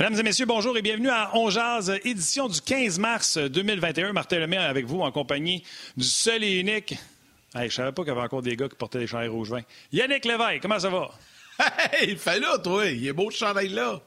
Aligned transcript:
Mesdames 0.00 0.18
et 0.18 0.22
messieurs, 0.22 0.46
bonjour 0.46 0.74
et 0.78 0.80
bienvenue 0.80 1.10
à 1.10 1.30
On 1.34 1.50
Jazz, 1.50 1.92
édition 2.04 2.48
du 2.48 2.58
15 2.62 2.98
mars 2.98 3.36
2021. 3.36 4.14
Martin 4.14 4.38
Lemay 4.38 4.56
avec 4.56 4.86
vous 4.86 5.02
en 5.02 5.12
compagnie 5.12 5.62
du 5.94 6.06
seul 6.06 6.42
et 6.42 6.58
unique. 6.58 6.94
Hey, 7.54 7.68
je 7.68 7.74
savais 7.74 7.92
pas 7.92 8.00
qu'il 8.00 8.14
y 8.14 8.16
avait 8.16 8.24
encore 8.24 8.40
des 8.40 8.56
gars 8.56 8.66
qui 8.70 8.76
portaient 8.76 9.00
des 9.00 9.06
chandails 9.06 9.28
rouge 9.28 9.50
vin. 9.50 9.60
Yannick 9.92 10.24
Lévesque, 10.24 10.62
comment 10.62 10.78
ça 10.78 10.88
va? 10.88 11.10
Hey, 11.92 12.16
fais 12.16 12.40
là, 12.40 12.56
toi. 12.56 12.86
Il 12.86 13.06
est 13.06 13.12
beau 13.12 13.30
ce 13.30 13.36
chandail-là. 13.36 14.00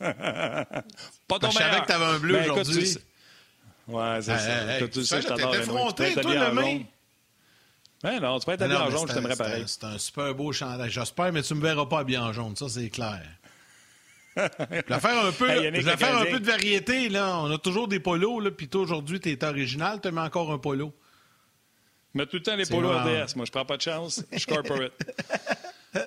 pas 0.00 1.38
ton 1.38 1.50
Je 1.50 1.58
savais 1.58 1.80
que 1.82 1.86
t'avais 1.86 2.04
un 2.04 2.18
bleu 2.18 2.38
Ben, 2.38 2.50
aujourd'hui. 2.50 2.96
Ouais, 3.86 4.18
c'est 4.20 4.36
ça. 4.36 4.78
hey, 4.78 4.90
tu 4.90 5.04
sais, 5.04 5.22
je 5.22 5.28
t'adore. 5.28 5.94
t'es 5.94 6.10
être 6.10 6.22
toi, 6.22 6.34
le 6.34 6.54
main. 6.54 6.80
Ben 8.02 8.18
non, 8.18 8.40
tu 8.40 8.46
peux 8.46 8.52
être 8.52 8.62
habillé 8.62 8.80
en 8.80 8.90
jaune, 8.90 9.06
je 9.08 9.14
t'aimerais 9.14 9.36
pareil. 9.36 9.62
C'est 9.64 9.84
un 9.84 9.98
super 9.98 10.34
beau 10.34 10.50
chandail. 10.50 10.90
J'espère, 10.90 11.32
mais 11.32 11.42
tu 11.42 11.54
me 11.54 11.62
verras 11.62 11.86
pas 11.86 12.00
habillé 12.00 12.18
en 12.18 12.32
jaune, 12.32 12.56
ça, 12.56 12.68
c'est 12.68 12.90
clair. 12.90 13.22
Je 14.36 14.94
vais 14.94 15.00
faire 15.00 15.24
un 15.24 15.32
peu, 15.32 15.50
Hey, 15.50 15.64
je 15.66 15.80
vais 15.82 15.90
le 15.90 15.96
faire 15.96 16.16
un 16.16 16.24
peu 16.24 16.40
de 16.40 16.46
variété. 16.46 17.08
Là. 17.08 17.38
On 17.38 17.50
a 17.50 17.58
toujours 17.58 17.88
des 17.88 18.00
polos, 18.00 18.40
là, 18.40 18.50
puis 18.50 18.68
toi, 18.68 18.82
aujourd'hui, 18.82 19.20
tu 19.20 19.30
es 19.30 19.44
original, 19.44 20.00
tu 20.00 20.10
mets 20.10 20.20
encore 20.20 20.52
un 20.52 20.58
polo. 20.58 20.92
Mais 22.14 22.26
tout 22.26 22.36
le 22.36 22.42
temps 22.42 22.56
les 22.56 22.66
polos. 22.66 22.90
RDS. 22.90 23.36
Moi, 23.36 23.46
je 23.46 23.50
prends 23.50 23.64
pas 23.64 23.76
de 23.76 23.82
chance. 23.82 24.24
Je 24.32 24.38
suis 24.38 24.46
corporate. 24.46 24.92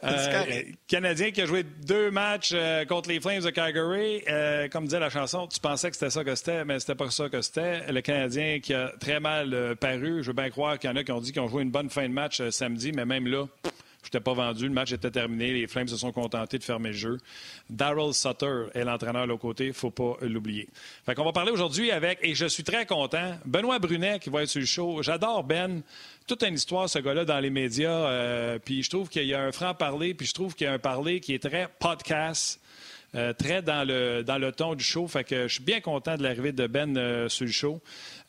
Euh. 0.04 0.64
Canadien 0.88 1.30
qui 1.30 1.42
a 1.42 1.46
joué 1.46 1.64
deux 1.64 2.10
matchs 2.10 2.54
euh, 2.54 2.86
contre 2.86 3.10
les 3.10 3.20
Flames 3.20 3.44
de 3.44 3.50
Calgary. 3.52 4.24
Euh, 4.28 4.68
comme 4.68 4.86
disait 4.86 5.00
la 5.00 5.12
chanson, 5.12 5.48
tu 5.48 5.60
pensais 5.60 5.90
que 5.90 5.96
c'était 5.96 6.10
ça 6.10 6.24
que 6.24 6.34
c'était, 6.34 6.66
mais 6.66 6.80
c'était 6.80 6.96
pas 6.96 7.12
ça 7.12 7.30
que 7.30 7.42
c'était. 7.42 7.92
Le 7.92 8.02
Canadien 8.02 8.60
qui 8.60 8.74
a 8.74 8.92
très 9.00 9.20
mal 9.20 9.54
euh, 9.54 9.76
paru. 9.76 10.24
Je 10.24 10.28
veux 10.28 10.34
bien 10.34 10.50
croire 10.50 10.80
qu'il 10.80 10.90
y 10.90 10.94
en 10.94 10.96
a 10.96 11.04
qui 11.04 11.12
ont 11.12 11.22
dit 11.22 11.32
qu'ils 11.32 11.42
ont 11.42 11.48
joué 11.48 11.62
une 11.62 11.72
bonne 11.72 11.90
fin 11.90 12.04
de 12.10 12.14
match 12.14 12.42
samedi, 12.50 12.94
mais 12.94 13.06
même 13.06 13.28
là, 13.28 13.46
je 14.06 14.10
n'étais 14.10 14.24
pas 14.24 14.34
vendu. 14.34 14.68
Le 14.68 14.74
match 14.74 14.92
était 14.92 15.12
terminé. 15.12 15.52
Les 15.52 15.68
Flames 15.68 15.88
se 15.88 15.98
sont 15.98 16.12
contentés 16.12 16.58
de 16.58 16.64
fermer 16.64 16.90
le 16.90 16.96
jeu. 16.96 17.18
Daryl 17.70 18.14
Sutter 18.14 18.66
est 18.74 18.84
l'entraîneur 18.84 19.24
de 19.24 19.30
l'autre 19.30 19.42
côté. 19.42 19.74
Faut 19.74 19.92
pas 19.92 20.18
l'oublier. 20.22 20.68
Fait 21.06 21.16
qu'on 21.16 21.26
va 21.26 21.32
parler 21.32 21.52
aujourd'hui 21.52 21.92
avec, 21.92 22.20
et 22.22 22.36
je 22.36 22.46
suis 22.46 22.64
très 22.64 22.86
content, 22.86 23.36
Benoît 23.46 23.80
Brunet 23.80 24.20
qui 24.20 24.30
va 24.30 24.44
être 24.44 24.50
sur 24.50 24.60
le 24.60 24.66
show. 24.66 25.02
J'adore 25.02 25.44
Ben. 25.44 25.82
Toute 26.28 26.42
une 26.44 26.56
histoire, 26.56 26.90
ce 26.90 26.98
gars-là, 27.00 27.24
dans 27.24 27.40
les 27.40 27.52
médias. 27.52 28.08
euh, 28.08 28.58
puis 28.64 28.82
je 28.82 28.90
trouve 28.90 29.10
qu'il 29.10 29.26
y 29.26 29.34
a 29.34 29.42
un 29.42 29.52
franc-parler, 29.52 30.14
puis 30.16 30.26
je 30.26 30.34
trouve 30.34 30.56
qu'il 30.56 30.66
y 30.66 30.68
a 30.68 30.74
un 30.74 30.80
parler 30.80 31.20
qui 31.20 31.34
est 31.36 31.40
très 31.40 31.68
podcast. 31.80 32.60
Euh, 33.16 33.34
très 33.34 33.62
dans 33.62 33.88
le, 33.88 34.24
dans 34.24 34.38
le 34.38 34.52
ton 34.52 34.76
du 34.76 34.84
show. 34.84 35.08
Fait 35.08 35.24
que 35.24 35.48
je 35.48 35.54
suis 35.56 35.64
bien 35.64 35.82
content 35.82 36.18
de 36.18 36.24
l'arrivée 36.24 36.52
de 36.52 36.68
Ben 36.68 36.98
euh, 36.98 37.30
sur 37.30 37.46
le 37.46 37.52
show. 37.52 37.82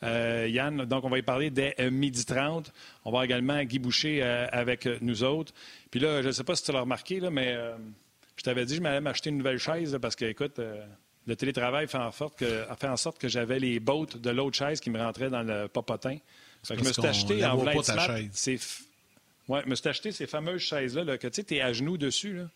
Euh, 0.03 0.47
Yann, 0.49 0.85
donc 0.85 1.03
on 1.03 1.09
va 1.09 1.17
y 1.17 1.21
parler 1.21 1.49
dès 1.49 1.75
midi 1.91 2.25
30. 2.25 2.71
On 3.05 3.11
va 3.11 3.25
également 3.25 3.61
Guy 3.63 3.79
Boucher 3.79 4.21
avec 4.23 4.87
nous 5.01 5.23
autres. 5.23 5.53
Puis 5.91 5.99
là, 5.99 6.21
je 6.21 6.27
ne 6.27 6.31
sais 6.31 6.43
pas 6.43 6.55
si 6.55 6.63
tu 6.63 6.71
l'as 6.71 6.81
remarqué, 6.81 7.19
là, 7.19 7.29
mais 7.29 7.55
je 8.35 8.43
t'avais 8.43 8.65
dit 8.65 8.73
que 8.73 8.77
je 8.77 8.83
m'allais 8.83 9.01
m'acheter 9.01 9.29
une 9.29 9.37
nouvelle 9.37 9.57
chaise 9.57 9.93
là, 9.93 9.99
parce 9.99 10.15
que, 10.15 10.25
écoute, 10.25 10.59
le 11.27 11.35
télétravail 11.35 11.87
fait 11.87 11.97
en 11.97 12.11
sorte 12.11 12.37
que, 12.37 12.69
a 12.69 12.75
fait 12.75 12.87
en 12.87 12.97
sorte 12.97 13.17
que 13.17 13.27
j'avais 13.27 13.59
les 13.59 13.79
bottes 13.79 14.17
de 14.17 14.29
l'autre 14.29 14.57
chaise 14.57 14.79
qui 14.79 14.89
me 14.89 14.99
rentraient 14.99 15.29
dans 15.29 15.43
le 15.43 15.67
popotin. 15.67 16.17
Fait 16.63 16.75
que 16.75 16.83
je 16.83 16.87
me 16.87 16.93
suis 16.93 17.05
acheté 17.05 17.45
en 17.45 17.57
Ouais, 19.47 19.63
me 19.65 19.75
suis 19.75 19.87
acheté 19.87 20.11
ces 20.11 20.27
fameuses 20.27 20.61
chaises-là 20.61 21.03
là, 21.05 21.17
que 21.17 21.27
tu 21.27 21.35
sais, 21.35 21.43
t'es 21.43 21.61
à 21.61 21.71
genoux 21.71 21.97
dessus. 21.97 22.33
Là. 22.33 22.49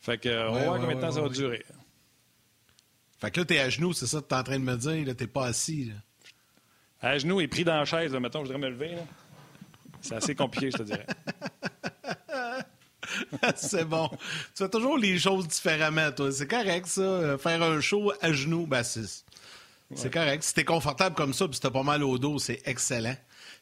Fait 0.00 0.18
que, 0.18 0.48
on 0.48 0.52
va 0.52 0.62
voir 0.64 0.74
ouais, 0.74 0.80
combien 0.80 0.96
de 0.96 1.00
temps 1.00 1.12
ça 1.12 1.20
va 1.20 1.28
durer. 1.28 1.64
Fait 3.20 3.30
que 3.30 3.40
là, 3.40 3.46
t'es 3.46 3.58
à 3.58 3.68
genoux, 3.68 3.92
c'est 3.92 4.06
ça 4.06 4.18
que 4.20 4.26
t'es 4.26 4.34
en 4.34 4.42
train 4.42 4.58
de 4.58 4.64
me 4.64 4.76
dire. 4.76 5.06
Là, 5.06 5.14
t'es 5.14 5.26
pas 5.26 5.46
assis. 5.46 5.86
Là. 5.86 5.94
À 7.02 7.18
genoux 7.18 7.40
et 7.40 7.48
pris 7.48 7.64
dans 7.64 7.76
la 7.76 7.84
chaise, 7.84 8.12
là, 8.12 8.20
mettons, 8.20 8.44
je 8.44 8.52
voudrais 8.52 8.70
me 8.70 8.74
lever. 8.74 8.94
là. 8.96 9.02
C'est 10.00 10.14
assez 10.14 10.34
compliqué, 10.34 10.70
je 10.70 10.78
te 10.78 10.82
dirais. 10.84 11.06
c'est 13.56 13.84
bon. 13.84 14.08
Tu 14.08 14.18
fais 14.64 14.68
toujours 14.68 14.98
les 14.98 15.18
choses 15.18 15.48
différemment, 15.48 16.10
toi. 16.12 16.30
C'est 16.32 16.46
correct, 16.48 16.86
ça. 16.86 17.00
euh, 17.02 17.38
Faire 17.38 17.62
un 17.62 17.80
show 17.80 18.12
à 18.20 18.32
genoux, 18.32 18.66
ben 18.66 18.82
c'est... 18.82 19.24
C'est 19.96 20.12
correct. 20.12 20.44
Si 20.44 20.54
t'es 20.54 20.64
confortable 20.64 21.16
comme 21.16 21.34
ça, 21.34 21.46
puis 21.46 21.56
si 21.56 21.60
t'as 21.60 21.70
pas 21.70 21.82
mal 21.82 22.04
au 22.04 22.16
dos, 22.16 22.38
c'est 22.38 22.62
excellent. 22.64 23.16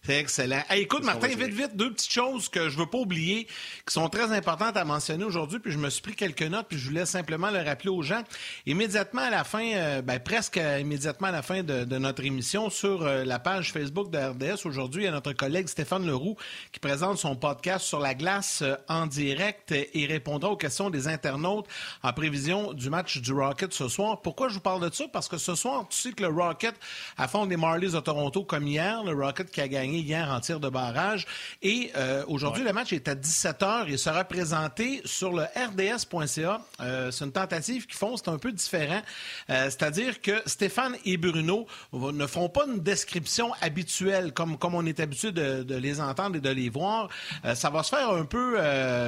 C'est 0.04 0.20
excellent. 0.20 0.62
Hey, 0.70 0.82
écoute, 0.82 1.04
Martin, 1.04 1.28
vite, 1.28 1.52
vite, 1.52 1.76
deux 1.76 1.92
petites 1.92 2.10
choses 2.10 2.48
que 2.48 2.70
je 2.70 2.78
veux 2.78 2.86
pas 2.86 2.96
oublier, 2.96 3.46
qui 3.86 3.92
sont 3.92 4.08
très 4.08 4.32
importantes 4.32 4.76
à 4.76 4.84
mentionner 4.86 5.24
aujourd'hui, 5.24 5.58
puis 5.58 5.70
je 5.70 5.76
me 5.76 5.90
suis 5.90 6.00
pris 6.00 6.14
quelques 6.14 6.42
notes, 6.44 6.66
puis 6.66 6.78
je 6.78 6.88
voulais 6.88 7.04
simplement 7.04 7.50
le 7.50 7.58
rappeler 7.58 7.90
aux 7.90 8.00
gens. 8.00 8.22
Immédiatement 8.64 9.22
à 9.22 9.28
la 9.28 9.44
fin, 9.44 9.74
euh, 9.74 10.00
ben, 10.00 10.18
presque 10.18 10.56
immédiatement 10.56 11.28
à 11.28 11.32
la 11.32 11.42
fin 11.42 11.62
de, 11.62 11.84
de 11.84 11.98
notre 11.98 12.24
émission, 12.24 12.70
sur 12.70 13.02
euh, 13.02 13.24
la 13.24 13.38
page 13.38 13.70
Facebook 13.72 14.10
de 14.10 14.18
RDS, 14.18 14.64
aujourd'hui, 14.64 15.02
il 15.02 15.04
y 15.06 15.08
a 15.08 15.10
notre 15.10 15.34
collègue 15.34 15.68
Stéphane 15.68 16.06
Leroux 16.06 16.36
qui 16.72 16.80
présente 16.80 17.18
son 17.18 17.36
podcast 17.36 17.84
sur 17.84 17.98
la 17.98 18.14
glace 18.14 18.62
euh, 18.62 18.76
en 18.88 19.06
direct 19.06 19.72
et 19.72 20.06
répondra 20.06 20.48
aux 20.48 20.56
questions 20.56 20.88
des 20.88 21.08
internautes 21.08 21.66
en 22.02 22.14
prévision 22.14 22.72
du 22.72 22.88
match 22.88 23.18
du 23.18 23.32
Rocket 23.34 23.74
ce 23.74 23.88
soir. 23.88 24.22
Pourquoi 24.22 24.48
je 24.48 24.54
vous 24.54 24.60
parle 24.60 24.88
de 24.88 24.94
ça? 24.94 25.04
Parce 25.12 25.28
que 25.28 25.36
ce 25.36 25.54
soir, 25.54 25.86
tu 25.90 25.98
sais 25.98 26.12
que 26.12 26.22
le 26.22 26.30
Rocket 26.30 26.76
affronte 27.18 27.50
les 27.50 27.58
Marlies 27.58 27.92
de 27.92 28.00
Toronto 28.00 28.42
comme 28.44 28.66
hier. 28.66 29.04
Le 29.04 29.12
Rocket 29.12 29.50
qui 29.50 29.60
a 29.60 29.68
gagné 29.68 29.87
hier 29.90 30.28
en 30.30 30.40
tir 30.40 30.60
de 30.60 30.68
barrage. 30.68 31.26
Et 31.62 31.90
euh, 31.96 32.24
aujourd'hui, 32.28 32.64
le 32.64 32.72
match 32.72 32.92
est 32.92 33.08
à 33.08 33.14
17h 33.14 33.88
et 33.88 33.96
sera 33.96 34.24
présenté 34.24 35.00
sur 35.04 35.32
le 35.32 35.42
rds.ca. 35.42 36.60
Euh, 36.80 37.10
c'est 37.10 37.24
une 37.24 37.32
tentative 37.32 37.86
qu'ils 37.86 37.96
font, 37.96 38.16
c'est 38.16 38.28
un 38.28 38.38
peu 38.38 38.52
différent. 38.52 39.02
Euh, 39.50 39.64
C'est-à-dire 39.64 40.20
que 40.20 40.42
Stéphane 40.46 40.96
et 41.04 41.16
Bruno 41.16 41.66
ne 41.92 42.26
feront 42.26 42.48
pas 42.48 42.66
une 42.66 42.80
description 42.80 43.52
habituelle 43.60 44.32
comme, 44.32 44.58
comme 44.58 44.74
on 44.74 44.86
est 44.86 45.00
habitué 45.00 45.32
de, 45.32 45.62
de 45.62 45.74
les 45.76 46.00
entendre 46.00 46.36
et 46.36 46.40
de 46.40 46.50
les 46.50 46.68
voir. 46.68 47.08
Ça 47.54 47.70
va 47.70 47.82
se 47.82 47.90
faire 47.90 48.10
un 48.10 48.24
peu 48.24 48.58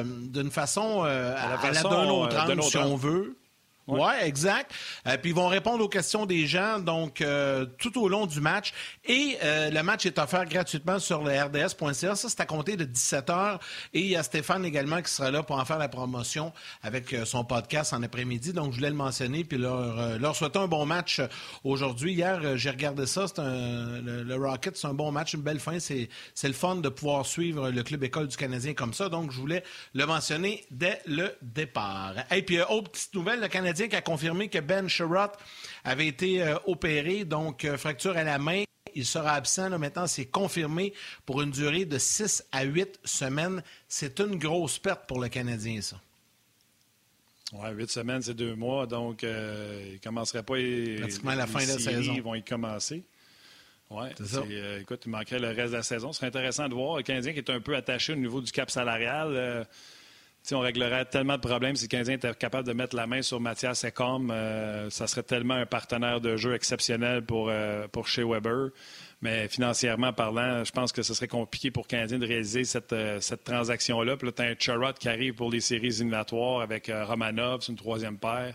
d'une 0.04 0.50
façon 0.50 1.02
à, 1.02 1.08
la 1.08 1.60
à 1.60 1.72
la 1.72 1.82
d'un 1.82 2.08
autre 2.08 2.38
angle, 2.38 2.62
si 2.62 2.76
on 2.78 2.97
veut. 2.97 3.36
Oui, 3.91 4.12
exact. 4.23 4.73
Euh, 5.06 5.17
puis 5.17 5.31
ils 5.31 5.37
vont 5.37 5.49
répondre 5.49 5.84
aux 5.84 5.89
questions 5.89 6.27
des 6.27 6.47
gens 6.47 6.78
donc 6.78 7.21
euh, 7.21 7.67
tout 7.78 8.01
au 8.01 8.09
long 8.09 8.27
du 8.27 8.41
match. 8.41 8.73
Et 9.05 9.37
euh, 9.43 9.71
le 9.71 9.83
match 9.83 10.06
est 10.06 10.19
offert 10.19 10.45
gratuitement 10.47 10.99
sur 10.99 11.23
le 11.23 11.33
rds.ca. 11.33 12.15
Ça, 12.15 12.28
c'est 12.28 12.41
à 12.41 12.47
compter 12.47 12.77
de 12.77 12.84
17h. 12.84 13.59
Et 13.95 14.01
il 14.01 14.06
y 14.09 14.17
a 14.17 14.23
Stéphane 14.23 14.65
également 14.65 15.01
qui 15.03 15.12
sera 15.12 15.31
là 15.31 15.43
pour 15.43 15.56
en 15.59 15.65
faire 15.65 15.78
la 15.78 15.89
promotion 15.89 16.53
avec 16.83 17.12
euh, 17.12 17.25
son 17.25 17.45
podcast 17.45 17.93
en 17.93 18.03
après-midi. 18.03 18.53
Donc, 18.53 18.73
je 18.73 18.77
voulais 18.77 18.91
le 18.91 18.97
mentionner 18.97 19.45
puis 19.45 19.59
leur, 19.59 20.19
leur 20.19 20.37
souhaiter 20.37 20.59
un 20.59 20.69
bon 20.69 20.87
match 20.87 21.21
aujourd'hui. 21.65 22.12
Hier, 22.12 22.57
j'ai 22.57 22.71
regardé 22.71 23.07
ça. 23.07 23.27
C'est 23.27 23.41
un, 23.41 24.01
le, 24.01 24.22
le 24.22 24.34
Rocket, 24.37 24.77
c'est 24.77 24.87
un 24.87 24.95
bon 24.95 25.11
match, 25.12 25.34
une 25.34 25.43
belle 25.43 25.61
fin. 25.61 25.78
C'est, 25.78 26.09
c'est 26.34 26.49
le 26.49 26.55
fun 26.55 26.77
de 26.77 26.89
pouvoir 26.89 27.27
suivre 27.27 27.71
le 27.71 27.83
club 27.83 28.05
école 28.05 28.28
du 28.28 28.37
Canadien 28.37 28.75
comme 28.75 28.95
ça. 28.95 29.09
Donc, 29.09 29.31
je 29.33 29.39
voulais 29.41 29.62
le 29.95 30.07
mentionner 30.07 30.65
dès 30.71 31.01
le 31.07 31.34
départ. 31.43 32.15
Et 32.31 32.43
puis, 32.43 32.61
autre 32.61 32.91
petite 32.91 33.15
nouvelle, 33.15 33.41
le 33.41 33.49
Canadien 33.49 33.79
qui 33.88 33.96
a 33.96 34.02
confirmé 34.02 34.48
que 34.48 34.58
Ben 34.58 34.88
Sherratt 34.88 35.38
avait 35.84 36.06
été 36.06 36.42
euh, 36.42 36.56
opéré, 36.66 37.24
donc 37.24 37.64
euh, 37.64 37.76
fracture 37.78 38.16
à 38.16 38.24
la 38.24 38.38
main. 38.38 38.64
Il 38.94 39.06
sera 39.06 39.32
absent. 39.34 39.68
Là, 39.68 39.78
maintenant, 39.78 40.06
c'est 40.06 40.26
confirmé 40.26 40.92
pour 41.24 41.42
une 41.42 41.50
durée 41.52 41.84
de 41.84 41.96
6 41.98 42.44
à 42.52 42.64
8 42.64 42.98
semaines. 43.04 43.62
C'est 43.88 44.18
une 44.20 44.36
grosse 44.36 44.78
perte 44.78 45.06
pour 45.06 45.20
le 45.20 45.28
Canadien, 45.28 45.80
ça. 45.80 46.00
Ouais, 47.52 47.72
huit 47.72 47.91
semaines, 47.91 48.22
c'est 48.22 48.34
deux 48.34 48.54
mois, 48.54 48.86
donc 48.86 49.24
euh, 49.24 49.82
ils 49.88 49.94
ne 49.94 49.98
commenceraient 49.98 50.44
pas. 50.44 50.56
les- 50.56 50.97
Pratiquement 51.00 51.34
la 51.34 51.47
fin 51.48 51.62
de 51.64 51.68
la 51.72 51.78
saison. 51.80 52.12
Ils 52.14 52.22
vont 52.22 52.34
y 52.36 52.44
commencer. 52.44 53.02
Oui, 53.91 54.06
C'est 54.18 54.26
ça. 54.28 54.42
écoute, 54.80 55.02
il 55.04 55.10
manquerait 55.10 55.41
le 55.41 55.48
reste 55.48 55.72
de 55.72 55.78
la 55.78 55.82
saison. 55.82 56.12
Ce 56.12 56.18
serait 56.18 56.28
intéressant 56.28 56.68
de 56.68 56.74
voir. 56.74 56.98
Le 56.98 57.02
Canadien 57.02 57.32
qui 57.32 57.38
est 57.38 57.50
un 57.50 57.60
peu 57.60 57.74
attaché 57.74 58.12
au 58.12 58.16
niveau 58.16 58.41
du 58.41 58.52
cap 58.52 58.70
salarial. 58.70 59.28
euh, 59.34 59.64
on 60.53 60.61
réglerait 60.61 61.05
tellement 61.05 61.37
de 61.37 61.41
problèmes 61.41 61.77
si 61.77 61.84
le 61.84 61.89
Canadien 61.89 62.15
était 62.15 62.34
capable 62.34 62.67
de 62.67 62.73
mettre 62.73 62.97
la 62.97 63.06
main 63.06 63.23
sur 63.23 63.41
Mathias 63.41 63.84
Ekholm. 63.84 64.31
euh, 64.31 64.91
ça 64.91 65.06
serait 65.06 65.23
tellement 65.23 65.55
un 65.55 65.67
partenaire 65.67 66.21
de 66.21 66.37
jeu 66.37 66.55
exceptionnel 66.55 67.25
pour, 67.25 67.48
euh, 67.51 67.87
pour 67.89 68.09
chez 68.09 68.25
Weber. 68.25 68.71
Mais 69.22 69.48
financièrement 69.48 70.13
parlant, 70.13 70.65
je 70.65 70.72
pense 70.72 70.92
que 70.92 71.03
ce 71.03 71.13
serait 71.15 71.28
compliqué 71.28 71.71
pour 71.71 71.84
le 71.84 71.89
Canadien 71.89 72.19
de 72.19 72.27
réaliser 72.27 72.65
cette, 72.65 72.92
euh, 72.92 73.21
cette 73.21 73.45
transaction-là. 73.45 74.16
Puis 74.16 74.27
là, 74.27 74.33
tu 74.33 74.42
as 74.42 74.47
un 74.47 74.54
Charrot 74.59 74.95
qui 74.98 75.09
arrive 75.09 75.34
pour 75.34 75.51
les 75.51 75.60
séries 75.60 75.89
éliminatoires 75.89 76.63
avec 76.63 76.91
Romanov, 77.07 77.60
c'est 77.60 77.72
une 77.72 77.78
troisième 77.78 78.19
paire. 78.19 78.54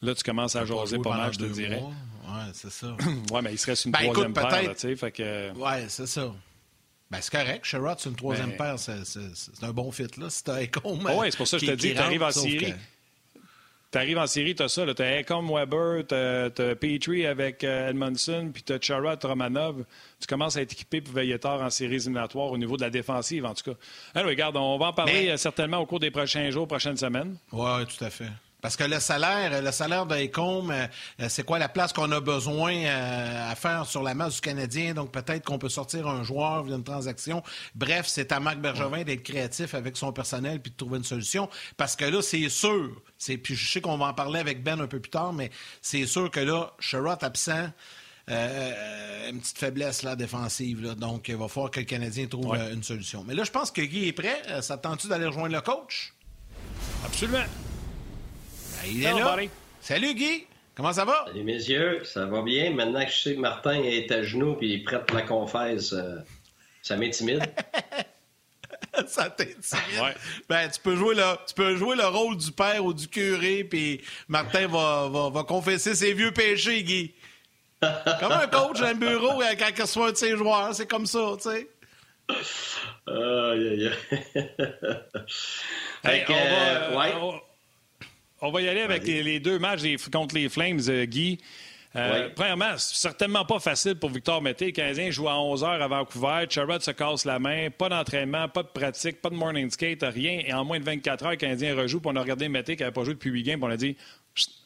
Là, 0.00 0.14
tu 0.14 0.22
commences 0.22 0.54
à 0.54 0.64
jaser 0.64 0.98
pas 0.98 1.16
mal, 1.16 1.32
je 1.32 1.38
te 1.40 1.44
dirais. 1.44 1.82
Ouais, 1.82 2.50
c'est 2.52 2.70
ça. 2.70 2.96
Oui, 3.32 3.40
mais 3.42 3.52
il 3.52 3.58
serait 3.58 3.74
sur 3.74 3.88
une 3.88 3.92
Ben, 3.92 4.00
écoute, 4.02 4.32
troisième 4.32 4.34
paire, 4.34 4.62
là. 4.90 4.96
Fait 4.96 5.10
que... 5.10 5.52
ouais, 5.58 5.84
c'est 5.88 6.06
ça. 6.06 6.32
Ben, 7.10 7.18
c'est 7.22 7.32
correct. 7.32 7.64
Sherrod, 7.64 7.98
c'est 7.98 8.10
une 8.10 8.16
troisième 8.16 8.50
Ben- 8.50 8.56
paire. 8.76 8.78
C'est, 8.78 9.64
un 9.64 9.72
bon 9.72 9.90
fit, 9.90 10.08
là. 10.18 10.26
C'est 10.28 10.48
un 10.50 10.66
con. 10.66 10.98
Ah 11.06 11.16
ouais, 11.16 11.30
c'est 11.30 11.36
pour 11.38 11.48
ça 11.48 11.58
que 11.58 11.64
je 11.64 11.70
te 11.70 11.76
dis, 11.76 11.92
tu 11.94 11.98
arrives 11.98 12.22
en 12.22 12.30
série. 12.30 12.74
Tu 13.90 13.96
arrives 13.96 14.18
en 14.18 14.26
série, 14.26 14.54
tu 14.54 14.62
as 14.62 14.68
ça. 14.68 14.84
Tu 14.94 15.00
as 15.02 15.20
Ecom 15.20 15.50
Weber, 15.50 16.06
tu 16.06 16.14
as, 16.14 16.50
Petrie 16.76 17.24
avec 17.24 17.64
euh, 17.64 17.88
Edmondson, 17.88 18.50
puis 18.52 18.62
tu 18.62 18.74
as 18.74 18.78
Charrot 18.78 19.16
Romanov. 19.22 19.84
Tu 20.20 20.26
commences 20.26 20.58
à 20.58 20.60
être 20.60 20.72
équipé 20.72 21.00
pour 21.00 21.14
veiller 21.14 21.38
tard 21.38 21.62
en 21.62 21.70
séries 21.70 21.94
éliminatoires 21.94 22.52
au 22.52 22.58
niveau 22.58 22.76
de 22.76 22.82
la 22.82 22.90
défensive, 22.90 23.46
en 23.46 23.54
tout 23.54 23.70
cas. 23.72 23.78
Alors, 24.14 24.28
regarde, 24.28 24.58
on 24.58 24.76
va 24.76 24.86
en 24.88 24.92
parler 24.92 25.12
Mais- 25.14 25.30
euh, 25.30 25.36
certainement 25.38 25.78
au 25.78 25.86
cours 25.86 26.00
des 26.00 26.10
prochains 26.10 26.50
jours, 26.50 26.68
prochaines 26.68 26.98
semaines. 26.98 27.38
Oui, 27.52 27.86
tout 27.86 28.04
à 28.04 28.10
fait. 28.10 28.28
Parce 28.60 28.76
que 28.76 28.82
le 28.82 28.98
salaire, 28.98 29.62
le 29.62 29.70
salaire 29.70 30.04
d'Ecom, 30.06 30.70
euh, 30.70 30.86
euh, 31.20 31.26
c'est 31.28 31.44
quoi 31.44 31.60
la 31.60 31.68
place 31.68 31.92
qu'on 31.92 32.10
a 32.10 32.20
besoin 32.20 32.74
euh, 32.74 33.50
à 33.52 33.54
faire 33.54 33.86
sur 33.86 34.02
la 34.02 34.14
masse 34.14 34.36
du 34.36 34.40
Canadien? 34.40 34.94
Donc 34.94 35.12
peut-être 35.12 35.44
qu'on 35.44 35.58
peut 35.58 35.68
sortir 35.68 36.08
un 36.08 36.24
joueur 36.24 36.64
via 36.64 36.74
une 36.74 36.82
transaction. 36.82 37.44
Bref, 37.76 38.06
c'est 38.08 38.32
à 38.32 38.40
Marc 38.40 38.58
Bergevin 38.58 39.04
d'être 39.04 39.22
créatif 39.22 39.74
avec 39.74 39.96
son 39.96 40.12
personnel 40.12 40.60
puis 40.60 40.72
de 40.72 40.76
trouver 40.76 40.98
une 40.98 41.04
solution. 41.04 41.48
Parce 41.76 41.94
que 41.94 42.04
là, 42.04 42.20
c'est 42.20 42.48
sûr, 42.48 43.00
c'est, 43.16 43.38
puis 43.38 43.54
je 43.54 43.70
sais 43.70 43.80
qu'on 43.80 43.96
va 43.96 44.06
en 44.06 44.14
parler 44.14 44.40
avec 44.40 44.64
Ben 44.64 44.80
un 44.80 44.88
peu 44.88 44.98
plus 44.98 45.10
tard, 45.10 45.32
mais 45.32 45.50
c'est 45.80 46.06
sûr 46.06 46.28
que 46.28 46.40
là, 46.40 46.72
Sherrod 46.80 47.22
absent, 47.22 47.70
une 48.28 49.40
petite 49.40 49.58
faiblesse 49.58 50.02
là, 50.02 50.16
défensive. 50.16 50.94
donc, 50.96 51.28
il 51.28 51.36
va 51.36 51.46
falloir 51.48 51.70
que 51.70 51.80
le 51.80 51.86
Canadien 51.86 52.26
trouve 52.26 52.56
une 52.56 52.82
solution. 52.82 53.24
Mais 53.26 53.34
là, 53.34 53.44
je 53.44 53.50
pense 53.50 53.70
que 53.70 53.82
Guy 53.82 54.08
est 54.08 54.12
prêt. 54.12 54.42
Ça 54.62 54.76
tente-tu 54.76 55.08
d'aller 55.08 55.26
rejoindre 55.26 55.54
le 55.54 55.60
coach? 55.60 56.12
Absolument. 57.06 57.44
Ben, 58.82 58.90
il 58.90 59.04
est 59.04 59.12
là. 59.12 59.36
Salut 59.80 60.14
Guy, 60.14 60.46
comment 60.74 60.92
ça 60.92 61.04
va? 61.04 61.24
Salut 61.26 61.42
messieurs, 61.42 62.04
ça 62.04 62.26
va 62.26 62.42
bien? 62.42 62.70
Maintenant 62.70 63.04
que 63.04 63.10
je 63.10 63.16
sais 63.16 63.34
que 63.34 63.40
Martin 63.40 63.82
est 63.82 64.10
à 64.12 64.22
genoux 64.22 64.56
et 64.60 64.66
il 64.66 64.72
est 64.80 64.84
prêt 64.84 65.02
la 65.12 65.22
confesse, 65.22 65.92
euh, 65.92 66.18
ça 66.82 66.96
m'intimide. 66.96 67.42
ça 69.06 69.30
t'intimide. 69.30 70.14
Ben, 70.48 70.68
tu 70.68 70.80
peux 70.80 70.96
jouer 70.96 71.14
le, 71.14 71.22
tu 71.46 71.54
peux 71.54 71.76
jouer 71.76 71.96
le 71.96 72.06
rôle 72.06 72.36
du 72.36 72.52
père 72.52 72.84
ou 72.84 72.94
du 72.94 73.08
curé, 73.08 73.64
puis 73.64 74.00
Martin 74.28 74.66
va, 74.68 75.08
va, 75.08 75.42
confesser 75.42 75.94
ses 75.94 76.12
vieux 76.12 76.32
péchés, 76.32 76.82
Guy. 76.82 77.14
comme 77.80 78.32
un 78.32 78.46
coach 78.48 78.80
d'un 78.80 78.94
bureau 78.94 79.40
quand 79.40 79.66
il 79.76 79.82
reçoit 79.82 80.08
un 80.08 80.12
de 80.12 80.16
ses 80.16 80.36
joueurs, 80.36 80.74
c'est 80.74 80.88
comme 80.88 81.06
ça, 81.06 81.36
tu 81.40 81.50
sais. 81.50 81.68
Aïe, 83.06 83.68
aïe, 83.68 83.92
aïe. 86.04 87.40
On 88.40 88.52
va 88.52 88.62
y 88.62 88.68
aller 88.68 88.82
avec 88.82 89.04
les, 89.04 89.40
deux 89.40 89.58
matchs 89.58 89.82
contre 90.12 90.36
les 90.36 90.48
Flames, 90.48 90.80
euh, 90.88 91.06
Guy. 91.06 91.38
Euh, 91.96 92.28
premièrement, 92.36 92.76
certainement 92.76 93.44
pas 93.44 93.58
facile 93.58 93.96
pour 93.96 94.10
Victor 94.10 94.40
Mété. 94.40 94.66
Le 94.66 94.70
Canadien 94.72 95.10
joue 95.10 95.28
à 95.28 95.40
11 95.40 95.64
h 95.64 95.66
à 95.66 95.88
Vancouver. 95.88 96.44
Charrot 96.48 96.78
se 96.78 96.92
casse 96.92 97.24
la 97.24 97.40
main. 97.40 97.70
Pas 97.70 97.88
d'entraînement, 97.88 98.48
pas 98.48 98.62
de 98.62 98.68
pratique, 98.68 99.20
pas 99.20 99.30
de 99.30 99.34
morning 99.34 99.68
skate, 99.70 100.02
rien. 100.02 100.42
Et 100.46 100.52
en 100.52 100.64
moins 100.64 100.78
de 100.78 100.84
24 100.84 101.24
heures, 101.24 101.30
le 101.32 101.36
Canadien 101.36 101.74
rejoue. 101.74 102.00
Puis 102.00 102.10
on 102.12 102.16
a 102.16 102.20
regardé 102.20 102.48
Mété 102.48 102.76
qui 102.76 102.82
n'avait 102.82 102.92
pas 102.92 103.02
joué 103.02 103.14
depuis 103.14 103.30
8 103.30 103.42
games. 103.42 103.60
Puis 103.60 103.68
on 103.68 103.72
a 103.72 103.76
dit 103.76 103.96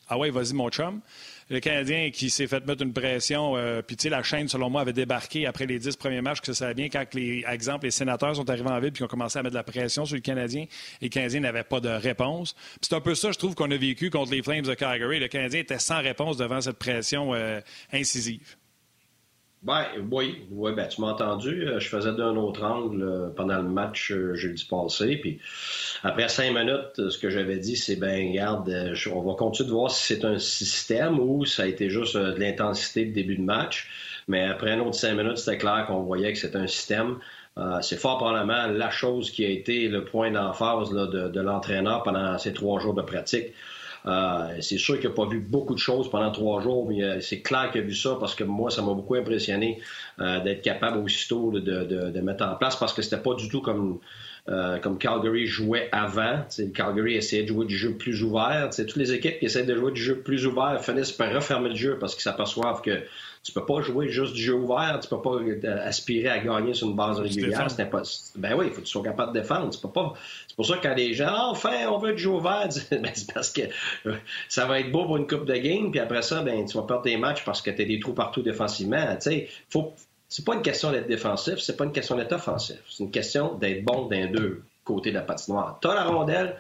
Ah 0.09 0.19
ouais, 0.19 0.31
vas-y, 0.31 0.53
mon 0.53 0.69
chum 0.69 1.01
le 1.51 1.61
Canadien 1.61 2.11
qui 2.11 2.31
s'est 2.31 2.47
fait 2.47 2.67
mettre 2.67 2.83
une 2.83 2.93
pression. 2.93 3.57
Euh, 3.57 3.83
puis, 3.83 3.97
tu 3.97 4.05
sais, 4.05 4.09
la 4.09 4.23
chaîne, 4.23 4.49
selon 4.49 4.71
moi, 4.71 4.81
avait 4.83 4.93
débarqué 4.93 5.47
après 5.47 5.67
les 5.67 5.79
dix 5.79 5.97
premiers 5.97 6.23
matchs, 6.23 6.41
que 6.41 6.53
ça 6.53 6.67
allait 6.67 6.75
bien 6.75 6.89
quand, 6.89 7.05
les, 7.15 7.45
exemple, 7.49 7.85
les 7.85 7.91
sénateurs 7.91 8.37
sont 8.37 8.49
arrivés 8.49 8.71
en 8.71 8.81
ville 8.81 8.93
puis 8.93 9.05
ont 9.05 9.09
commencé 9.09 9.39
à 9.39 9.43
mettre 9.43 9.53
de 9.53 9.59
la 9.59 9.65
pression 9.65 10.05
sur 10.05 10.17
le 10.17 10.23
Canadien 10.23 10.67
et 11.01 11.05
le 11.05 11.09
Canadien 11.09 11.41
n'avait 11.41 11.65
pas 11.65 11.81
de 11.81 11.89
réponse. 11.89 12.55
c'est 12.81 12.95
un 12.95 13.01
peu 13.01 13.15
ça, 13.15 13.33
je 13.33 13.39
trouve, 13.39 13.55
qu'on 13.55 13.71
a 13.71 13.77
vécu 13.77 14.11
contre 14.11 14.33
les 14.33 14.43
Flames 14.43 14.63
de 14.63 14.75
Calgary. 14.75 15.19
Le 15.19 15.29
Canadien 15.29 15.61
était 15.61 15.79
sans 15.79 16.01
réponse 16.01 16.37
devant 16.37 16.61
cette 16.61 16.79
pression 16.79 17.35
euh, 17.35 17.61
incisive. 17.93 18.57
Ben, 19.63 19.87
oui, 20.11 20.45
oui 20.51 20.73
ben, 20.73 20.89
tu 20.89 21.01
m'as 21.01 21.13
entendu. 21.13 21.69
Euh, 21.69 21.79
je 21.79 21.89
faisais 21.89 22.13
d'un 22.13 22.35
autre 22.37 22.65
angle 22.65 23.03
euh, 23.03 23.29
pendant 23.29 23.59
le 23.59 23.69
match 23.69 24.11
euh, 24.11 24.35
jeudi 24.35 24.65
passé. 24.65 25.17
Puis 25.19 25.41
après 26.03 26.29
cinq 26.29 26.53
minutes, 26.53 27.11
ce 27.11 27.17
que 27.17 27.31
j'avais 27.31 27.59
dit, 27.59 27.77
c'est 27.77 27.95
ben, 27.95 28.29
regarde, 28.29 28.69
on 29.13 29.23
va 29.23 29.35
continuer 29.35 29.69
de 29.69 29.73
voir 29.73 29.93
si 29.93 30.15
c'est 30.15 30.25
un 30.25 30.39
système 30.39 31.21
ou 31.21 31.45
ça 31.45 31.63
a 31.63 31.67
été 31.67 31.91
juste 31.91 32.17
de 32.17 32.41
l'intensité 32.41 33.05
de 33.05 33.13
début 33.13 33.37
de 33.37 33.43
match. 33.43 33.89
Mais 34.27 34.43
après 34.43 34.73
un 34.73 34.81
autre 34.81 34.97
cinq 34.97 35.15
minutes, 35.15 35.39
c'était 35.39 35.59
clair 35.59 35.85
qu'on 35.87 36.03
voyait 36.03 36.33
que 36.33 36.39
c'était 36.41 36.59
un 36.59 36.67
système. 36.67 37.19
c'est 37.83 37.99
fort 37.99 38.19
probablement 38.19 38.67
la 38.67 38.91
chose 38.91 39.31
qui 39.31 39.45
a 39.45 39.49
été 39.49 39.89
le 39.89 40.05
point 40.05 40.33
d'emphase 40.33 40.91
de, 40.91 41.29
de 41.29 41.41
l'entraîneur 41.41 42.03
pendant 42.03 42.37
ces 42.39 42.53
trois 42.53 42.81
jours 42.81 42.95
de 42.95 43.03
pratique. 43.03 43.53
Euh, 44.07 44.57
c'est 44.61 44.79
sûr 44.79 44.99
qu'il 44.99 45.09
n'a 45.09 45.15
pas 45.15 45.27
vu 45.27 45.39
beaucoup 45.41 45.75
de 45.75 45.79
choses 45.79 46.11
pendant 46.11 46.31
trois 46.33 46.61
jours, 46.61 46.89
mais 46.89 47.03
euh, 47.03 47.21
c'est 47.21 47.41
clair 47.41 47.71
qu'il 47.71 47.83
a 47.83 47.85
vu 47.85 47.95
ça 47.95 48.17
parce 48.19 48.35
que 48.35 48.45
moi, 48.45 48.71
ça 48.71 48.83
m'a 48.83 48.95
beaucoup 48.95 49.15
impressionné 49.15 49.81
euh, 50.21 50.41
d'être 50.41 50.63
capable 50.63 50.99
aussitôt 50.99 51.53
de, 51.53 51.61
de, 51.61 52.11
de, 52.11 52.21
mettre 52.21 52.45
en 52.45 52.57
place 52.57 52.77
parce 52.77 52.93
que 52.93 53.03
c'était 53.03 53.23
pas 53.23 53.35
du 53.35 53.49
tout 53.49 53.61
comme 53.61 54.01
euh, 54.49 54.79
comme 54.79 54.99
Calgary 54.99 55.47
jouait 55.47 55.89
avant. 55.93 56.43
T'sais, 56.49 56.71
Calgary 56.71 57.15
essayait 57.15 57.45
de 57.45 57.49
jouer 57.49 57.65
du 57.65 57.77
jeu 57.77 57.95
plus 57.95 58.25
ouvert. 58.25 58.71
T'sais, 58.71 58.87
toutes 58.87 58.97
les 58.97 59.13
équipes 59.13 59.39
qui 59.39 59.47
essaient 59.47 59.65
de 59.65 59.75
jouer 59.77 59.93
du 59.93 60.03
jeu 60.03 60.17
plus 60.17 60.47
ouvert 60.47 60.85
finissent 60.85 61.13
par 61.13 61.33
refermer 61.33 61.69
le 61.69 61.77
jeu 61.77 61.97
parce 62.01 62.15
qu'ils 62.15 62.23
s'aperçoivent 62.23 62.83
que 62.83 63.03
tu 63.45 63.53
peux 63.53 63.65
pas 63.65 63.81
jouer 63.83 64.09
juste 64.09 64.35
du 64.35 64.43
jeu 64.43 64.55
ouvert, 64.55 64.99
tu 65.01 65.09
peux 65.09 65.21
pas 65.21 65.35
euh, 65.35 65.87
aspirer 65.87 66.29
à 66.29 66.39
gagner 66.39 66.75
sur 66.75 66.89
une 66.89 66.97
base 66.97 67.21
régulière. 67.21 67.69
C'est 67.71 67.83
impossible. 67.83 68.41
Ben 68.41 68.55
oui, 68.57 68.67
il 68.67 68.73
faut 68.73 68.81
que 68.81 68.87
tu 68.87 68.91
sois 68.91 69.03
capable 69.03 69.33
de 69.33 69.41
défendre. 69.41 69.71
Tu 69.71 69.81
peux 69.81 69.91
pas. 69.91 70.15
C'est 70.49 70.57
pour 70.57 70.67
ça 70.67 70.77
que 70.77 70.89
quand 70.89 70.95
les 70.95 71.15
gens, 71.15 71.29
ah, 71.29 71.49
enfin, 71.49 71.89
on 71.89 71.99
veut 71.99 72.13
du 72.13 72.19
jeu 72.19 72.31
ouvert, 72.31 72.69
ben, 72.91 73.11
c'est 73.15 73.33
parce 73.33 73.51
que 73.51 73.63
euh, 74.07 74.15
ça 74.49 74.67
va 74.67 74.81
être 74.81 74.91
beau 74.91 75.05
pour 75.05 75.17
une 75.17 75.27
coupe 75.29 75.45
de 75.45 75.55
game, 75.55 75.91
puis 75.91 76.01
après 76.01 76.23
ça, 76.23 76.43
ben, 76.43 76.65
tu 76.65 76.77
vas 76.77 76.85
perdre 76.85 77.03
tes 77.03 77.17
matchs 77.17 77.45
parce 77.45 77.63
que 77.63 77.71
tu 77.71 77.83
as 77.83 77.85
des 77.85 78.01
trous 78.01 78.13
partout 78.13 78.43
défensivement. 78.43 79.15
Tu 79.15 79.31
sais, 79.31 79.49
faut, 79.69 79.93
c'est 80.33 80.47
pas 80.47 80.55
une 80.55 80.63
question 80.63 80.91
d'être 80.91 81.09
défensif, 81.09 81.59
c'est 81.59 81.77
pas 81.77 81.85
une 81.85 81.93
question 81.93 82.17
d'être 82.17 82.33
offensif. 82.33 82.79
C'est 82.89 83.05
une 83.05 83.11
question 83.11 83.53
d'être 83.57 83.85
bon 83.85 84.07
d'un 84.07 84.29
deux 84.29 84.63
côtés 84.83 85.11
de 85.11 85.17
la 85.17 85.21
patinoire. 85.21 85.79
Tu 85.83 85.89
as 85.89 85.95
la 85.95 86.05
rondelle, 86.05 86.57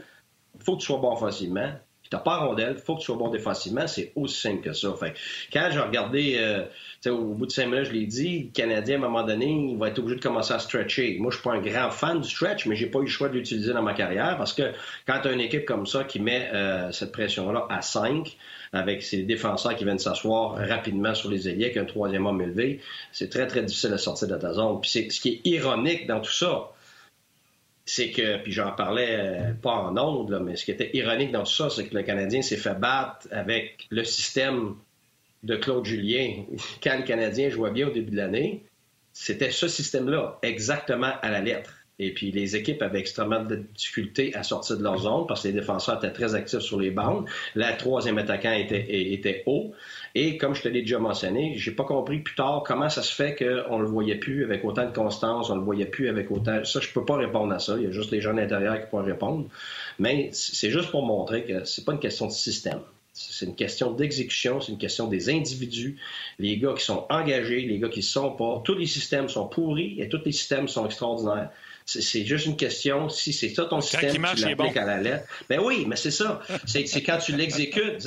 faut 0.58 0.74
que 0.74 0.80
tu 0.80 0.86
sois 0.88 0.98
bon 0.98 1.14
offensivement. 1.14 1.70
Puis 2.02 2.10
t'as 2.10 2.18
pas 2.18 2.38
la 2.38 2.44
rondelle, 2.44 2.76
faut 2.76 2.96
que 2.96 3.00
tu 3.00 3.06
sois 3.06 3.16
bon 3.16 3.30
défensivement. 3.30 3.86
C'est 3.86 4.12
aussi 4.14 4.38
simple 4.38 4.60
que 4.60 4.74
ça. 4.74 4.92
Fait, 5.00 5.14
quand 5.50 5.70
j'ai 5.72 5.78
regardé, 5.78 6.36
euh, 6.38 7.10
au 7.10 7.32
bout 7.32 7.46
de 7.46 7.50
cinq 7.50 7.68
minutes, 7.68 7.86
je 7.86 7.92
l'ai 7.92 8.04
dit, 8.04 8.42
le 8.42 8.50
Canadien, 8.50 8.96
à 8.96 8.98
un 8.98 9.08
moment 9.08 9.22
donné, 9.24 9.46
il 9.46 9.78
va 9.78 9.88
être 9.88 10.00
obligé 10.00 10.16
de 10.16 10.22
commencer 10.22 10.52
à 10.52 10.58
stretcher. 10.58 11.16
Moi, 11.18 11.30
je 11.30 11.36
suis 11.36 11.42
pas 11.42 11.54
un 11.54 11.62
grand 11.62 11.90
fan 11.90 12.20
du 12.20 12.28
stretch, 12.28 12.66
mais 12.66 12.76
j'ai 12.76 12.88
pas 12.88 12.98
eu 12.98 13.04
le 13.04 13.08
choix 13.08 13.30
de 13.30 13.34
l'utiliser 13.38 13.72
dans 13.72 13.82
ma 13.82 13.94
carrière 13.94 14.36
parce 14.36 14.52
que 14.52 14.70
quand 15.06 15.18
tu 15.22 15.28
as 15.28 15.32
une 15.32 15.40
équipe 15.40 15.64
comme 15.64 15.86
ça 15.86 16.04
qui 16.04 16.20
met 16.20 16.50
euh, 16.52 16.92
cette 16.92 17.12
pression-là 17.12 17.64
à 17.70 17.80
5, 17.80 18.36
avec 18.72 19.02
ses 19.02 19.22
défenseurs 19.22 19.76
qui 19.76 19.84
viennent 19.84 19.98
s'asseoir 19.98 20.56
rapidement 20.56 21.14
sur 21.14 21.30
les 21.30 21.48
ailiers, 21.48 21.66
avec 21.66 21.76
un 21.76 21.84
troisième 21.84 22.26
homme 22.26 22.40
élevé, 22.40 22.80
c'est 23.12 23.28
très, 23.28 23.46
très 23.46 23.62
difficile 23.62 23.92
à 23.92 23.98
sortir 23.98 24.28
de 24.28 24.36
ta 24.36 24.54
zone. 24.54 24.80
Puis 24.80 24.90
c'est 24.90 25.10
ce 25.10 25.20
qui 25.20 25.28
est 25.28 25.48
ironique 25.48 26.06
dans 26.06 26.20
tout 26.20 26.32
ça, 26.32 26.72
c'est 27.84 28.10
que, 28.10 28.38
puis 28.42 28.52
j'en 28.52 28.72
parlais 28.72 29.16
euh, 29.18 29.52
pas 29.60 29.74
en 29.74 29.96
ondes, 29.98 30.40
mais 30.44 30.56
ce 30.56 30.64
qui 30.64 30.70
était 30.70 30.90
ironique 30.94 31.32
dans 31.32 31.42
tout 31.42 31.52
ça, 31.52 31.68
c'est 31.68 31.86
que 31.86 31.94
le 31.94 32.02
Canadien 32.02 32.40
s'est 32.40 32.56
fait 32.56 32.78
battre 32.78 33.26
avec 33.30 33.86
le 33.90 34.04
système 34.04 34.76
de 35.42 35.56
Claude 35.56 35.84
Julien. 35.84 36.44
Quand 36.82 36.96
le 36.96 37.02
Canadien 37.02 37.50
jouait 37.50 37.72
bien 37.72 37.88
au 37.88 37.90
début 37.90 38.12
de 38.12 38.16
l'année, 38.16 38.62
c'était 39.12 39.50
ce 39.50 39.68
système-là, 39.68 40.38
exactement 40.42 41.12
à 41.20 41.30
la 41.30 41.40
lettre. 41.40 41.81
Et 41.98 42.12
puis 42.12 42.32
les 42.32 42.56
équipes 42.56 42.82
avaient 42.82 42.98
extrêmement 42.98 43.44
de 43.44 43.56
difficultés 43.76 44.34
à 44.34 44.42
sortir 44.42 44.78
de 44.78 44.82
leur 44.82 44.98
zone 44.98 45.26
parce 45.28 45.42
que 45.42 45.48
les 45.48 45.54
défenseurs 45.54 45.98
étaient 45.98 46.12
très 46.12 46.34
actifs 46.34 46.60
sur 46.60 46.80
les 46.80 46.90
bandes. 46.90 47.26
La 47.54 47.72
troisième 47.74 48.18
attaquant 48.18 48.52
était, 48.52 49.12
était 49.12 49.42
haut. 49.46 49.72
Et 50.14 50.36
comme 50.36 50.54
je 50.54 50.62
te 50.62 50.68
l'ai 50.68 50.80
déjà 50.80 50.98
mentionné, 50.98 51.54
j'ai 51.56 51.70
pas 51.70 51.84
compris 51.84 52.18
plus 52.20 52.34
tard 52.34 52.64
comment 52.66 52.88
ça 52.88 53.02
se 53.02 53.14
fait 53.14 53.36
qu'on 53.36 53.78
le 53.78 53.86
voyait 53.86 54.16
plus 54.16 54.42
avec 54.44 54.64
autant 54.64 54.86
de 54.86 54.92
constance, 54.94 55.50
on 55.50 55.56
le 55.56 55.62
voyait 55.62 55.86
plus 55.86 56.08
avec 56.08 56.30
autant. 56.30 56.64
Ça, 56.64 56.80
je 56.80 56.88
peux 56.88 57.04
pas 57.04 57.16
répondre 57.16 57.52
à 57.52 57.58
ça. 57.58 57.76
Il 57.76 57.84
y 57.84 57.86
a 57.86 57.90
juste 57.90 58.10
les 58.10 58.20
gens 58.20 58.30
à 58.30 58.40
l'intérieur 58.40 58.80
qui 58.80 58.86
pourraient 58.88 59.12
répondre. 59.12 59.46
Mais 59.98 60.30
c'est 60.32 60.70
juste 60.70 60.90
pour 60.90 61.04
montrer 61.04 61.44
que 61.44 61.64
c'est 61.64 61.84
pas 61.84 61.92
une 61.92 62.00
question 62.00 62.26
de 62.26 62.32
système. 62.32 62.80
C'est 63.14 63.44
une 63.44 63.54
question 63.54 63.92
d'exécution, 63.92 64.62
c'est 64.62 64.72
une 64.72 64.78
question 64.78 65.06
des 65.06 65.28
individus, 65.28 65.98
les 66.38 66.56
gars 66.56 66.72
qui 66.72 66.82
sont 66.82 67.04
engagés, 67.10 67.60
les 67.60 67.78
gars 67.78 67.90
qui 67.90 67.98
ne 67.98 68.04
sont 68.04 68.30
pas. 68.30 68.62
Tous 68.64 68.74
les 68.74 68.86
systèmes 68.86 69.28
sont 69.28 69.46
pourris 69.46 70.00
et 70.00 70.08
tous 70.08 70.22
les 70.24 70.32
systèmes 70.32 70.66
sont 70.66 70.86
extraordinaires. 70.86 71.50
C'est 71.84 72.24
juste 72.24 72.46
une 72.46 72.56
question, 72.56 73.08
si 73.08 73.32
c'est 73.32 73.48
ça 73.48 73.64
ton 73.64 73.80
système, 73.80 74.26
tu 74.34 74.44
l'appliques 74.44 74.76
à 74.76 74.84
la 74.84 74.98
lettre. 74.98 75.24
Ben 75.48 75.60
oui, 75.62 75.84
mais 75.86 75.96
c'est 75.96 76.10
ça. 76.10 76.40
C'est 76.66 77.02
quand 77.02 77.18
tu 77.18 77.36
l'exécutes. 77.36 78.06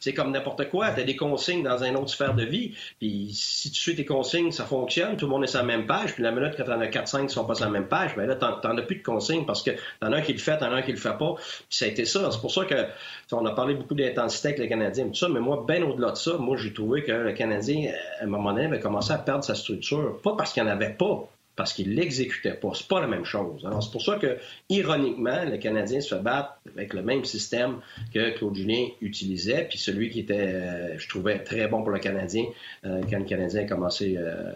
C'est 0.00 0.14
comme 0.14 0.32
n'importe 0.32 0.68
quoi. 0.68 0.90
Tu 0.90 1.00
as 1.00 1.04
des 1.04 1.16
consignes 1.16 1.62
dans 1.62 1.82
une 1.82 1.96
autre 1.96 2.10
sphère 2.10 2.34
de 2.34 2.44
vie. 2.44 2.72
Puis 2.98 3.30
si 3.32 3.70
tu 3.70 3.80
suis 3.80 3.94
tes 3.94 4.04
consignes, 4.04 4.50
ça 4.50 4.64
fonctionne. 4.64 5.16
Tout 5.16 5.26
le 5.26 5.30
monde 5.30 5.44
est 5.44 5.48
sur 5.48 5.58
la 5.58 5.64
même 5.64 5.86
page. 5.86 6.14
Puis 6.14 6.22
la 6.22 6.32
minute 6.32 6.54
quand 6.56 6.64
tu 6.64 6.70
en 6.70 6.80
as 6.80 6.86
4-5 6.86 7.26
qui 7.26 7.34
sont 7.34 7.44
pas 7.44 7.54
sur 7.54 7.66
la 7.66 7.70
même 7.70 7.88
page, 7.88 8.16
ben 8.16 8.26
là, 8.26 8.36
tu 8.36 8.44
n'en 8.44 8.76
as 8.76 8.82
plus 8.82 8.96
de 8.96 9.02
consignes 9.02 9.44
parce 9.44 9.62
que 9.62 9.70
t'en 10.00 10.12
as 10.12 10.16
un 10.16 10.22
qui 10.22 10.32
le 10.32 10.38
fait, 10.38 10.58
t'en 10.58 10.72
as 10.72 10.76
un 10.76 10.82
qui 10.82 10.92
le 10.92 10.98
fait 10.98 11.16
pas. 11.18 11.34
Puis 11.36 11.78
ça 11.78 11.84
a 11.84 11.88
été 11.88 12.04
ça. 12.04 12.30
C'est 12.30 12.40
pour 12.40 12.52
ça 12.52 12.64
que 12.64 12.86
on 13.32 13.46
a 13.46 13.52
parlé 13.52 13.74
beaucoup 13.74 13.94
d'intensité 13.94 14.48
avec 14.48 14.60
le 14.60 14.66
Canadien, 14.66 15.06
tout 15.06 15.14
ça. 15.14 15.28
Mais 15.28 15.40
moi, 15.40 15.64
bien 15.66 15.82
au-delà 15.82 16.10
de 16.10 16.16
ça, 16.16 16.34
moi, 16.38 16.56
j'ai 16.56 16.72
trouvé 16.72 17.02
que 17.02 17.12
le 17.12 17.32
Canadien, 17.32 17.92
à 18.20 18.24
un 18.24 18.26
moment 18.26 18.52
donné, 18.52 18.66
avait 18.66 18.80
commencé 18.80 19.12
à 19.12 19.18
perdre 19.18 19.42
sa 19.42 19.54
structure. 19.54 20.20
Pas 20.22 20.34
parce 20.36 20.52
qu'il 20.52 20.62
n'y 20.62 20.68
en 20.68 20.72
avait 20.72 20.92
pas, 20.92 21.28
parce 21.54 21.74
qu'il 21.74 21.94
l'exécutait 21.94 22.54
pas. 22.54 22.70
C'est 22.74 22.88
pas 22.88 23.00
la 23.00 23.06
même 23.06 23.24
chose. 23.24 23.64
Alors, 23.66 23.82
c'est 23.82 23.92
pour 23.92 24.02
ça 24.02 24.16
que, 24.16 24.38
ironiquement, 24.70 25.44
le 25.44 25.58
Canadien 25.58 26.00
se 26.00 26.14
bat 26.14 26.58
avec 26.74 26.94
le 26.94 27.02
même 27.02 27.24
système 27.24 27.80
que 28.14 28.30
Claude 28.36 28.54
Julien 28.54 28.86
utilisait, 29.00 29.66
puis 29.68 29.78
celui 29.78 30.08
qui 30.10 30.20
était, 30.20 30.34
euh, 30.34 30.98
je 30.98 31.08
trouvais, 31.08 31.38
très 31.40 31.68
bon 31.68 31.82
pour 31.82 31.90
le 31.90 31.98
Canadien 31.98 32.44
euh, 32.86 33.02
quand 33.10 33.18
le 33.18 33.24
Canadien 33.24 33.62
a 33.62 33.64
commencé 33.64 34.16
euh, 34.16 34.50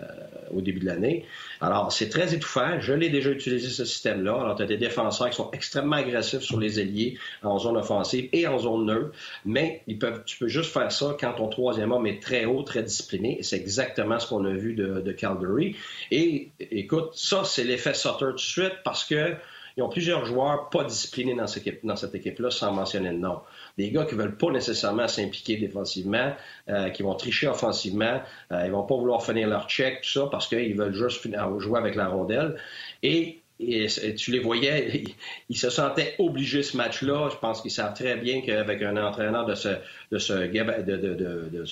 au 0.50 0.62
début 0.62 0.80
de 0.80 0.86
l'année. 0.86 1.26
Alors, 1.60 1.92
c'est 1.92 2.08
très 2.08 2.34
étouffant. 2.34 2.80
Je 2.80 2.94
l'ai 2.94 3.10
déjà 3.10 3.30
utilisé, 3.30 3.68
ce 3.68 3.84
système-là. 3.84 4.40
Alors, 4.40 4.56
tu 4.56 4.62
as 4.62 4.66
des 4.66 4.78
défenseurs 4.78 5.28
qui 5.28 5.36
sont 5.36 5.50
extrêmement 5.52 5.96
agressifs 5.96 6.40
sur 6.40 6.58
les 6.58 6.80
ailiers 6.80 7.18
en 7.42 7.58
zone 7.58 7.76
offensive 7.76 8.28
et 8.32 8.46
en 8.46 8.58
zone 8.58 8.86
neutre, 8.86 9.12
mais 9.44 9.82
ils 9.86 9.98
tu 10.24 10.38
peux 10.38 10.48
juste 10.48 10.72
faire 10.72 10.92
ça 10.92 11.16
quand 11.18 11.32
ton 11.34 11.48
troisième 11.48 11.92
homme 11.92 12.06
est 12.06 12.22
très 12.22 12.44
haut, 12.44 12.62
très 12.62 12.82
discipliné. 12.82 13.38
C'est 13.42 13.56
exactement 13.56 14.18
ce 14.18 14.28
qu'on 14.28 14.44
a 14.44 14.52
vu 14.52 14.74
de, 14.74 15.00
de 15.00 15.12
Calgary. 15.12 15.76
Et, 16.10 16.50
et 16.60 16.86
écoute, 16.96 17.12
ça, 17.14 17.44
c'est 17.44 17.64
l'effet 17.64 17.94
Sutter 17.94 18.18
tout 18.18 18.32
de 18.32 18.38
suite 18.38 18.74
parce 18.84 19.04
que 19.04 19.34
ils 19.76 19.82
ont 19.82 19.88
plusieurs 19.90 20.24
joueurs 20.24 20.70
pas 20.70 20.84
disciplinés 20.84 21.34
dans 21.34 21.46
cette, 21.46 22.14
équipe-là, 22.14 22.50
sans 22.50 22.72
mentionner 22.72 23.10
le 23.10 23.18
nom. 23.18 23.40
Des 23.76 23.90
gars 23.90 24.06
qui 24.06 24.14
veulent 24.14 24.38
pas 24.38 24.50
nécessairement 24.50 25.06
s'impliquer 25.06 25.58
défensivement, 25.58 26.34
euh, 26.70 26.88
qui 26.88 27.02
vont 27.02 27.14
tricher 27.14 27.46
offensivement, 27.46 28.22
euh, 28.52 28.62
ils 28.64 28.72
vont 28.72 28.84
pas 28.84 28.96
vouloir 28.96 29.22
finir 29.22 29.48
leur 29.48 29.68
check, 29.68 30.00
tout 30.00 30.08
ça, 30.08 30.28
parce 30.30 30.48
qu'ils 30.48 30.74
veulent 30.74 30.94
juste 30.94 31.28
jouer 31.58 31.78
avec 31.78 31.94
la 31.94 32.08
rondelle. 32.08 32.56
Et 33.02 33.42
tu 33.58 34.30
les 34.30 34.38
voyais, 34.38 35.04
ils, 35.50 35.58
se 35.58 35.68
sentaient 35.68 36.14
obligés 36.18 36.62
ce 36.62 36.78
match-là. 36.78 37.28
Je 37.30 37.36
pense 37.36 37.60
qu'ils 37.60 37.70
savent 37.70 37.92
très 37.92 38.16
bien 38.16 38.40
qu'avec 38.40 38.80
un 38.80 38.96
entraîneur 38.96 39.44
de, 39.44 39.54
ce 39.54 39.78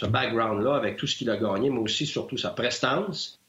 background-là, 0.07 0.75
avec 0.75 0.99
tout 0.99 1.07
ce 1.07 1.16
qu'il 1.16 1.31
a 1.31 1.38
gagné, 1.38 1.71
mais 1.71 1.81
aussi 1.81 2.04
surtout 2.04 2.37
sa 2.37 2.50
prestance, 2.50 3.40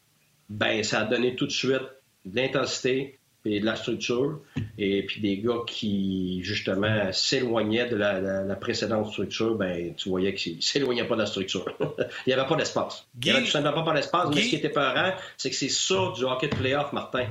ben 0.49 0.83
ça 0.83 1.01
a 1.01 1.05
donné 1.05 1.35
tout 1.35 1.47
de 1.47 1.51
suite 1.51 1.81
de 2.25 2.35
l'intensité 2.35 3.19
et 3.47 3.59
de 3.59 3.65
la 3.65 3.75
structure, 3.75 4.41
et 4.79 5.05
puis 5.05 5.21
des 5.21 5.37
gars 5.37 5.59
qui, 5.67 6.41
justement, 6.41 7.11
s'éloignaient 7.11 7.87
de 7.87 7.95
la, 7.95 8.55
précédente 8.55 9.11
structure, 9.11 9.53
ben 9.55 9.93
tu 9.93 10.09
voyais 10.09 10.33
qu'ils 10.33 10.63
s'éloignaient 10.63 11.07
pas 11.07 11.13
de 11.13 11.19
la 11.19 11.27
structure. 11.27 11.63
Il 11.79 12.29
n'y 12.29 12.33
avait 12.33 12.47
pas 12.47 12.55
d'espace. 12.55 13.05
Il 13.21 13.25
n'y 13.25 13.37
avait 13.37 13.45
tout 13.45 13.51
simplement 13.51 13.83
pas 13.83 13.93
d'espace, 13.93 14.29
mais 14.33 14.41
ce 14.41 14.49
qui 14.49 14.55
était 14.55 14.69
peurant, 14.69 15.13
c'est 15.37 15.51
que 15.51 15.55
c'est 15.55 15.69
ça 15.69 16.11
du 16.15 16.23
hockey 16.23 16.47
de 16.47 16.55
playoff, 16.55 16.91
Martin 16.91 17.27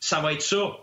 ça 0.00 0.20
va 0.20 0.32
être 0.32 0.42
ça. 0.42 0.78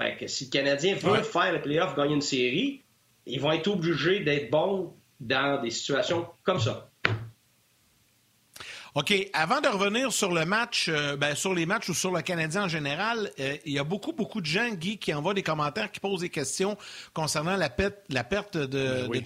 Fait 0.00 0.16
que 0.16 0.26
si 0.28 0.44
le 0.44 0.50
Canadien 0.50 0.94
veut 0.94 1.22
faire 1.22 1.52
le 1.52 1.60
playoff, 1.60 1.94
gagner 1.94 2.14
une 2.14 2.22
série, 2.22 2.82
ils 3.26 3.40
vont 3.40 3.52
être 3.52 3.68
obligés 3.68 4.20
d'être 4.20 4.50
bons 4.50 4.94
dans 5.18 5.60
des 5.60 5.70
situations 5.70 6.26
comme 6.42 6.60
ça. 6.60 6.89
OK. 8.94 9.14
Avant 9.32 9.60
de 9.60 9.68
revenir 9.68 10.12
sur 10.12 10.32
le 10.32 10.44
match, 10.44 10.86
euh, 10.88 11.16
ben, 11.16 11.34
sur 11.36 11.54
les 11.54 11.64
matchs 11.64 11.88
ou 11.88 11.94
sur 11.94 12.10
le 12.10 12.22
Canadien 12.22 12.64
en 12.64 12.68
général, 12.68 13.30
euh, 13.38 13.56
il 13.64 13.72
y 13.72 13.78
a 13.78 13.84
beaucoup, 13.84 14.12
beaucoup 14.12 14.40
de 14.40 14.46
gens, 14.46 14.68
Guy, 14.70 14.98
qui 14.98 15.14
envoient 15.14 15.34
des 15.34 15.44
commentaires, 15.44 15.92
qui 15.92 16.00
posent 16.00 16.22
des 16.22 16.28
questions 16.28 16.76
concernant 17.12 17.56
la, 17.56 17.70
la 18.08 18.24
perte 18.24 18.56
de, 18.56 19.06
ben 19.08 19.22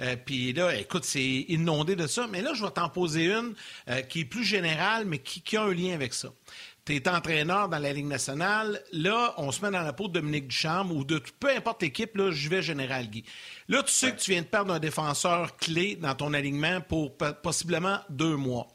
euh, 0.00 0.16
Puis 0.24 0.52
là, 0.52 0.74
écoute, 0.76 1.04
c'est 1.04 1.24
inondé 1.48 1.96
de 1.96 2.06
ça. 2.06 2.28
Mais 2.30 2.42
là, 2.42 2.52
je 2.54 2.64
vais 2.64 2.70
t'en 2.70 2.88
poser 2.88 3.26
une 3.26 3.54
qui 4.08 4.20
est 4.20 4.24
plus 4.24 4.44
générale, 4.44 5.04
mais 5.04 5.18
qui, 5.18 5.40
qui 5.40 5.56
a 5.56 5.62
un 5.62 5.72
lien 5.72 5.94
avec 5.94 6.14
ça 6.14 6.28
tu 6.86 6.94
es 6.94 7.08
entraîneur 7.08 7.68
dans 7.68 7.80
la 7.80 7.92
Ligue 7.92 8.06
nationale. 8.06 8.80
Là, 8.92 9.34
on 9.38 9.50
se 9.50 9.60
met 9.60 9.72
dans 9.72 9.82
la 9.82 9.92
peau 9.92 10.06
de 10.06 10.14
Dominique 10.14 10.48
Duchamp 10.48 10.88
ou 10.90 11.04
de 11.04 11.20
peu 11.40 11.50
importe 11.50 11.82
l'équipe, 11.82 12.16
là, 12.16 12.30
je 12.30 12.48
vais 12.48 12.62
Général 12.62 13.08
Guy. 13.08 13.24
Là, 13.68 13.82
tu 13.82 13.92
sais 13.92 14.12
que 14.12 14.20
tu 14.20 14.30
viens 14.30 14.42
de 14.42 14.46
perdre 14.46 14.72
un 14.72 14.78
défenseur 14.78 15.56
clé 15.56 15.96
dans 15.96 16.14
ton 16.14 16.32
alignement 16.32 16.80
pour 16.80 17.16
possiblement 17.16 17.98
deux 18.08 18.36
mois. 18.36 18.68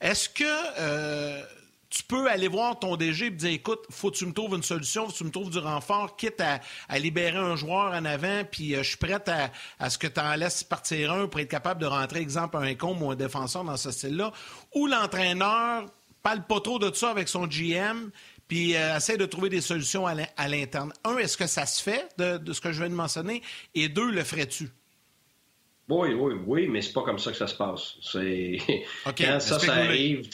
Est-ce 0.00 0.28
que 0.28 0.44
euh, 0.78 1.42
tu 1.90 2.04
peux 2.04 2.30
aller 2.30 2.46
voir 2.46 2.78
ton 2.78 2.96
DG 2.96 3.26
et 3.26 3.30
dire 3.30 3.50
écoute, 3.50 3.80
faut 3.90 4.12
que 4.12 4.16
tu 4.16 4.26
me 4.26 4.32
trouves 4.32 4.54
une 4.54 4.62
solution, 4.62 5.06
faut 5.06 5.12
que 5.12 5.16
tu 5.16 5.24
me 5.24 5.30
trouves 5.30 5.50
du 5.50 5.58
renfort, 5.58 6.14
quitte 6.16 6.40
à, 6.40 6.98
libérer 6.98 7.38
un 7.38 7.56
joueur 7.56 7.92
en 7.92 8.04
avant, 8.04 8.44
puis 8.48 8.76
euh, 8.76 8.84
je 8.84 8.90
suis 8.90 8.98
prêt 8.98 9.18
à, 9.80 9.90
ce 9.90 9.98
que 9.98 10.06
tu 10.06 10.20
en 10.20 10.36
laisses 10.36 10.62
partir 10.62 11.12
un 11.12 11.26
pour 11.26 11.40
être 11.40 11.50
capable 11.50 11.80
de 11.80 11.86
rentrer, 11.86 12.20
exemple, 12.20 12.56
un 12.58 12.74
com 12.76 13.02
ou 13.02 13.10
un 13.10 13.16
défenseur 13.16 13.64
dans 13.64 13.76
ce 13.76 13.90
style-là. 13.90 14.32
Ou 14.76 14.86
l'entraîneur 14.86 15.86
parle 16.22 16.46
pas 16.46 16.60
trop 16.60 16.78
de 16.78 16.92
ça 16.94 17.10
avec 17.10 17.28
son 17.28 17.46
GM, 17.46 18.10
puis 18.48 18.76
euh, 18.76 18.96
essaie 18.96 19.16
de 19.16 19.26
trouver 19.26 19.50
des 19.50 19.60
solutions 19.60 20.06
à 20.06 20.48
l'interne. 20.48 20.92
Un, 21.04 21.18
est-ce 21.18 21.36
que 21.36 21.46
ça 21.46 21.66
se 21.66 21.82
fait 21.82 22.08
de, 22.18 22.52
ce 22.52 22.60
que 22.60 22.72
je 22.72 22.80
viens 22.80 22.90
de 22.90 22.94
mentionner? 22.94 23.42
Et 23.74 23.88
deux, 23.88 24.10
le 24.10 24.24
ferais-tu? 24.24 24.70
Oui, 25.90 26.12
oui, 26.12 26.34
oui, 26.46 26.68
mais 26.68 26.82
c'est 26.82 26.92
pas 26.92 27.02
comme 27.02 27.18
ça 27.18 27.30
que 27.30 27.36
ça 27.36 27.46
se 27.46 27.54
passe. 27.54 27.94
C'est 28.02 28.58
quand 29.04 29.40
ça, 29.40 29.58
ça 29.58 29.74
arrive, 29.74 30.28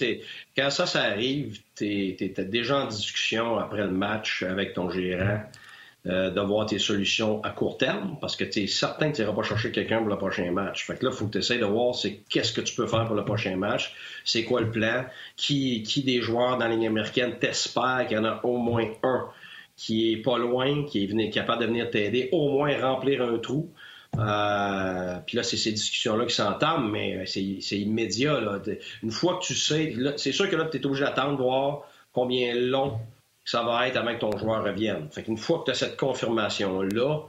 quand 0.57 0.71
ça, 0.71 0.87
ça 0.87 1.03
arrive, 1.03 1.61
t'es 1.77 2.17
es, 2.19 2.45
déjà 2.45 2.85
en 2.85 2.87
discussion 2.89 3.57
après 3.59 3.83
le 3.83 3.93
match 3.93 4.43
avec 4.43 4.75
ton 4.75 4.91
gérant. 4.91 5.41
Euh, 6.07 6.29
d'avoir 6.29 6.67
tes 6.67 6.79
solutions 6.79 7.43
à 7.45 7.49
court 7.49 7.79
terme 7.79 8.19
parce 8.21 8.37
que 8.37 8.45
tu 8.45 8.65
es 8.65 8.67
certain 8.67 9.11
que 9.11 9.17
tu 9.17 9.23
n'iras 9.23 9.35
pas 9.35 9.43
chercher 9.43 9.73
quelqu'un 9.73 10.01
pour 10.01 10.11
le 10.11 10.19
prochain 10.19 10.51
match. 10.51 10.85
Fait 10.85 10.99
que 10.99 11.07
là, 11.07 11.11
il 11.11 11.17
faut 11.17 11.25
que 11.25 11.31
tu 11.31 11.39
essaies 11.39 11.57
de 11.57 11.65
voir 11.65 11.95
c'est 11.95 12.21
qu'est-ce 12.29 12.53
que 12.53 12.61
tu 12.61 12.75
peux 12.75 12.87
faire 12.87 13.07
pour 13.07 13.17
le 13.17 13.25
prochain 13.25 13.57
match, 13.57 13.95
c'est 14.23 14.45
quoi 14.45 14.61
le 14.61 14.71
plan, 14.71 15.07
qui, 15.35 15.83
qui 15.83 16.03
des 16.03 16.21
joueurs 16.21 16.59
dans 16.59 16.67
la 16.67 16.75
ligne 16.75 16.89
américaine 16.89 17.39
t'espère 17.41 18.05
qu'il 18.07 18.19
y 18.19 18.21
en 18.21 18.25
a 18.27 18.39
au 18.45 18.59
moins 18.59 18.87
un 19.03 19.31
qui 19.79 20.13
est 20.13 20.19
pas 20.19 20.37
loin, 20.37 20.85
qui 20.85 21.05
est 21.05 21.31
capable 21.31 21.63
de 21.63 21.69
venir 21.69 21.91
t'aider, 21.91 22.29
au 22.33 22.51
moins 22.51 22.79
remplir 22.79 23.23
un 23.23 23.39
trou. 23.39 23.73
Euh, 24.19 25.17
puis 25.27 25.39
là, 25.39 25.43
c'est 25.43 25.57
ces 25.57 25.73
discussions-là 25.73 26.27
qui 26.27 26.35
s'entament, 26.35 26.87
mais 26.91 27.25
c'est 27.25 27.79
immédiat. 27.79 28.43
Là. 28.43 28.61
Une 29.03 29.11
fois 29.11 29.39
que 29.39 29.47
tu 29.47 29.55
sais, 29.55 29.95
c'est 30.19 30.33
sûr 30.33 30.51
que 30.51 30.57
là, 30.57 30.67
tu 30.67 30.77
es 30.77 30.85
obligé 30.85 31.03
d'attendre, 31.03 31.43
voir 31.43 31.89
combien 32.13 32.55
long 32.55 32.99
ça 33.45 33.63
va 33.63 33.89
être 33.89 33.97
avant 33.97 34.15
que 34.15 34.21
ton 34.21 34.37
joueur 34.37 34.65
revienne. 34.65 35.09
Fait 35.11 35.23
qu'une 35.23 35.37
fois 35.37 35.61
que 35.61 35.65
tu 35.67 35.71
as 35.73 35.75
cette 35.75 35.97
confirmation-là, 35.97 37.21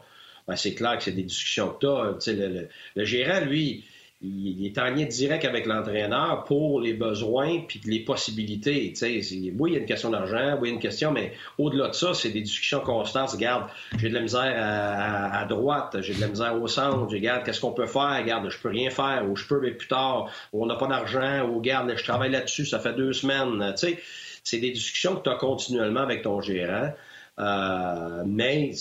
ben 0.47 0.55
c'est 0.55 0.73
clair 0.73 0.97
que 0.97 1.03
c'est 1.03 1.11
des 1.11 1.23
discussions 1.23 1.69
que 1.69 1.79
tu 1.79 2.29
as. 2.29 2.33
Le, 2.33 2.69
le, 2.95 3.05
gérant, 3.05 3.41
lui, 3.41 3.83
il, 4.21 4.65
est 4.65 4.77
en 4.77 4.85
lien 4.85 5.05
direct 5.05 5.43
avec 5.45 5.65
l'entraîneur 5.65 6.45
pour 6.45 6.79
les 6.79 6.93
besoins 6.93 7.61
puis 7.67 7.81
les 7.85 7.99
possibilités. 7.99 8.93
oui, 9.01 9.71
il 9.71 9.73
y 9.73 9.75
a 9.75 9.79
une 9.79 9.85
question 9.85 10.09
d'argent, 10.09 10.57
oui, 10.59 10.69
il 10.69 10.71
y 10.71 10.71
a 10.71 10.75
une 10.75 10.81
question, 10.81 11.11
mais 11.11 11.33
au-delà 11.57 11.89
de 11.89 11.93
ça, 11.93 12.13
c'est 12.13 12.29
des 12.29 12.41
discussions 12.41 12.79
constantes. 12.79 13.31
Regarde, 13.31 13.69
j'ai 13.97 14.09
de 14.09 14.13
la 14.13 14.21
misère 14.21 14.53
à, 14.55 15.45
droite, 15.45 15.97
j'ai 16.01 16.13
de 16.13 16.21
la 16.21 16.27
misère 16.27 16.59
au 16.59 16.67
centre, 16.67 17.11
regarde, 17.11 17.43
qu'est-ce 17.43 17.59
qu'on 17.59 17.73
peut 17.73 17.87
faire? 17.87 18.17
Regarde, 18.21 18.49
je 18.49 18.57
peux 18.57 18.69
rien 18.69 18.89
faire, 18.89 19.25
ou 19.29 19.35
je 19.35 19.45
peux, 19.45 19.59
mais 19.59 19.71
plus 19.71 19.87
tard, 19.87 20.29
ou 20.53 20.63
on 20.63 20.65
n'a 20.65 20.75
pas 20.75 20.87
d'argent, 20.87 21.47
ou 21.49 21.57
regarde, 21.57 21.93
je 21.95 22.03
travaille 22.03 22.31
là-dessus, 22.31 22.65
ça 22.65 22.79
fait 22.79 22.93
deux 22.93 23.13
semaines. 23.13 23.73
sais 23.75 23.99
c'est 24.45 24.59
des 24.59 24.71
discussions 24.71 25.17
que 25.17 25.23
tu 25.23 25.29
as 25.29 25.35
continuellement 25.35 26.01
avec 26.01 26.21
ton 26.21 26.39
gérant. 26.39 26.93
Euh, 27.39 28.23
mais 28.25 28.71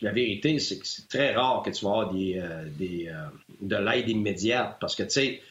la 0.00 0.12
vérité, 0.12 0.58
c'est 0.60 0.78
que 0.78 0.86
c'est 0.86 1.08
très 1.08 1.34
rare 1.34 1.62
que 1.62 1.70
tu 1.70 1.84
vas 1.84 1.90
avoir 1.90 2.12
des, 2.12 2.38
euh, 2.38 2.64
euh, 2.80 3.26
de 3.60 3.76
l'aide 3.76 4.08
immédiate. 4.08 4.76
Parce 4.80 4.94
que, 4.94 5.02
tu 5.02 5.10
sais, 5.10 5.42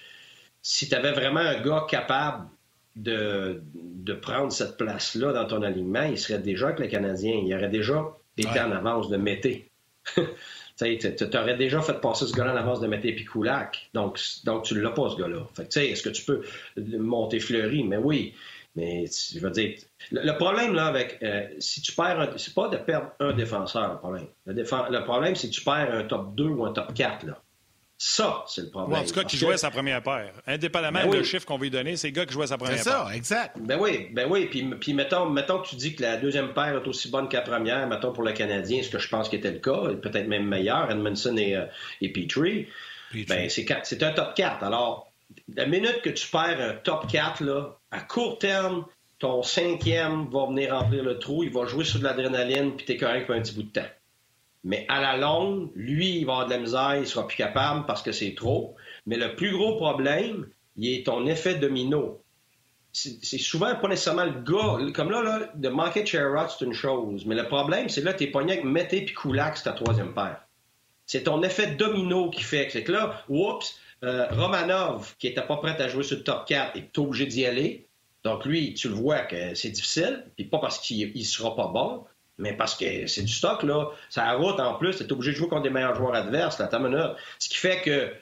si 0.64 0.90
tu 0.90 0.96
avais 0.96 1.12
vraiment 1.12 1.42
un 1.42 1.62
gars 1.62 1.86
capable 1.88 2.48
de, 2.96 3.62
de 3.76 4.14
prendre 4.14 4.52
cette 4.52 4.78
place-là 4.78 5.34
dans 5.34 5.46
ton 5.46 5.62
alignement, 5.62 6.04
il 6.04 6.18
serait 6.18 6.40
déjà 6.40 6.68
avec 6.68 6.80
le 6.80 6.88
Canadien. 6.88 7.42
Il 7.46 7.54
aurait 7.54 7.70
déjà 7.70 8.02
été 8.38 8.60
en 8.60 8.72
avance 8.72 9.10
de 9.10 9.18
Mété. 9.18 9.70
tu 10.16 11.38
aurais 11.38 11.58
déjà 11.58 11.82
fait 11.82 12.00
passer 12.00 12.26
ce 12.26 12.34
gars-là 12.34 12.54
en 12.54 12.58
avance 12.58 12.80
de 12.80 12.88
Mété 12.88 13.12
Picoulac. 13.12 13.90
Donc, 13.94 14.18
donc 14.46 14.64
tu 14.64 14.76
ne 14.76 14.80
l'as 14.80 14.92
pas, 14.92 15.10
ce 15.10 15.18
gars-là. 15.18 15.46
est-ce 15.58 16.02
que 16.02 16.10
tu 16.10 16.24
peux 16.24 16.42
monter 16.98 17.42
Fleury? 17.42 17.84
Mais 17.84 17.98
oui. 17.98 18.34
Mais 18.80 19.06
je 19.08 19.40
veux 19.40 19.52
dire, 19.52 19.78
le, 20.12 20.32
problème 20.38 20.74
là 20.74 20.86
avec 20.86 21.20
euh, 21.22 21.48
si 21.60 21.82
tu 21.82 21.92
perds, 21.92 22.34
c'est 22.38 22.54
pas 22.54 22.70
de 22.70 22.78
perdre 22.78 23.12
un 23.20 23.34
défenseur 23.34 23.92
le 23.92 23.98
problème. 23.98 24.28
Le, 24.46 25.04
problème 25.04 25.36
c'est 25.36 25.50
que 25.50 25.54
tu 25.54 25.64
perds 25.64 25.94
un 25.94 26.04
top 26.04 26.34
2 26.36 26.44
ou 26.46 26.66
un 26.66 26.72
top 26.72 26.94
4 26.94 27.26
là. 27.26 27.42
Ça, 28.02 28.46
c'est 28.48 28.62
le 28.62 28.70
problème. 28.70 29.02
en 29.02 29.04
tout 29.04 29.14
cas, 29.14 29.26
qui 29.26 29.36
jouait 29.36 29.58
sa 29.58 29.70
première 29.70 30.02
paire. 30.02 30.32
Indépendamment 30.48 31.02
ben 31.04 31.20
du 31.20 31.26
chiffre 31.26 31.46
qu'on 31.46 31.58
veut 31.58 31.70
donner, 31.70 31.98
c'est 31.98 32.08
le 32.08 32.14
gars 32.14 32.26
qui 32.26 32.32
jouait 32.32 32.48
sa 32.48 32.58
première 32.58 32.82
paire. 32.82 32.84
C'est 32.84 32.90
ça, 32.90 33.14
exact. 33.14 33.58
Ben 33.60 33.78
oui, 33.78 34.08
ben 34.14 34.26
oui. 34.32 34.46
Puis, 34.46 34.64
puis 34.80 34.94
mettons, 34.94 35.30
mettons 35.30 35.60
que 35.60 35.68
tu 35.68 35.76
dis 35.76 35.96
que 35.96 36.04
la 36.04 36.16
deuxième 36.16 36.54
paire 36.54 36.82
est 36.82 36.88
aussi 36.88 37.12
bonne 37.12 37.28
que 37.28 37.36
la 37.36 37.42
première, 37.42 37.86
mettons 37.88 38.14
pour 38.14 38.24
le 38.24 38.32
Canadien, 38.32 38.82
ce 38.84 38.90
que 38.90 39.00
je 39.00 39.10
pense 39.10 39.28
qui 39.28 39.36
était 39.36 39.52
le 39.52 39.60
cas, 39.60 39.94
peut-être 40.02 40.30
même 40.30 40.46
meilleur, 40.48 40.90
Edmondson 40.90 41.36
et, 41.36 41.58
euh, 41.58 41.66
et 42.00 42.14
Petrie. 42.14 42.68
Ben, 43.28 43.50
c'est 43.50 44.04
un 44.04 44.12
top 44.14 44.34
4. 44.34 44.64
Alors, 44.64 45.09
la 45.56 45.66
minute 45.66 46.02
que 46.02 46.10
tu 46.10 46.28
perds 46.28 46.60
un 46.60 46.74
top 46.74 47.08
4, 47.08 47.44
là, 47.44 47.78
à 47.92 48.02
court 48.02 48.40
terme, 48.40 48.86
ton 49.20 49.44
cinquième 49.44 50.30
va 50.30 50.48
venir 50.48 50.74
remplir 50.74 51.04
le 51.04 51.20
trou, 51.20 51.44
il 51.44 51.52
va 51.52 51.66
jouer 51.66 51.84
sur 51.84 52.00
de 52.00 52.06
l'adrénaline, 52.06 52.76
puis 52.76 52.86
t'es 52.86 52.98
correct 52.98 53.26
pour 53.26 53.36
un 53.36 53.42
petit 53.42 53.54
bout 53.54 53.64
de 53.64 53.72
temps. 53.72 53.90
Mais 54.64 54.86
à 54.90 55.02
la 55.02 55.18
longue, 55.18 55.72
lui, 55.76 56.18
il 56.18 56.26
va 56.26 56.34
avoir 56.34 56.48
de 56.48 56.54
la 56.54 56.60
misère, 56.60 56.96
il 56.98 57.08
sera 57.08 57.28
plus 57.28 57.38
capable 57.38 57.86
parce 57.86 58.02
que 58.02 58.12
c'est 58.12 58.36
trop. 58.36 58.76
Mais 59.06 59.18
le 59.18 59.36
plus 59.36 59.52
gros 59.52 59.78
problème, 59.78 60.48
il 60.76 60.94
est 60.94 61.06
ton 61.06 61.26
effet 61.28 61.56
domino. 61.56 62.22
C'est 62.92 63.38
souvent 63.38 63.76
pas 63.76 63.88
nécessairement 63.88 64.26
le 64.26 64.42
gars. 64.42 64.92
Comme 64.94 65.12
là, 65.12 65.22
là 65.22 65.52
de 65.54 65.70
manquer 65.70 66.02
de 66.02 66.08
c'est 66.08 66.66
une 66.66 66.74
chose. 66.74 67.26
Mais 67.26 67.36
le 67.36 67.48
problème, 67.48 67.88
c'est 67.88 68.02
là, 68.02 68.14
t'es 68.14 68.28
pogné 68.28 68.54
avec 68.54 68.66
Mété 68.66 69.02
puis 69.04 69.14
Kulak, 69.14 69.58
c'est 69.58 69.66
ta 69.66 69.74
troisième 69.74 70.14
paire. 70.14 70.42
C'est 71.06 71.24
ton 71.24 71.42
effet 71.44 71.68
domino 71.68 72.30
qui 72.30 72.42
fait 72.44 72.68
c'est 72.72 72.84
que 72.84 72.92
là, 72.92 73.24
oups, 73.30 73.80
euh, 74.04 74.28
Romanov, 74.32 75.16
qui 75.18 75.28
n'était 75.28 75.42
pas 75.42 75.58
prêt 75.58 75.80
à 75.82 75.88
jouer 75.88 76.04
sur 76.04 76.18
le 76.18 76.24
top 76.24 76.46
4, 76.48 76.78
est 76.78 76.98
obligé 76.98 77.26
d'y 77.26 77.46
aller. 77.46 77.88
Donc, 78.24 78.46
lui, 78.46 78.74
tu 78.74 78.90
le 78.90 78.96
vois 78.96 79.20
que 79.20 79.56
c'est 79.56 79.70
difficile, 79.70 80.26
puis 80.36 80.46
pas 80.46 80.60
parce 80.60 80.80
qu'il 80.80 81.12
ne 81.16 81.24
sera 81.24 81.56
pas 81.56 81.68
bon, 81.68 82.04
mais 82.38 82.54
parce 82.54 82.76
que 82.76 83.08
c'est 83.08 83.24
du 83.24 83.32
stock, 83.32 83.64
là. 83.64 83.90
Ça 84.10 84.32
route 84.34 84.60
en 84.60 84.76
plus, 84.76 84.98
tu 84.98 85.04
es 85.04 85.12
obligé 85.12 85.32
de 85.32 85.36
jouer 85.38 85.48
contre 85.48 85.64
des 85.64 85.70
meilleurs 85.70 85.96
joueurs 85.96 86.16
adverses, 86.16 86.60
là, 86.60 86.80
minute. 86.80 87.16
Ce 87.40 87.50
qui 87.50 87.58
fait 87.58 87.82
que 87.82 88.14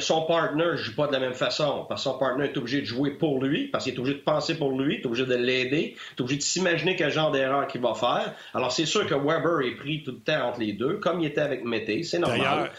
son 0.00 0.22
partner 0.22 0.64
ne 0.64 0.76
joue 0.76 0.94
pas 0.94 1.06
de 1.06 1.12
la 1.12 1.20
même 1.20 1.34
façon, 1.34 1.86
parce 1.88 2.04
que 2.04 2.10
son 2.10 2.18
partner 2.18 2.46
est 2.46 2.56
obligé 2.56 2.80
de 2.80 2.86
jouer 2.86 3.12
pour 3.12 3.42
lui, 3.42 3.68
parce 3.68 3.84
qu'il 3.84 3.94
est 3.94 3.98
obligé 3.98 4.18
de 4.18 4.22
penser 4.22 4.56
pour 4.56 4.78
lui, 4.78 4.96
est 4.96 5.06
obligé 5.06 5.24
de 5.24 5.34
l'aider, 5.34 5.96
est 6.16 6.20
obligé 6.20 6.38
de 6.38 6.42
s'imaginer 6.42 6.96
quel 6.96 7.10
genre 7.10 7.30
d'erreur 7.30 7.66
qu'il 7.66 7.80
va 7.80 7.94
faire. 7.94 8.34
Alors, 8.52 8.72
c'est 8.72 8.86
sûr 8.86 9.06
que 9.06 9.14
Weber 9.14 9.66
est 9.66 9.76
pris 9.76 10.02
tout 10.02 10.12
le 10.12 10.20
temps 10.20 10.48
entre 10.48 10.60
les 10.60 10.72
deux, 10.72 10.98
comme 10.98 11.20
il 11.20 11.26
était 11.26 11.40
avec 11.40 11.64
Mété, 11.64 12.02
c'est 12.02 12.18
normal. 12.18 12.70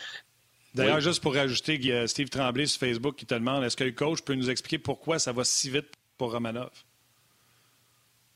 D'ailleurs, 0.75 0.99
juste 0.99 1.23
pour 1.23 1.33
rajouter, 1.33 1.75
il 1.75 1.85
y 1.85 1.93
a 1.93 2.05
Steve 2.05 2.29
Tremblay 2.29 2.65
sur 2.65 2.79
Facebook 2.79 3.15
qui 3.15 3.25
te 3.25 3.33
demande 3.33 3.63
est-ce 3.63 3.77
que 3.77 3.85
le 3.85 3.93
coach 3.93 4.21
peut 4.21 4.35
nous 4.35 4.49
expliquer 4.49 4.77
pourquoi 4.77 5.19
ça 5.19 5.31
va 5.31 5.45
si 5.45 5.69
vite 5.69 5.87
pour 6.17 6.33
Romanov? 6.33 6.69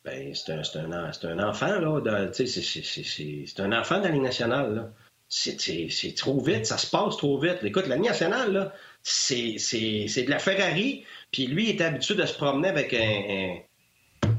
Ben, 0.05 0.33
c'est 0.33 0.53
un, 0.53 0.91
un, 0.91 1.11
un, 1.23 1.49
enfant, 1.49 1.79
là. 1.79 2.31
C'est 2.33 3.59
un 3.59 3.73
enfant 3.73 3.99
de 3.99 4.05
la 4.05 4.11
Ligue 4.11 4.21
nationale, 4.21 4.91
C'est 5.27 6.15
trop 6.15 6.41
vite, 6.41 6.65
ça 6.65 6.77
se 6.77 6.89
passe 6.89 7.17
trop 7.17 7.37
vite. 7.37 7.57
Écoute, 7.63 7.87
la 7.87 7.97
Ligue 7.97 8.05
nationale, 8.05 8.53
là, 8.53 8.73
c'est 9.03 9.55
de 9.57 10.29
la 10.29 10.39
Ferrari, 10.39 11.03
puis 11.31 11.47
lui, 11.47 11.69
il 11.69 11.75
est 11.75 11.81
habitué 11.81 12.15
de 12.15 12.25
se 12.25 12.33
promener 12.33 12.69
avec 12.69 12.93
un, 12.93 13.57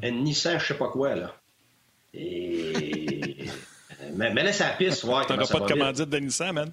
un, 0.02 0.10
Nissan, 0.10 0.58
je 0.58 0.68
sais 0.68 0.74
pas 0.74 0.88
quoi, 0.88 1.14
là. 1.14 1.36
Et... 2.14 3.44
mais, 4.14 4.32
mais 4.32 4.42
laisse 4.42 4.60
la 4.60 4.70
piste, 4.70 5.04
voir 5.04 5.26
T'auras 5.26 5.46
pas 5.46 5.60
de 5.60 5.66
commandite 5.66 6.08
de 6.08 6.18
Nissan, 6.18 6.52
man. 6.54 6.72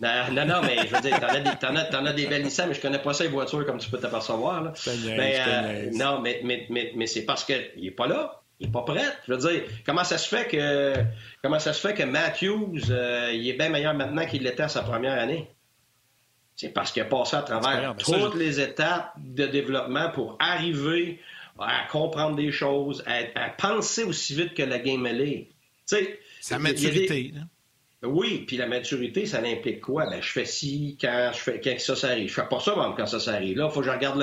Non, 0.00 0.46
non, 0.46 0.62
mais 0.62 0.88
je 0.88 0.94
veux 0.94 1.02
dire, 1.02 1.20
t'en 1.20 1.26
as, 1.26 1.40
des, 1.40 1.90
t'en 1.90 2.06
as, 2.06 2.12
des 2.14 2.26
belles 2.26 2.42
Nissan, 2.42 2.68
mais 2.68 2.74
je 2.74 2.80
connais 2.80 2.98
pas 2.98 3.12
ça, 3.12 3.24
les 3.24 3.30
voitures, 3.30 3.66
comme 3.66 3.78
tu 3.78 3.90
peux 3.90 3.98
t'apercevoir. 3.98 4.62
Là. 4.62 4.72
mais, 5.04 5.36
euh, 5.46 5.90
non, 5.92 6.20
mais, 6.20 6.40
mais, 6.42 6.66
mais, 6.70 6.92
mais 6.96 7.06
c'est 7.06 7.24
parce 7.26 7.44
qu'il 7.44 7.84
est 7.84 7.90
pas 7.90 8.06
là. 8.06 8.40
Il 8.60 8.68
est 8.68 8.70
pas 8.72 8.82
prêt. 8.82 9.04
Je 9.26 9.32
veux 9.32 9.38
dire, 9.38 9.62
comment 9.86 10.04
ça 10.04 10.18
se 10.18 10.28
fait 10.28 10.46
que 10.46 10.94
comment 11.42 11.58
ça 11.58 11.72
se 11.72 11.86
fait 11.86 11.94
que 11.94 12.02
Matthews 12.02 12.90
euh, 12.90 13.30
il 13.32 13.48
est 13.48 13.54
bien 13.54 13.70
meilleur 13.70 13.94
maintenant 13.94 14.26
qu'il 14.26 14.42
l'était 14.42 14.64
à 14.64 14.68
sa 14.68 14.82
première 14.82 15.18
année? 15.18 15.50
C'est 16.56 16.68
parce 16.68 16.92
qu'il 16.92 17.00
a 17.00 17.06
passé 17.06 17.36
à 17.36 17.42
travers 17.42 17.96
toutes 17.96 18.34
les 18.34 18.60
étapes 18.60 19.14
de 19.16 19.46
développement 19.46 20.10
pour 20.10 20.36
arriver 20.38 21.20
à 21.58 21.86
comprendre 21.90 22.36
des 22.36 22.52
choses, 22.52 23.02
à, 23.06 23.48
penser 23.50 24.04
aussi 24.04 24.34
vite 24.34 24.54
que 24.54 24.62
la 24.62 24.78
game 24.78 25.06
elle 25.06 25.22
est. 25.22 25.48
Tu 25.88 25.96
sais, 25.96 26.20
Sa 26.40 26.58
maturité. 26.58 27.32
Oui, 28.02 28.44
puis 28.46 28.56
la 28.56 28.66
maturité, 28.66 29.26
ça 29.26 29.40
implique 29.40 29.82
quoi? 29.82 30.06
Ben, 30.06 30.22
je 30.22 30.32
fais 30.32 30.46
ci 30.46 30.96
quand 30.98 31.32
je 31.34 31.38
fais 31.38 31.60
quand 31.60 31.78
ça, 31.78 31.94
ça 31.94 32.08
arrive. 32.08 32.30
Je 32.30 32.34
fais 32.34 32.48
pas 32.48 32.58
ça 32.58 32.72
quand 32.96 33.06
ça, 33.06 33.20
ça 33.20 33.34
arrive. 33.34 33.58
Là, 33.58 33.66
il 33.68 33.74
faut 33.74 33.80
que 33.80 33.86
je 33.86 33.90
regarde 33.90 34.18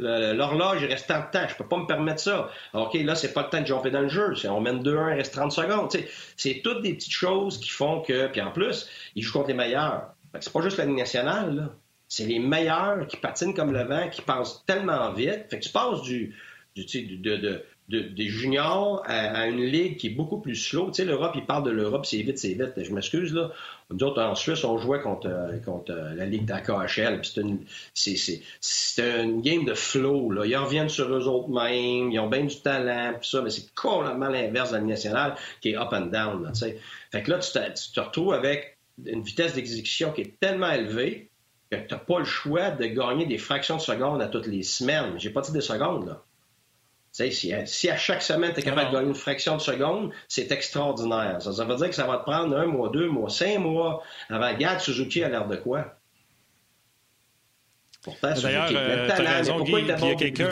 l'horloge, 0.00 0.82
il 0.82 0.88
reste 0.88 1.06
tant 1.06 1.20
de 1.20 1.30
temps. 1.30 1.46
Je 1.48 1.54
peux 1.54 1.66
pas 1.66 1.76
me 1.76 1.86
permettre 1.86 2.20
ça. 2.20 2.50
OK, 2.74 2.94
là, 2.94 3.14
c'est 3.14 3.32
pas 3.32 3.42
le 3.44 3.48
temps 3.50 3.60
de 3.60 3.66
jumper 3.66 3.92
dans 3.92 4.00
le 4.00 4.08
jeu. 4.08 4.34
On 4.48 4.60
mène 4.60 4.82
2-1, 4.82 5.12
il 5.12 5.18
reste 5.18 5.34
30 5.34 5.52
secondes. 5.52 5.88
c'est 6.36 6.62
toutes 6.64 6.82
des 6.82 6.94
petites 6.94 7.12
choses 7.12 7.60
qui 7.60 7.70
font 7.70 8.00
que. 8.00 8.26
Puis 8.26 8.40
en 8.40 8.50
plus, 8.50 8.88
il 9.14 9.22
joue 9.22 9.32
contre 9.34 9.48
les 9.48 9.54
meilleurs. 9.54 10.14
C'est 10.40 10.52
pas 10.52 10.62
juste 10.62 10.78
la 10.78 10.86
Ligue 10.86 10.96
nationale, 10.96 11.68
C'est 12.08 12.26
les 12.26 12.40
meilleurs 12.40 13.06
qui 13.06 13.18
patinent 13.18 13.54
comme 13.54 13.72
le 13.72 13.84
vent, 13.84 14.08
qui 14.08 14.22
passent 14.22 14.64
tellement 14.66 15.12
vite. 15.12 15.46
Fait 15.48 15.60
que 15.60 15.64
tu 15.64 15.70
passes 15.70 16.02
du, 16.02 16.34
du 16.74 17.18
de, 17.18 17.36
de 17.36 17.64
des 17.88 18.28
juniors 18.28 19.02
à, 19.06 19.46
une 19.46 19.60
ligue 19.60 19.96
qui 19.96 20.06
est 20.06 20.14
beaucoup 20.14 20.38
plus 20.38 20.54
slow. 20.54 20.86
Tu 20.86 20.94
sais, 20.94 21.04
l'Europe, 21.04 21.32
il 21.34 21.44
parle 21.44 21.64
de 21.64 21.70
l'Europe, 21.70 22.06
c'est 22.06 22.22
vite, 22.22 22.38
c'est 22.38 22.54
vite. 22.54 22.72
Je 22.76 22.92
m'excuse, 22.92 23.34
là. 23.34 23.50
Nous 23.90 24.06
en 24.06 24.34
Suisse, 24.34 24.64
on 24.64 24.78
jouait 24.78 25.00
contre, 25.00 25.28
contre 25.64 25.92
la 25.92 26.24
ligue 26.24 26.46
d'AKHL. 26.46 27.20
C'est 27.92 29.16
une, 29.18 29.42
game 29.42 29.64
de 29.64 29.74
flow, 29.74 30.30
là. 30.30 30.46
Ils 30.46 30.56
reviennent 30.56 30.88
sur 30.88 31.12
eux 31.12 31.26
autres 31.28 31.50
mêmes, 31.50 32.10
ils 32.10 32.18
ont 32.18 32.28
bien 32.28 32.44
du 32.44 32.56
talent, 32.60 33.14
pis 33.20 33.28
ça, 33.28 33.42
mais 33.42 33.50
c'est 33.50 33.74
complètement 33.74 34.28
l'inverse 34.28 34.70
de 34.70 34.76
la 34.76 34.80
Ligue 34.80 34.90
nationale 34.90 35.34
qui 35.60 35.70
est 35.70 35.76
up 35.76 35.88
and 35.92 36.06
down, 36.06 36.54
sais. 36.54 36.78
Fait 37.10 37.22
que 37.22 37.30
là, 37.30 37.38
tu 37.38 37.52
te, 37.92 38.00
retrouves 38.00 38.32
avec 38.32 38.78
une 39.04 39.22
vitesse 39.22 39.54
d'exécution 39.54 40.12
qui 40.12 40.22
est 40.22 40.40
tellement 40.40 40.70
élevée 40.70 41.28
que 41.70 41.76
tu 41.76 41.94
n'as 41.94 42.00
pas 42.00 42.18
le 42.18 42.24
choix 42.24 42.70
de 42.70 42.86
gagner 42.86 43.26
des 43.26 43.38
fractions 43.38 43.76
de 43.76 43.82
secondes 43.82 44.22
à 44.22 44.28
toutes 44.28 44.46
les 44.46 44.62
semaines. 44.62 45.18
J'ai 45.18 45.30
pas 45.30 45.42
dit 45.42 45.52
des 45.52 45.60
secondes, 45.60 46.06
là. 46.06 46.22
Si, 47.12 47.52
si, 47.66 47.90
à 47.90 47.96
chaque 47.96 48.22
semaine, 48.22 48.54
tu 48.54 48.60
es 48.60 48.62
capable 48.62 48.90
de 48.90 48.96
gagner 48.96 49.08
une 49.08 49.14
fraction 49.14 49.56
de 49.56 49.60
seconde, 49.60 50.12
c'est 50.28 50.50
extraordinaire. 50.50 51.42
Ça, 51.42 51.64
veut 51.64 51.76
dire 51.76 51.90
que 51.90 51.94
ça 51.94 52.06
va 52.06 52.16
te 52.16 52.22
prendre 52.22 52.56
un 52.56 52.64
mois, 52.64 52.88
deux 52.88 53.08
mois, 53.08 53.28
cinq 53.28 53.58
mois 53.58 54.02
avant. 54.30 54.54
Gad 54.54 54.80
Suzuki 54.80 55.22
a 55.22 55.28
l'air 55.28 55.46
de 55.46 55.56
quoi? 55.56 55.94
Pourtant, 58.02 58.32
D'ailleurs, 58.42 58.70
euh, 58.72 59.06
tu 59.14 59.22
as 59.22 59.30
raison, 59.30 59.60
Guy, 59.62 59.72
il 59.72 59.86
y 59.86 59.90
a 59.90 60.14
quelqu'un... 60.14 60.50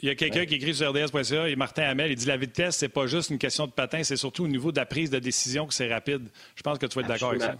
Il 0.00 0.08
y 0.08 0.10
a 0.10 0.14
quelqu'un 0.14 0.44
qui 0.44 0.56
écrit 0.56 0.74
sur 0.74 0.90
RDS.ca, 0.90 1.48
et 1.48 1.56
Martin 1.56 1.84
Hamel, 1.84 2.10
il 2.10 2.16
dit 2.16 2.26
la 2.26 2.36
vitesse, 2.36 2.76
c'est 2.76 2.88
pas 2.88 3.06
juste 3.06 3.30
une 3.30 3.38
question 3.38 3.66
de 3.66 3.72
patin, 3.72 4.02
c'est 4.02 4.16
surtout 4.16 4.44
au 4.44 4.48
niveau 4.48 4.70
de 4.70 4.76
la 4.76 4.84
prise 4.84 5.08
de 5.08 5.18
décision 5.18 5.66
que 5.66 5.72
c'est 5.72 5.90
rapide. 5.90 6.28
Je 6.54 6.62
pense 6.62 6.78
que 6.78 6.84
tu 6.84 6.94
vas 6.96 7.00
être 7.00 7.08
d'accord 7.08 7.30
avec 7.30 7.40
ça. 7.40 7.56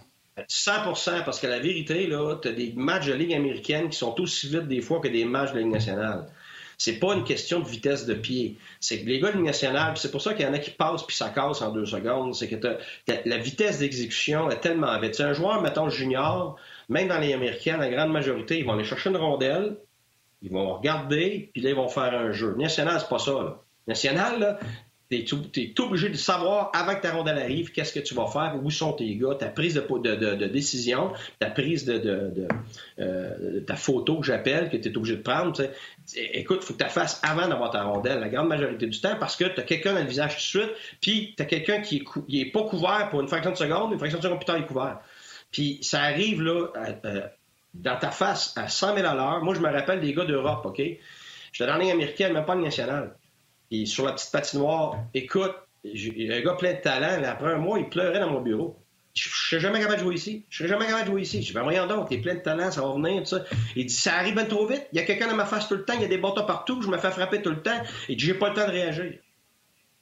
100% 0.47 1.23
parce 1.25 1.39
que 1.39 1.47
la 1.47 1.57
vérité, 1.57 2.05
là, 2.05 2.35
tu 2.39 2.47
as 2.47 2.51
des 2.51 2.73
matchs 2.75 3.07
de 3.07 3.13
Ligue 3.13 3.33
américaine 3.33 3.89
qui 3.89 3.97
sont 3.97 4.19
aussi 4.21 4.49
vite 4.49 4.67
des 4.67 4.81
fois 4.81 4.99
que 4.99 5.07
des 5.07 5.25
matchs 5.25 5.53
de 5.53 5.59
Ligue 5.59 5.71
nationale. 5.71 6.27
C'est 6.77 6.99
pas 6.99 7.15
une 7.15 7.23
question 7.23 7.59
de 7.59 7.67
vitesse 7.67 8.05
de 8.05 8.13
pied. 8.13 8.57
C'est 8.79 9.01
que 9.01 9.07
les 9.07 9.19
gars 9.19 9.31
de 9.31 9.39
nationale, 9.39 9.97
c'est 9.97 10.11
pour 10.11 10.21
ça 10.21 10.33
qu'il 10.33 10.45
y 10.45 10.47
en 10.47 10.53
a 10.53 10.59
qui 10.59 10.69
passent 10.69 11.03
puis 11.03 11.15
ça 11.15 11.29
casse 11.29 11.61
en 11.61 11.71
deux 11.71 11.85
secondes. 11.87 12.35
C'est 12.35 12.47
que 12.47 12.77
la 13.25 13.37
vitesse 13.37 13.79
d'exécution 13.79 14.49
est 14.51 14.59
tellement 14.59 14.97
vite. 14.99 15.15
C'est 15.15 15.23
un 15.23 15.33
joueur, 15.33 15.61
mettons, 15.61 15.89
junior, 15.89 16.55
même 16.89 17.07
dans 17.07 17.19
les 17.19 17.33
Américains, 17.33 17.77
la 17.77 17.89
grande 17.89 18.11
majorité, 18.11 18.59
ils 18.59 18.65
vont 18.65 18.73
aller 18.73 18.83
chercher 18.83 19.09
une 19.09 19.17
rondelle, 19.17 19.77
ils 20.43 20.51
vont 20.51 20.75
regarder, 20.75 21.49
puis 21.51 21.61
là, 21.61 21.71
ils 21.71 21.75
vont 21.75 21.89
faire 21.89 22.13
un 22.13 22.31
jeu. 22.31 22.55
National, 22.57 22.99
c'est 22.99 23.09
pas 23.09 23.19
ça. 23.19 23.31
Là. 23.31 23.61
National, 23.87 24.39
là, 24.39 24.59
tu 25.09 25.35
es, 25.55 25.79
obligé 25.79 26.09
de 26.09 26.17
savoir 26.17 26.69
avant 26.73 26.95
que 26.95 27.01
ta 27.01 27.13
rondelle 27.13 27.37
arrive 27.37 27.71
qu'est-ce 27.71 27.93
que 27.93 27.99
tu 27.99 28.13
vas 28.13 28.27
faire, 28.27 28.59
où 28.61 28.69
sont 28.69 28.93
tes 28.93 29.15
gars, 29.15 29.35
ta 29.35 29.47
prise 29.47 29.73
de, 29.75 30.47
décision, 30.47 31.13
ta 31.39 31.49
prise 31.49 31.85
de, 31.85 32.47
euh, 32.99 33.61
ta 33.61 33.75
photo 33.75 34.19
que 34.19 34.25
j'appelle, 34.25 34.69
que 34.69 34.77
tu 34.77 34.89
es 34.89 34.97
obligé 34.97 35.15
de 35.15 35.21
prendre. 35.21 35.53
Écoute, 36.15 36.59
il 36.61 36.65
faut 36.65 36.73
que 36.73 36.79
tu 36.79 36.83
la 36.83 36.89
fasses 36.89 37.21
avant 37.23 37.47
d'avoir 37.47 37.71
ta 37.71 37.83
rondelle, 37.83 38.19
la 38.19 38.29
grande 38.29 38.49
majorité 38.49 38.85
du 38.85 38.99
temps, 38.99 39.15
parce 39.19 39.35
que 39.35 39.45
tu 39.45 39.59
as 39.59 39.63
quelqu'un 39.63 39.93
dans 39.93 40.01
le 40.01 40.07
visage 40.07 40.35
tout 40.35 40.57
de 40.57 40.63
suite, 40.63 40.75
puis 41.01 41.33
tu 41.37 41.43
as 41.43 41.45
quelqu'un 41.45 41.81
qui 41.81 42.03
est, 42.29 42.51
pas 42.51 42.63
couvert 42.63 43.09
pour 43.09 43.21
une 43.21 43.27
fraction 43.27 43.51
de 43.51 43.57
seconde, 43.57 43.93
une 43.93 43.99
fraction 43.99 44.19
de 44.19 44.23
seconde 44.23 44.39
plus 44.39 44.45
tard, 44.45 44.57
il 44.57 44.63
est 44.63 44.67
couvert. 44.67 44.99
Puis 45.51 45.79
ça 45.81 46.01
arrive 46.01 46.41
là, 46.41 46.67
dans 47.73 47.97
ta 47.97 48.11
face 48.11 48.53
à 48.57 48.67
100 48.67 48.95
000 48.95 49.07
à 49.07 49.15
l'heure. 49.15 49.41
Moi, 49.41 49.55
je 49.55 49.61
me 49.61 49.71
rappelle 49.71 50.01
des 50.01 50.13
gars 50.13 50.25
d'Europe, 50.25 50.65
OK? 50.65 50.81
J'étais 51.53 51.71
dans 51.71 51.77
la 51.77 51.91
américaine, 51.91 52.33
même 52.33 52.45
pas 52.45 52.55
le 52.55 52.61
national. 52.61 53.15
Sur 53.85 54.05
la 54.05 54.13
petite 54.13 54.31
patinoire, 54.31 54.97
écoute, 55.13 55.55
un 55.85 56.41
gars 56.41 56.55
plein 56.57 56.73
de 56.73 56.81
talent, 56.81 57.23
après 57.23 57.53
un 57.53 57.57
mois, 57.57 57.79
il 57.79 57.89
pleurait 57.89 58.19
dans 58.19 58.31
mon 58.31 58.41
bureau. 58.41 58.77
Je 59.13 59.29
ne 59.29 59.33
serais 59.33 59.59
jamais 59.59 59.79
capable 59.79 59.97
de 59.97 60.03
jouer 60.03 60.15
ici. 60.15 60.45
Je 60.49 60.57
serais 60.57 60.69
jamais 60.69 60.85
capable 60.85 61.05
de 61.05 61.11
jouer 61.11 61.21
ici. 61.23 61.41
Je 61.41 61.47
dis, 61.47 61.53
ben 61.53 61.63
voyons 61.63 61.87
donc, 61.87 62.09
t'es 62.09 62.19
plein 62.19 62.35
de 62.35 62.39
talent, 62.39 62.69
ça 62.69 62.81
va 62.81 62.93
venir, 62.93 63.23
tout 63.23 63.29
ça. 63.29 63.43
Il 63.75 63.87
dit, 63.87 63.93
ça 63.93 64.15
arrive 64.15 64.35
bien 64.35 64.45
trop 64.45 64.67
vite. 64.67 64.87
Il 64.93 64.99
y 64.99 65.01
a 65.01 65.05
quelqu'un 65.05 65.27
dans 65.27 65.35
ma 65.35 65.45
face 65.45 65.67
tout 65.67 65.73
le 65.73 65.83
temps, 65.83 65.93
il 65.95 66.01
y 66.01 66.05
a 66.05 66.07
des 66.07 66.19
bâtons 66.19 66.45
partout, 66.45 66.81
je 66.81 66.87
me 66.87 66.97
fais 66.97 67.09
frapper 67.09 67.41
tout 67.41 67.49
le 67.49 67.61
temps. 67.61 67.81
Et 68.09 68.15
dit, 68.15 68.25
j'ai 68.25 68.35
pas 68.35 68.49
le 68.49 68.55
temps 68.55 68.67
de 68.67 68.71
réagir. 68.71 69.13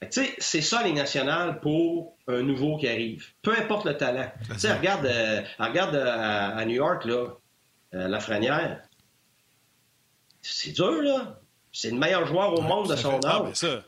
Tu 0.01 0.08
sais, 0.12 0.36
c'est 0.38 0.62
ça 0.62 0.84
les 0.84 0.91
nationales 0.91 1.62
pour 1.62 2.17
un 2.28 2.41
nouveau 2.41 2.78
qui 2.78 2.88
arrive. 2.88 3.25
Peu 3.41 3.58
importe 3.58 3.86
le 3.86 3.95
talent. 3.95 4.30
Tu 4.51 4.60
sais, 4.60 4.73
regarde, 4.73 5.06
euh, 5.06 5.41
regarde 5.58 5.95
euh, 5.95 6.58
à, 6.58 6.65
New 6.65 6.75
York, 6.75 7.06
là, 7.06 7.28
euh, 7.93 8.08
la 8.08 8.19
Frenière. 8.19 8.82
C'est 10.41 10.73
dur, 10.73 11.01
là. 11.01 11.39
C'est 11.76 11.92
le 11.92 11.98
meilleur 11.98 12.26
joueur 12.26 12.58
au 12.58 12.62
monde 12.62 12.90
de 12.90 12.96
son 12.96 13.20
ah, 13.26 13.42
âge. 13.42 13.56
ça. 13.56 13.84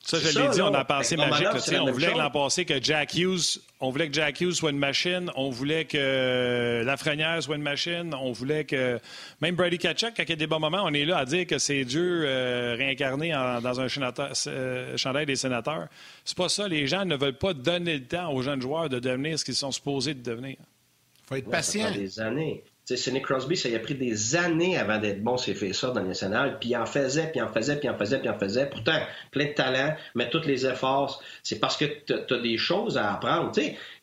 Ça, 0.00 0.18
je 0.18 0.38
l'ai 0.38 0.48
dit, 0.48 0.62
on 0.62 0.72
a 0.72 0.84
pensé 0.84 1.14
magique. 1.14 1.46
on 1.80 1.92
voulait 1.92 2.14
l'an 2.14 2.30
passé 2.30 2.64
que 2.64 2.82
Jack 2.82 3.14
Hughes, 3.14 3.60
on 3.80 3.90
voulait 3.90 4.08
que 4.08 4.14
Jack 4.14 4.40
Hughes 4.40 4.52
soit 4.52 4.70
une 4.70 4.78
machine, 4.78 5.30
on 5.36 5.50
voulait 5.50 5.84
que 5.84 6.82
Lafrenière 6.84 7.42
soit 7.42 7.56
une 7.56 7.62
machine, 7.62 8.14
on 8.14 8.32
voulait 8.32 8.64
que 8.64 8.98
même 9.42 9.56
Brady 9.56 9.76
Kachuk, 9.76 10.14
quand 10.16 10.22
il 10.22 10.30
y 10.30 10.32
a 10.32 10.36
des 10.36 10.46
bons 10.46 10.58
moments, 10.58 10.82
on 10.84 10.92
est 10.94 11.04
là 11.04 11.18
à 11.18 11.24
dire 11.26 11.46
que 11.46 11.58
c'est 11.58 11.84
Dieu 11.84 12.24
euh, 12.24 12.76
réincarné 12.78 13.30
dans 13.30 13.80
un 13.80 13.86
euh, 13.86 14.96
chandail 14.96 15.26
des 15.26 15.36
sénateurs. 15.36 15.88
C'est 16.24 16.36
pas 16.36 16.48
ça. 16.48 16.66
Les 16.66 16.86
gens 16.86 17.04
ne 17.04 17.16
veulent 17.16 17.38
pas 17.38 17.52
donner 17.52 17.98
le 17.98 18.04
temps 18.04 18.32
aux 18.32 18.40
jeunes 18.40 18.62
joueurs 18.62 18.88
de 18.88 18.98
devenir 18.98 19.38
ce 19.38 19.44
qu'ils 19.44 19.54
sont 19.54 19.72
supposés 19.72 20.14
de 20.14 20.22
devenir. 20.22 20.56
Il 20.58 21.28
faut 21.28 21.36
être 21.36 21.50
patient. 21.50 21.90
des 21.90 22.20
années. 22.20 22.62
C'est 22.84 23.10
Nick 23.12 23.24
Crosby, 23.24 23.56
ça 23.56 23.70
a 23.74 23.78
pris 23.78 23.94
des 23.94 24.36
années 24.36 24.76
avant 24.76 24.98
d'être 24.98 25.22
bon 25.22 25.38
fait 25.38 25.72
ça 25.72 25.90
dans 25.90 26.02
le 26.02 26.08
national, 26.08 26.58
puis 26.58 26.70
il 26.70 26.76
en 26.76 26.84
faisait, 26.84 27.28
puis 27.28 27.40
il 27.40 27.42
en 27.42 27.48
faisait, 27.48 27.76
puis 27.76 27.88
il 27.88 27.90
en 27.90 27.96
faisait, 27.96 28.18
puis 28.18 28.26
il 28.26 28.30
en 28.30 28.38
faisait. 28.38 28.68
Pourtant, 28.68 28.98
plein 29.30 29.46
de 29.46 29.52
talent, 29.52 29.96
mais 30.14 30.28
tous 30.28 30.42
les 30.44 30.66
efforts, 30.66 31.22
c'est 31.42 31.58
parce 31.58 31.78
que 31.78 31.86
tu 31.86 32.34
as 32.34 32.38
des 32.38 32.58
choses 32.58 32.98
à 32.98 33.14
apprendre. 33.14 33.52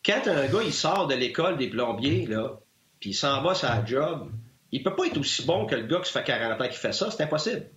quand 0.03 0.27
un 0.27 0.47
gars 0.47 0.63
il 0.65 0.73
sort 0.73 1.07
de 1.07 1.13
l'école 1.13 1.57
des 1.57 1.67
plombiers, 1.67 2.25
là, 2.25 2.59
puis 2.99 3.11
il 3.11 3.13
s'en 3.13 3.43
va 3.43 3.53
la 3.61 3.85
job, 3.85 4.31
il 4.71 4.81
peut 4.81 4.95
pas 4.95 5.05
être 5.05 5.17
aussi 5.17 5.45
bon 5.45 5.65
que 5.67 5.75
le 5.75 5.83
gars 5.83 5.99
qui 5.99 6.11
fait 6.11 6.23
40 6.23 6.59
ans 6.59 6.67
qui 6.67 6.77
fait 6.77 6.93
ça, 6.93 7.11
c'est 7.11 7.23
impossible. 7.23 7.67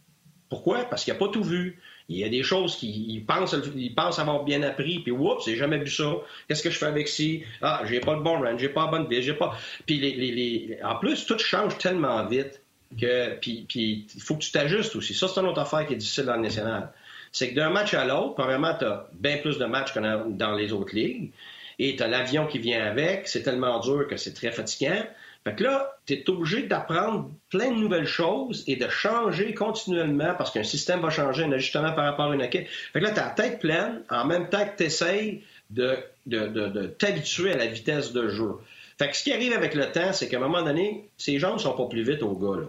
Pourquoi? 0.48 0.84
Parce 0.84 1.04
qu'il 1.04 1.12
n'a 1.12 1.18
pas 1.18 1.28
tout 1.28 1.42
vu. 1.42 1.80
Il 2.08 2.18
y 2.18 2.24
a 2.24 2.28
des 2.28 2.42
choses 2.42 2.76
qu'il 2.76 3.24
pense, 3.24 3.56
il 3.74 3.94
pense 3.94 4.18
avoir 4.18 4.44
bien 4.44 4.62
appris, 4.62 4.98
puis 4.98 5.10
oups, 5.10 5.46
j'ai 5.46 5.56
jamais 5.56 5.78
vu 5.78 5.90
ça. 5.90 6.16
Qu'est-ce 6.46 6.62
que 6.62 6.70
je 6.70 6.78
fais 6.78 6.86
avec 6.86 7.08
ci? 7.08 7.44
Ah, 7.62 7.82
j'ai 7.86 8.00
pas 8.00 8.14
le 8.14 8.20
bon 8.20 8.40
range, 8.42 8.60
j'ai 8.60 8.68
pas 8.68 8.84
la 8.84 8.90
bonne 8.90 9.08
vis, 9.08 9.22
j'ai 9.22 9.32
pas. 9.32 9.56
Puis 9.86 9.98
les, 9.98 10.14
les, 10.14 10.78
en 10.84 10.96
plus, 10.96 11.24
tout 11.24 11.38
change 11.38 11.78
tellement 11.78 12.26
vite 12.26 12.60
que 13.00 13.34
puis 13.40 13.66
il 13.72 14.20
faut 14.20 14.36
que 14.36 14.42
tu 14.42 14.52
t'ajustes 14.52 14.94
aussi. 14.96 15.14
Ça, 15.14 15.28
c'est 15.28 15.40
une 15.40 15.46
autre 15.46 15.60
affaire 15.60 15.86
qui 15.86 15.94
est 15.94 15.96
difficile 15.96 16.24
dans 16.24 16.36
le 16.36 16.42
national. 16.42 16.92
C'est 17.32 17.50
que 17.50 17.56
d'un 17.56 17.70
match 17.70 17.94
à 17.94 18.04
l'autre, 18.04 18.34
premièrement, 18.34 18.74
tu 18.78 18.84
as 18.84 19.08
bien 19.14 19.38
plus 19.38 19.58
de 19.58 19.64
matchs 19.64 19.92
que 19.92 20.28
dans 20.30 20.54
les 20.54 20.72
autres 20.72 20.94
ligues. 20.94 21.32
Et 21.78 21.96
tu 21.96 22.02
as 22.02 22.08
l'avion 22.08 22.46
qui 22.46 22.58
vient 22.58 22.86
avec. 22.86 23.26
C'est 23.26 23.42
tellement 23.42 23.80
dur 23.80 24.06
que 24.06 24.16
c'est 24.16 24.34
très 24.34 24.52
fatigant. 24.52 25.04
Fait 25.44 25.54
que 25.54 25.62
là, 25.62 25.94
tu 26.06 26.14
es 26.14 26.30
obligé 26.30 26.62
d'apprendre 26.62 27.30
plein 27.50 27.70
de 27.70 27.76
nouvelles 27.76 28.06
choses 28.06 28.64
et 28.66 28.76
de 28.76 28.88
changer 28.88 29.52
continuellement 29.52 30.34
parce 30.38 30.50
qu'un 30.50 30.64
système 30.64 31.00
va 31.00 31.10
changer, 31.10 31.44
un 31.44 31.52
ajustement 31.52 31.92
par 31.92 32.06
rapport 32.06 32.30
à 32.30 32.34
une 32.34 32.40
équipe. 32.40 32.66
Fait 32.92 33.00
que 33.00 33.04
là, 33.04 33.10
tu 33.10 33.20
as 33.20 33.26
la 33.26 33.30
tête 33.30 33.60
pleine 33.60 34.02
en 34.08 34.24
même 34.24 34.48
temps 34.48 34.64
que 34.66 34.76
tu 34.76 34.84
essayes 34.84 35.42
de, 35.68 35.98
de, 36.26 36.86
t'habituer 36.86 37.52
à 37.52 37.58
la 37.58 37.66
vitesse 37.66 38.12
de 38.12 38.28
jeu. 38.28 38.52
Fait 38.98 39.10
que 39.10 39.16
ce 39.16 39.22
qui 39.22 39.32
arrive 39.32 39.52
avec 39.52 39.74
le 39.74 39.90
temps, 39.92 40.12
c'est 40.12 40.28
qu'à 40.28 40.38
un 40.38 40.40
moment 40.40 40.62
donné, 40.62 41.10
ces 41.18 41.38
jambes 41.38 41.54
ne 41.54 41.58
sont 41.58 41.76
pas 41.76 41.86
plus 41.86 42.04
vite 42.04 42.22
au 42.22 42.34
gars, 42.34 42.60
là. 42.60 42.68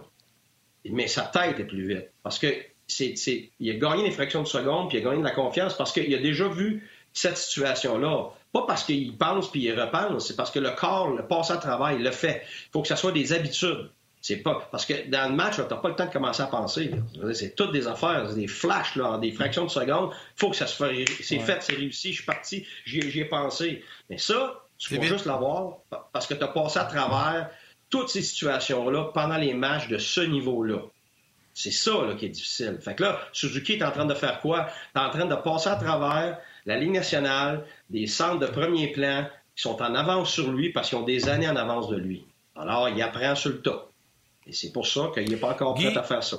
Mais 0.88 1.08
sa 1.08 1.22
tête 1.22 1.58
est 1.58 1.64
plus 1.64 1.88
vite. 1.88 2.10
Parce 2.22 2.38
que 2.38 2.46
il 3.00 3.70
a 3.70 3.74
gagné 3.74 4.04
des 4.04 4.12
fractions 4.12 4.42
de 4.42 4.46
seconde, 4.46 4.88
puis 4.88 4.98
il 4.98 5.00
a 5.00 5.04
gagné 5.04 5.18
de 5.20 5.26
la 5.26 5.32
confiance 5.32 5.76
parce 5.76 5.92
qu'il 5.92 6.14
a 6.14 6.18
déjà 6.18 6.46
vu 6.46 6.88
cette 7.12 7.36
situation-là. 7.36 8.30
Pas 8.56 8.64
parce 8.66 8.84
qu'il 8.84 9.14
pense 9.18 9.50
puis 9.50 9.64
il 9.64 9.78
repense, 9.78 10.28
c'est 10.28 10.36
parce 10.36 10.50
que 10.50 10.58
le 10.58 10.70
corps, 10.70 11.10
le 11.10 11.26
passe 11.26 11.50
à 11.50 11.58
travail, 11.58 11.98
le 11.98 12.10
fait. 12.10 12.42
Il 12.68 12.70
faut 12.72 12.80
que 12.80 12.88
ça 12.88 12.96
soit 12.96 13.12
des 13.12 13.34
habitudes. 13.34 13.90
C'est 14.22 14.38
pas 14.38 14.66
parce 14.72 14.86
que 14.86 15.10
dans 15.10 15.28
le 15.28 15.36
match, 15.36 15.56
tu 15.56 15.60
n'as 15.60 15.76
pas 15.76 15.90
le 15.90 15.94
temps 15.94 16.06
de 16.06 16.10
commencer 16.10 16.40
à 16.40 16.46
penser. 16.46 16.90
C'est 17.34 17.54
toutes 17.54 17.72
des 17.72 17.86
affaires, 17.86 18.32
des 18.32 18.46
flashs 18.46 18.96
là, 18.96 19.10
en 19.10 19.18
des 19.18 19.30
fractions 19.30 19.64
de 19.64 19.70
seconde. 19.70 20.10
Il 20.14 20.40
faut 20.40 20.48
que 20.48 20.56
ça 20.56 20.66
se 20.66 20.74
fasse. 20.74 20.96
C'est 21.22 21.38
fait, 21.38 21.62
c'est 21.62 21.74
réussi, 21.74 22.12
je 22.12 22.16
suis 22.16 22.24
parti, 22.24 22.66
j'y 22.86 23.20
ai 23.20 23.26
pensé. 23.26 23.84
Mais 24.08 24.16
ça, 24.16 24.64
tu 24.78 24.96
faut 24.96 25.02
juste 25.02 25.26
l'avoir 25.26 25.76
parce 26.14 26.26
que 26.26 26.32
tu 26.32 26.42
as 26.42 26.48
passé 26.48 26.78
à 26.78 26.86
travers 26.86 27.50
toutes 27.90 28.08
ces 28.08 28.22
situations-là 28.22 29.10
pendant 29.12 29.36
les 29.36 29.52
matchs 29.52 29.88
de 29.88 29.98
ce 29.98 30.22
niveau-là. 30.22 30.78
C'est 31.52 31.72
ça 31.72 31.92
qui 32.18 32.24
est 32.24 32.30
difficile. 32.30 32.78
Fait 32.80 32.94
que 32.94 33.02
là, 33.02 33.20
Suzuki 33.34 33.74
est 33.74 33.84
en 33.84 33.90
train 33.90 34.06
de 34.06 34.14
faire 34.14 34.40
quoi? 34.40 34.66
Est 34.94 34.98
en 34.98 35.10
train 35.10 35.26
de 35.26 35.34
passer 35.34 35.68
à 35.68 35.76
travers 35.76 36.38
la 36.66 36.76
Ligue 36.76 36.92
nationale, 36.92 37.64
des 37.88 38.06
centres 38.06 38.40
de 38.40 38.46
premier 38.46 38.88
plan 38.88 39.26
qui 39.54 39.62
sont 39.62 39.80
en 39.80 39.94
avance 39.94 40.30
sur 40.30 40.52
lui 40.52 40.70
parce 40.70 40.90
qu'ils 40.90 40.98
ont 40.98 41.02
des 41.02 41.28
années 41.28 41.48
en 41.48 41.56
avance 41.56 41.88
de 41.88 41.96
lui. 41.96 42.24
Alors, 42.56 42.88
il 42.88 43.00
apprend 43.00 43.34
sur 43.34 43.50
le 43.50 43.62
tas. 43.62 43.86
Et 44.46 44.52
c'est 44.52 44.72
pour 44.72 44.86
ça 44.86 45.10
qu'il 45.14 45.30
n'est 45.30 45.36
pas 45.36 45.50
encore 45.50 45.74
prêt 45.74 45.96
à 45.96 46.02
faire 46.02 46.22
ça. 46.22 46.38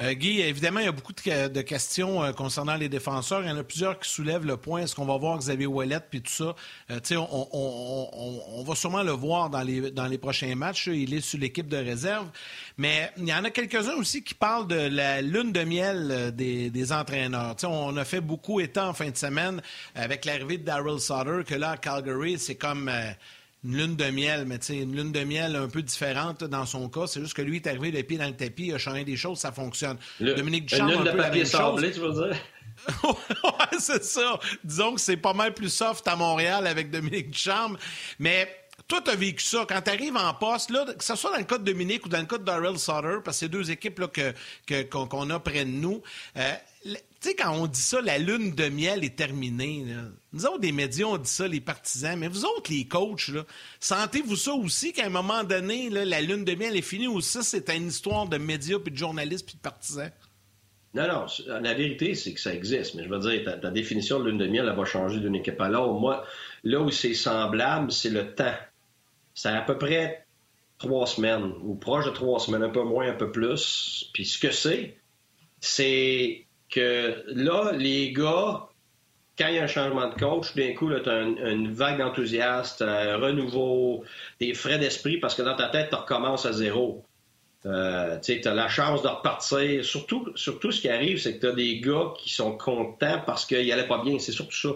Euh, 0.00 0.12
Guy, 0.14 0.40
évidemment, 0.40 0.78
il 0.80 0.86
y 0.86 0.88
a 0.88 0.92
beaucoup 0.92 1.12
de, 1.12 1.60
questions 1.62 2.22
euh, 2.22 2.32
concernant 2.32 2.76
les 2.76 2.88
défenseurs. 2.88 3.42
Il 3.42 3.48
y 3.48 3.50
en 3.50 3.56
a 3.56 3.64
plusieurs 3.64 3.98
qui 3.98 4.08
soulèvent 4.08 4.46
le 4.46 4.56
point. 4.56 4.82
Est-ce 4.82 4.94
qu'on 4.94 5.04
va 5.04 5.16
voir 5.16 5.38
Xavier 5.38 5.66
Ouellet 5.66 5.98
puis 6.08 6.22
tout 6.22 6.30
ça? 6.30 6.54
Euh, 6.90 7.00
on, 7.16 7.48
on, 7.52 8.42
on, 8.60 8.62
va 8.62 8.74
sûrement 8.76 9.02
le 9.02 9.10
voir 9.10 9.50
dans 9.50 9.62
les, 9.62 9.90
dans 9.90 10.06
les 10.06 10.18
prochains 10.18 10.54
matchs. 10.54 10.86
Il 10.86 11.14
est 11.14 11.20
sur 11.20 11.38
l'équipe 11.38 11.68
de 11.68 11.76
réserve. 11.76 12.28
Mais 12.76 13.10
il 13.16 13.26
y 13.26 13.34
en 13.34 13.44
a 13.44 13.50
quelques-uns 13.50 13.96
aussi 13.96 14.22
qui 14.22 14.34
parlent 14.34 14.68
de 14.68 14.88
la 14.88 15.20
lune 15.20 15.50
de 15.50 15.64
miel 15.64 16.32
des, 16.34 16.70
des 16.70 16.92
entraîneurs. 16.92 17.56
on 17.64 17.96
a 17.96 18.04
fait 18.04 18.20
beaucoup 18.20 18.60
étant 18.60 18.88
en 18.88 18.94
fin 18.94 19.10
de 19.10 19.16
semaine 19.16 19.60
avec 19.96 20.24
l'arrivée 20.24 20.58
de 20.58 20.64
Daryl 20.64 21.00
Sutter, 21.00 21.42
que 21.44 21.54
là, 21.56 21.70
à 21.70 21.76
Calgary, 21.76 22.38
c'est 22.38 22.54
comme 22.54 22.88
une 23.64 23.76
lune 23.76 23.96
de 23.96 24.10
miel, 24.10 24.44
mais 24.46 24.58
tu 24.58 24.66
sais, 24.66 24.76
une 24.78 24.94
lune 24.94 25.12
de 25.12 25.24
miel 25.24 25.56
un 25.56 25.68
peu 25.68 25.82
différente 25.82 26.44
dans 26.44 26.66
son 26.66 26.88
cas. 26.88 27.06
C'est 27.06 27.20
juste 27.20 27.34
que 27.34 27.42
lui 27.42 27.56
est 27.56 27.66
arrivé 27.66 27.90
les 27.90 28.02
pieds 28.02 28.18
dans 28.18 28.26
le 28.26 28.36
tapis, 28.36 28.66
il 28.66 28.74
a 28.74 28.78
changé 28.78 29.04
des 29.04 29.16
choses, 29.16 29.38
ça 29.38 29.52
fonctionne. 29.52 29.96
Dominique 30.20 30.66
Duchamp, 30.66 30.88
un 30.88 31.04
peu 31.04 31.16
la 31.16 31.30
même 31.30 31.44
sablé, 31.44 31.90
tu 31.90 32.00
veux 32.00 32.12
dire? 32.12 32.36
ouais, 33.04 33.78
c'est 33.78 34.04
ça. 34.04 34.38
Disons 34.62 34.94
que 34.94 35.00
c'est 35.00 35.16
pas 35.16 35.32
mal 35.32 35.52
plus 35.52 35.68
soft 35.68 36.06
à 36.06 36.14
Montréal 36.14 36.66
avec 36.66 36.90
Dominique 36.90 37.30
Duchamp. 37.30 37.76
Mais 38.20 38.48
toi, 38.86 39.00
tu 39.04 39.10
as 39.10 39.16
vécu 39.16 39.44
ça. 39.44 39.66
Quand 39.68 39.80
tu 39.82 39.90
arrives 39.90 40.16
en 40.16 40.32
poste, 40.34 40.70
là, 40.70 40.86
que 40.96 41.04
ce 41.04 41.16
soit 41.16 41.32
dans 41.32 41.38
le 41.38 41.44
cas 41.44 41.58
de 41.58 41.64
Dominique 41.64 42.06
ou 42.06 42.08
dans 42.08 42.20
le 42.20 42.26
cas 42.26 42.38
de 42.38 42.44
Darrell 42.44 42.78
Sutter, 42.78 43.18
parce 43.24 43.36
que 43.36 43.40
c'est 43.40 43.48
deux 43.48 43.70
équipes 43.70 43.98
là, 43.98 44.08
que, 44.08 44.82
qu'on, 44.84 45.30
a 45.30 45.40
près 45.40 45.64
de 45.64 45.70
nous, 45.70 46.02
euh, 46.36 46.54
sais, 47.28 47.34
quand 47.34 47.52
on 47.52 47.66
dit 47.66 47.80
ça, 47.80 48.00
la 48.00 48.18
lune 48.18 48.54
de 48.54 48.68
miel 48.68 49.04
est 49.04 49.16
terminée. 49.16 49.84
Nous 50.32 50.46
autres, 50.46 50.60
des 50.60 50.72
médias, 50.72 51.06
on 51.06 51.18
dit 51.18 51.30
ça, 51.30 51.46
les 51.46 51.60
partisans. 51.60 52.18
Mais 52.18 52.28
vous 52.28 52.44
autres, 52.44 52.70
les 52.70 52.86
coachs, 52.86 53.30
sentez-vous 53.80 54.36
ça 54.36 54.52
aussi 54.52 54.92
qu'à 54.92 55.06
un 55.06 55.10
moment 55.10 55.44
donné, 55.44 55.90
la 55.90 56.20
lune 56.20 56.44
de 56.44 56.54
miel 56.54 56.76
est 56.76 56.82
finie 56.82 57.08
ou 57.08 57.20
ça, 57.20 57.42
c'est 57.42 57.68
une 57.70 57.88
histoire 57.88 58.28
de 58.28 58.38
médias, 58.38 58.78
puis 58.78 58.92
de 58.92 58.96
journalistes, 58.96 59.46
puis 59.46 59.56
de 59.56 59.60
partisans? 59.60 60.10
Non, 60.94 61.06
non. 61.06 61.26
La 61.60 61.74
vérité, 61.74 62.14
c'est 62.14 62.32
que 62.32 62.40
ça 62.40 62.54
existe. 62.54 62.94
Mais 62.94 63.04
je 63.04 63.08
veux 63.08 63.18
dire, 63.18 63.60
ta, 63.60 63.70
définition 63.70 64.20
de 64.20 64.30
lune 64.30 64.38
de 64.38 64.46
miel, 64.46 64.66
elle 64.68 64.76
va 64.76 64.84
changer 64.84 65.20
d'une 65.20 65.34
équipe 65.34 65.60
à 65.60 65.68
l'autre. 65.68 65.94
Moi, 65.94 66.24
là 66.64 66.80
où 66.80 66.90
c'est 66.90 67.14
semblable, 67.14 67.92
c'est 67.92 68.10
le 68.10 68.34
temps. 68.34 68.56
C'est 69.34 69.50
à 69.50 69.60
peu 69.60 69.78
près 69.78 70.26
trois 70.78 71.06
semaines, 71.06 71.52
ou 71.62 71.74
proche 71.74 72.06
de 72.06 72.10
trois 72.10 72.40
semaines, 72.40 72.62
un 72.62 72.70
peu 72.70 72.82
moins, 72.82 73.08
un 73.08 73.14
peu 73.14 73.30
plus. 73.30 74.10
Puis 74.12 74.24
ce 74.24 74.38
que 74.38 74.50
c'est, 74.50 74.96
c'est 75.60 76.47
que 76.70 77.24
là, 77.28 77.72
les 77.72 78.12
gars, 78.12 78.68
quand 79.38 79.48
il 79.48 79.54
y 79.54 79.58
a 79.58 79.64
un 79.64 79.68
changement 79.68 80.08
de 80.08 80.14
coach, 80.14 80.54
d'un 80.54 80.74
coup, 80.74 80.90
tu 80.90 81.08
as 81.08 81.20
une, 81.20 81.72
vague 81.72 81.98
d'enthousiasme, 81.98 82.84
un 82.84 83.16
renouveau, 83.16 84.04
des 84.40 84.54
frais 84.54 84.78
d'esprit 84.78 85.18
parce 85.18 85.34
que 85.34 85.42
dans 85.42 85.56
ta 85.56 85.68
tête, 85.68 85.90
tu 85.90 85.96
recommences 85.96 86.44
à 86.46 86.52
zéro. 86.52 87.04
Euh, 87.66 88.18
tu 88.20 88.40
as 88.44 88.54
la 88.54 88.68
chance 88.68 89.02
de 89.02 89.08
repartir. 89.08 89.84
Surtout, 89.84 90.32
surtout 90.36 90.72
ce 90.72 90.80
qui 90.80 90.88
arrive, 90.88 91.18
c'est 91.18 91.36
que 91.36 91.40
tu 91.40 91.46
as 91.46 91.52
des 91.52 91.80
gars 91.80 92.12
qui 92.18 92.32
sont 92.32 92.56
contents 92.56 93.22
parce 93.26 93.46
qu'ils 93.46 93.70
allaient 93.72 93.88
pas 93.88 94.02
bien. 94.02 94.18
C'est 94.18 94.32
surtout 94.32 94.56
ça. 94.56 94.70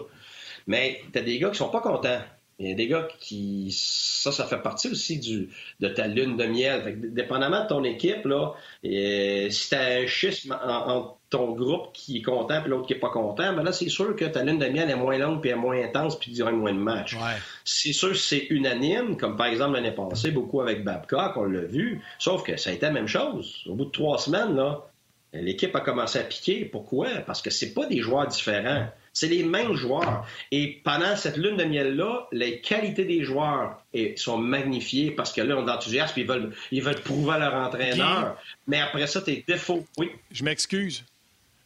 Mais 0.67 1.01
tu 1.11 1.19
as 1.19 1.21
des 1.21 1.39
gars 1.39 1.49
qui 1.49 1.57
sont 1.57 1.69
pas 1.69 1.81
contents. 1.81 2.21
Il 2.59 2.69
y 2.69 2.71
a 2.71 2.75
des 2.75 2.87
gars 2.87 3.07
qui. 3.19 3.69
Ça, 3.71 4.31
ça 4.31 4.45
fait 4.45 4.61
partie 4.61 4.87
aussi 4.89 5.19
du, 5.19 5.49
de 5.79 5.87
ta 5.87 6.07
lune 6.07 6.37
de 6.37 6.45
miel. 6.45 7.13
Dépendamment 7.13 7.63
de 7.63 7.67
ton 7.67 7.83
équipe, 7.83 8.25
là, 8.25 8.53
si 8.83 9.69
tu 9.69 9.75
as 9.75 10.01
un 10.01 10.05
schisme 10.05 10.57
entre 10.61 11.17
ton 11.33 11.51
groupe 11.51 11.91
qui 11.93 12.17
est 12.17 12.21
content 12.21 12.61
puis 12.61 12.69
l'autre 12.69 12.85
qui 12.85 12.93
est 12.93 12.99
pas 12.99 13.09
content, 13.09 13.53
ben 13.53 13.63
là, 13.63 13.71
c'est 13.71 13.89
sûr 13.89 14.15
que 14.15 14.25
ta 14.25 14.43
lune 14.43 14.59
de 14.59 14.67
miel 14.67 14.89
est 14.89 14.95
moins 14.95 15.17
longue 15.17 15.41
puis 15.41 15.49
est 15.49 15.55
moins 15.55 15.83
intense 15.83 16.19
puis 16.19 16.31
il 16.31 16.37
y 16.37 16.41
aura 16.43 16.51
moins 16.51 16.73
de 16.73 16.77
matchs. 16.77 17.17
C'est 17.65 17.91
sûr 17.91 18.09
que 18.09 18.15
c'est 18.15 18.45
unanime, 18.51 19.17
comme 19.17 19.35
par 19.35 19.47
exemple 19.47 19.73
l'année 19.73 19.91
passée, 19.91 20.29
beaucoup 20.29 20.61
avec 20.61 20.83
Babcock, 20.83 21.35
on 21.35 21.45
l'a 21.45 21.61
vu. 21.61 22.01
Sauf 22.19 22.43
que 22.43 22.55
ça 22.55 22.69
a 22.69 22.73
été 22.73 22.85
la 22.85 22.91
même 22.91 23.07
chose. 23.07 23.63
Au 23.67 23.73
bout 23.73 23.85
de 23.85 23.91
trois 23.91 24.19
semaines, 24.19 24.55
là, 24.55 24.87
l'équipe 25.33 25.75
a 25.75 25.79
commencé 25.79 26.19
à 26.19 26.23
piquer. 26.23 26.65
Pourquoi? 26.65 27.07
Parce 27.25 27.41
que 27.41 27.49
c'est 27.49 27.73
pas 27.73 27.87
des 27.87 28.01
joueurs 28.01 28.27
différents. 28.27 28.87
C'est 29.11 29.27
les 29.27 29.43
mêmes 29.43 29.73
joueurs. 29.73 30.27
Et 30.51 30.81
pendant 30.83 31.15
cette 31.15 31.37
lune 31.37 31.57
de 31.57 31.63
miel-là, 31.63 32.27
les 32.31 32.61
qualités 32.61 33.05
des 33.05 33.23
joueurs 33.23 33.79
sont 34.17 34.37
magnifiées 34.37 35.11
parce 35.11 35.33
que 35.33 35.41
là, 35.41 35.55
on 35.57 35.67
est 35.67 35.71
enthousiasme, 35.71 36.19
ils 36.19 36.27
veulent, 36.27 36.53
ils 36.71 36.83
veulent 36.83 37.01
prouver 37.01 37.33
à 37.33 37.39
leur 37.39 37.55
entraîneur. 37.55 38.37
Mais 38.67 38.79
après 38.81 39.07
ça, 39.07 39.21
tes 39.21 39.43
défauts, 39.47 39.83
oui. 39.97 40.11
Je 40.31 40.43
m'excuse. 40.43 41.03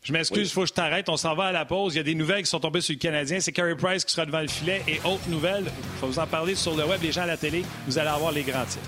Je 0.07 0.13
m'excuse, 0.13 0.47
il 0.47 0.53
faut 0.53 0.61
que 0.61 0.67
je 0.67 0.73
t'arrête. 0.73 1.09
On 1.09 1.17
s'en 1.17 1.35
va 1.35 1.47
à 1.47 1.51
la 1.51 1.65
pause. 1.65 1.93
Il 1.93 1.97
y 1.97 1.99
a 1.99 2.03
des 2.03 2.15
nouvelles 2.15 2.43
qui 2.43 2.49
sont 2.49 2.61
tombées 2.61 2.79
sur 2.79 2.93
le 2.93 2.97
Canadien. 2.97 3.41
C'est 3.41 3.51
Carey 3.51 3.75
Price 3.75 4.05
qui 4.05 4.13
sera 4.13 4.25
devant 4.25 4.39
le 4.39 4.47
filet. 4.47 4.81
Et 4.87 4.99
autre 4.99 5.27
nouvelle, 5.27 5.65
il 5.65 5.99
faut 5.99 6.07
vous 6.07 6.19
en 6.19 6.25
parler 6.25 6.55
sur 6.55 6.77
le 6.77 6.85
web, 6.85 7.01
les 7.03 7.11
gens 7.11 7.23
à 7.23 7.25
la 7.25 7.35
télé. 7.35 7.65
Vous 7.85 7.97
allez 7.97 8.07
avoir 8.07 8.31
les 8.31 8.43
grands 8.43 8.63
titres. 8.63 8.87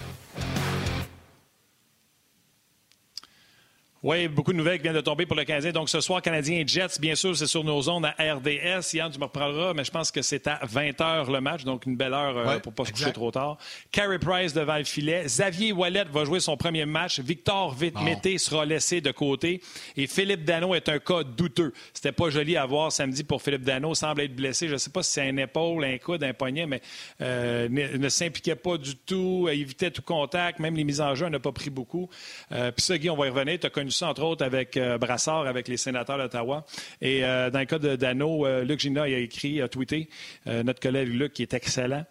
Oui, 4.02 4.30
beaucoup 4.30 4.54
de 4.54 4.58
nouvelles 4.58 4.78
qui 4.78 4.84
viennent 4.84 4.96
de 4.96 5.02
tomber 5.02 5.26
pour 5.26 5.36
le 5.36 5.44
Canadien. 5.44 5.74
Donc, 5.74 5.90
ce 5.90 6.00
soir, 6.00 6.22
Canadien 6.22 6.60
et 6.60 6.66
Jets, 6.66 7.02
bien 7.02 7.16
sûr, 7.16 7.36
c'est 7.36 7.48
sur 7.48 7.66
nos 7.66 7.90
ondes 7.90 8.06
à 8.06 8.12
RDS. 8.34 8.94
Yann, 8.94 9.12
tu 9.12 9.20
me 9.20 9.26
reprendras, 9.26 9.74
mais 9.74 9.84
je 9.84 9.92
pense 9.92 10.10
que 10.10 10.22
c'est 10.22 10.48
à 10.48 10.62
20 10.64 10.92
h 10.92 11.30
le 11.30 11.42
match, 11.42 11.66
donc 11.66 11.86
une 11.86 11.98
belle 11.98 12.14
heure 12.14 12.38
euh, 12.38 12.60
pour 12.60 12.72
ne 12.72 12.76
pas 12.78 12.86
se 12.86 12.94
coucher 12.94 13.12
trop 13.12 13.30
tard. 13.30 13.58
Carey 13.92 14.18
Price 14.18 14.54
devant 14.54 14.78
le 14.78 14.86
filet. 14.86 15.24
Xavier 15.26 15.74
Wallet 15.74 16.06
va 16.14 16.24
jouer 16.24 16.40
son 16.40 16.56
premier 16.56 16.86
match. 16.86 17.20
Victor 17.20 17.76
Mété 18.02 18.38
sera 18.38 18.66
laissé 18.66 19.02
de 19.02 19.12
côté. 19.12 19.62
Et 19.98 20.08
Philippe 20.08 20.46
Dano 20.46 20.74
est 20.76 20.88
un 20.88 21.00
cas 21.00 21.24
douteux. 21.24 21.74
C'était 21.94 22.14
pas 22.14 22.30
joli 22.30 22.56
à 22.56 22.66
voir 22.66 22.94
samedi 22.94 23.26
pour 23.26 23.42
Philippe 23.42 23.64
Dano. 23.64 23.94
semble 23.96 24.22
être 24.22 24.36
blessé. 24.36 24.70
Je 24.70 24.74
ne 24.74 24.78
sais 24.78 24.92
pas 24.92 25.04
si 25.04 25.12
c'est 25.12 25.28
un 25.28 25.36
épaule, 25.36 25.84
un 25.84 25.98
coude, 25.98 26.24
un 26.24 26.34
poignet, 26.34 26.66
mais 26.66 26.80
euh, 27.20 27.68
ne, 27.68 28.08
s'impliquait 28.08 28.56
pas 28.56 28.78
du 28.78 28.96
tout, 28.96 29.50
évitait 29.52 29.92
tout 29.92 30.04
contact. 30.04 30.60
Même 30.60 30.78
les 30.78 30.86
mises 30.86 31.02
en 31.02 31.16
jeu, 31.16 31.28
n'a 31.28 31.40
pas 31.40 31.52
pris 31.52 31.70
beaucoup. 31.70 32.10
Euh, 32.54 32.72
puis 32.72 32.86
ça, 32.86 32.98
Guy, 32.98 33.10
on 33.10 33.18
va 33.18 33.28
y 33.28 33.30
revenir. 33.30 33.60
Tu 33.60 33.68
as 33.68 33.70
connu 33.70 33.89
ça, 33.92 34.08
entre 34.08 34.24
autres, 34.24 34.44
avec 34.44 34.78
euh, 34.78 34.98
Brassard, 34.98 35.48
avec 35.48 35.68
les 35.68 35.78
sénateurs 35.78 36.18
d'Ottawa. 36.18 36.66
Et 37.02 37.24
euh, 37.24 37.50
dans 37.50 37.60
le 37.60 37.66
cas 37.66 37.80
de 37.80 37.96
Dano, 37.96 38.46
euh, 38.46 38.64
Luc 38.64 38.80
Gina 38.80 39.04
a 39.04 39.08
écrit, 39.08 39.62
a 39.62 39.68
tweeté, 39.68 40.10
notre 40.46 40.80
collègue 40.80 41.10
Luc, 41.10 41.34
qui 41.34 41.44
est 41.44 41.54
excellent, 41.54 42.06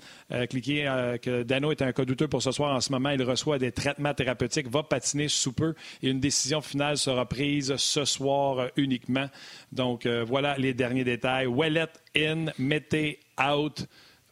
cliquez 0.50 0.84
que 1.22 1.42
Dano 1.42 1.70
est 1.70 1.82
un 1.82 1.92
cas 1.92 2.04
douteux 2.04 2.28
pour 2.28 2.42
ce 2.42 2.52
soir. 2.52 2.74
En 2.74 2.80
ce 2.80 2.92
moment, 2.92 3.10
il 3.10 3.22
reçoit 3.22 3.58
des 3.58 3.72
traitements 3.72 4.14
thérapeutiques, 4.14 4.68
va 4.68 4.82
patiner 4.82 5.28
sous 5.28 5.52
peu 5.52 5.74
et 6.02 6.10
une 6.10 6.20
décision 6.20 6.60
finale 6.60 6.98
sera 6.98 7.26
prise 7.26 7.76
ce 7.76 8.04
soir 8.04 8.68
uniquement. 8.76 9.28
Donc, 9.72 10.06
voilà 10.06 10.56
les 10.58 10.74
derniers 10.74 11.04
détails. 11.04 11.46
Wellet 11.46 11.88
in, 12.16 12.46
mettez 12.58 13.20
out, 13.40 13.86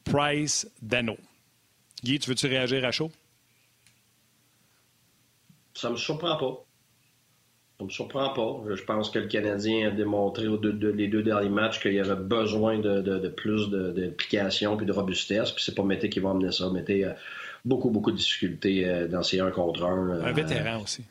Price, 0.04 0.68
Dano. 0.80 1.16
Guy, 2.04 2.18
tu 2.18 2.30
veux-tu 2.30 2.46
réagir 2.46 2.84
à 2.84 2.92
chaud? 2.92 3.10
Ça 5.74 5.90
me 5.90 5.96
surprend 5.96 6.36
pas. 6.36 6.65
Ça 7.78 7.84
me 7.84 7.90
surprend 7.90 8.30
pas. 8.30 8.74
Je 8.74 8.82
pense 8.82 9.10
que 9.10 9.18
le 9.18 9.26
Canadien 9.26 9.88
a 9.88 9.90
démontré 9.90 10.46
aux 10.48 10.56
deux, 10.56 10.92
les 10.92 11.08
deux 11.08 11.22
derniers 11.22 11.50
matchs 11.50 11.80
qu'il 11.80 11.92
y 11.92 12.00
avait 12.00 12.14
besoin 12.14 12.78
de, 12.78 13.28
plus 13.28 13.68
d'implication 13.68 14.80
et 14.80 14.84
de 14.84 14.92
robustesse. 14.92 15.52
Puis 15.52 15.62
c'est 15.62 15.74
pas 15.74 15.82
Mété 15.82 16.08
qui 16.08 16.20
va 16.20 16.30
amener 16.30 16.52
ça. 16.52 16.70
Mété 16.70 17.04
a 17.04 17.16
beaucoup, 17.66 17.90
beaucoup 17.90 18.12
de 18.12 18.16
difficultés 18.16 18.88
euh, 18.88 19.08
dans 19.08 19.22
ces 19.22 19.40
1 19.40 19.50
contre 19.50 19.84
1. 19.84 20.20
Un 20.20 20.32
vétéran 20.32 20.82
aussi. 20.82 21.04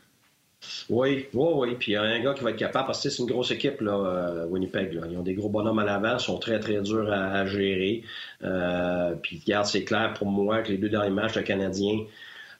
Oui, 0.89 1.27
oui, 1.33 1.49
oui. 1.55 1.75
Puis 1.79 1.91
il 1.91 1.95
y 1.95 1.97
a 1.97 2.01
un 2.01 2.19
gars 2.19 2.33
qui 2.33 2.43
va 2.43 2.51
être 2.51 2.57
capable, 2.57 2.87
parce 2.87 3.03
que 3.03 3.09
c'est 3.09 3.21
une 3.21 3.29
grosse 3.29 3.51
équipe, 3.51 3.81
là, 3.81 3.93
euh, 3.93 4.45
Winnipeg. 4.47 4.99
Ils 5.09 5.17
ont 5.17 5.23
des 5.23 5.33
gros 5.33 5.49
bonhommes 5.49 5.79
à 5.79 5.85
l'avant, 5.85 6.17
sont 6.19 6.37
très, 6.37 6.59
très 6.59 6.81
durs 6.81 7.11
à, 7.11 7.45
gérer. 7.45 8.03
Euh, 8.43 9.15
puis, 9.21 9.41
regarde, 9.45 9.65
c'est 9.65 9.83
clair 9.83 10.13
pour 10.13 10.27
moi 10.27 10.61
que 10.61 10.71
les 10.71 10.77
deux 10.77 10.89
derniers 10.89 11.11
matchs, 11.11 11.35
le 11.35 11.43
Canadien 11.43 11.99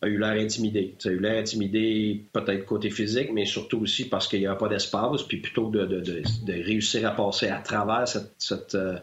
a 0.02 0.08
eu 0.08 0.18
l'air 0.18 0.32
intimidé. 0.32 0.96
Ça 1.00 1.10
a 1.10 1.12
eu 1.12 1.20
l'air 1.20 1.40
intimidé 1.40 2.24
peut-être 2.34 2.66
côté 2.66 2.90
physique, 2.90 3.32
mais 3.34 3.46
surtout 3.46 3.82
aussi 3.82 4.10
parce 4.10 4.28
qu'il 4.28 4.40
n'y 4.40 4.48
avait 4.48 4.58
pas 4.58 4.68
d'espace. 4.68 5.24
Puis 5.24 5.38
plutôt 5.38 5.70
de, 5.70 6.04
réussir 6.48 7.08
à 7.08 7.12
passer 7.12 7.48
à 7.48 7.60
travers 7.60 8.08
cette, 8.08 8.76
euh, 8.76 8.98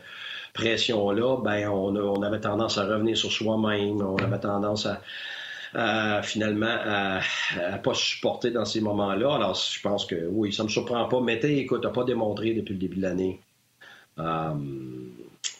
pression-là, 0.55 1.39
ben 1.43 1.69
on, 1.69 2.23
avait 2.23 2.41
tendance 2.41 2.77
à 2.77 2.85
revenir 2.85 3.17
sur 3.17 3.33
soi-même. 3.33 4.03
On 4.03 4.17
avait 4.17 4.39
tendance 4.39 4.87
à, 5.75 6.23
finalement 6.23 6.67
à, 6.67 7.21
à 7.59 7.79
pas 7.79 7.95
supporter 7.95 8.51
dans 8.51 8.67
ces 8.67 8.83
moments-là. 8.83 9.35
Alors, 9.35 9.55
je 9.55 9.81
pense 9.81 10.05
que 10.05 10.27
oui, 10.29 10.53
ça 10.53 10.65
me 10.65 10.69
surprend 10.69 11.09
pas. 11.09 11.21
Mais 11.21 11.41
écoute, 11.43 11.81
t'as 11.83 11.91
pas 11.91 12.05
démontré 12.05 12.53
depuis 12.53 12.75
le 12.75 12.81
début 12.81 12.97
de 12.97 13.03
l'année 13.03 13.41
euh, 14.19 14.55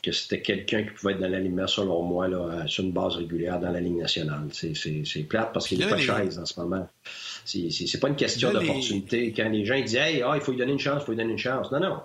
que 0.03 0.11
c'était 0.11 0.43
quelqu'un 0.43 0.83
qui 0.83 0.91
pouvait 0.91 1.13
être 1.13 1.21
dans 1.21 1.29
l'alignement, 1.29 1.69
selon 1.69 2.03
moi, 2.03 2.27
là, 2.27 2.67
sur 2.67 2.83
une 2.83 2.93
base 2.93 3.17
régulière 3.17 3.61
dans 3.61 3.71
la 3.71 3.81
Ligue 3.81 3.99
nationale. 3.99 4.49
C'est 4.51 5.23
plate 5.29 5.53
parce 5.53 5.69
qu'il 5.69 5.83
a 5.83 5.87
pas 5.87 5.97
chaise 5.97 6.39
en 6.39 6.45
ce 6.45 6.59
moment. 6.59 6.89
C'est 7.45 8.01
pas 8.01 8.09
une 8.09 8.17
question 8.17 8.53
d'opportunité. 8.53 9.33
Quand 9.33 9.49
les 9.49 9.65
gens 9.65 9.81
disent 9.81 9.95
Hey, 9.97 10.23
ah, 10.23 10.33
il 10.35 10.41
faut 10.41 10.53
lui 10.53 10.59
donner 10.59 10.73
une 10.73 10.79
chance, 10.79 11.03
il 11.03 11.07
faut 11.07 11.13
lui 11.13 11.19
donner 11.19 11.33
une 11.33 11.39
chance. 11.39 11.71
Non, 11.71 11.81
non. 11.81 12.01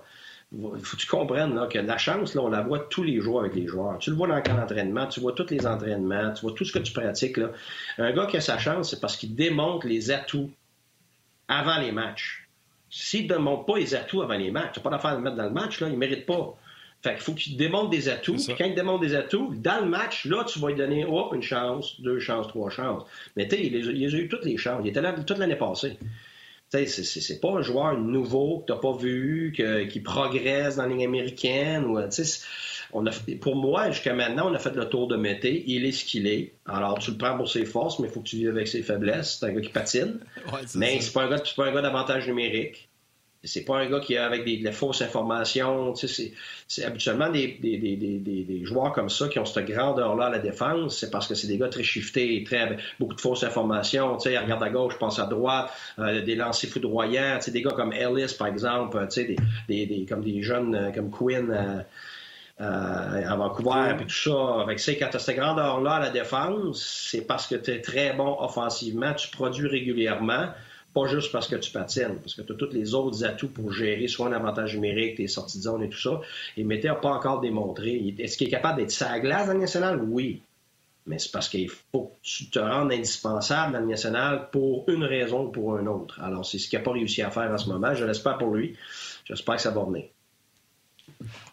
Il 0.50 0.80
faut 0.82 0.96
que 0.96 1.02
tu 1.02 1.06
comprennes 1.06 1.54
là, 1.54 1.66
que 1.66 1.78
la 1.78 1.98
chance, 1.98 2.34
là, 2.34 2.42
on 2.42 2.48
la 2.48 2.62
voit 2.62 2.78
tous 2.78 3.02
les 3.02 3.20
jours 3.20 3.40
avec 3.40 3.54
les 3.54 3.66
joueurs. 3.66 3.98
Tu 3.98 4.10
le 4.10 4.16
vois 4.16 4.28
dans 4.28 4.36
le 4.36 4.42
camp 4.42 4.54
d'entraînement, 4.54 5.06
tu 5.06 5.20
vois 5.20 5.32
tous 5.32 5.50
les 5.50 5.66
entraînements, 5.66 6.32
tu 6.32 6.40
vois 6.42 6.52
tout 6.52 6.64
ce 6.64 6.72
que 6.72 6.78
tu 6.78 6.92
pratiques. 6.92 7.36
Là. 7.36 7.50
Un 7.98 8.12
gars 8.12 8.26
qui 8.26 8.38
a 8.38 8.40
sa 8.40 8.56
chance, 8.58 8.90
c'est 8.90 9.00
parce 9.00 9.16
qu'il 9.16 9.34
démontre 9.34 9.86
les 9.86 10.10
atouts 10.10 10.50
avant 11.48 11.78
les 11.78 11.92
matchs. 11.92 12.48
S'il 12.88 13.24
ne 13.24 13.34
démontre 13.34 13.66
pas 13.66 13.76
les 13.76 13.94
atouts 13.94 14.22
avant 14.22 14.38
les 14.38 14.50
matchs, 14.50 14.72
tu 14.74 14.78
n'as 14.78 14.84
pas 14.84 14.90
d'affaire 14.90 15.12
de 15.12 15.16
le 15.16 15.22
mettre 15.22 15.36
dans 15.36 15.44
le 15.44 15.50
match, 15.50 15.80
là, 15.80 15.88
il 15.88 15.94
ne 15.94 15.98
mérite 15.98 16.24
pas. 16.24 16.56
Fait 17.02 17.14
qu'il 17.14 17.22
faut 17.22 17.34
qu'il 17.34 17.56
démontre 17.56 17.90
des 17.90 18.08
atouts. 18.08 18.34
Puis 18.34 18.54
quand 18.58 18.64
il 18.64 18.74
démontre 18.74 19.00
des 19.00 19.14
atouts, 19.14 19.54
dans 19.54 19.84
le 19.84 19.88
match, 19.88 20.24
là, 20.24 20.44
tu 20.44 20.58
vas 20.58 20.68
lui 20.68 20.74
donner 20.74 21.06
une 21.32 21.42
chance, 21.42 22.00
deux 22.00 22.18
chances, 22.18 22.48
trois 22.48 22.70
chances. 22.70 23.04
Mais 23.36 23.46
tu 23.46 23.56
sais, 23.56 23.66
il, 23.66 23.74
il, 23.74 24.14
a 24.14 24.18
eu 24.18 24.28
toutes 24.28 24.44
les 24.44 24.56
chances. 24.56 24.80
Il 24.82 24.88
était 24.88 25.00
là 25.00 25.12
toute 25.12 25.38
l'année 25.38 25.56
passée. 25.56 25.96
Tu 26.70 26.86
sais, 26.86 27.02
c'est 27.04 27.40
pas 27.40 27.52
un 27.52 27.62
joueur 27.62 27.96
nouveau 27.96 28.58
que 28.58 28.66
tu 28.66 28.72
n'as 28.72 28.78
pas 28.78 28.96
vu, 28.96 29.54
qui 29.90 30.00
progresse 30.00 30.76
dans 30.76 30.82
la 30.82 30.88
ligne 30.88 31.04
américaine. 31.04 31.84
Ou, 31.84 31.98
on 32.92 33.06
a, 33.06 33.10
pour 33.40 33.56
moi, 33.56 33.90
jusqu'à 33.90 34.14
maintenant, 34.14 34.50
on 34.50 34.54
a 34.54 34.58
fait 34.58 34.74
le 34.74 34.86
tour 34.86 35.08
de 35.08 35.16
Mété. 35.16 35.64
Il 35.66 35.84
est 35.84 35.92
ce 35.92 36.04
qu'il 36.04 36.26
est. 36.26 36.52
Alors, 36.66 36.98
tu 36.98 37.12
le 37.12 37.16
prends 37.16 37.36
pour 37.36 37.48
ses 37.48 37.64
forces, 37.64 37.98
mais 38.00 38.08
il 38.08 38.10
faut 38.10 38.20
que 38.20 38.28
tu 38.28 38.36
vives 38.36 38.50
avec 38.50 38.68
ses 38.68 38.82
faiblesses. 38.82 39.38
C'est 39.38 39.46
un 39.46 39.52
gars 39.52 39.60
qui 39.60 39.70
patine. 39.70 40.20
mais 40.74 41.00
c'est 41.00 41.12
pas 41.12 41.22
un 41.22 41.30
gars, 41.30 41.42
pas 41.56 41.66
un 41.66 41.72
gars 41.72 41.82
d'avantage 41.82 42.26
numérique. 42.26 42.87
C'est 43.44 43.64
pas 43.64 43.78
un 43.78 43.88
gars 43.88 44.00
qui 44.00 44.16
a 44.16 44.26
avec 44.26 44.44
des, 44.44 44.72
fausses 44.72 45.00
informations. 45.00 45.94
c'est 45.94 46.84
habituellement 46.84 47.30
des, 47.30 47.58
des, 47.60 48.60
joueurs 48.64 48.92
comme 48.92 49.08
ça 49.08 49.28
qui 49.28 49.38
ont 49.38 49.44
cette 49.44 49.66
grandeur-là 49.66 50.26
à 50.26 50.30
la 50.30 50.38
défense. 50.40 50.98
C'est 50.98 51.10
parce 51.10 51.28
que 51.28 51.36
c'est 51.36 51.46
des 51.46 51.56
gars 51.56 51.68
très 51.68 51.84
shiftés, 51.84 52.42
très 52.44 52.76
beaucoup 52.98 53.14
de 53.14 53.20
fausses 53.20 53.44
informations. 53.44 54.16
Tu 54.16 54.30
sais, 54.30 54.38
regarde 54.38 54.62
à 54.64 54.70
gauche, 54.70 54.98
pense 54.98 55.20
à 55.20 55.26
droite, 55.26 55.70
euh, 56.00 56.20
des 56.22 56.34
lancers 56.34 56.68
foudroyants. 56.68 57.38
Tu 57.42 57.52
des 57.52 57.62
gars 57.62 57.70
comme 57.70 57.92
Ellis, 57.92 58.34
par 58.36 58.48
exemple, 58.48 58.98
tu 59.08 59.22
sais, 59.22 59.36
des, 59.68 60.06
comme 60.08 60.24
des 60.24 60.42
jeunes 60.42 60.74
euh, 60.74 60.90
comme 60.90 61.10
Quinn. 61.10 61.84
Euh, 62.60 63.24
à 63.24 63.36
Vancouver, 63.36 63.94
puis 63.96 64.06
tout 64.06 64.32
ça. 64.32 64.62
Avec 64.62 64.80
ça, 64.80 64.92
quand 64.94 65.10
tu 65.10 65.16
as 65.16 65.20
cette 65.20 65.36
grandeur-là 65.36 65.92
à 65.92 66.00
la 66.00 66.10
défense, 66.10 67.06
c'est 67.08 67.20
parce 67.20 67.46
que 67.46 67.54
tu 67.54 67.70
es 67.70 67.80
très 67.80 68.14
bon 68.14 68.36
offensivement, 68.40 69.14
tu 69.14 69.28
produis 69.30 69.68
régulièrement, 69.68 70.48
pas 70.98 71.06
juste 71.06 71.32
parce 71.32 71.48
que 71.48 71.56
tu 71.56 71.70
patines, 71.70 72.18
parce 72.22 72.34
que 72.34 72.42
tu 72.42 72.52
as 72.52 72.56
tous 72.56 72.72
les 72.72 72.94
autres 72.94 73.24
atouts 73.24 73.48
pour 73.48 73.72
gérer 73.72 74.08
soit 74.08 74.28
un 74.28 74.32
avantage 74.32 74.74
numérique, 74.74 75.16
tes 75.16 75.28
sorties 75.28 75.58
de 75.58 75.64
zone 75.64 75.82
et 75.82 75.88
tout 75.88 76.00
ça. 76.00 76.20
Et 76.56 76.64
Mété 76.64 76.88
n'a 76.88 76.94
pas 76.94 77.10
encore 77.10 77.40
démontré. 77.40 78.14
Est-ce 78.18 78.36
qu'il 78.36 78.48
est 78.48 78.50
capable 78.50 78.78
d'être 78.78 78.90
sa 78.90 79.18
glace 79.20 79.46
dans 79.46 79.54
le 79.54 79.60
national? 79.60 80.02
Oui. 80.02 80.42
Mais 81.06 81.18
c'est 81.18 81.32
parce 81.32 81.48
qu'il 81.48 81.70
faut 81.70 82.12
que 82.12 82.16
tu 82.22 82.50
te 82.50 82.58
rendes 82.58 82.92
indispensable 82.92 83.72
dans 83.72 83.80
le 83.80 83.86
national 83.86 84.50
pour 84.50 84.84
une 84.88 85.04
raison 85.04 85.46
ou 85.46 85.48
pour 85.50 85.78
une 85.78 85.88
autre. 85.88 86.20
Alors, 86.20 86.44
c'est 86.44 86.58
ce 86.58 86.68
qu'il 86.68 86.78
n'a 86.78 86.84
pas 86.84 86.92
réussi 86.92 87.22
à 87.22 87.30
faire 87.30 87.50
en 87.50 87.56
ce 87.56 87.68
moment. 87.68 87.94
Je 87.94 88.04
l'espère 88.04 88.36
pour 88.36 88.54
lui. 88.54 88.76
J'espère 89.24 89.56
que 89.56 89.62
ça 89.62 89.70
va 89.70 89.84
venir. 89.84 90.04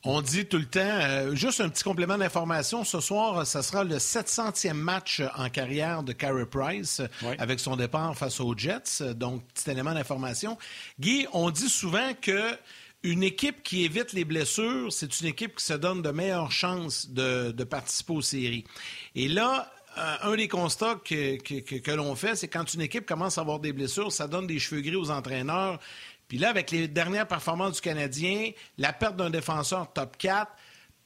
On 0.03 0.21
dit 0.21 0.45
tout 0.45 0.57
le 0.57 0.65
temps, 0.65 0.79
euh, 0.81 1.35
juste 1.35 1.61
un 1.61 1.69
petit 1.69 1.83
complément 1.83 2.17
d'information, 2.17 2.83
ce 2.83 2.99
soir, 2.99 3.45
ce 3.45 3.61
sera 3.61 3.83
le 3.83 3.97
700e 3.97 4.73
match 4.73 5.21
en 5.35 5.49
carrière 5.49 6.03
de 6.03 6.13
Carey 6.13 6.45
Price 6.45 7.01
avec 7.39 7.59
son 7.59 7.75
départ 7.75 8.15
face 8.15 8.39
aux 8.39 8.55
Jets. 8.55 9.13
Donc, 9.15 9.43
petit 9.53 9.71
élément 9.71 9.93
d'information. 9.93 10.57
Guy, 10.99 11.27
on 11.33 11.49
dit 11.49 11.69
souvent 11.69 12.11
que 12.21 12.57
une 13.05 13.23
équipe 13.23 13.61
qui 13.61 13.83
évite 13.83 14.13
les 14.13 14.25
blessures, 14.25 14.91
c'est 14.91 15.21
une 15.21 15.27
équipe 15.27 15.55
qui 15.55 15.65
se 15.65 15.73
donne 15.73 16.01
de 16.01 16.09
meilleures 16.09 16.51
chances 16.51 17.09
de, 17.09 17.51
participer 17.63 18.13
aux 18.13 18.21
séries. 18.21 18.65
Et 19.13 19.27
là, 19.27 19.71
euh, 19.97 20.15
un 20.23 20.35
des 20.35 20.47
constats 20.47 20.95
que, 21.05 21.37
que 21.37 21.91
l'on 21.91 22.15
fait, 22.15 22.35
c'est 22.35 22.47
quand 22.47 22.73
une 22.73 22.81
équipe 22.81 23.05
commence 23.05 23.37
à 23.37 23.41
avoir 23.41 23.59
des 23.59 23.73
blessures, 23.73 24.11
ça 24.11 24.27
donne 24.27 24.47
des 24.47 24.59
cheveux 24.59 24.81
gris 24.81 24.95
aux 24.95 25.11
entraîneurs. 25.11 25.79
Puis 26.27 26.37
là, 26.37 26.49
avec 26.49 26.71
les 26.71 26.87
dernières 26.87 27.27
performances 27.27 27.75
du 27.75 27.81
Canadien, 27.81 28.51
la 28.77 28.93
perte 28.93 29.15
d'un 29.15 29.29
défenseur 29.29 29.91
top 29.93 30.17
4, 30.17 30.51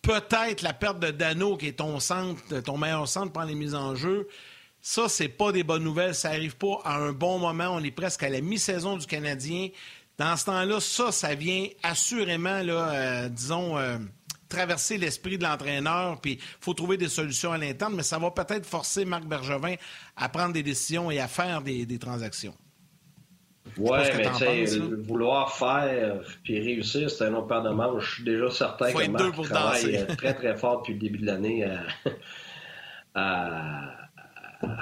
peut-être 0.01 0.61
la 0.61 0.73
perte 0.73 0.99
de 0.99 1.11
Dano, 1.11 1.57
qui 1.57 1.67
est 1.67 1.73
ton 1.73 1.99
centre, 1.99 2.41
ton 2.61 2.77
meilleur 2.77 3.07
centre 3.07 3.31
pour 3.31 3.43
les 3.43 3.55
mises 3.55 3.75
en 3.75 3.95
jeu, 3.95 4.27
ça, 4.81 5.09
c'est 5.09 5.27
pas 5.27 5.51
des 5.51 5.63
bonnes 5.63 5.83
nouvelles. 5.83 6.15
Ça 6.15 6.29
arrive 6.29 6.55
pas 6.55 6.79
à 6.85 6.95
un 6.95 7.11
bon 7.11 7.37
moment. 7.37 7.69
On 7.71 7.83
est 7.83 7.91
presque 7.91 8.23
à 8.23 8.29
la 8.29 8.41
mi-saison 8.41 8.95
du 8.95 9.05
Canadien. 9.05 9.69
Dans 10.17 10.37
ce 10.37 10.45
temps-là, 10.45 10.79
ça, 10.79 11.11
ça 11.11 11.35
vient 11.35 11.67
assurément, 11.83 12.61
là, 12.61 12.89
euh, 12.89 13.29
disons, 13.29 13.77
euh, 13.77 13.97
traverser 14.47 14.97
l'esprit 14.97 15.37
de 15.37 15.43
l'entraîneur. 15.43 16.19
Puis 16.21 16.33
il 16.33 16.39
faut 16.61 16.73
trouver 16.73 16.97
des 16.97 17.09
solutions 17.09 17.51
à 17.51 17.57
l'interne, 17.57 17.93
mais 17.95 18.03
ça 18.03 18.19
va 18.19 18.31
peut-être 18.31 18.65
forcer 18.65 19.05
Marc 19.05 19.25
Bergevin 19.25 19.75
à 20.15 20.29
prendre 20.29 20.53
des 20.53 20.63
décisions 20.63 21.11
et 21.11 21.19
à 21.19 21.27
faire 21.27 21.61
des 21.61 21.99
transactions. 21.99 22.55
Oui, 23.77 23.99
mais 24.17 24.29
tu 24.37 24.67
sais, 24.67 24.79
vouloir 24.79 25.53
faire 25.53 26.21
puis 26.43 26.59
réussir, 26.59 27.09
c'est 27.09 27.25
un 27.25 27.33
autre 27.33 27.47
paire 27.47 27.63
de 27.63 27.69
manches. 27.69 28.09
Je 28.09 28.15
suis 28.15 28.23
déjà 28.23 28.49
certain 28.49 28.91
que 28.91 29.09
Marc 29.09 29.41
travaille 29.43 29.97
euh, 29.97 30.15
très, 30.15 30.33
très 30.33 30.55
fort 30.57 30.79
depuis 30.79 30.93
le 30.93 30.99
début 30.99 31.19
de 31.19 31.25
l'année 31.25 31.65
à, 33.15 34.09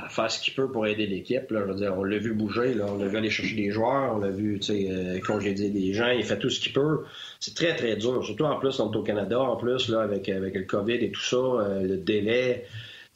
faire 0.09 0.31
ce 0.31 0.39
qu'il 0.39 0.53
peut 0.53 0.71
pour 0.71 0.87
aider 0.87 1.05
l'équipe. 1.05 1.45
Je 1.49 1.55
veux 1.55 1.75
dire, 1.75 1.93
on 1.97 2.03
l'a 2.03 2.17
vu 2.17 2.33
bouger, 2.33 2.73
là. 2.73 2.85
on 2.87 2.97
l'a 2.97 3.07
vu 3.07 3.17
aller 3.17 3.29
chercher 3.29 3.55
des 3.55 3.71
joueurs, 3.71 4.15
on 4.15 4.19
l'a 4.19 4.29
vu 4.29 4.59
euh, 4.69 5.19
congédier 5.19 5.69
des 5.69 5.93
gens, 5.93 6.09
il 6.09 6.23
fait 6.23 6.39
tout 6.39 6.49
ce 6.49 6.59
qu'il 6.59 6.73
peut. 6.73 7.03
C'est 7.39 7.55
très, 7.55 7.75
très 7.75 7.95
dur, 7.95 8.23
surtout 8.25 8.45
en 8.45 8.57
plus, 8.57 8.79
on 8.79 8.91
est 8.91 8.95
au 8.95 9.03
Canada, 9.03 9.39
en 9.39 9.55
plus, 9.55 9.89
là, 9.89 10.01
avec, 10.01 10.29
avec 10.29 10.55
le 10.55 10.63
COVID 10.63 10.95
et 10.95 11.11
tout 11.11 11.21
ça, 11.21 11.37
euh, 11.37 11.81
le 11.83 11.97
délai 11.97 12.65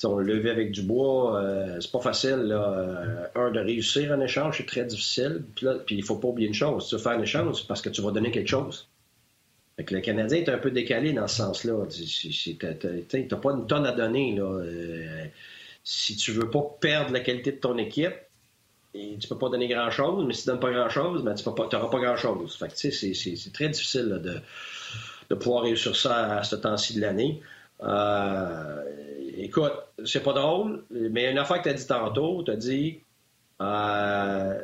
on 0.06 0.18
le 0.18 0.24
levé 0.24 0.50
avec 0.50 0.72
du 0.72 0.82
bois, 0.82 1.40
euh, 1.40 1.80
c'est 1.80 1.92
pas 1.92 2.00
facile. 2.00 2.38
Là. 2.44 2.74
Euh, 2.74 3.26
un, 3.36 3.52
de 3.52 3.60
réussir 3.60 4.12
un 4.12 4.22
échange, 4.22 4.58
c'est 4.58 4.66
très 4.66 4.86
difficile. 4.86 5.44
Puis, 5.56 5.66
là, 5.66 5.78
il 5.90 6.04
faut 6.04 6.18
pas 6.18 6.28
oublier 6.28 6.48
une 6.48 6.54
chose. 6.54 6.88
Tu 6.88 6.96
veux 6.96 7.02
faire 7.02 7.14
un 7.14 7.22
échange, 7.22 7.62
c'est 7.62 7.68
parce 7.68 7.82
que 7.82 7.90
tu 7.90 8.02
vas 8.02 8.12
donner 8.12 8.32
quelque 8.32 8.50
chose. 8.50 8.88
Fait 9.78 9.84
que 9.84 9.96
le 9.96 10.02
Canadien 10.02 10.40
est 10.40 10.50
un 10.50 10.58
peu 10.58 10.72
décalé 10.72 11.14
dans 11.14 11.28
ce 11.28 11.38
sens-là. 11.38 11.86
Tu 11.88 12.58
n'as 12.62 13.38
pas 13.38 13.52
une 13.52 13.68
tonne 13.68 13.86
à 13.86 13.92
donner. 13.92 14.36
Là. 14.36 14.44
Euh, 14.44 15.26
si 15.84 16.16
tu 16.16 16.32
veux 16.32 16.50
pas 16.50 16.64
perdre 16.80 17.12
la 17.12 17.22
qualité 17.22 17.52
de 17.52 17.58
ton 17.58 17.78
équipe, 17.78 18.16
et 18.94 19.18
tu 19.20 19.28
peux 19.30 19.38
pas 19.38 19.50
donner 19.50 19.70
grand-chose, 19.70 20.26
mais 20.28 20.34
si 20.34 20.44
tu 20.44 20.48
donnes 20.48 20.60
pas 20.60 20.72
grand-chose, 20.72 21.24
ben, 21.24 21.34
tu 21.34 21.48
n'auras 21.48 21.88
pas, 21.90 22.00
grand-chose. 22.00 22.60
C'est, 22.76 23.54
très 23.54 23.70
difficile 23.70 24.20
de, 24.22 24.42
de 25.30 25.36
pouvoir 25.36 25.64
réussir 25.64 25.96
ça 25.96 26.38
à 26.40 26.44
ce 26.44 26.58
temps-ci 26.58 26.96
de 26.96 27.02
l'année. 27.02 27.42
Euh, 27.84 28.84
écoute, 29.38 29.74
c'est 30.06 30.24
pas 30.24 30.34
drôle, 30.34 30.84
mais 30.89 31.32
une 31.32 31.38
affaire 31.38 31.58
que 31.58 31.63
tu 31.63 31.70
as 31.70 31.74
dit 31.74 31.88
tantôt, 31.88 32.44
tu 32.44 32.52
as 32.52 32.56
dit 32.56 33.00
euh, 33.62 34.62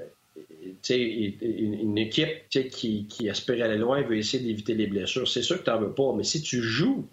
une, 0.90 1.74
une, 1.74 1.98
équipe 1.98 2.50
qui, 2.50 3.08
qui 3.08 3.30
aspire 3.30 3.64
à 3.64 3.66
aller 3.66 3.78
loin 3.78 4.02
veut 4.02 4.18
essayer 4.18 4.44
d'éviter 4.44 4.74
les 4.74 4.88
blessures. 4.88 5.28
C'est 5.28 5.42
sûr 5.42 5.60
que 5.60 5.64
tu 5.64 5.70
n'en 5.70 5.80
veux 5.80 5.94
pas, 5.94 6.14
mais 6.16 6.24
si 6.24 6.42
tu 6.42 6.62
joues 6.62 7.08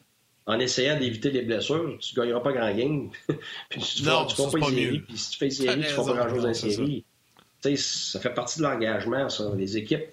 en 0.47 0.59
essayant 0.59 0.99
d'éviter 0.99 1.31
les 1.31 1.43
blessures, 1.43 1.97
tu 2.01 2.15
ne 2.15 2.23
gagneras 2.23 2.41
pas 2.41 2.53
grand 2.53 2.75
game. 2.75 3.11
puis 3.71 3.81
si 3.81 4.03
tu 4.03 4.05
non, 4.05 4.29
fais, 4.29 4.59
pas 4.59 4.67
série, 4.67 4.99
puis 5.01 5.17
si 5.17 5.31
tu 5.31 5.39
fais 5.39 5.51
série, 5.51 5.73
tu 5.73 5.79
ne 5.79 5.83
fais 5.85 5.97
pas 5.97 6.15
grand-chose 6.15 6.47
en 6.47 6.55
série. 6.55 7.05
Ça. 7.63 7.77
ça 7.77 8.21
fait 8.21 8.35
partie 8.35 8.59
de 8.59 8.65
l'engagement, 8.65 9.29
ça. 9.29 9.53
Les 9.57 9.77
équipes 9.77 10.07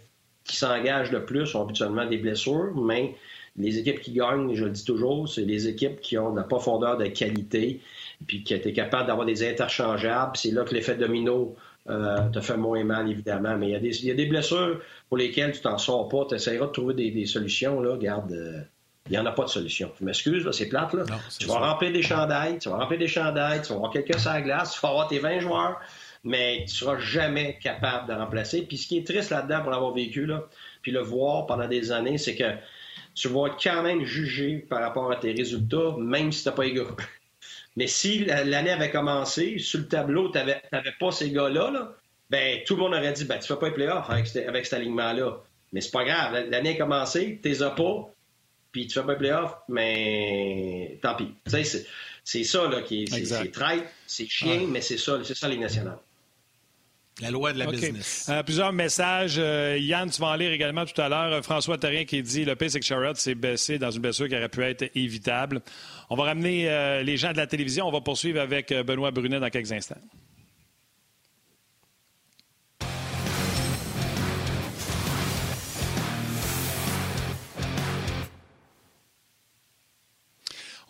qui 0.45 0.55
s'engagent 0.55 1.11
le 1.11 1.25
plus 1.25 1.53
ont 1.55 1.63
habituellement 1.63 2.05
des 2.05 2.17
blessures, 2.17 2.73
mais 2.75 3.15
les 3.57 3.77
équipes 3.77 3.99
qui 3.99 4.13
gagnent, 4.13 4.53
je 4.53 4.65
le 4.65 4.71
dis 4.71 4.85
toujours, 4.85 5.27
c'est 5.27 5.41
les 5.41 5.67
équipes 5.67 5.99
qui 5.99 6.17
ont 6.17 6.31
de 6.31 6.37
la 6.37 6.43
profondeur 6.43 6.97
de 6.97 7.05
qualité, 7.07 7.81
puis 8.25 8.43
qui 8.43 8.53
étaient 8.53 8.73
capables 8.73 9.07
d'avoir 9.07 9.25
des 9.25 9.47
interchangeables. 9.47 10.37
C'est 10.37 10.51
là 10.51 10.63
que 10.63 10.73
l'effet 10.73 10.95
domino 10.95 11.55
euh, 11.89 12.29
te 12.29 12.39
fait 12.39 12.57
moins 12.57 12.83
mal, 12.83 13.09
évidemment. 13.09 13.57
Mais 13.57 13.69
il 13.69 13.71
y, 13.71 13.75
a 13.75 13.79
des, 13.79 13.99
il 13.99 14.07
y 14.07 14.11
a 14.11 14.13
des 14.13 14.27
blessures 14.27 14.79
pour 15.09 15.17
lesquelles 15.17 15.51
tu 15.51 15.61
t'en 15.61 15.77
sors 15.77 16.07
pas. 16.07 16.25
Tu 16.29 16.35
essaieras 16.35 16.67
de 16.67 16.71
trouver 16.71 16.93
des, 16.93 17.25
solutions. 17.25 17.81
Là. 17.81 17.97
Garde, 17.97 18.31
euh, 18.31 18.61
il 19.07 19.13
n'y 19.13 19.17
en 19.17 19.25
a 19.25 19.31
pas 19.31 19.43
de 19.43 19.49
solution. 19.49 19.91
Je 19.99 20.05
m'excuse, 20.05 20.49
c'est 20.51 20.69
plate. 20.69 20.93
Là. 20.93 21.03
tu 21.39 21.47
vas 21.47 21.59
remplir 21.59 21.91
des 21.91 22.03
chandails, 22.03 22.59
tu 22.59 22.69
vas 22.69 22.77
remplir 22.77 22.99
des 22.99 23.07
chandails, 23.07 23.61
tu 23.61 23.69
vas 23.69 23.75
avoir 23.75 23.91
quelqu'un 23.91 24.17
sur 24.17 24.31
la 24.31 24.41
glace, 24.41 24.73
tu 24.73 24.79
vas 24.79 24.89
avoir 24.89 25.07
tes 25.07 25.19
20 25.19 25.39
joueurs, 25.39 25.79
mais 26.23 26.57
tu 26.59 26.63
ne 26.63 26.67
seras 26.67 26.99
jamais 26.99 27.57
capable 27.61 28.07
de 28.07 28.13
remplacer. 28.13 28.61
Puis 28.61 28.77
ce 28.77 28.87
qui 28.87 28.97
est 28.99 29.05
triste 29.05 29.31
là-dedans 29.31 29.61
pour 29.61 29.71
l'avoir 29.71 29.93
vécu, 29.93 30.25
là, 30.25 30.45
puis 30.83 30.91
le 30.91 31.01
voir 31.01 31.47
pendant 31.47 31.67
des 31.67 31.91
années, 31.91 32.17
c'est 32.17 32.35
que 32.35 32.45
tu 33.13 33.27
vas 33.27 33.55
quand 33.61 33.83
même 33.83 34.03
juger 34.03 34.57
par 34.57 34.81
rapport 34.81 35.11
à 35.11 35.15
tes 35.15 35.31
résultats, 35.31 35.95
même 35.97 36.31
si 36.31 36.43
tu 36.43 36.49
n'as 36.49 36.55
pas 36.55 36.63
les 36.63 36.73
gars. 36.73 36.87
Mais 37.77 37.87
si 37.87 38.25
l'année 38.25 38.71
avait 38.71 38.91
commencé, 38.91 39.57
sur 39.57 39.79
le 39.79 39.87
tableau, 39.87 40.29
tu 40.29 40.37
n'avais 40.37 40.93
pas 40.99 41.11
ces 41.11 41.31
gars-là, 41.31 41.95
ben, 42.29 42.61
tout 42.65 42.75
le 42.75 42.81
monde 42.81 42.93
aurait 42.93 43.13
dit 43.13 43.25
ben, 43.25 43.39
tu 43.39 43.51
ne 43.51 43.55
fais 43.55 43.59
pas 43.59 43.67
les 43.67 43.73
playoffs 43.73 44.09
avec, 44.09 44.35
avec 44.35 44.65
cet 44.65 44.73
alignement-là. 44.79 45.37
Mais 45.73 45.81
c'est 45.81 45.91
pas 45.91 46.03
grave. 46.03 46.49
L'année 46.49 46.71
a 46.71 46.77
commencé, 46.77 47.39
tu 47.41 47.49
les 47.49 47.63
as 47.63 47.71
pas, 47.71 48.13
puis 48.71 48.87
tu 48.87 48.93
fais 48.93 49.05
pas 49.05 49.13
les 49.13 49.17
playoffs, 49.17 49.55
mais 49.69 50.99
tant 51.01 51.15
pis. 51.15 51.33
C'est 52.23 52.43
ça 52.43 52.67
là, 52.67 52.81
qui 52.81 53.03
est, 53.03 53.25
c'est, 53.25 53.51
traite, 53.51 53.85
c'est 54.05 54.27
chien, 54.27 54.67
mais 54.69 54.81
c'est 54.81 54.97
ça, 54.97 55.19
c'est 55.23 55.35
ça 55.35 55.47
les 55.47 55.57
nationales. 55.57 55.97
La 57.19 57.29
loi 57.29 57.53
de 57.53 57.59
la 57.59 57.67
business. 57.67 58.27
Euh, 58.29 58.41
plusieurs 58.41 58.71
messages. 58.71 59.35
Euh, 59.37 59.77
Yann, 59.79 60.09
tu 60.09 60.21
vas 60.21 60.27
en 60.27 60.35
lire 60.35 60.51
également 60.51 60.85
tout 60.85 60.99
à 60.99 61.09
l'heure. 61.09 61.33
Euh, 61.33 61.41
François 61.41 61.77
Terrien 61.77 62.05
qui 62.05 62.23
dit 62.23 62.45
le 62.45 62.55
que 62.55 62.81
Sherrod 62.81 63.17
s'est 63.17 63.35
baissé 63.35 63.77
dans 63.77 63.91
une 63.91 64.01
blessure 64.01 64.27
qui 64.29 64.35
aurait 64.35 64.49
pu 64.49 64.63
être 64.63 64.89
évitable. 64.95 65.61
On 66.09 66.15
va 66.15 66.23
ramener 66.23 67.03
les 67.03 67.17
gens 67.17 67.31
de 67.31 67.37
la 67.37 67.47
télévision. 67.47 67.87
On 67.87 67.91
va 67.91 68.01
poursuivre 68.01 68.39
avec 68.39 68.73
Benoît 68.73 69.11
Brunet 69.11 69.39
dans 69.39 69.49
quelques 69.49 69.71
instants. 69.71 69.95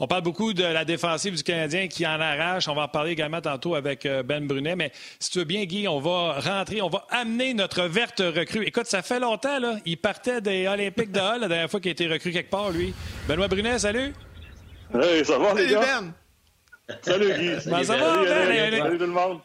On 0.04 0.08
parle 0.08 0.24
beaucoup 0.24 0.52
de 0.52 0.64
la 0.64 0.84
défensive 0.84 1.36
du 1.36 1.44
Canadien 1.44 1.88
qui 1.88 2.08
en 2.08 2.20
arrache. 2.20 2.68
On 2.68 2.74
va 2.74 2.86
en 2.86 2.88
parler 2.88 3.12
également 3.12 3.40
tantôt 3.40 3.76
avec 3.76 4.08
euh, 4.08 4.24
Ben 4.24 4.48
Brunet. 4.48 4.76
Mais 4.76 4.92
si 5.20 5.30
tu 5.30 5.38
veux 5.38 5.46
bien, 5.46 5.64
Guy, 5.66 5.88
on 5.88 6.00
va 6.00 6.40
rentrer, 6.40 6.82
on 6.82 6.90
va 6.90 7.06
amener 7.12 7.54
notre 7.54 7.84
verte 7.84 8.18
recrue. 8.18 8.66
Écoute, 8.66 8.88
ça 8.88 9.04
fait 9.04 9.20
longtemps, 9.20 9.60
là. 9.60 9.76
Il 9.86 9.98
partait 9.98 10.42
des 10.42 10.68
Olympiques 10.68 11.12
de 11.12 11.20
Hall 11.20 11.42
la 11.42 11.48
dernière 11.48 11.70
fois 11.70 11.80
qu'il 11.80 11.90
a 11.90 11.92
été 11.92 12.08
recru 12.08 12.32
quelque 12.32 12.50
part, 12.50 12.72
lui. 12.72 12.96
Benoît 13.28 13.48
Brunet, 13.48 13.78
salut. 13.78 14.12
Hey, 14.92 15.24
ça 15.24 15.38
va, 15.38 15.54
les 15.54 15.68
gars? 15.68 15.82
Ben. 15.82 16.14
Salut, 17.04 17.34
Guy. 17.38 17.70
Ben, 17.70 17.84
ça 17.84 17.96
va, 17.96 18.24
ben? 18.24 18.78
Salut 18.80 18.98
tout 18.98 19.06
le 19.06 19.12
monde. 19.12 19.40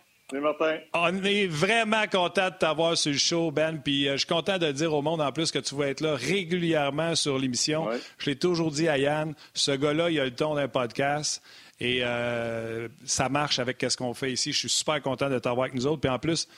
On 0.93 1.23
est 1.23 1.47
vraiment 1.47 2.07
content 2.11 2.51
de 2.51 2.55
t'avoir 2.57 2.97
sur 2.97 3.13
le 3.13 3.19
show, 3.19 3.51
Ben. 3.53 3.81
Puis 3.81 4.09
euh, 4.09 4.13
je 4.13 4.19
suis 4.19 4.27
content 4.27 4.59
de 4.59 4.73
dire 4.73 4.93
au 4.93 5.03
monde 5.03 5.21
en 5.21 5.31
plus 5.31 5.53
que 5.53 5.59
tu 5.61 5.75
vas 5.77 5.89
être 5.89 6.01
là 6.01 6.17
régulièrement 6.17 7.15
sur 7.15 7.39
l'émission. 7.39 7.89
Je 8.19 8.31
l'ai 8.31 8.37
toujours 8.37 8.73
dit 8.73 8.89
à 8.89 8.99
Yann, 8.99 9.35
ce 9.55 9.71
gars-là, 9.71 10.11
il 10.11 10.19
a 10.19 10.25
le 10.25 10.35
ton 10.35 10.55
d'un 10.55 10.69
podcast. 10.69 11.43
Et 11.79 12.01
euh, 12.03 12.89
ça 13.05 13.29
marche 13.29 13.59
avec 13.59 13.85
ce 13.89 13.97
qu'on 13.97 14.15
fait 14.15 14.33
ici. 14.33 14.53
Je 14.53 14.59
suis 14.59 14.69
super 14.69 15.01
content 15.03 15.29
de 15.29 15.39
t'avoir 15.39 15.65
avec 15.65 15.75
nous 15.75 15.87
autres. 15.87 16.01
Puis 16.01 16.11
en 16.11 16.19
plus, 16.19 16.49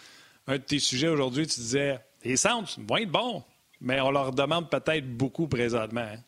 un 0.46 0.54
de 0.54 0.62
tes 0.62 0.78
sujets 0.78 1.08
aujourd'hui, 1.08 1.46
tu 1.46 1.60
disais 1.60 1.98
les 2.24 2.36
centres 2.36 2.78
vont 2.86 2.96
être 2.96 3.10
bons, 3.10 3.44
mais 3.80 4.00
on 4.00 4.10
leur 4.10 4.32
demande 4.32 4.70
peut-être 4.70 5.06
beaucoup 5.16 5.46
présentement. 5.46 6.00
Hein. 6.00 6.20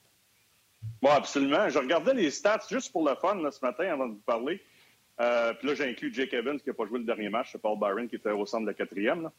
Oui, 1.03 1.11
absolument. 1.11 1.69
Je 1.69 1.79
regardais 1.79 2.15
les 2.15 2.31
stats 2.31 2.61
juste 2.71 2.93
pour 2.93 3.09
le 3.09 3.15
fun 3.15 3.39
ce 3.51 3.65
matin 3.65 3.85
avant 3.93 4.07
de 4.07 4.13
vous 4.13 4.23
parler. 4.27 4.61
Euh, 5.21 5.53
puis 5.55 5.69
là, 5.69 5.75
j'inclus 5.75 6.13
Jake 6.15 6.33
Evans 6.33 6.59
qui 6.59 6.69
n'a 6.69 6.75
pas 6.75 6.87
joué 6.87 6.99
le 6.99 7.05
dernier 7.05 7.29
match. 7.29 7.51
C'est 7.53 7.61
Paul 7.61 7.79
Byron 7.79 8.09
qui 8.09 8.17
était 8.17 8.31
au 8.31 8.47
centre 8.47 8.63
de 8.63 8.69
la 8.69 8.75
quatrième. 8.75 9.23
Là. 9.23 9.33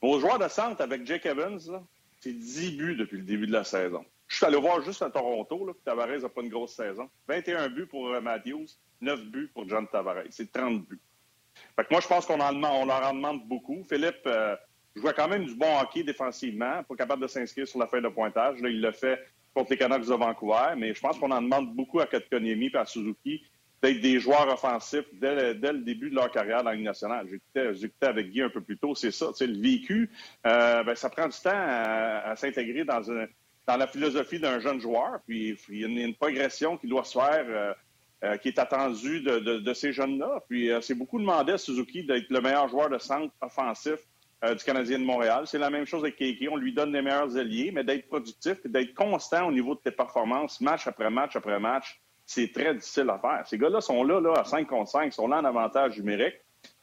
Aux 0.00 0.18
joueurs 0.20 0.38
de 0.38 0.48
centre 0.48 0.80
avec 0.80 1.06
Jake 1.06 1.26
Evans, 1.26 1.58
c'est 2.20 2.32
10 2.32 2.76
buts 2.76 2.96
depuis 2.96 3.18
le 3.18 3.24
début 3.24 3.46
de 3.46 3.52
la 3.52 3.64
saison. 3.64 4.04
Je 4.26 4.36
suis 4.36 4.46
allé 4.46 4.58
voir 4.58 4.82
juste 4.82 5.02
à 5.02 5.10
Toronto, 5.10 5.66
là, 5.66 5.72
Tavares 5.84 6.20
n'a 6.20 6.28
pas 6.28 6.42
une 6.42 6.50
grosse 6.50 6.74
saison. 6.74 7.08
21 7.28 7.68
buts 7.70 7.86
pour 7.86 8.08
euh, 8.08 8.20
Matthews, 8.20 8.66
9 9.00 9.24
buts 9.26 9.50
pour 9.52 9.68
John 9.68 9.86
Tavares. 9.88 10.24
C'est 10.30 10.52
30 10.52 10.86
buts. 10.86 11.00
Fait 11.76 11.84
que 11.84 11.88
moi, 11.90 12.00
je 12.00 12.06
pense 12.06 12.26
qu'on 12.26 12.40
en 12.40 12.52
demande 12.52 13.48
beaucoup. 13.48 13.82
Philippe 13.88 14.26
euh, 14.26 14.54
jouait 14.94 15.14
quand 15.14 15.28
même 15.28 15.44
du 15.44 15.54
bon 15.54 15.78
hockey 15.80 16.02
défensivement, 16.02 16.82
pas 16.84 16.96
capable 16.96 17.22
de 17.22 17.26
s'inscrire 17.26 17.66
sur 17.66 17.78
la 17.78 17.86
feuille 17.86 18.02
de 18.02 18.08
pointage. 18.08 18.60
Là, 18.60 18.68
il 18.68 18.80
le 18.80 18.92
fait 18.92 19.18
contre 19.54 19.70
les 19.70 19.78
Canucks 19.78 20.06
de 20.06 20.14
Vancouver, 20.14 20.74
mais 20.76 20.94
je 20.94 21.00
pense 21.00 21.18
qu'on 21.18 21.30
en 21.30 21.42
demande 21.42 21.74
beaucoup 21.74 22.00
à 22.00 22.06
Kotkaniemi 22.06 22.66
et 22.66 22.84
Suzuki 22.84 23.42
d'être 23.82 24.00
des 24.00 24.18
joueurs 24.18 24.48
offensifs 24.52 25.06
dès 25.12 25.52
le, 25.54 25.78
début 25.78 26.10
de 26.10 26.14
leur 26.14 26.30
carrière 26.30 26.58
dans 26.58 26.70
la 26.70 26.76
Ligue 26.76 26.84
nationale. 26.84 27.26
J'écoutais 27.28 28.06
avec 28.06 28.30
Guy 28.30 28.42
un 28.42 28.48
peu 28.48 28.60
plus 28.60 28.76
tôt, 28.76 28.94
c'est 28.94 29.12
ça. 29.12 29.26
Le 29.40 29.60
vécu, 29.60 30.10
euh, 30.46 30.82
ben, 30.82 30.94
ça 30.94 31.08
prend 31.10 31.28
du 31.28 31.38
temps 31.38 31.50
à, 31.52 32.34
s'intégrer 32.36 32.84
dans, 32.84 33.00
la 33.66 33.86
philosophie 33.86 34.40
d'un 34.40 34.58
jeune 34.58 34.80
joueur. 34.80 35.20
Puis 35.26 35.56
il 35.68 35.80
y 35.80 35.84
a 35.84 35.88
une, 35.88 36.14
progression 36.14 36.76
qui 36.76 36.88
doit 36.88 37.04
se 37.04 37.18
faire, 37.18 37.44
euh, 37.48 37.72
euh, 38.24 38.36
qui 38.38 38.48
est 38.48 38.58
attendue 38.58 39.20
de, 39.20 39.72
ces 39.74 39.92
jeunes-là. 39.92 40.42
Puis 40.48 40.70
c'est 40.82 40.94
beaucoup 40.94 41.20
demandé 41.20 41.52
à 41.52 41.58
Suzuki 41.58 42.02
d'être 42.02 42.30
le 42.30 42.40
meilleur 42.40 42.68
joueur 42.68 42.90
de 42.90 42.98
centre 42.98 43.32
offensif 43.40 43.98
du 44.42 44.64
Canadien 44.64 45.00
de 45.00 45.04
Montréal. 45.04 45.44
C'est 45.46 45.58
la 45.58 45.70
même 45.70 45.84
chose 45.84 46.02
avec 46.02 46.16
Keiki. 46.16 46.48
On 46.48 46.56
lui 46.56 46.72
donne 46.72 46.92
les 46.92 47.02
meilleurs 47.02 47.36
alliés, 47.36 47.70
mais 47.72 47.82
d'être 47.82 48.08
productif 48.08 48.56
et 48.64 48.68
d'être 48.68 48.94
constant 48.94 49.48
au 49.48 49.52
niveau 49.52 49.74
de 49.74 49.80
tes 49.80 49.90
performances, 49.90 50.60
match 50.60 50.86
après 50.86 51.10
match 51.10 51.34
après 51.34 51.58
match 51.58 52.00
c'est 52.28 52.52
très 52.52 52.74
difficile 52.74 53.08
à 53.08 53.18
faire. 53.18 53.42
Ces 53.46 53.56
gars-là 53.56 53.80
sont 53.80 54.04
là, 54.04 54.20
là, 54.20 54.34
à 54.34 54.44
5 54.44 54.68
contre 54.68 54.90
5, 54.90 55.14
sont 55.14 55.28
là 55.28 55.38
en 55.38 55.44
avantage 55.46 55.96
numérique. 55.96 56.34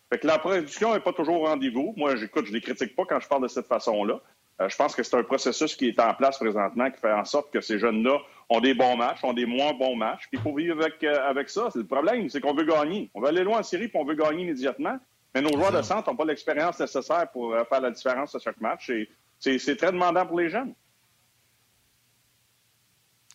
Fait 0.10 0.17
que 0.17 0.25
la 0.25 0.39
production 0.39 0.93
n'est 0.93 0.99
pas 0.99 1.13
toujours 1.13 1.41
au 1.41 1.45
rendez-vous. 1.45 1.93
Moi, 1.97 2.15
j'écoute, 2.15 2.47
je 2.47 2.51
les 2.51 2.62
critique 2.62 2.95
pas 2.95 3.05
quand 3.05 3.19
je 3.19 3.27
parle 3.27 3.43
de 3.43 3.47
cette 3.47 3.67
façon-là. 3.67 4.19
Euh, 4.60 4.69
je 4.69 4.75
pense 4.75 4.95
que 4.95 5.03
c'est 5.03 5.15
un 5.15 5.23
processus 5.23 5.75
qui 5.75 5.89
est 5.89 5.99
en 5.99 6.15
place 6.15 6.39
présentement 6.39 6.89
qui 6.89 6.99
fait 6.99 7.12
en 7.12 7.25
sorte 7.25 7.53
que 7.53 7.62
ces 7.62 7.77
jeunes-là 7.77 8.17
ont 8.49 8.60
des 8.60 8.73
bons 8.73 8.97
matchs, 8.97 9.23
ont 9.23 9.34
des 9.34 9.45
moins 9.45 9.73
bons 9.73 9.95
matchs. 9.95 10.23
Puis 10.31 10.39
il 10.39 10.39
faut 10.39 10.55
vivre 10.55 10.81
avec, 10.81 11.03
euh, 11.03 11.29
avec 11.29 11.49
ça. 11.49 11.69
Le 11.75 11.86
problème, 11.86 12.27
c'est 12.29 12.41
qu'on 12.41 12.55
veut 12.55 12.65
gagner. 12.65 13.12
On 13.13 13.21
veut 13.21 13.27
aller 13.27 13.43
loin 13.43 13.60
en 13.60 13.63
série 13.63 13.88
puis 13.88 13.99
on 13.99 14.05
veut 14.05 14.15
gagner 14.15 14.43
immédiatement. 14.43 14.97
Mais 15.36 15.41
nos 15.43 15.55
joueurs 15.55 15.73
de 15.73 15.84
centre 15.84 16.10
n'ont 16.10 16.15
pas 16.15 16.25
l'expérience 16.25 16.79
nécessaire 16.79 17.29
pour 17.31 17.53
euh, 17.53 17.63
faire 17.65 17.81
la 17.81 17.91
différence 17.91 18.34
à 18.34 18.39
chaque 18.39 18.60
match. 18.60 18.89
Et 18.89 19.08
c'est 19.38 19.75
très 19.75 19.91
demandant 19.91 20.25
pour 20.25 20.39
les 20.39 20.49
jeunes. 20.49 20.73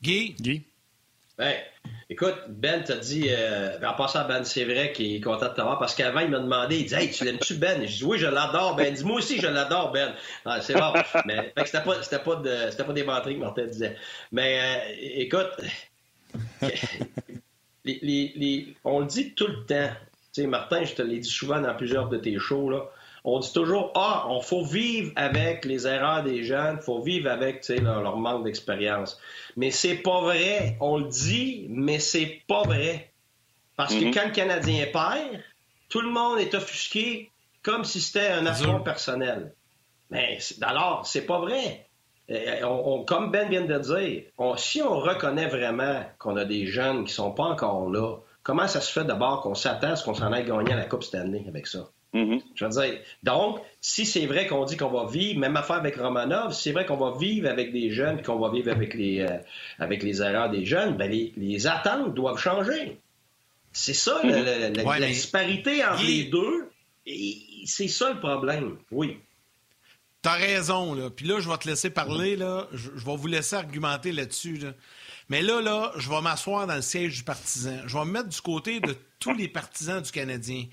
Guy? 0.02 0.34
Guy? 0.40 0.69
Ben, 1.40 1.56
écoute, 2.10 2.36
Ben 2.50 2.84
t'a 2.84 2.96
dit, 2.96 3.28
euh, 3.30 3.78
en 3.82 3.94
passant 3.94 4.18
à 4.18 4.24
Ben, 4.24 4.44
c'est 4.44 4.66
vrai 4.66 4.92
qu'il 4.92 5.16
est 5.16 5.22
content 5.22 5.48
de 5.48 5.54
t'avoir 5.54 5.78
parce 5.78 5.94
qu'avant, 5.94 6.20
il 6.20 6.28
m'a 6.28 6.38
demandé, 6.38 6.80
il 6.80 6.84
dit, 6.84 6.94
hey, 6.94 7.10
tu 7.10 7.24
l'aimes-tu 7.24 7.54
Ben? 7.54 7.80
Je 7.86 7.96
dis, 7.96 8.04
oui, 8.04 8.18
je 8.18 8.26
l'adore, 8.26 8.76
Ben. 8.76 8.92
Dit, 8.92 9.02
moi 9.04 9.16
aussi, 9.16 9.40
je 9.40 9.46
l'adore, 9.46 9.90
Ben. 9.90 10.12
Ah, 10.44 10.60
c'est 10.60 10.74
bon. 10.74 10.92
Mais, 11.24 11.50
c'était 11.64 11.80
pas, 11.80 12.02
c'était 12.02 12.18
pas, 12.18 12.42
c'était 12.70 12.84
pas 12.84 12.92
des 12.92 13.04
menteries 13.04 13.36
que 13.36 13.40
Martin 13.40 13.64
disait. 13.64 13.96
Mais, 14.32 14.60
euh, 14.60 14.94
écoute, 15.14 15.48
on 18.84 19.00
le 19.00 19.06
dit 19.06 19.32
tout 19.32 19.46
le 19.46 19.64
temps. 19.64 19.88
Tu 20.34 20.42
sais, 20.42 20.46
Martin, 20.46 20.84
je 20.84 20.92
te 20.92 21.00
l'ai 21.00 21.20
dit 21.20 21.30
souvent 21.30 21.58
dans 21.58 21.74
plusieurs 21.74 22.10
de 22.10 22.18
tes 22.18 22.38
shows, 22.38 22.68
là 22.68 22.84
on 23.24 23.38
dit 23.38 23.52
toujours 23.52 23.92
Ah, 23.94 24.26
on 24.28 24.40
faut 24.40 24.64
vivre 24.64 25.12
avec 25.16 25.64
les 25.64 25.86
erreurs 25.86 26.22
des 26.22 26.42
jeunes, 26.42 26.78
il 26.80 26.84
faut 26.84 27.00
vivre 27.00 27.30
avec 27.30 27.66
leur, 27.68 28.02
leur 28.02 28.16
manque 28.16 28.44
d'expérience. 28.44 29.20
Mais 29.56 29.70
c'est 29.70 29.96
pas 29.96 30.20
vrai. 30.20 30.76
On 30.80 30.98
le 30.98 31.08
dit, 31.08 31.66
mais 31.68 31.98
c'est 31.98 32.40
pas 32.46 32.62
vrai. 32.62 33.10
Parce 33.76 33.94
que 33.94 34.04
mhm. 34.04 34.14
quand 34.14 34.26
le 34.26 34.32
Canadien 34.32 34.86
perd, 34.92 35.42
tout 35.88 36.00
le 36.00 36.10
monde 36.10 36.38
est 36.38 36.54
offusqué 36.54 37.30
comme 37.62 37.84
si 37.84 38.00
c'était 38.00 38.28
un 38.28 38.46
affront 38.46 38.80
personnel. 38.80 39.52
Mais 40.10 40.38
alors, 40.62 41.06
c'est 41.06 41.26
pas 41.26 41.38
vrai. 41.38 41.86
Euh, 42.30 43.04
comme 43.06 43.30
Ben 43.30 43.48
vient 43.48 43.64
de 43.64 43.78
dire, 43.78 44.56
si 44.56 44.82
on 44.82 44.98
reconnaît 44.98 45.48
vraiment 45.48 46.04
qu'on 46.18 46.36
a 46.36 46.44
des 46.44 46.66
jeunes 46.66 47.04
qui 47.04 47.12
sont 47.12 47.32
pas 47.32 47.44
encore 47.44 47.90
là, 47.90 48.16
comment 48.42 48.68
ça 48.68 48.80
se 48.80 48.92
fait 48.92 49.04
d'abord 49.04 49.40
qu'on 49.40 49.54
s'attend 49.54 49.92
à 49.92 49.96
ce 49.96 50.04
qu'on 50.04 50.14
s'en 50.14 50.32
aille 50.32 50.46
gagner 50.46 50.72
à 50.72 50.76
la 50.76 50.84
Coupe 50.84 51.02
cette 51.02 51.16
année 51.16 51.44
avec 51.48 51.66
ça? 51.66 51.88
Mm-hmm. 52.12 52.42
Je 52.56 52.64
veux 52.64 52.70
dire, 52.70 53.00
donc, 53.22 53.60
si 53.80 54.04
c'est 54.04 54.26
vrai 54.26 54.46
qu'on 54.46 54.64
dit 54.64 54.76
qu'on 54.76 54.90
va 54.90 55.06
vivre, 55.10 55.38
même 55.38 55.56
affaire 55.56 55.76
avec 55.76 55.96
Romanov, 55.96 56.52
c'est 56.52 56.72
vrai 56.72 56.84
qu'on 56.84 56.96
va 56.96 57.16
vivre 57.16 57.48
avec 57.48 57.72
des 57.72 57.90
jeunes, 57.90 58.22
qu'on 58.22 58.38
va 58.38 58.50
vivre 58.50 58.70
avec 58.70 58.94
les, 58.94 59.20
euh, 59.20 59.38
avec 59.78 60.02
les 60.02 60.20
erreurs 60.20 60.50
des 60.50 60.64
jeunes, 60.64 60.96
ben 60.96 61.10
les, 61.10 61.66
attentes 61.66 62.14
doivent 62.14 62.38
changer. 62.38 62.98
C'est 63.72 63.94
ça, 63.94 64.20
mm-hmm. 64.24 64.82
la, 64.82 65.06
disparité 65.06 65.84
entre 65.84 66.04
les 66.04 66.24
deux. 66.24 66.70
C'est 67.64 67.88
ça 67.88 68.12
le 68.12 68.18
problème, 68.18 68.76
oui. 68.90 69.18
T'as 70.22 70.34
raison, 70.34 70.94
là. 70.94 71.08
Puis 71.08 71.26
là, 71.26 71.40
je 71.40 71.48
vais 71.48 71.56
te 71.56 71.68
laisser 71.68 71.90
parler, 71.90 72.36
là. 72.36 72.66
Je, 72.72 72.90
je 72.94 73.06
vais 73.06 73.16
vous 73.16 73.26
laisser 73.26 73.56
argumenter 73.56 74.12
là-dessus, 74.12 74.58
là. 74.58 74.72
Mais 75.30 75.42
là, 75.42 75.62
là, 75.62 75.92
je 75.96 76.10
vais 76.10 76.20
m'asseoir 76.20 76.66
dans 76.66 76.74
le 76.74 76.82
siège 76.82 77.18
du 77.18 77.22
partisan. 77.22 77.78
Je 77.86 77.96
vais 77.96 78.04
me 78.04 78.10
mettre 78.10 78.28
du 78.28 78.40
côté 78.40 78.80
de 78.80 78.96
tous 79.20 79.32
les 79.32 79.48
partisans 79.48 80.02
du 80.02 80.10
Canadien. 80.10 80.66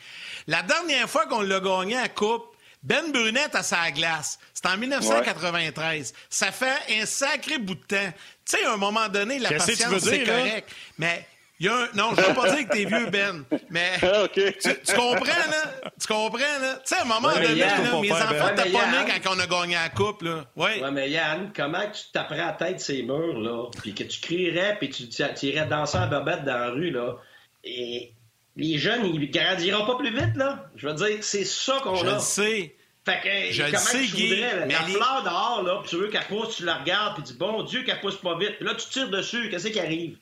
La 0.48 0.63
dernière 0.63 1.08
fois 1.10 1.28
qu'on 1.28 1.41
l'a 1.41 1.60
gagné 1.60 1.96
à 1.96 2.10
Coupe, 2.10 2.43
Ben 2.82 3.12
Brunette 3.12 3.54
à 3.54 3.62
sa 3.62 3.91
glace. 3.91 4.39
C'était 4.54 4.70
en 4.70 4.78
1993. 4.78 6.13
Ça 6.30 6.52
fait 6.52 7.00
un 7.00 7.06
sacré 7.06 7.60
bout 7.60 7.76
de 7.76 7.82
temps. 7.82 8.13
Tu 8.46 8.58
sais, 8.58 8.65
à 8.65 8.74
un 8.74 8.78
moment 8.78 9.08
donné, 9.10 9.39
la 9.39 9.52
patience, 9.52 10.00
c'est 10.00 10.24
correct. 10.24 10.70
Mais 10.98 11.28
y 11.65 11.67
a 11.70 11.74
un... 11.76 11.88
Non, 11.96 12.13
je 12.15 12.22
ne 12.22 12.28
veux 12.28 12.34
pas 12.34 12.56
dire 12.56 12.67
que 12.67 12.74
t'es 12.74 12.86
vieux, 12.86 13.10
Ben. 13.10 13.43
Mais 13.70 13.91
ah, 14.02 14.28
tu, 14.34 14.96
comprends, 14.96 15.26
là? 15.26 15.89
Tu 16.00 16.08
comprends, 16.08 16.60
là? 16.62 16.76
Tu 16.76 16.82
sais, 16.86 16.96
à 16.96 17.02
un 17.02 17.06
moment 17.06 17.34
donné, 17.34 17.56
là, 17.56 18.00
mes 18.02 18.12
enfants 18.12 18.52
t'as 18.56 18.70
pas 18.70 18.91
né 18.91 19.12
quand 19.24 19.36
on 19.36 19.39
a 19.39 19.48
gagné 19.48 19.76
la 19.76 19.89
coupe, 19.89 20.22
là. 20.22 20.46
Oui. 20.56 20.82
Ouais, 20.82 20.91
mais 20.91 21.10
Yann, 21.10 21.52
comment 21.56 21.89
tu 21.91 22.12
taperais 22.13 22.39
à 22.39 22.48
la 22.48 22.54
tête 22.54 22.80
ces 22.80 23.04
murs, 23.04 23.39
là, 23.39 23.70
puis 23.82 23.93
que 23.93 24.04
tu 24.04 24.20
crierais, 24.22 24.78
puis 24.80 24.89
tu, 24.89 25.06
irais 25.48 25.65
danser 25.65 25.98
en 25.98 26.08
bobette 26.08 26.43
dans 26.43 26.58
la 26.58 26.70
rue, 26.70 26.91
là, 26.91 27.16
et 27.64 28.14
les 28.55 28.78
jeunes, 28.78 29.05
ils 29.05 29.30
grandiront 29.32 29.86
pas 29.86 29.97
plus 29.97 30.12
vite, 30.12 30.36
là. 30.36 30.66
Je 30.76 30.88
veux 30.88 30.95
dire, 30.95 31.18
c'est 31.22 31.45
ça 31.45 31.80
qu'on 31.84 31.95
a. 31.95 32.05
Je 32.05 32.05
le 32.05 32.20
sais. 32.20 32.76
Fait 33.05 33.22
que, 33.24 33.53
je 33.53 33.64
comment 33.64 33.78
sais, 33.78 33.99
tu 34.03 34.28
voudrais, 34.28 34.66
mais 34.66 34.74
la 34.74 34.82
fleur 34.82 35.24
dehors, 35.24 35.64
là, 35.64 35.80
puis 35.82 35.91
tu 35.91 35.95
veux 35.95 36.10
qu'elle 36.10 36.26
pousse, 36.26 36.58
tu 36.58 36.66
la 36.66 36.76
regardes, 36.76 37.16
puis 37.16 37.24
tu 37.24 37.34
dis, 37.34 37.39
bon 37.39 37.64
Dieu, 37.64 37.84
qu'elle 37.84 38.01
pousse 38.01 38.18
pas 38.18 38.38
vite. 38.38 38.58
Puis 38.58 38.66
là, 38.66 38.76
tu 38.76 38.89
tires 38.89 39.10
dessus, 39.10 39.49
qu'est-ce 39.49 39.70
qui 39.70 39.80
arrive? 39.80 40.18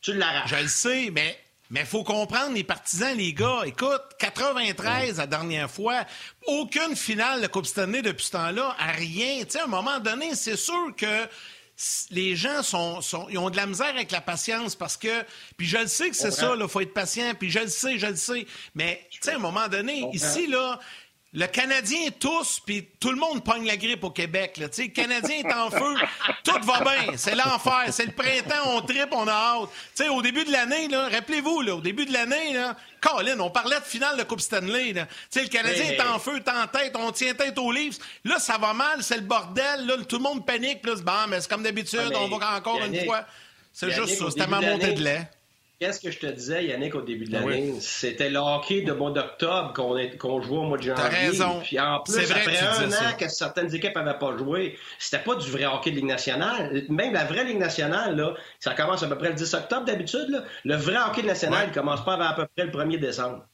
Tu 0.00 0.14
l'arraches. 0.14 0.50
Je 0.50 0.62
le 0.62 0.68
sais, 0.68 1.10
mais 1.12 1.38
mais 1.70 1.80
il 1.80 1.86
faut 1.86 2.02
comprendre 2.02 2.54
les 2.54 2.64
partisans, 2.64 3.14
les 3.16 3.34
gars. 3.34 3.62
Écoute, 3.66 4.00
93 4.18 5.18
la 5.18 5.26
dernière 5.26 5.70
fois, 5.70 6.04
aucune 6.46 6.96
finale 6.96 7.42
de 7.42 7.46
Coupe 7.46 7.66
Stanley 7.66 8.00
depuis 8.00 8.24
ce 8.24 8.32
temps-là, 8.32 8.74
à 8.78 8.92
rien. 8.92 9.44
Tu 9.44 9.50
sais, 9.50 9.60
à 9.60 9.64
un 9.64 9.68
moment 9.68 9.98
donné, 9.98 10.34
c'est 10.34 10.56
sûr 10.56 10.94
que 10.96 11.28
les 12.10 12.36
gens 12.36 12.62
sont, 12.62 13.00
ils 13.28 13.38
ont 13.38 13.50
de 13.50 13.56
la 13.56 13.66
misère 13.66 13.88
avec 13.88 14.10
la 14.10 14.22
patience 14.22 14.74
parce 14.74 14.96
que. 14.96 15.24
Puis 15.58 15.66
je 15.66 15.76
le 15.76 15.86
sais 15.88 16.08
que 16.08 16.16
c'est 16.16 16.30
ça, 16.30 16.54
il 16.58 16.68
faut 16.68 16.80
être 16.80 16.94
patient, 16.94 17.34
puis 17.38 17.50
je 17.50 17.60
le 17.60 17.68
sais, 17.68 17.98
je 17.98 18.06
le 18.06 18.16
sais. 18.16 18.46
Mais, 18.74 19.06
tu 19.10 19.18
sais, 19.20 19.32
à 19.32 19.36
un 19.36 19.38
moment 19.38 19.68
donné, 19.68 20.08
ici, 20.14 20.46
là, 20.46 20.80
le 21.34 21.46
Canadien 21.46 22.08
tous, 22.18 22.60
puis 22.64 22.88
tout 22.98 23.10
le 23.10 23.16
monde 23.16 23.44
pogne 23.44 23.66
la 23.66 23.76
grippe 23.76 24.02
au 24.02 24.10
Québec. 24.10 24.56
Là. 24.56 24.68
Le 24.76 24.86
Canadien 24.86 25.38
est 25.38 25.52
en 25.52 25.70
feu, 25.70 25.94
tout 26.44 26.58
va 26.62 26.80
bien, 26.80 27.16
c'est 27.16 27.34
l'enfer, 27.34 27.84
c'est 27.90 28.06
le 28.06 28.12
printemps, 28.12 28.76
on 28.76 28.80
tripe, 28.80 29.12
on 29.12 29.28
a 29.28 29.32
hâte. 29.32 30.08
au 30.10 30.22
début 30.22 30.44
de 30.44 30.52
l'année, 30.52 30.88
rappelez-vous, 30.90 31.62
au 31.70 31.80
début 31.80 32.06
de 32.06 32.12
l'année, 32.14 32.56
Colin, 33.00 33.38
on 33.40 33.50
parlait 33.50 33.78
de 33.78 33.84
finale 33.84 34.16
de 34.16 34.22
Coupe 34.22 34.40
Stanley. 34.40 34.94
Là. 34.94 35.06
Le 35.34 35.48
Canadien 35.48 35.84
est 35.92 36.00
en 36.00 36.18
feu, 36.18 36.36
est 36.36 36.48
en 36.48 36.66
tête, 36.66 36.96
on 36.96 37.12
tient 37.12 37.34
tête 37.34 37.58
aux 37.58 37.70
livres. 37.70 37.98
Là, 38.24 38.38
ça 38.38 38.56
va 38.56 38.72
mal, 38.72 39.02
c'est 39.02 39.16
le 39.16 39.22
bordel, 39.22 39.86
là, 39.86 39.96
tout 40.08 40.16
le 40.16 40.22
monde 40.22 40.46
panique, 40.46 40.80
plus 40.80 41.02
bon, 41.02 41.26
mais 41.28 41.40
c'est 41.40 41.50
comme 41.50 41.62
d'habitude, 41.62 42.12
on 42.14 42.28
va 42.28 42.56
encore 42.56 42.82
une 42.82 43.04
fois. 43.04 43.24
C'est 43.72 43.90
juste 43.90 44.18
ça, 44.18 44.30
c'était 44.30 44.46
ma 44.46 44.60
montée 44.60 44.94
de 44.94 45.02
lait. 45.04 45.28
Qu'est-ce 45.80 46.00
que 46.00 46.10
je 46.10 46.18
te 46.18 46.26
disais, 46.26 46.64
Yannick, 46.64 46.96
au 46.96 47.02
début 47.02 47.24
de 47.24 47.36
ah 47.36 47.40
l'année? 47.40 47.74
C'était 47.80 48.30
le 48.30 48.40
hockey 48.40 48.82
de 48.82 48.92
mois 48.92 49.12
d'octobre 49.12 49.72
qu'on 49.72 50.42
jouait 50.42 50.58
au 50.58 50.64
mois 50.64 50.76
de 50.76 50.82
janvier. 50.82 51.04
T'as 51.04 51.08
raison. 51.08 51.60
Puis 51.62 51.78
en 51.78 52.00
plus, 52.00 52.14
vrai 52.14 52.40
après 52.40 52.58
un 52.58 52.88
an 52.90 53.16
que 53.16 53.28
certaines 53.28 53.72
équipes 53.72 53.94
n'avaient 53.94 54.18
pas 54.18 54.36
joué, 54.36 54.76
c'était 54.98 55.22
pas 55.22 55.36
du 55.36 55.48
vrai 55.52 55.66
hockey 55.66 55.92
de 55.92 55.96
Ligue 55.96 56.06
nationale. 56.06 56.82
Même 56.88 57.12
la 57.12 57.24
vraie 57.26 57.44
Ligue 57.44 57.58
nationale, 57.58 58.16
là, 58.16 58.34
ça 58.58 58.74
commence 58.74 59.04
à 59.04 59.06
peu 59.06 59.16
près 59.16 59.28
le 59.28 59.34
10 59.34 59.54
octobre 59.54 59.84
d'habitude. 59.84 60.42
Le 60.64 60.74
vrai 60.74 60.96
hockey 60.96 61.22
de 61.22 61.28
nationale 61.28 61.68
ne 61.68 61.74
commence 61.74 62.04
pas 62.04 62.14
avant 62.14 62.28
à 62.28 62.34
peu 62.34 62.46
près 62.56 62.66
le 62.66 62.72
1er 62.72 62.98
décembre. 62.98 63.44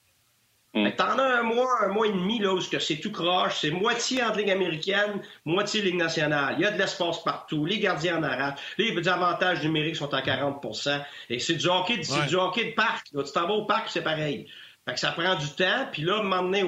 Mm. 0.74 0.90
T'en 0.96 1.18
as 1.18 1.38
un 1.38 1.42
mois, 1.42 1.84
un 1.84 1.88
mois 1.88 2.06
et 2.08 2.12
demi, 2.12 2.40
là, 2.40 2.52
où 2.52 2.60
c'est 2.60 2.96
tout 2.96 3.12
croche. 3.12 3.60
C'est 3.60 3.70
moitié 3.70 4.22
entre 4.24 4.38
Ligue 4.38 4.50
américaine, 4.50 5.22
moitié 5.44 5.82
Ligue 5.82 5.96
nationale. 5.96 6.56
Il 6.58 6.62
y 6.62 6.66
a 6.66 6.72
de 6.72 6.78
l'espace 6.78 7.22
partout. 7.22 7.64
Les 7.64 7.78
gardiens 7.78 8.18
en 8.18 8.22
arrachent. 8.24 8.60
Les 8.76 9.08
avantages 9.08 9.62
numériques 9.62 9.96
sont 9.96 10.12
à 10.12 10.20
40% 10.20 11.00
Et 11.30 11.38
c'est 11.38 11.54
du 11.54 11.66
hockey, 11.68 12.02
c'est 12.02 12.26
du 12.26 12.34
hockey 12.34 12.64
de 12.64 12.74
parc. 12.74 13.06
tu 13.12 13.32
t'en 13.32 13.46
vas 13.46 13.54
au 13.54 13.64
parc, 13.66 13.88
c'est 13.88 14.02
pareil. 14.02 14.48
Fait 14.84 14.94
que 14.94 15.00
ça 15.00 15.12
prend 15.12 15.36
du 15.36 15.48
temps. 15.50 15.88
Puis 15.92 16.02
là, 16.02 16.22
moment 16.22 16.42
donné, 16.42 16.62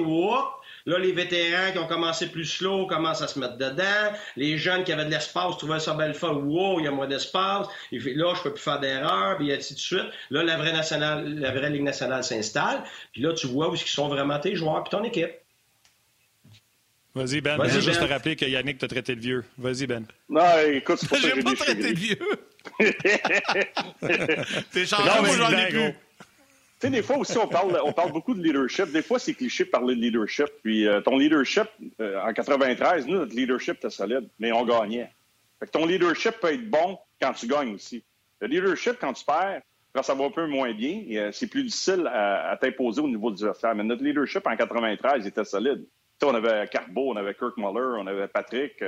Là, 0.87 0.97
les 0.99 1.11
vétérans 1.11 1.73
qui 1.73 1.79
ont 1.79 1.85
commencé 1.85 2.27
plus 2.27 2.45
slow 2.45 2.87
commencent 2.87 3.21
à 3.21 3.27
se 3.27 3.37
mettre 3.37 3.57
dedans. 3.57 4.13
Les 4.37 4.57
jeunes 4.57 4.85
qui 4.85 4.93
avaient 4.93 5.03
de 5.03 5.11
l'espace 5.11 5.57
trouvaient 5.57 5.81
ça 5.81 5.93
belle 5.93 6.13
fois. 6.13 6.31
Wow, 6.33 6.79
il 6.79 6.85
y 6.85 6.87
a 6.87 6.91
moins 6.91 7.07
d'espace. 7.07 7.67
Là, 7.91 8.33
je 8.35 8.41
peux 8.41 8.53
plus 8.53 8.63
faire 8.63 8.79
d'erreur, 8.79 9.35
puis 9.37 9.51
ainsi 9.51 9.73
de 9.73 9.79
suite. 9.79 10.05
Là, 10.29 10.43
la 10.43 10.55
vraie 10.55 10.71
nationale, 10.71 11.27
la 11.39 11.51
vraie 11.51 11.69
Ligue 11.69 11.83
nationale 11.83 12.23
s'installe. 12.23 12.83
Puis 13.11 13.21
là, 13.21 13.33
tu 13.33 13.47
vois 13.47 13.69
où 13.69 13.75
ils 13.75 13.79
sont 13.79 14.07
vraiment 14.07 14.39
tes 14.39 14.55
joueurs 14.55 14.81
puis 14.85 14.91
ton 14.91 15.03
équipe. 15.03 15.31
Vas-y, 17.15 17.41
Ben. 17.41 17.57
Vas 17.57 17.67
je 17.67 17.81
juste 17.81 17.99
te 17.99 18.05
rappeler 18.05 18.37
que 18.37 18.45
Yannick 18.45 18.77
t'a 18.77 18.87
traité 18.87 19.15
de 19.15 19.21
vieux. 19.21 19.43
Vas-y, 19.57 19.87
Ben. 19.87 20.05
Non, 20.29 20.41
écoute, 20.71 20.99
c'est 21.01 21.09
pas 21.09 21.17
J'ai 21.21 21.43
pas 21.43 21.53
traité 21.53 21.93
de 21.93 21.99
vieux. 21.99 22.19
T'es 24.71 24.85
changé, 24.85 25.37
j'en 25.37 25.51
ai 25.51 25.67
plus. 25.67 25.95
Tu 26.79 26.85
sais, 26.85 26.91
des 26.91 27.01
fois 27.01 27.17
aussi, 27.17 27.35
on 27.39 27.47
parle, 27.47 28.11
beaucoup 28.11 28.35
de 28.35 28.43
leadership. 28.43 28.91
Des 28.91 29.01
fois, 29.01 29.17
c'est 29.17 29.33
cliché 29.33 29.65
de 29.65 29.69
parler 29.69 29.95
de 29.95 30.01
leadership. 30.01 30.47
Puis 30.61 30.85
euh, 30.85 31.01
ton 31.01 31.17
leadership, 31.17 31.65
euh, 31.99 32.21
en 32.21 32.31
93, 32.31 33.07
nous, 33.07 33.15
notre 33.15 33.35
leadership 33.35 33.77
était 33.77 33.89
solide, 33.89 34.29
mais 34.37 34.51
on 34.51 34.63
gagnait. 34.63 35.11
Fait 35.59 35.65
que 35.65 35.71
ton 35.71 35.87
leadership 35.87 36.33
peut 36.39 36.53
être 36.53 36.69
bon 36.69 36.99
quand 37.19 37.33
tu 37.33 37.47
gagnes 37.47 37.73
aussi. 37.73 38.03
Le 38.41 38.47
leadership, 38.47 38.97
quand 39.01 39.13
tu 39.13 39.25
perds, 39.25 39.63
quand 39.91 40.03
ça 40.03 40.13
va 40.13 40.25
un 40.25 40.29
peu 40.29 40.45
moins 40.45 40.71
bien, 40.71 41.01
euh, 41.13 41.31
c'est 41.31 41.47
plus 41.47 41.63
difficile 41.63 42.05
à, 42.13 42.55
t'imposer 42.61 43.01
au 43.01 43.07
niveau 43.07 43.31
du 43.31 43.43
vestiaire. 43.43 43.73
Mais 43.73 43.83
notre 43.83 44.03
leadership 44.03 44.45
en 44.45 44.55
93 44.55 45.25
était 45.25 45.45
solide. 45.45 45.83
sais, 46.21 46.29
on 46.29 46.35
avait 46.35 46.67
Carbo, 46.67 47.11
on 47.11 47.15
avait 47.15 47.33
Kirk 47.33 47.57
Muller, 47.57 47.97
on 47.97 48.05
avait 48.05 48.27
Patrick, 48.27 48.83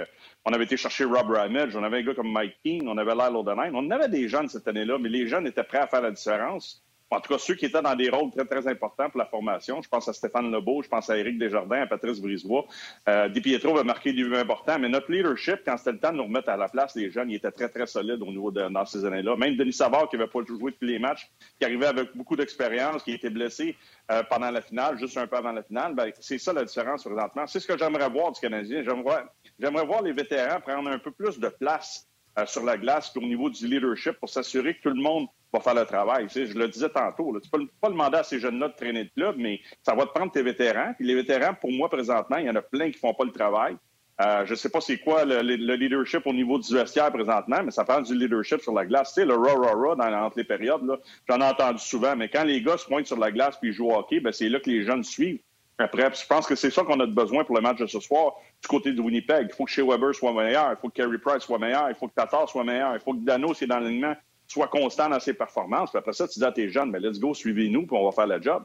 on 0.45 0.53
avait 0.53 0.65
été 0.65 0.77
chercher 0.77 1.05
Rob 1.05 1.31
Ramage, 1.31 1.75
on 1.75 1.83
avait 1.83 1.97
un 1.97 2.03
gars 2.03 2.13
comme 2.13 2.31
Mike 2.31 2.57
Keane, 2.63 2.87
on 2.87 2.99
avait 2.99 3.15
Lyle 3.15 3.35
O'Donnell. 3.35 3.71
On 3.73 3.89
avait 3.89 4.09
des 4.09 4.27
jeunes 4.27 4.47
cette 4.47 4.67
année-là, 4.67 4.99
mais 4.99 5.09
les 5.09 5.25
jeunes 5.25 5.47
étaient 5.47 5.63
prêts 5.63 5.79
à 5.79 5.87
faire 5.87 6.01
la 6.01 6.11
différence 6.11 6.83
en 7.11 7.19
tout 7.19 7.33
cas 7.33 7.39
ceux 7.39 7.55
qui 7.55 7.65
étaient 7.65 7.81
dans 7.81 7.95
des 7.95 8.09
rôles 8.09 8.31
très, 8.31 8.45
très 8.45 8.67
importants 8.67 9.09
pour 9.09 9.19
la 9.19 9.25
formation. 9.25 9.81
Je 9.81 9.89
pense 9.89 10.07
à 10.07 10.13
Stéphane 10.13 10.51
Lebeau, 10.51 10.81
je 10.83 10.89
pense 10.89 11.09
à 11.09 11.17
Éric 11.17 11.37
Desjardins, 11.37 11.81
à 11.81 11.87
Patrice 11.87 12.19
Brisebois. 12.19 12.65
Euh, 13.07 13.29
Di 13.29 13.41
Pietro 13.41 13.73
va 13.73 13.83
marquer 13.83 14.13
des 14.13 14.23
buts 14.23 14.35
importants, 14.35 14.77
mais 14.79 14.89
notre 14.89 15.11
leadership, 15.11 15.61
quand 15.65 15.77
c'était 15.77 15.93
le 15.93 15.99
temps 15.99 16.11
de 16.11 16.17
nous 16.17 16.23
remettre 16.23 16.49
à 16.49 16.57
la 16.57 16.69
place 16.69 16.93
des 16.93 17.09
jeunes, 17.09 17.31
il 17.31 17.35
était 17.35 17.51
très, 17.51 17.69
très 17.69 17.87
solide 17.87 18.21
au 18.21 18.27
niveau 18.27 18.51
de 18.51 18.69
dans 18.69 18.85
ces 18.85 19.03
années-là. 19.05 19.35
Même 19.35 19.55
Denis 19.55 19.73
Savard, 19.73 20.09
qui 20.09 20.17
n'avait 20.17 20.29
pas 20.29 20.39
joué 20.45 20.71
tous 20.71 20.85
les 20.85 20.99
matchs, 20.99 21.29
qui 21.57 21.65
arrivait 21.65 21.87
avec 21.87 22.15
beaucoup 22.15 22.35
d'expérience, 22.35 23.03
qui 23.03 23.13
était 23.13 23.29
blessé 23.29 23.75
euh, 24.11 24.23
pendant 24.29 24.51
la 24.51 24.61
finale, 24.61 24.97
juste 24.97 25.17
un 25.17 25.27
peu 25.27 25.37
avant 25.37 25.51
la 25.51 25.63
finale, 25.63 25.95
ben, 25.95 26.11
c'est 26.19 26.37
ça 26.37 26.53
la 26.53 26.63
différence 26.63 27.03
présentement. 27.03 27.47
C'est 27.47 27.59
ce 27.59 27.67
que 27.67 27.77
j'aimerais 27.77 28.09
voir 28.09 28.31
du 28.31 28.39
Canadien. 28.39 28.83
J'aimerais 28.83 29.85
voir 29.85 30.01
les 30.01 30.13
vétérans 30.13 30.59
prendre 30.59 30.89
un 30.89 30.99
peu 30.99 31.11
plus 31.11 31.39
de 31.39 31.47
place 31.47 32.07
euh, 32.37 32.45
sur 32.45 32.63
la 32.63 32.77
glace 32.77 33.11
au 33.15 33.21
niveau 33.21 33.49
du 33.49 33.67
leadership 33.67 34.13
pour 34.13 34.29
s'assurer 34.29 34.75
que 34.75 34.81
tout 34.83 34.95
le 34.95 35.01
monde 35.01 35.27
va 35.51 35.59
faire 35.59 35.73
le 35.73 35.85
travail. 35.85 36.27
Tu 36.27 36.33
sais, 36.33 36.45
je 36.47 36.57
le 36.57 36.67
disais 36.67 36.89
tantôt, 36.89 37.37
tu 37.39 37.49
peux 37.49 37.65
pas 37.81 37.89
demander 37.89 38.17
à 38.17 38.23
ces 38.23 38.39
jeunes-là 38.39 38.69
de 38.69 38.73
traîner 38.73 39.05
de 39.05 39.09
club, 39.09 39.35
mais 39.37 39.61
ça 39.83 39.95
va 39.95 40.05
te 40.05 40.11
prendre 40.11 40.31
tes 40.31 40.43
vétérans. 40.43 40.93
Puis 40.97 41.07
les 41.07 41.15
vétérans, 41.15 41.53
pour 41.53 41.71
moi, 41.71 41.89
présentement, 41.89 42.37
il 42.37 42.45
y 42.45 42.49
en 42.49 42.55
a 42.55 42.61
plein 42.61 42.91
qui 42.91 42.97
font 42.97 43.13
pas 43.13 43.25
le 43.25 43.31
travail. 43.31 43.75
Euh, 44.21 44.45
je 44.45 44.51
ne 44.51 44.55
sais 44.57 44.69
pas 44.69 44.81
c'est 44.81 44.97
quoi 44.97 45.23
le, 45.23 45.41
leadership 45.41 46.27
au 46.27 46.33
niveau 46.33 46.59
du 46.59 46.73
vestiaire 46.73 47.09
présentement, 47.09 47.63
mais 47.63 47.71
ça 47.71 47.85
prend 47.85 48.01
du 48.01 48.13
leadership 48.13 48.59
sur 48.59 48.73
la 48.73 48.85
glace. 48.85 49.13
Tu 49.13 49.21
sais, 49.21 49.25
le 49.25 49.35
ra 49.35 49.53
ra 49.53 49.71
ra 49.73 49.95
dans, 49.95 50.25
entre 50.25 50.37
les 50.37 50.43
périodes, 50.43 50.81
j'en 51.27 51.39
ai 51.39 51.45
entendu 51.45 51.79
souvent, 51.79 52.17
mais 52.17 52.27
quand 52.27 52.43
les 52.43 52.61
gars 52.61 52.77
se 52.77 52.85
pointent 52.85 53.07
sur 53.07 53.17
la 53.17 53.31
glace 53.31 53.57
puis 53.61 53.71
jouent 53.71 53.91
au 53.91 53.95
hockey, 53.95 54.19
ben, 54.19 54.33
c'est 54.33 54.49
là 54.49 54.59
que 54.59 54.69
les 54.69 54.83
jeunes 54.83 55.05
suivent. 55.05 55.39
Après, 55.77 56.11
je 56.13 56.27
pense 56.27 56.45
que 56.45 56.55
c'est 56.55 56.69
ça 56.69 56.83
qu'on 56.83 56.99
a 56.99 57.05
besoin 57.05 57.45
pour 57.45 57.55
le 57.55 57.61
match 57.61 57.77
de 57.77 57.85
ce 57.85 58.01
soir 58.01 58.33
du 58.61 58.67
côté 58.67 58.91
de 58.91 58.99
Winnipeg. 58.99 59.47
Il 59.49 59.55
faut 59.55 59.63
que 59.63 59.71
Shea 59.71 59.85
Weber 59.85 60.13
soit 60.13 60.33
meilleur, 60.33 60.71
il 60.71 60.75
faut 60.81 60.89
que 60.89 61.01
Carey 61.01 61.17
Price 61.17 61.43
soit 61.43 61.57
meilleur, 61.57 61.89
il 61.89 61.95
faut 61.95 62.09
que 62.09 62.13
Tatar 62.13 62.49
soit 62.49 62.65
meilleur, 62.65 62.95
il 62.95 62.99
faut 62.99 63.13
que 63.13 63.19
Dano, 63.19 63.53
c'est 63.53 63.67
dans 63.67 63.79
l'alignement, 63.79 64.15
soit 64.49 64.67
constant 64.67 65.09
dans 65.09 65.19
ses 65.19 65.33
performances. 65.33 65.91
Puis 65.91 65.99
après 65.99 66.13
ça, 66.13 66.27
tu 66.27 66.39
dis 66.39 66.45
à 66.45 66.51
tes 66.51 66.69
jeunes, 66.69 66.91
mais 66.91 66.99
let's 66.99 67.19
go, 67.19 67.33
suivez-nous, 67.33 67.85
puis 67.85 67.95
on 67.95 68.05
va 68.05 68.11
faire 68.11 68.27
le 68.27 68.41
job. 68.41 68.63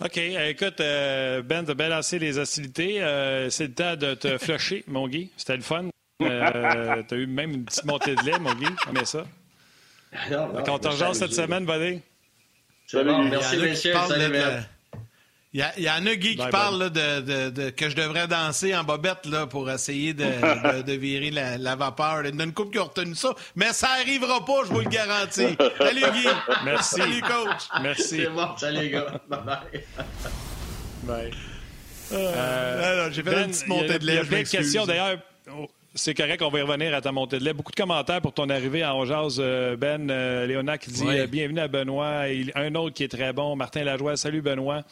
OK. 0.00 0.18
Euh, 0.18 0.48
écoute, 0.48 0.80
euh, 0.80 1.42
Ben, 1.42 1.64
tu 1.64 1.70
as 1.70 1.74
bien 1.74 1.88
lancé 1.88 2.18
les 2.18 2.38
hostilités. 2.38 3.02
Euh, 3.02 3.48
c'est 3.50 3.68
le 3.68 3.74
temps 3.74 3.96
de 3.96 4.14
te 4.14 4.36
flusher, 4.38 4.84
mon 4.88 5.08
Guy. 5.08 5.30
C'était 5.36 5.56
le 5.56 5.62
fun. 5.62 5.88
tu 6.20 6.26
as 6.26 7.04
eu 7.12 7.26
même 7.26 7.52
une 7.52 7.64
petite 7.64 7.84
montée 7.84 8.14
de 8.14 8.22
lait, 8.22 8.38
mon 8.38 8.54
Guy. 8.54 8.66
Combien 8.84 9.04
ça? 9.04 9.24
Non, 10.30 10.48
non, 10.48 10.62
Quand 10.64 10.86
on 10.86 11.14
cette 11.14 11.32
semaine, 11.32 11.66
buddy. 11.66 12.00
Salut, 12.86 13.28
merci, 13.28 13.56
messieurs. 13.58 13.94
Salut, 14.08 14.32
il 15.56 15.84
y, 15.84 15.90
en 15.90 16.04
a, 16.04 16.14
Guy, 16.16 16.36
qui 16.36 16.46
parle 16.48 16.90
de, 16.90 17.48
de, 17.48 17.70
que 17.70 17.88
je 17.88 17.96
devrais 17.96 18.28
danser 18.28 18.76
en 18.76 18.84
bobette 18.84 19.24
là, 19.24 19.46
pour 19.46 19.70
essayer 19.70 20.12
de, 20.12 20.82
de 20.82 20.92
virer 20.92 21.30
la, 21.30 21.56
la, 21.56 21.76
vapeur. 21.76 22.26
Il 22.26 22.36
y 22.36 22.40
a 22.40 22.44
une 22.44 22.52
couple 22.52 22.72
qui 22.72 22.78
a 22.78 22.82
retenu 22.82 23.14
ça, 23.14 23.34
mais 23.54 23.72
ça 23.72 23.88
n'arrivera 23.96 24.44
pas, 24.44 24.64
je 24.66 24.72
vous 24.72 24.80
le 24.80 24.90
garantis. 24.90 25.56
Salut, 25.78 26.04
Guy. 26.12 26.28
Merci. 26.64 26.96
Salut, 26.96 27.22
coach. 27.22 27.80
Merci. 27.80 28.02
C'est 28.02 28.28
bon. 28.28 28.54
Salut, 28.58 28.90
gars. 28.90 29.20
Bye-bye. 29.30 29.82
Bye. 31.04 31.30
Euh, 32.12 33.10
J'ai 33.12 33.22
fait 33.22 33.42
une 33.42 33.50
petite 33.50 33.66
montée 33.66 33.98
de 33.98 34.04
lait. 34.04 34.20
Il 34.24 34.30
y 34.30 34.34
a 34.34 34.38
une 34.40 34.46
question, 34.46 34.84
d'ailleurs. 34.84 35.18
C'est 35.98 36.12
correct, 36.12 36.42
on 36.42 36.50
va 36.50 36.58
y 36.58 36.62
revenir 36.62 36.94
à 36.94 37.00
ta 37.00 37.10
montée 37.10 37.38
de 37.38 37.44
lait. 37.44 37.54
Beaucoup 37.54 37.72
de 37.72 37.76
commentaires 37.76 38.20
pour 38.20 38.34
ton 38.34 38.50
arrivée 38.50 38.84
en 38.84 39.06
Jazz, 39.06 39.38
euh, 39.38 39.76
Ben. 39.76 40.10
Euh, 40.10 40.46
Léonard 40.46 40.78
qui 40.78 40.90
dit 40.90 41.08
euh, 41.08 41.26
Bienvenue 41.26 41.60
à 41.60 41.68
Benoît. 41.68 42.24
un 42.54 42.74
autre 42.74 42.94
qui 42.94 43.04
est 43.04 43.08
très 43.08 43.32
bon, 43.32 43.56
Martin 43.56 43.82
Lajoie. 43.82 44.18
Salut 44.18 44.42
Benoît. 44.42 44.82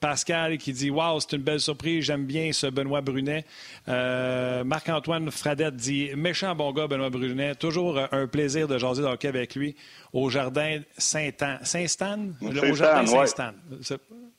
Pascal 0.00 0.58
qui 0.58 0.72
dit 0.72 0.88
Waouh, 0.88 1.18
c'est 1.18 1.32
une 1.32 1.42
belle 1.42 1.58
surprise. 1.58 2.04
J'aime 2.04 2.26
bien 2.26 2.52
ce 2.52 2.68
Benoît 2.68 3.00
Brunet. 3.00 3.44
Marc-Antoine 3.88 5.32
Fradette 5.32 5.74
dit 5.74 6.10
Méchant 6.14 6.54
bon 6.54 6.70
gars, 6.72 6.86
Benoît 6.86 7.10
Brunet. 7.10 7.56
Toujours 7.56 8.00
un 8.12 8.28
plaisir 8.28 8.68
de 8.68 8.78
jaser 8.78 9.02
de 9.02 9.08
hockey 9.08 9.26
avec 9.26 9.56
lui 9.56 9.74
au 10.12 10.30
jardin 10.30 10.78
Saint-Anne. 10.96 11.58
Saint-Stan? 11.64 12.20
Au 12.40 12.74
jardin 12.74 13.04
Saint-Stan. 13.04 13.50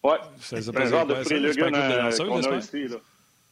Oui. 0.03 0.15
C'est 0.39 0.77
un 0.77 0.85
genre 0.85 1.05
de 1.05 1.15
prélude 1.15 1.59
qu'on 1.59 1.73
a 1.73 2.57
ici. 2.59 2.87
Là. 2.87 2.95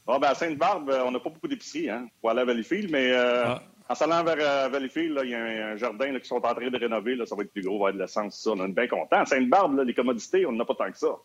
Ah, 0.08 0.20
ben 0.20 0.28
à 0.28 0.36
Sainte-Barbe, 0.36 0.89
euh, 0.89 1.03
on 1.06 1.12
n'a 1.12 1.20
pas 1.20 1.32
beaucoup 1.32 1.47
d'épiceries 1.47 1.89
hein, 1.89 2.08
pour 2.22 2.30
aller 2.30 2.41
à 2.41 2.45
Valleyfield, 2.45 2.91
mais 2.91 3.12
euh, 3.12 3.45
ah. 3.45 3.64
en 3.89 3.95
s'allant 3.95 4.24
vers 4.24 4.38
euh, 4.39 4.70
Valleyfield, 4.70 5.20
il 5.24 5.32
y 5.32 5.36
a 5.36 5.39
un, 5.39 5.78
jardin 5.78 6.12
là, 6.12 6.20
qui 6.20 6.28
sont 6.28 6.36
en 6.36 6.53
train 6.53 6.70
de 6.70 6.78
rénover. 6.78 7.16
Là, 7.16 7.26
ça 7.26 7.36
va 7.36 7.41
être 7.41 7.51
plus 7.51 7.64
gros, 7.64 7.84
va 7.84 7.89
être 7.89 7.95
de 7.95 8.01
l'essence, 8.01 8.39
ça. 8.39 8.51
On 8.51 8.66
est 8.66 8.72
bien 8.72 8.88
content. 8.88 9.18
À 9.18 9.26
Sainte-Barbe, 9.26 9.80
les 9.80 9.93
commodités, 9.95 10.45
on 10.45 10.51
n'en 10.51 10.64
a 10.64 10.66
pas 10.66 10.76
tant 10.76 10.91
que 10.91 10.97
ça. 10.97 11.16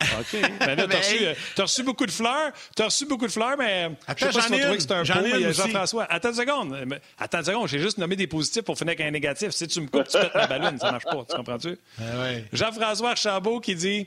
OK. 0.00 0.40
Ben 0.60 0.74
là, 0.76 0.86
t'as 0.88 0.98
reçu, 0.98 1.18
as 1.58 1.62
reçu 1.62 1.82
beaucoup 1.82 2.06
de 2.06 2.10
fleurs. 2.10 2.52
T'as 2.74 2.86
reçu 2.86 3.06
beaucoup 3.06 3.26
de 3.26 3.32
fleurs, 3.32 3.56
mais 3.58 3.90
Attends, 4.06 4.26
je 4.26 4.32
sais 4.32 4.38
pas 4.38 4.42
si 4.42 4.48
tu 4.48 4.76
que 4.76 4.80
c'est 4.80 4.92
un 4.92 5.04
pot, 5.04 5.52
Jean-François. 5.52 6.04
Attends 6.10 6.28
une 6.30 6.34
seconde. 6.34 7.00
Attends 7.18 7.38
une 7.38 7.44
seconde. 7.44 7.68
J'ai 7.68 7.78
juste 7.78 7.98
nommé 7.98 8.16
des 8.16 8.26
positifs 8.26 8.62
pour 8.62 8.76
finir 8.76 8.92
avec 8.92 9.00
un 9.00 9.10
négatif. 9.10 9.50
Si 9.50 9.66
tu 9.68 9.80
me 9.80 9.86
coupes, 9.86 10.08
tu 10.08 10.18
pètes 10.18 10.34
ma 10.34 10.46
ballonne. 10.46 10.78
Ça 10.78 10.92
marche 10.92 11.04
pas. 11.04 11.24
Tu 11.28 11.36
comprends-tu? 11.36 11.78
Ah 11.98 12.22
ouais. 12.22 12.44
Jean-François 12.52 13.14
Chabot 13.14 13.60
qui 13.60 13.74
dit 13.74 14.06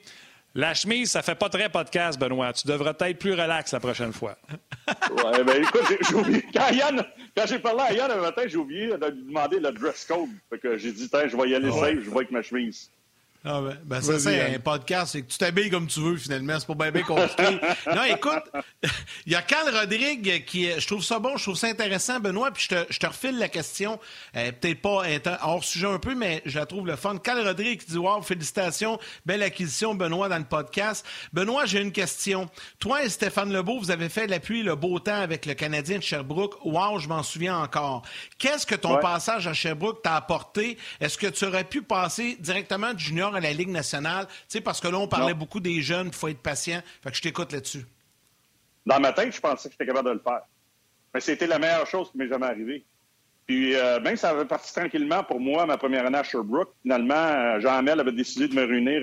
la 0.60 0.74
chemise, 0.74 1.12
ça 1.12 1.22
fait 1.22 1.36
pas 1.36 1.50
très 1.50 1.70
podcast, 1.70 2.20
Benoît. 2.20 2.52
Tu 2.54 2.68
devrais 2.68 2.94
être 3.00 3.20
plus 3.20 3.32
relax 3.32 3.72
la 3.72 3.80
prochaine 3.80 4.12
fois. 4.12 4.38
ouais, 4.88 5.44
ben 5.44 5.64
écoute, 5.64 5.98
j'ai 6.08 6.16
oublié. 6.16 6.46
Quand, 6.54 6.70
Yann, 6.70 7.04
quand 7.36 7.46
j'ai 7.48 7.60
parlé 7.60 7.82
à 7.82 7.94
Yann 7.94 8.12
un 8.12 8.22
matin, 8.22 8.44
j'ai 8.46 8.58
oublié 8.58 8.88
de 8.88 9.06
lui 9.08 9.24
demander 9.24 9.60
le 9.60 9.72
dress 9.72 10.06
code. 10.06 10.30
Fait 10.50 10.60
que 10.60 10.78
j'ai 10.78 10.92
dit, 10.92 11.10
je 11.12 11.38
vais 11.38 11.50
y 11.50 11.56
aller 11.56 11.72
safe, 11.72 12.00
je 12.02 12.10
vais 12.10 12.18
avec 12.18 12.32
ma 12.32 12.42
chemise. 12.42 12.92
Ah 13.46 13.62
ben, 13.62 13.78
ben 13.86 14.02
ça, 14.02 14.20
c'est 14.20 14.56
un 14.56 14.60
podcast, 14.60 15.14
c'est 15.14 15.22
que 15.22 15.32
tu 15.32 15.38
t'habilles 15.38 15.70
comme 15.70 15.88
tu 15.88 16.02
veux, 16.02 16.18
finalement. 16.18 16.60
C'est 16.60 16.68
pas 16.68 16.74
bien, 16.74 16.92
bien 16.92 17.04
compliqué. 17.04 17.58
non, 17.88 18.04
écoute, 18.04 18.44
il 19.26 19.32
y 19.32 19.36
a 19.36 19.42
Carl 19.42 19.74
Rodrigue 19.74 20.44
qui, 20.44 20.70
je 20.70 20.86
trouve 20.86 21.02
ça 21.02 21.20
bon, 21.20 21.38
je 21.38 21.44
trouve 21.44 21.56
ça 21.56 21.68
intéressant, 21.68 22.20
Benoît, 22.20 22.52
puis 22.52 22.68
je 22.70 22.76
te, 22.76 22.94
je 22.94 23.00
te 23.00 23.08
refile 23.08 23.38
la 23.38 23.48
question, 23.48 23.98
euh, 24.36 24.52
peut-être 24.52 24.82
pas 24.82 25.04
hors 25.42 25.64
sujet 25.64 25.88
un 25.88 26.00
peu, 26.00 26.16
mais 26.16 26.42
je 26.46 26.60
la 26.60 26.66
trouve 26.66 26.86
le 26.86 26.98
fun. 26.98 27.18
Carl 27.18 27.40
Rodrigue 27.40 27.80
qui 27.80 27.92
dit, 27.92 27.98
wow, 27.98 28.22
félicitations, 28.22 29.00
belle 29.26 29.42
acquisition, 29.42 29.96
Benoît, 29.96 30.28
dans 30.28 30.38
le 30.38 30.44
podcast. 30.44 31.06
Benoît, 31.32 31.66
j'ai 31.66 31.80
une 31.80 31.94
question. 31.94 32.50
Toi 32.80 33.06
et 33.06 33.10
Stéphane 33.10 33.54
Lebeau, 33.54 33.80
vous 33.80 33.92
avez 33.92 34.10
fait 34.10 34.28
l'appui, 34.28 34.64
le 34.64 34.76
beau 34.76 35.00
temps 35.00 35.22
avec 35.22 35.46
le 35.46 35.54
Canadien 35.54 36.00
de 36.00 36.04
Sherbrooke. 36.04 36.66
Wow, 36.66 37.00
je 37.00 37.08
m'en 37.08 37.24
souviens 37.24 37.58
encore. 37.58 38.02
Qu'est-ce 38.38 38.66
que 38.66 38.76
ton 38.76 38.98
passage 38.98 39.48
à 39.48 39.54
Sherbrooke 39.54 40.02
t'a 40.02 40.18
apporté? 40.18 40.78
Est-ce 41.00 41.18
que 41.18 41.28
tu 41.28 41.46
aurais 41.46 41.64
pu 41.64 41.82
passer 41.82 42.36
directement 42.42 42.94
de 42.94 43.00
junior 43.00 43.29
à 43.36 43.40
la 43.40 43.54
Ligue 43.54 43.70
nationale? 43.70 44.28
Tu 44.28 44.34
sais, 44.48 44.62
parce 44.62 44.80
que 44.80 44.88
là, 44.88 44.98
on 44.98 45.08
parlait 45.08 45.34
beaucoup 45.34 45.60
des 45.60 45.82
jeunes, 45.82 46.08
il 46.08 46.14
faut 46.14 46.28
être 46.28 46.42
patient. 46.42 46.82
Fait 47.02 47.10
que 47.10 47.16
je 47.16 47.22
t'écoute 47.22 47.52
là-dessus. 47.52 47.86
Dans 48.86 49.00
ma 49.00 49.14
tête, 49.14 49.34
je 49.34 49.40
pensais 49.40 49.70
que 49.70 49.74
j'étais 49.74 49.86
capable 49.86 50.10
de 50.10 50.14
le 50.14 50.20
faire. 50.20 50.42
Mais 51.14 51.20
c'était 51.22 51.48
la 51.48 51.60
meilleure 51.60 51.88
chose 51.88 52.12
qui 52.12 52.18
m'est 52.18 52.28
jamais 52.28 52.48
arrivée. 52.48 52.86
Puis 53.46 53.76
euh, 53.76 54.16
ça 54.16 54.30
avait 54.30 54.46
parti 54.46 54.72
tranquillement 54.72 55.24
pour 55.24 55.40
moi, 55.40 55.66
ma 55.66 55.78
première 55.78 56.06
année 56.06 56.20
à 56.20 56.24
Sherbrooke. 56.24 56.72
Finalement, 56.84 57.16
euh, 57.16 57.60
Jean 57.60 57.78
Hamel 57.78 58.00
avait 58.00 58.12
décidé 58.12 58.48
de 58.48 58.54
me 58.54 58.64
réunir, 58.64 59.02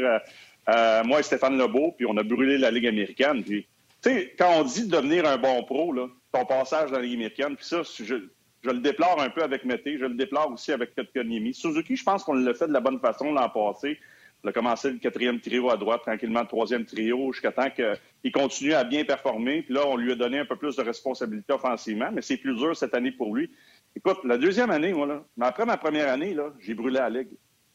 euh, 0.68 1.04
moi 1.04 1.18
et 1.18 1.22
Stéphane 1.24 1.58
Lebeau, 1.58 1.94
puis 1.96 2.06
on 2.06 2.16
a 2.16 2.22
brûlé 2.22 2.56
la 2.56 2.70
Ligue 2.70 2.86
américaine. 2.86 3.42
Puis, 3.42 3.66
tu 4.02 4.10
sais, 4.10 4.34
quand 4.38 4.60
on 4.60 4.62
dit 4.62 4.86
de 4.86 4.96
devenir 4.96 5.26
un 5.26 5.36
bon 5.36 5.64
pro, 5.64 5.92
là, 5.92 6.06
ton 6.32 6.44
passage 6.44 6.90
dans 6.92 6.98
la 6.98 7.02
Ligue 7.02 7.14
américaine, 7.14 7.56
puis 7.56 7.64
ça, 7.64 7.82
je, 7.82 8.04
je 8.04 8.70
le 8.70 8.78
déplore 8.78 9.20
un 9.20 9.30
peu 9.30 9.42
avec 9.42 9.64
Mété, 9.64 9.98
je 9.98 10.04
le 10.04 10.14
déplore 10.14 10.52
aussi 10.52 10.70
avec 10.70 10.94
Kotkaniemi. 10.94 11.52
Suzuki, 11.52 11.96
je 11.96 12.04
pense 12.04 12.22
qu'on 12.22 12.34
l'a 12.34 12.54
fait 12.54 12.68
de 12.68 12.72
la 12.72 12.80
bonne 12.80 13.00
façon 13.00 13.32
l'an 13.32 13.48
passé. 13.48 13.98
On 14.44 14.48
a 14.48 14.52
commencé 14.52 14.90
le 14.92 14.98
quatrième 14.98 15.40
trio 15.40 15.70
à 15.70 15.76
droite, 15.76 16.02
tranquillement 16.02 16.42
le 16.42 16.46
troisième 16.46 16.84
trio, 16.84 17.32
jusqu'à 17.32 17.52
temps 17.52 17.70
qu'il 17.70 18.32
continue 18.32 18.74
à 18.74 18.84
bien 18.84 19.04
performer. 19.04 19.62
Puis 19.62 19.74
là, 19.74 19.86
on 19.86 19.96
lui 19.96 20.12
a 20.12 20.14
donné 20.14 20.38
un 20.38 20.44
peu 20.44 20.56
plus 20.56 20.76
de 20.76 20.82
responsabilité 20.82 21.52
offensivement, 21.52 22.10
mais 22.12 22.22
c'est 22.22 22.36
plus 22.36 22.54
dur 22.56 22.76
cette 22.76 22.94
année 22.94 23.12
pour 23.12 23.34
lui. 23.34 23.50
Écoute, 23.96 24.18
la 24.24 24.38
deuxième 24.38 24.70
année, 24.70 24.92
moi, 24.92 25.06
là, 25.06 25.24
après 25.40 25.64
ma 25.64 25.76
première 25.76 26.12
année, 26.12 26.34
là, 26.34 26.52
j'ai 26.60 26.74
brûlé 26.74 26.98
la 26.98 27.10
ligue. 27.10 27.30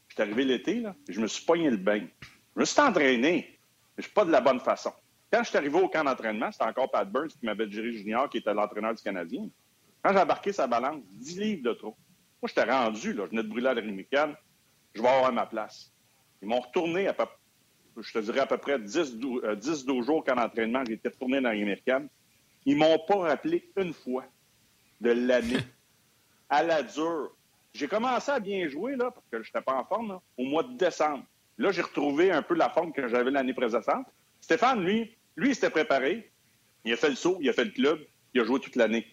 Je 0.07 0.13
suis 0.13 0.21
arrivé 0.21 0.45
l'été, 0.45 0.79
là, 0.81 0.95
je 1.09 1.19
me 1.19 1.27
suis 1.27 1.45
pogné 1.45 1.69
le 1.69 1.77
bain. 1.77 2.01
Je 2.55 2.59
me 2.59 2.65
suis 2.65 2.79
entraîné, 2.79 3.19
mais 3.21 3.59
je 3.97 4.03
suis 4.03 4.13
pas 4.13 4.25
de 4.25 4.31
la 4.31 4.41
bonne 4.41 4.59
façon. 4.59 4.91
Quand 5.31 5.43
je 5.43 5.49
suis 5.49 5.57
arrivé 5.57 5.79
au 5.79 5.87
camp 5.87 6.03
d'entraînement, 6.03 6.51
c'était 6.51 6.65
encore 6.65 6.91
Pat 6.91 7.09
Burns 7.09 7.29
qui 7.29 7.45
m'avait 7.45 7.67
dirigé 7.67 7.99
junior, 7.99 8.29
qui 8.29 8.37
était 8.37 8.53
l'entraîneur 8.53 8.93
du 8.93 9.01
Canadien. 9.01 9.47
Quand 10.03 10.11
j'ai 10.13 10.19
embarqué 10.19 10.51
sa 10.51 10.67
balance, 10.67 11.01
10 11.13 11.39
livres 11.39 11.63
de 11.63 11.73
trop. 11.73 11.95
Moi, 12.41 12.49
j'étais 12.49 12.69
rendu, 12.69 13.13
là, 13.13 13.23
je 13.25 13.29
venais 13.29 13.43
de 13.43 13.47
brûler 13.47 13.67
à 13.67 13.73
la 13.73 13.81
je 13.81 15.01
vais 15.01 15.07
avoir 15.07 15.31
ma 15.31 15.45
place. 15.45 15.91
Ils 16.41 16.47
m'ont 16.47 16.59
retourné 16.59 17.07
à 17.07 17.13
peu, 17.13 17.25
je 17.97 18.11
te 18.11 18.19
dirais 18.19 18.39
à 18.39 18.45
peu 18.45 18.57
près 18.57 18.77
10-12 18.77 19.43
euh, 19.43 20.01
jours 20.01 20.23
qu'en 20.23 20.37
entraînement, 20.37 20.83
j'étais 20.87 21.09
retourné 21.09 21.41
dans 21.41 21.49
l'américaine. 21.49 22.07
Ils 22.65 22.77
m'ont 22.77 22.99
pas 22.99 23.17
rappelé 23.17 23.71
une 23.77 23.93
fois 23.93 24.25
de 24.99 25.11
l'année. 25.11 25.59
à 26.49 26.63
la 26.63 26.83
dure. 26.83 27.31
J'ai 27.73 27.87
commencé 27.87 28.29
à 28.29 28.39
bien 28.39 28.67
jouer, 28.67 28.95
là, 28.97 29.09
parce 29.09 29.25
que 29.31 29.41
je 29.41 29.49
n'étais 29.49 29.61
pas 29.61 29.75
en 29.75 29.85
forme, 29.85 30.19
au 30.37 30.43
mois 30.43 30.63
de 30.63 30.77
décembre. 30.77 31.23
Là, 31.57 31.71
j'ai 31.71 31.81
retrouvé 31.81 32.31
un 32.31 32.41
peu 32.41 32.53
la 32.53 32.69
forme 32.69 32.91
que 32.91 33.07
j'avais 33.07 33.31
l'année 33.31 33.53
précédente. 33.53 34.05
Stéphane, 34.41 34.83
lui, 34.83 35.15
lui, 35.37 35.49
il 35.49 35.55
s'était 35.55 35.69
préparé. 35.69 36.29
Il 36.83 36.91
a 36.91 36.97
fait 36.97 37.09
le 37.09 37.15
saut, 37.15 37.37
il 37.39 37.49
a 37.49 37.53
fait 37.53 37.65
le 37.65 37.71
club, 37.71 37.99
il 38.33 38.41
a 38.41 38.43
joué 38.43 38.59
toute 38.59 38.75
l'année 38.75 39.05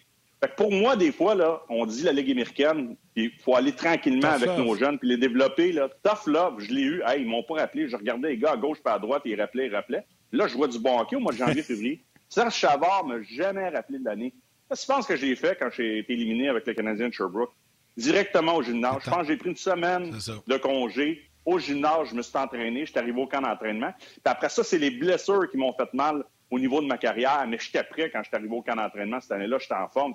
pour 0.47 0.71
moi, 0.71 0.95
des 0.95 1.11
fois, 1.11 1.35
là, 1.35 1.61
on 1.69 1.85
dit 1.85 2.03
la 2.03 2.13
Ligue 2.13 2.31
américaine, 2.31 2.95
il 3.15 3.31
faut 3.43 3.55
aller 3.55 3.73
tranquillement 3.73 4.29
avec 4.29 4.49
nos 4.57 4.73
jeunes 4.75 4.97
puis 4.97 5.09
les 5.09 5.17
développer. 5.17 5.73
Là. 5.73 5.89
Tough 6.03 6.27
love, 6.27 6.59
je 6.59 6.71
l'ai 6.73 6.81
eu. 6.81 7.01
Hey, 7.05 7.21
ils 7.21 7.27
m'ont 7.27 7.43
pas 7.43 7.55
rappelé. 7.55 7.89
Je 7.89 7.95
regardais 7.97 8.29
les 8.29 8.37
gars 8.37 8.51
à 8.51 8.57
gauche 8.57 8.81
pas 8.81 8.93
à 8.93 8.99
droite, 8.99 9.23
ils 9.25 9.39
rappelaient, 9.39 9.67
ils 9.67 9.75
rappelaient. 9.75 10.05
Là, 10.31 10.47
je 10.47 10.55
vois 10.55 10.67
du 10.67 10.79
bon 10.79 10.97
hockey 10.99 11.17
au 11.17 11.19
mois 11.19 11.33
de 11.33 11.37
janvier, 11.37 11.61
février. 11.63 12.03
Serge 12.29 12.53
Chavard 12.53 13.05
m'a 13.05 13.21
jamais 13.23 13.67
rappelé 13.67 13.99
de 13.99 14.05
l'année. 14.05 14.33
Que 14.69 14.77
tu 14.77 14.85
penses 14.85 15.07
que 15.07 15.15
j'ai 15.15 15.35
fait 15.35 15.57
quand 15.59 15.69
j'ai 15.75 15.99
été 15.99 16.13
éliminé 16.13 16.47
avec 16.47 16.65
le 16.67 16.73
Canadien 16.73 17.09
de 17.09 17.13
Sherbrooke? 17.13 17.51
Directement 17.97 18.55
au 18.55 18.61
gymnase. 18.61 18.97
Je 19.03 19.09
pense 19.09 19.21
que 19.23 19.27
j'ai 19.27 19.37
pris 19.37 19.49
une 19.49 19.57
semaine 19.57 20.11
de 20.47 20.57
congé. 20.57 21.23
Au 21.45 21.59
gymnase, 21.59 22.09
je 22.11 22.15
me 22.15 22.21
suis 22.21 22.37
entraîné. 22.37 22.85
Je 22.85 22.91
suis 22.91 22.99
arrivé 22.99 23.19
au 23.19 23.27
camp 23.27 23.41
d'entraînement. 23.41 23.91
Puis 23.97 24.21
après 24.23 24.49
ça, 24.49 24.63
c'est 24.63 24.77
les 24.77 24.91
blessures 24.91 25.49
qui 25.49 25.57
m'ont 25.57 25.73
fait 25.73 25.91
mal 25.93 26.23
au 26.51 26.59
niveau 26.59 26.81
de 26.81 26.87
ma 26.87 26.97
carrière, 26.97 27.45
mais 27.47 27.57
j'étais 27.59 27.83
prêt 27.83 28.09
quand 28.09 28.19
je 28.23 28.27
suis 28.29 28.35
arrivé 28.35 28.55
au 28.55 28.61
camp 28.61 28.75
d'entraînement 28.75 29.19
cette 29.21 29.31
année-là, 29.31 29.57
j'étais 29.59 29.75
en 29.75 29.87
forme. 29.87 30.13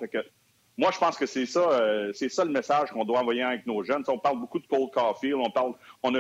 Moi, 0.77 0.91
je 0.93 0.99
pense 0.99 1.17
que 1.17 1.27
c'est 1.27 1.47
ça, 1.47 1.71
euh, 1.71 2.11
c'est 2.15 2.29
ça 2.29 2.45
le 2.45 2.51
message 2.51 2.91
qu'on 2.91 3.05
doit 3.05 3.21
envoyer 3.21 3.43
avec 3.43 3.65
nos 3.65 3.85
jeunes. 3.85 4.03
on 4.09 4.19
parle 4.19 4.41
beaucoup 4.41 4.59
de 4.59 4.67
Cole 4.67 4.91
Caulfield, 4.93 5.37
on 5.37 5.51
parle 5.51 5.75
on 6.03 6.13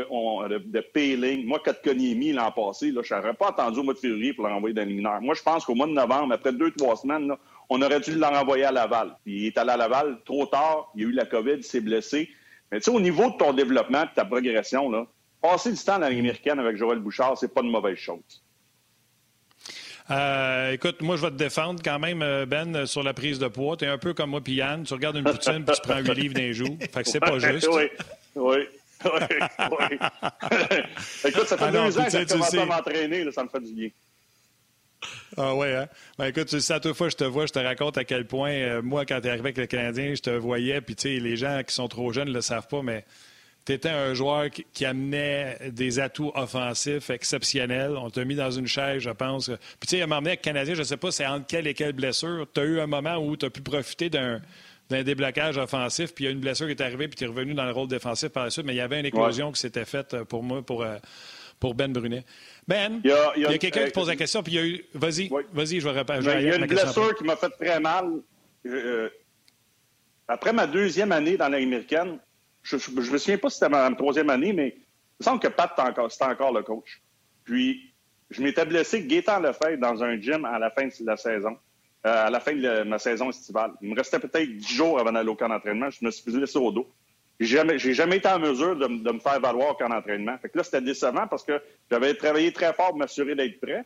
a, 0.42 0.48
de, 0.48 0.58
de 0.58 0.80
Payling. 0.80 1.44
Moi, 1.44 1.60
l'an 1.64 2.52
passé, 2.52 2.92
je 2.92 3.14
n'aurais 3.14 3.34
pas 3.34 3.48
attendu 3.48 3.80
au 3.80 3.82
mois 3.82 3.94
de 3.94 3.98
février 3.98 4.32
pour 4.32 4.46
l'envoyer 4.46 4.72
dans 4.72 4.86
les 4.86 4.94
mineurs. 4.94 5.20
Moi, 5.20 5.34
je 5.34 5.42
pense 5.42 5.64
qu'au 5.64 5.74
mois 5.74 5.88
de 5.88 5.92
novembre, 5.92 6.34
après 6.34 6.52
deux, 6.52 6.70
trois 6.70 6.94
semaines, 6.94 7.32
on 7.68 7.82
aurait 7.82 7.98
dû 7.98 8.14
l'envoyer 8.14 8.64
à 8.64 8.70
Laval. 8.70 9.16
Il 9.26 9.46
est 9.46 9.58
allé 9.58 9.70
à 9.70 9.76
Laval 9.76 10.18
trop 10.24 10.46
tard, 10.46 10.92
il 10.94 11.02
y 11.02 11.04
a 11.04 11.08
eu 11.08 11.12
la 11.12 11.26
COVID, 11.26 11.56
il 11.56 11.64
s'est 11.64 11.80
blessé. 11.80 12.30
Mais 12.70 12.78
tu 12.78 12.84
sais, 12.84 12.96
au 12.96 13.00
niveau 13.00 13.30
de 13.30 13.36
ton 13.36 13.52
développement 13.52 14.02
de 14.02 14.10
ta 14.14 14.24
progression, 14.24 15.08
passer 15.42 15.72
du 15.72 15.78
temps 15.78 15.94
dans 15.94 16.00
l'Américaine 16.00 16.20
américaine 16.20 16.58
avec 16.60 16.76
Joël 16.76 17.00
Bouchard, 17.00 17.36
c'est 17.36 17.52
pas 17.52 17.62
une 17.62 17.72
mauvaise 17.72 17.96
chose. 17.96 18.43
Euh, 20.10 20.72
écoute, 20.72 21.00
moi, 21.00 21.16
je 21.16 21.22
vais 21.22 21.30
te 21.30 21.36
défendre 21.36 21.80
quand 21.82 21.98
même, 21.98 22.22
euh, 22.22 22.44
Ben, 22.44 22.86
sur 22.86 23.02
la 23.02 23.14
prise 23.14 23.38
de 23.38 23.48
poids. 23.48 23.76
Tu 23.76 23.84
es 23.84 23.88
un 23.88 23.98
peu 23.98 24.12
comme 24.12 24.30
moi, 24.30 24.42
puis 24.42 24.54
Yann. 24.54 24.84
Tu 24.84 24.92
regardes 24.92 25.16
une 25.16 25.24
poutine, 25.24 25.64
puis 25.64 25.74
tu 25.74 25.80
prends 25.82 25.98
huit 25.98 26.14
livres 26.14 26.34
d'un 26.34 26.52
jour. 26.52 26.76
Fait 26.92 27.02
que 27.02 27.08
c'est 27.08 27.20
pas 27.20 27.38
juste. 27.38 27.68
oui, 27.72 27.84
oui. 28.36 28.56
oui, 29.04 29.10
oui. 29.70 29.98
écoute, 31.24 31.46
ça 31.46 31.56
fait 31.56 31.64
ah 31.64 31.72
deux 31.72 31.98
ans 31.98 32.04
que 32.04 32.10
j'ai 32.10 32.26
commencé 32.26 32.58
à 32.58 32.66
m'entraîner, 32.66 33.30
ça 33.32 33.44
me 33.44 33.48
fait 33.48 33.60
du 33.60 33.72
bien. 33.72 33.88
Ah 35.36 35.54
ouais, 35.54 35.74
hein? 35.74 35.88
Ben 36.18 36.26
écoute, 36.26 36.46
tu 36.46 36.60
sais, 36.60 36.72
à 36.72 36.80
toute 36.80 36.96
fois 36.96 37.08
je 37.08 37.16
te 37.16 37.24
vois, 37.24 37.46
je 37.46 37.52
te 37.52 37.58
raconte 37.58 37.98
à 37.98 38.04
quel 38.04 38.26
point, 38.26 38.52
euh, 38.52 38.82
moi, 38.82 39.04
quand 39.04 39.20
tu 39.20 39.26
es 39.26 39.30
arrivé 39.30 39.46
avec 39.46 39.58
le 39.58 39.66
Canadien, 39.66 40.14
je 40.14 40.22
te 40.22 40.30
voyais, 40.30 40.80
puis 40.80 40.94
tu 40.96 41.02
sais, 41.02 41.20
les 41.20 41.36
gens 41.36 41.60
qui 41.66 41.74
sont 41.74 41.88
trop 41.88 42.12
jeunes 42.12 42.28
ne 42.28 42.34
le 42.34 42.40
savent 42.40 42.68
pas, 42.68 42.82
mais 42.82 43.04
tu 43.64 43.72
étais 43.72 43.88
un 43.88 44.12
joueur 44.14 44.50
qui, 44.50 44.84
amenait 44.84 45.58
des 45.70 45.98
atouts 45.98 46.32
offensifs 46.34 47.10
exceptionnels. 47.10 47.96
On 47.96 48.10
t'a 48.10 48.24
mis 48.24 48.34
dans 48.34 48.50
une 48.50 48.66
chaise, 48.66 49.02
je 49.02 49.10
pense. 49.10 49.46
Puis, 49.80 49.88
tu 49.88 49.96
sais, 49.96 50.00
à 50.02 50.04
un 50.04 50.06
moment 50.06 50.20
donné, 50.20 50.30
avec 50.30 50.42
Canadien, 50.42 50.74
je 50.74 50.80
ne 50.80 50.84
sais 50.84 50.96
pas 50.96 51.10
c'est 51.10 51.26
entre 51.26 51.46
quelle 51.46 51.66
et 51.66 51.74
quelle 51.74 51.94
blessure. 51.94 52.46
Tu 52.52 52.60
as 52.60 52.64
eu 52.64 52.80
un 52.80 52.86
moment 52.86 53.16
où 53.16 53.36
tu 53.36 53.46
as 53.46 53.50
pu 53.50 53.62
profiter 53.62 54.10
d'un 54.10 54.40
déblocage 54.90 55.56
offensif, 55.56 56.14
puis 56.14 56.24
il 56.24 56.26
y 56.26 56.28
a 56.28 56.32
une 56.32 56.40
blessure 56.40 56.66
qui 56.66 56.72
est 56.72 56.82
arrivée, 56.82 57.08
puis 57.08 57.16
tu 57.16 57.24
es 57.24 57.26
revenu 57.26 57.54
dans 57.54 57.64
le 57.64 57.72
rôle 57.72 57.88
défensif 57.88 58.28
par 58.28 58.44
la 58.44 58.50
suite, 58.50 58.66
mais 58.66 58.74
il 58.74 58.78
y 58.78 58.82
avait 58.82 59.00
une 59.00 59.06
éclosion 59.06 59.50
qui 59.50 59.60
s'était 59.60 59.86
faite 59.86 60.12
euh, 60.12 60.24
pour 60.24 60.42
moi, 60.42 60.60
pour, 60.60 60.82
euh, 60.82 60.96
pour 61.58 61.74
Ben 61.74 61.90
Brunet. 61.90 62.24
Ben, 62.68 63.00
il 63.02 63.10
y 63.10 63.46
a, 63.46 63.58
quelqu'un 63.58 63.86
qui 63.86 63.92
pose 63.92 64.08
la 64.08 64.16
question, 64.16 64.42
puis 64.42 64.52
il 64.52 64.56
y 64.56 64.58
a 64.58 64.66
eu. 64.66 64.84
Vas-y, 64.92 65.30
vas-y, 65.52 65.80
je 65.80 65.88
vais 65.88 65.98
répondre. 65.98 66.20
Il 66.20 66.46
y 66.46 66.50
a 66.50 66.56
une 66.56 66.66
blessure 66.66 67.14
qui 67.14 67.24
m'a 67.24 67.36
fait 67.36 67.50
très 67.50 67.80
mal. 67.80 68.10
Euh, 68.66 69.08
après 70.26 70.52
ma 70.52 70.66
deuxième 70.66 71.12
année 71.12 71.36
dans 71.36 71.48
l'américaine, 71.48 72.18
je 72.64 72.76
ne 72.76 72.96
me 72.96 73.18
souviens 73.18 73.38
pas 73.38 73.50
si 73.50 73.58
c'était 73.58 73.68
ma, 73.68 73.90
troisième 73.92 74.30
année, 74.30 74.52
mais 74.52 74.74
il 74.76 75.20
me 75.20 75.24
semble 75.24 75.40
que 75.40 75.48
Pat, 75.48 75.70
c'était 76.10 76.24
encore, 76.24 76.52
le 76.52 76.62
coach. 76.62 77.02
Puis, 77.44 77.92
je 78.30 78.42
m'étais 78.42 78.64
blessé 78.64 79.04
Gaétan 79.04 79.38
Lefebvre 79.38 79.78
dans 79.78 80.02
un 80.02 80.20
gym 80.20 80.44
à 80.44 80.58
la 80.58 80.70
fin 80.70 80.86
de 80.86 81.06
la 81.06 81.16
saison, 81.16 81.56
euh, 82.06 82.26
à 82.26 82.30
la 82.30 82.40
fin 82.40 82.54
de 82.54 82.82
ma 82.82 82.98
saison 82.98 83.28
estivale. 83.28 83.72
Il 83.82 83.90
me 83.90 83.96
restait 83.96 84.18
peut-être 84.18 84.56
dix 84.56 84.74
jours 84.74 84.98
avant 84.98 85.12
d'aller 85.12 85.28
au 85.28 85.36
camp 85.36 85.48
d'entraînement. 85.48 85.90
Je 85.90 86.04
me 86.04 86.10
suis 86.10 86.32
blessé 86.32 86.58
au 86.58 86.72
dos. 86.72 86.90
J'ai 87.38 87.46
jamais, 87.46 87.78
jamais 87.78 88.16
été 88.16 88.28
en 88.28 88.38
mesure 88.38 88.76
de, 88.76 88.86
me 88.86 89.18
faire 89.18 89.40
valoir 89.40 89.72
au 89.72 89.74
camp 89.74 89.90
d'entraînement. 89.90 90.38
Fait 90.38 90.48
que 90.48 90.56
là, 90.56 90.64
c'était 90.64 90.80
décevant 90.80 91.26
parce 91.26 91.44
que 91.44 91.60
j'avais 91.90 92.14
travaillé 92.14 92.52
très 92.52 92.72
fort 92.72 92.90
pour 92.90 92.98
m'assurer 92.98 93.34
d'être 93.34 93.60
prêt. 93.60 93.84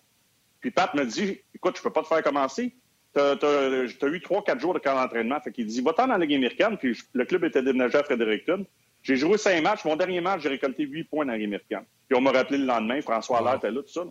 Puis 0.60 0.70
Pat 0.70 0.94
me 0.94 1.04
dit, 1.04 1.40
écoute, 1.54 1.76
je 1.76 1.82
peux 1.82 1.90
pas 1.90 2.02
te 2.02 2.08
faire 2.08 2.22
commencer. 2.22 2.74
Tu 3.14 3.20
as, 3.20 4.08
eu 4.08 4.20
trois, 4.20 4.44
quatre 4.44 4.60
jours 4.60 4.74
de 4.74 4.78
camp 4.78 4.94
d'entraînement. 4.94 5.40
Fait 5.40 5.52
qu'il 5.52 5.66
dit, 5.66 5.80
va-t'en 5.80 6.06
dans 6.06 6.16
la 6.16 6.24
Ligue 6.24 6.36
américaine. 6.36 6.76
Puis 6.76 6.98
le 7.12 7.24
club 7.24 7.44
était 7.44 7.62
déménagé 7.62 7.98
à 7.98 8.02
Fredericton. 8.02 8.66
J'ai 9.02 9.16
joué 9.16 9.38
cinq 9.38 9.62
matchs. 9.62 9.84
Mon 9.84 9.96
dernier 9.96 10.20
match, 10.20 10.42
j'ai 10.42 10.48
récolté 10.48 10.84
huit 10.84 11.04
points 11.04 11.24
dans 11.24 11.32
la 11.32 11.38
Ligue 11.38 11.46
américaine. 11.46 11.84
Puis 12.08 12.16
on 12.16 12.20
m'a 12.20 12.32
rappelé 12.32 12.58
le 12.58 12.64
lendemain, 12.64 13.00
François 13.00 13.38
Allaire 13.38 13.56
était 13.56 13.70
là, 13.70 13.82
tout 13.82 13.88
ça. 13.88 14.04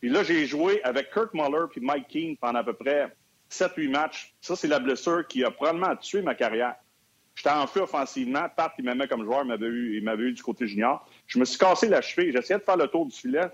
Puis 0.00 0.10
là, 0.10 0.22
j'ai 0.22 0.46
joué 0.46 0.82
avec 0.82 1.10
Kirk 1.12 1.32
Muller 1.34 1.66
puis 1.70 1.80
Mike 1.80 2.08
King 2.08 2.36
pendant 2.36 2.58
à 2.58 2.64
peu 2.64 2.74
près 2.74 3.14
sept, 3.48 3.72
huit 3.76 3.88
matchs. 3.88 4.34
Ça, 4.40 4.56
c'est 4.56 4.68
la 4.68 4.78
blessure 4.78 5.26
qui 5.26 5.44
a 5.44 5.50
probablement 5.50 5.96
tué 5.96 6.22
ma 6.22 6.34
carrière. 6.34 6.74
J'étais 7.34 7.50
en 7.50 7.66
feu 7.66 7.80
offensivement. 7.80 8.46
Pat, 8.54 8.72
qui 8.74 8.82
m'aimait 8.82 9.08
comme 9.08 9.24
joueur, 9.24 9.42
il 9.42 9.48
m'avait 9.48 9.66
eu, 9.66 9.96
il 9.96 10.04
m'avait 10.04 10.24
eu 10.24 10.32
du 10.32 10.42
côté 10.42 10.66
junior. 10.66 11.08
Je 11.26 11.38
me 11.38 11.44
suis 11.44 11.58
cassé 11.58 11.88
la 11.88 12.00
cheville. 12.00 12.32
J'essayais 12.32 12.58
de 12.58 12.64
faire 12.64 12.76
le 12.76 12.86
tour 12.86 13.06
du 13.06 13.16
filet. 13.16 13.48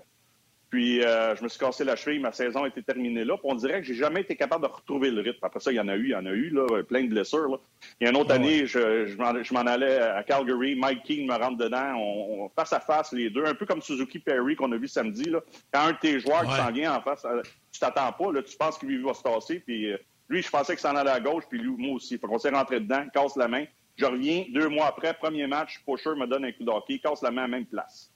Puis 0.71 1.03
euh, 1.03 1.35
je 1.35 1.43
me 1.43 1.49
suis 1.49 1.59
cassé 1.59 1.83
la 1.83 1.97
cheville, 1.97 2.21
ma 2.21 2.31
saison 2.31 2.65
était 2.65 2.81
terminée 2.81 3.25
là. 3.25 3.35
Puis 3.35 3.45
on 3.51 3.55
dirait 3.55 3.81
que 3.81 3.87
j'ai 3.87 3.93
jamais 3.93 4.21
été 4.21 4.37
capable 4.37 4.65
de 4.65 4.71
retrouver 4.71 5.11
le 5.11 5.21
rythme. 5.21 5.43
Après 5.43 5.59
ça, 5.59 5.69
il 5.69 5.75
y 5.75 5.79
en 5.81 5.89
a 5.89 5.97
eu, 5.97 6.05
il 6.05 6.11
y 6.11 6.15
en 6.15 6.25
a 6.25 6.31
eu, 6.31 6.49
là, 6.49 6.81
plein 6.83 7.03
de 7.03 7.09
blessures. 7.09 7.49
Là. 7.49 7.57
Il 7.99 8.05
y 8.05 8.07
a 8.07 8.11
une 8.11 8.15
autre 8.15 8.31
ah 8.31 8.35
année, 8.35 8.65
je, 8.65 9.05
je 9.05 9.53
m'en 9.53 9.59
allais 9.59 9.99
à 9.99 10.23
Calgary, 10.23 10.75
Mike 10.75 11.03
King 11.03 11.27
me 11.27 11.37
rentre 11.37 11.57
dedans, 11.57 11.93
on, 11.97 12.49
face 12.55 12.71
à 12.71 12.79
face 12.79 13.11
les 13.11 13.29
deux, 13.29 13.43
un 13.43 13.53
peu 13.53 13.65
comme 13.65 13.81
Suzuki 13.81 14.19
Perry 14.19 14.55
qu'on 14.55 14.71
a 14.71 14.77
vu 14.77 14.87
samedi. 14.87 15.25
Là. 15.25 15.41
Quand 15.73 15.87
un 15.87 15.91
de 15.91 15.97
tes 15.97 16.19
joueurs 16.21 16.45
qui 16.45 16.55
s'en 16.55 16.71
vient 16.71 16.95
en 16.95 17.01
face, 17.01 17.25
euh, 17.25 17.41
tu 17.69 17.79
t'attends 17.79 18.13
pas, 18.13 18.31
là, 18.31 18.41
tu 18.41 18.55
penses 18.55 18.77
qu'il 18.77 19.03
va 19.03 19.13
se 19.13 19.23
tasser. 19.23 19.59
Puis 19.59 19.91
euh, 19.91 19.97
lui, 20.29 20.41
je 20.41 20.49
pensais 20.49 20.73
qu'il 20.73 20.81
s'en 20.81 20.95
allait 20.95 21.11
à 21.11 21.19
gauche, 21.19 21.43
puis 21.49 21.59
lui, 21.59 21.75
moi 21.77 21.95
aussi. 21.95 22.17
Fait 22.17 22.27
qu'on 22.27 22.39
s'est 22.39 22.49
rentré 22.49 22.79
dedans, 22.79 23.03
casse 23.13 23.35
la 23.35 23.49
main. 23.49 23.65
Je 23.97 24.05
reviens 24.05 24.45
deux 24.53 24.69
mois 24.69 24.87
après, 24.87 25.13
premier 25.13 25.47
match, 25.47 25.81
Pusher 25.85 26.15
me 26.15 26.25
donne 26.27 26.45
un 26.45 26.51
coup 26.53 26.63
d'hockey, 26.63 26.99
casse 26.99 27.21
la 27.21 27.29
main 27.29 27.43
à 27.43 27.47
la 27.47 27.57
même 27.57 27.65
place. 27.65 28.10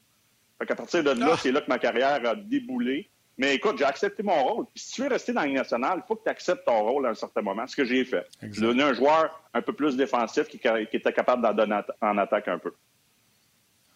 Fait 0.60 0.66
qu'à 0.66 0.76
partir 0.76 1.03
de 1.03 1.12
là, 1.12 1.32
Ah! 1.34 1.38
c'est 1.41 1.51
là 1.51 1.62
que 1.62 1.68
ma 1.70 1.80
carrière 1.80 2.26
a 2.28 2.36
déboulé. 2.36 3.10
Mais 3.38 3.56
écoute, 3.56 3.78
j'ai 3.78 3.84
accepté 3.84 4.24
mon 4.24 4.41
rôle. 4.43 4.66
Puis 4.74 4.82
si 4.86 4.93
tu 4.93 5.01
veux 5.01 5.10
rester 5.10 5.34
dans 5.34 5.41
la 5.41 5.47
Ligue 5.47 5.58
nationale, 5.58 6.01
il 6.01 6.08
faut 6.08 6.16
que 6.16 6.24
tu 6.24 6.30
acceptes 6.30 6.66
ton 6.66 6.82
rôle 6.84 7.06
à 7.06 7.10
un 7.10 7.14
certain 7.16 7.41
moment, 7.41 7.68
ce 7.68 7.76
que 7.76 7.84
j'ai 7.84 8.06
fait. 8.06 8.26
J'ai 8.41 8.62
donné 8.62 8.82
un 8.84 8.93
joueur 8.93 9.41
un 9.53 9.62
peu 9.62 9.74
plus 9.74 9.97
défensif 9.97 10.47
qui, 10.47 10.58
qui 10.58 10.68
était 10.95 11.12
capable 11.12 11.41
d'en 11.43 11.53
donner 11.53 11.80
en 12.01 12.18
attaque 12.18 12.47
un 12.47 12.60
peu. 12.60 12.72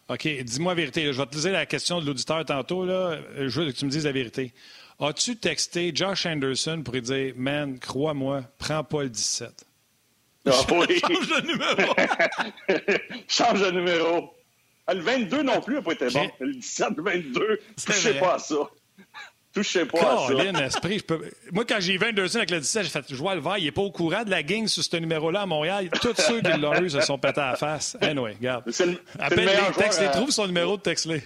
OK, 0.10 0.28
dis-moi 0.28 0.72
la 0.74 0.76
vérité. 0.76 1.05
Je 1.14 1.18
vais 1.18 1.26
te 1.26 1.32
poser 1.32 1.51
la 1.51 1.66
question 1.66 2.01
de 2.01 2.05
l'auditeur 2.05 2.43
tantôt. 2.43 2.84
Là. 2.86 3.20
Je 3.38 3.62
veux 3.62 3.72
que 3.72 3.78
tu 3.78 3.86
me 3.86 3.89
dises 3.91 4.05
la 4.05 4.12
vérité. 4.12 4.53
As-tu 4.99 5.38
texté 5.38 5.91
Josh 5.95 6.26
Anderson 6.26 6.82
pour 6.84 6.93
lui 6.95 7.01
dire 7.01 7.34
Man, 7.38 7.80
crois-moi, 7.80 8.41
prends 8.57 8.84
pas 8.84 9.03
le 9.03 9.10
17? 9.10 9.66
Ah 10.47 10.51
oui. 10.72 10.99
Change 11.07 11.28
de 11.30 11.47
numéro. 11.47 11.93
Change 13.28 13.62
de 13.62 13.72
numéro. 13.72 14.34
Ah, 14.89 14.93
Le 14.95 15.01
22 15.01 15.43
non 15.43 15.61
plus 15.61 15.75
n'a 15.75 15.81
pas 15.81 15.91
été 15.93 16.07
bon. 16.09 16.27
Le 16.39 16.53
17, 16.53 16.87
le 16.97 17.03
22, 17.03 17.59
C'est 17.77 17.85
touchez 17.85 18.09
vrai. 18.11 18.19
pas 18.19 18.33
à 18.35 18.39
ça. 18.39 18.55
Touchez 19.53 19.85
pas 19.85 19.99
à 19.99 20.27
ça. 20.27 20.63
Esprit, 20.65 20.99
je 20.99 21.03
peux... 21.03 21.21
Moi, 21.51 21.65
quand 21.65 21.77
j'ai 21.79 21.97
vu 21.97 22.05
Anderson 22.07 22.37
avec 22.37 22.51
le 22.51 22.59
17, 22.59 22.83
j'ai 22.83 22.89
fait 22.89 23.05
Je 23.09 23.15
vois 23.15 23.35
le 23.35 23.41
vert, 23.41 23.57
il 23.57 23.65
n'est 23.65 23.71
pas 23.71 23.81
au 23.81 23.91
courant 23.91 24.23
de 24.23 24.29
la 24.29 24.41
gang 24.43 24.67
sur 24.67 24.83
ce 24.83 24.97
numéro-là 24.97 25.41
à 25.41 25.45
Montréal. 25.45 25.89
Tous 26.01 26.13
ceux 26.17 26.41
qui 26.41 26.57
l'ont 26.59 26.81
eu 26.81 26.89
se 26.89 27.01
sont 27.01 27.17
pétés 27.19 27.41
à 27.41 27.51
la 27.51 27.55
face. 27.57 27.97
Anyway, 28.01 28.33
regarde. 28.39 28.63
Le, 28.65 28.85
le 28.85 28.97
Appelle 29.19 29.45
meilleur 29.45 29.69
les 29.69 29.75
textes, 29.75 30.01
les 30.01 30.11
trouve 30.11 30.31
son 30.31 30.47
numéro 30.47 30.77
de 30.77 30.81
texte-les. 30.81 31.21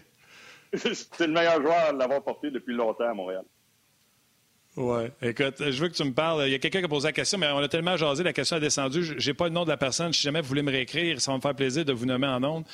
C'est 0.73 1.27
le 1.27 1.33
meilleur 1.33 1.61
joueur 1.61 1.77
à 1.89 1.91
l'avoir 1.91 2.23
porté 2.23 2.49
depuis 2.51 2.73
longtemps 2.73 3.09
à 3.09 3.13
Montréal. 3.13 3.43
Ouais. 4.75 5.11
Écoute, 5.21 5.55
je 5.59 5.79
veux 5.81 5.87
que 5.87 5.93
tu 5.93 6.03
me 6.03 6.13
parles. 6.13 6.47
Il 6.47 6.51
y 6.51 6.55
a 6.55 6.59
quelqu'un 6.59 6.79
qui 6.79 6.85
a 6.85 6.89
posé 6.89 7.07
la 7.07 7.11
question, 7.13 7.37
mais 7.37 7.47
on 7.47 7.59
a 7.59 7.67
tellement 7.67 7.95
jasé, 7.95 8.23
la 8.23 8.33
question 8.33 8.57
a 8.57 8.59
descendu. 8.59 9.13
J'ai 9.17 9.33
pas 9.35 9.45
le 9.45 9.51
nom 9.51 9.65
de 9.65 9.69
la 9.69 9.77
personne. 9.77 10.11
Si 10.13 10.21
jamais 10.23 10.41
vous 10.41 10.47
voulez 10.47 10.63
me 10.63 10.71
réécrire, 10.71 11.21
ça 11.21 11.31
va 11.31 11.37
me 11.37 11.41
faire 11.41 11.53
plaisir 11.55 11.85
de 11.85 11.93
vous 11.93 12.07
nommer 12.07 12.25
en 12.27 12.43
ondes. 12.43 12.65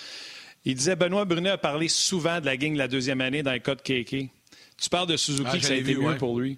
Il 0.65 0.75
disait 0.75 0.95
Benoît 0.95 1.25
Brunet 1.25 1.49
a 1.51 1.57
parlé 1.57 1.87
souvent 1.87 2.39
de 2.39 2.45
la 2.45 2.57
gang 2.57 2.73
de 2.73 2.77
la 2.77 2.87
deuxième 2.87 3.21
année 3.21 3.43
dans 3.43 3.53
le 3.53 3.59
cas 3.59 3.75
de 3.75 3.81
KK. 3.81 4.29
Tu 4.77 4.89
parles 4.89 5.07
de 5.07 5.17
Suzuki, 5.17 5.49
Ah, 5.53 5.59
ça 5.61 5.73
a 5.73 5.75
été 5.75 5.93
vu, 5.93 5.99
mieux 6.01 6.07
ouais. 6.09 6.17
pour 6.17 6.39
lui. 6.39 6.57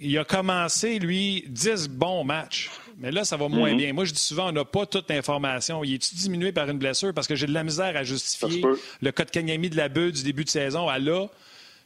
Il 0.00 0.16
a 0.16 0.24
commencé, 0.24 0.98
lui, 0.98 1.44
10 1.48 1.88
bons 1.88 2.24
matchs. 2.24 2.70
Mais 2.98 3.10
là, 3.12 3.24
ça 3.24 3.36
va 3.36 3.48
moins 3.48 3.74
bien. 3.76 3.92
Moi, 3.92 4.04
je 4.06 4.12
dis 4.12 4.20
souvent, 4.20 4.48
on 4.48 4.52
n'a 4.52 4.64
pas 4.64 4.86
toute 4.86 5.08
l'information. 5.10 5.84
Il 5.84 5.94
est 5.94 6.14
diminué 6.14 6.52
par 6.52 6.68
une 6.70 6.78
blessure? 6.78 7.12
Parce 7.14 7.26
que 7.26 7.34
j'ai 7.36 7.46
de 7.46 7.52
la 7.52 7.62
misère 7.64 7.94
à 7.96 8.02
justifier 8.02 8.62
le 9.02 9.12
cas 9.12 9.24
de 9.24 9.30
Kanyami 9.30 9.68
de 9.70 9.76
la 9.76 9.88
bulle 9.88 10.12
du 10.12 10.22
début 10.22 10.44
de 10.44 10.48
saison 10.50 10.88
à 10.88 10.98
là. 10.98 11.26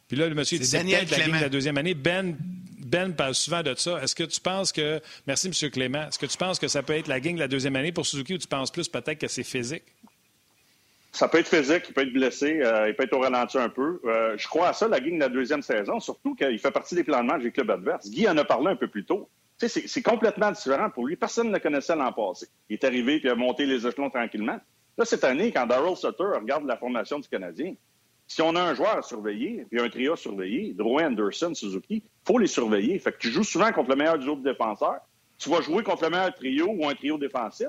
Puis 0.08 0.16
là, 0.16 0.28
le 0.28 0.34
monsieur 0.34 0.58
C'est 0.58 0.62
dit 0.64 0.70
c'est 0.70 0.76
Daniel 0.78 1.00
peut-être 1.00 1.10
la 1.10 1.16
gang 1.18 1.24
Clément. 1.24 1.38
de 1.38 1.42
la 1.42 1.48
deuxième 1.48 1.76
année. 1.78 1.94
Ben, 1.94 2.36
ben 2.78 3.12
parle 3.14 3.34
souvent 3.34 3.62
de 3.62 3.74
ça. 3.76 4.00
Est-ce 4.02 4.14
que 4.14 4.24
tu 4.24 4.40
penses 4.40 4.70
que. 4.72 5.00
Merci, 5.26 5.48
M. 5.48 5.70
Clément. 5.70 6.06
Est-ce 6.08 6.18
que 6.18 6.26
tu 6.26 6.36
penses 6.38 6.58
que 6.58 6.68
ça 6.68 6.82
peut 6.82 6.94
être 6.94 7.08
la 7.08 7.18
gang 7.20 7.34
de 7.34 7.40
la 7.40 7.48
deuxième 7.48 7.74
année 7.76 7.92
pour 7.92 8.06
Suzuki 8.06 8.34
ou 8.34 8.38
tu 8.38 8.46
penses 8.48 8.70
plus 8.70 8.88
peut-être 8.88 9.18
que 9.18 9.28
c'est 9.28 9.42
physique? 9.44 9.82
Ça 11.14 11.28
peut 11.28 11.38
être 11.38 11.48
physique, 11.48 11.84
il 11.88 11.94
peut 11.94 12.00
être 12.02 12.12
blessé, 12.12 12.60
euh, 12.62 12.88
il 12.88 12.94
peut 12.94 13.04
être 13.04 13.12
au 13.12 13.20
ralenti 13.20 13.58
un 13.58 13.68
peu. 13.68 14.00
Euh, 14.06 14.34
je 14.38 14.48
crois 14.48 14.68
à 14.68 14.72
ça, 14.72 14.88
la 14.88 14.98
game 14.98 15.16
de 15.16 15.20
la 15.20 15.28
deuxième 15.28 15.60
saison, 15.60 16.00
surtout 16.00 16.34
qu'il 16.34 16.58
fait 16.58 16.70
partie 16.70 16.94
des 16.94 17.04
plans 17.04 17.20
de 17.22 17.26
match 17.26 17.42
des 17.42 17.52
clubs 17.52 17.70
adverses. 17.70 18.08
Guy 18.08 18.26
en 18.28 18.36
a 18.38 18.44
parlé 18.44 18.68
un 18.68 18.76
peu 18.76 18.88
plus 18.88 19.04
tôt. 19.04 19.28
C'est- 19.58 20.02
complètement 20.02 20.50
différent 20.50 20.90
pour 20.90 21.06
lui. 21.06 21.14
Personne 21.16 21.48
ne 21.48 21.52
le 21.52 21.60
connaissait 21.60 21.94
l'an 21.94 22.12
passé. 22.12 22.48
Il 22.68 22.74
est 22.74 22.84
arrivé 22.84 23.20
puis 23.20 23.28
a 23.28 23.34
monté 23.34 23.66
les 23.66 23.86
échelons 23.86 24.10
tranquillement. 24.10 24.58
Là, 24.98 25.04
cette 25.04 25.22
année, 25.22 25.52
quand 25.52 25.66
Darrell 25.66 25.96
Sutter 25.96 26.24
regarde 26.34 26.64
la 26.66 26.76
formation 26.76 27.18
du 27.20 27.28
Canadien, 27.28 27.74
si 28.26 28.40
on 28.42 28.56
a 28.56 28.62
un 28.62 28.74
joueur 28.74 28.96
à 28.96 29.02
surveiller, 29.02 29.66
puis 29.70 29.80
un 29.80 29.88
trio 29.88 30.14
à 30.14 30.16
surveiller, 30.16 30.72
Drouin, 30.72 31.08
Anderson, 31.08 31.52
Suzuki, 31.54 32.02
faut 32.26 32.38
les 32.38 32.46
surveiller. 32.46 32.98
Fait 32.98 33.12
que 33.12 33.18
tu 33.18 33.28
joues 33.28 33.44
souvent 33.44 33.70
contre 33.72 33.90
le 33.90 33.96
meilleur 33.96 34.18
duo 34.18 34.34
de 34.36 34.42
défenseurs. 34.42 35.00
Tu 35.38 35.50
vas 35.50 35.60
jouer 35.60 35.82
contre 35.82 36.04
le 36.04 36.10
meilleur 36.10 36.34
trio 36.34 36.66
ou 36.70 36.88
un 36.88 36.94
trio 36.94 37.18
défensif. 37.18 37.68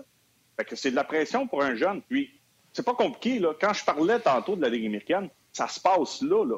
Fait 0.57 0.65
que 0.65 0.75
c'est 0.75 0.91
de 0.91 0.95
la 0.95 1.03
pression 1.03 1.47
pour 1.47 1.61
un 1.63 1.75
jeune. 1.75 2.01
Puis, 2.07 2.31
c'est 2.73 2.83
pas 2.85 2.93
compliqué, 2.93 3.39
là. 3.39 3.53
Quand 3.59 3.73
je 3.73 3.85
parlais 3.85 4.19
tantôt 4.19 4.55
de 4.55 4.61
la 4.61 4.69
Ligue 4.69 4.85
américaine, 4.87 5.29
ça 5.51 5.67
se 5.67 5.79
passe 5.79 6.21
là, 6.21 6.43
là. 6.43 6.57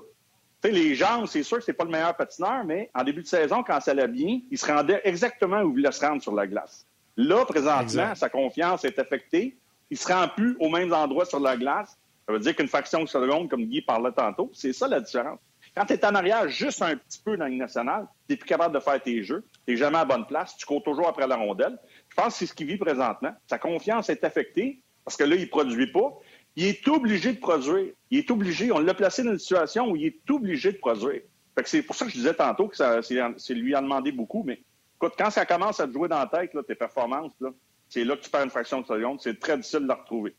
Tu 0.63 0.69
sais, 0.69 0.71
les 0.71 0.95
jambes, 0.95 1.25
c'est 1.27 1.43
sûr 1.43 1.57
que 1.57 1.63
c'est 1.63 1.73
pas 1.73 1.83
le 1.83 1.91
meilleur 1.91 2.15
patineur, 2.15 2.63
mais 2.65 2.89
en 2.95 3.03
début 3.03 3.21
de 3.21 3.27
saison, 3.27 3.61
quand 3.61 3.79
ça 3.81 3.91
allait 3.91 4.07
bien, 4.07 4.39
il 4.49 4.57
se 4.57 4.65
rendait 4.65 5.01
exactement 5.03 5.59
où 5.61 5.69
il 5.69 5.75
voulait 5.75 5.91
se 5.91 6.03
rendre 6.03 6.21
sur 6.21 6.33
la 6.33 6.47
glace. 6.47 6.87
Là, 7.17 7.45
présentement, 7.45 7.81
Exact. 7.81 8.15
sa 8.15 8.29
confiance 8.29 8.83
est 8.85 8.97
affectée. 8.97 9.57
Il 9.89 9.97
se 9.97 10.07
rend 10.11 10.27
plus 10.27 10.55
au 10.59 10.69
même 10.69 10.91
endroit 10.93 11.25
sur 11.25 11.39
la 11.39 11.55
glace. 11.55 11.97
Ça 12.25 12.33
veut 12.33 12.39
dire 12.39 12.55
qu'une 12.55 12.67
fraction 12.67 13.03
de 13.03 13.07
seconde, 13.07 13.49
comme 13.49 13.65
Guy 13.65 13.81
parlait 13.81 14.11
tantôt, 14.11 14.49
c'est 14.53 14.73
ça 14.73 14.87
la 14.87 14.99
différence. 14.99 15.39
Quand 15.75 15.85
tu 15.85 15.93
es 15.93 16.05
en 16.05 16.15
arrière 16.15 16.47
juste 16.47 16.81
un 16.81 16.95
petit 16.95 17.19
peu 17.23 17.37
dans 17.37 17.45
Ligue 17.45 17.59
nationale, 17.59 18.07
tu 18.27 18.33
n'es 18.33 18.37
plus 18.37 18.47
capable 18.47 18.73
de 18.73 18.79
faire 18.79 19.01
tes 19.01 19.23
jeux, 19.23 19.45
tu 19.65 19.73
n'es 19.73 19.77
jamais 19.77 19.97
à 19.97 20.05
bonne 20.05 20.25
place, 20.25 20.55
tu 20.57 20.65
cours 20.65 20.81
toujours 20.81 21.07
après 21.07 21.27
la 21.27 21.35
rondelle. 21.35 21.77
Je 22.09 22.15
pense 22.15 22.27
que 22.27 22.39
c'est 22.39 22.45
ce 22.47 22.53
qu'il 22.53 22.67
vit 22.67 22.77
présentement. 22.77 23.33
Sa 23.47 23.59
confiance 23.59 24.09
est 24.09 24.23
affectée 24.23 24.81
parce 25.05 25.15
que 25.15 25.23
là, 25.23 25.35
il 25.35 25.43
ne 25.43 25.47
produit 25.47 25.87
pas. 25.87 26.19
Il 26.55 26.65
est 26.65 26.87
obligé 26.87 27.31
de 27.31 27.39
produire. 27.39 27.93
Il 28.09 28.17
est 28.17 28.31
obligé. 28.31 28.71
On 28.71 28.79
l'a 28.79 28.93
placé 28.93 29.23
dans 29.23 29.31
une 29.31 29.39
situation 29.39 29.91
où 29.91 29.95
il 29.95 30.07
est 30.07 30.29
obligé 30.29 30.71
de 30.71 30.77
produire. 30.77 31.21
C'est 31.63 31.83
pour 31.83 31.95
ça 31.95 32.05
que 32.05 32.11
je 32.11 32.17
disais 32.17 32.33
tantôt 32.33 32.67
que 32.67 32.75
ça, 32.75 33.01
c'est, 33.01 33.19
c'est 33.37 33.53
lui 33.53 33.75
en 33.75 33.81
demander 33.81 34.11
beaucoup. 34.11 34.43
Mais 34.43 34.61
écoute, 34.97 35.13
quand 35.17 35.29
ça 35.29 35.45
commence 35.45 35.79
à 35.79 35.87
te 35.87 35.93
jouer 35.93 36.09
dans 36.09 36.19
la 36.19 36.27
tête, 36.27 36.53
là, 36.53 36.63
tes 36.63 36.75
performances, 36.75 37.33
là, 37.39 37.51
c'est 37.87 38.03
là 38.03 38.17
que 38.17 38.23
tu 38.23 38.29
perds 38.29 38.43
une 38.43 38.49
fraction 38.49 38.81
de 38.81 38.87
seconde. 38.87 39.21
C'est 39.21 39.39
très 39.39 39.55
difficile 39.57 39.81
de 39.81 39.87
la 39.87 39.95
retrouver. 39.95 40.35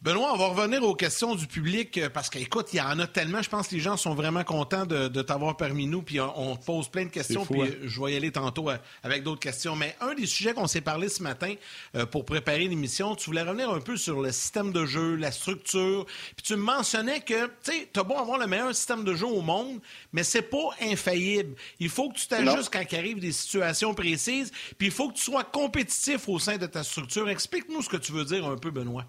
Benoît, 0.00 0.32
on 0.32 0.36
va 0.36 0.46
revenir 0.46 0.84
aux 0.84 0.94
questions 0.94 1.34
du 1.34 1.48
public 1.48 1.98
euh, 1.98 2.08
parce 2.08 2.30
qu'écoute, 2.30 2.68
il 2.72 2.76
y 2.76 2.80
en 2.80 3.00
a 3.00 3.08
tellement. 3.08 3.42
Je 3.42 3.48
pense 3.48 3.66
que 3.66 3.74
les 3.74 3.80
gens 3.80 3.96
sont 3.96 4.14
vraiment 4.14 4.44
contents 4.44 4.86
de, 4.86 5.08
de 5.08 5.22
t'avoir 5.22 5.56
parmi 5.56 5.88
nous. 5.88 6.02
Puis 6.02 6.20
on, 6.20 6.54
pose 6.54 6.88
plein 6.88 7.06
de 7.06 7.10
questions. 7.10 7.44
Fou, 7.44 7.54
puis 7.54 7.62
hein? 7.62 7.68
euh, 7.68 7.88
je 7.88 8.00
vais 8.00 8.12
y 8.12 8.16
aller 8.16 8.30
tantôt 8.30 8.70
euh, 8.70 8.76
avec 9.02 9.24
d'autres 9.24 9.40
questions. 9.40 9.74
Mais 9.74 9.96
un 10.00 10.14
des 10.14 10.26
sujets 10.26 10.54
qu'on 10.54 10.68
s'est 10.68 10.82
parlé 10.82 11.08
ce 11.08 11.20
matin 11.20 11.52
euh, 11.96 12.06
pour 12.06 12.24
préparer 12.24 12.68
l'émission, 12.68 13.16
tu 13.16 13.26
voulais 13.26 13.42
revenir 13.42 13.70
un 13.70 13.80
peu 13.80 13.96
sur 13.96 14.20
le 14.20 14.30
système 14.30 14.70
de 14.70 14.86
jeu, 14.86 15.16
la 15.16 15.32
structure. 15.32 16.06
Puis 16.36 16.44
tu 16.44 16.54
me 16.54 16.62
mentionnais 16.62 17.20
que, 17.20 17.46
tu 17.46 17.52
sais, 17.62 17.88
t'as 17.92 18.04
beau 18.04 18.16
avoir 18.16 18.38
le 18.38 18.46
meilleur 18.46 18.72
système 18.76 19.02
de 19.02 19.16
jeu 19.16 19.26
au 19.26 19.40
monde, 19.40 19.80
mais 20.12 20.22
c'est 20.22 20.42
pas 20.42 20.70
infaillible. 20.80 21.56
Il 21.80 21.88
faut 21.88 22.08
que 22.10 22.18
tu 22.18 22.28
t'ajustes 22.28 22.72
quand 22.72 22.84
il 22.88 22.98
arrive 22.98 23.18
des 23.18 23.32
situations 23.32 23.94
précises. 23.94 24.52
Puis 24.78 24.86
il 24.86 24.92
faut 24.92 25.08
que 25.08 25.14
tu 25.14 25.24
sois 25.24 25.42
compétitif 25.42 26.28
au 26.28 26.38
sein 26.38 26.56
de 26.56 26.66
ta 26.66 26.84
structure. 26.84 27.28
Explique-nous 27.28 27.82
ce 27.82 27.88
que 27.88 27.96
tu 27.96 28.12
veux 28.12 28.24
dire 28.24 28.46
un 28.46 28.56
peu, 28.56 28.70
Benoît. 28.70 29.04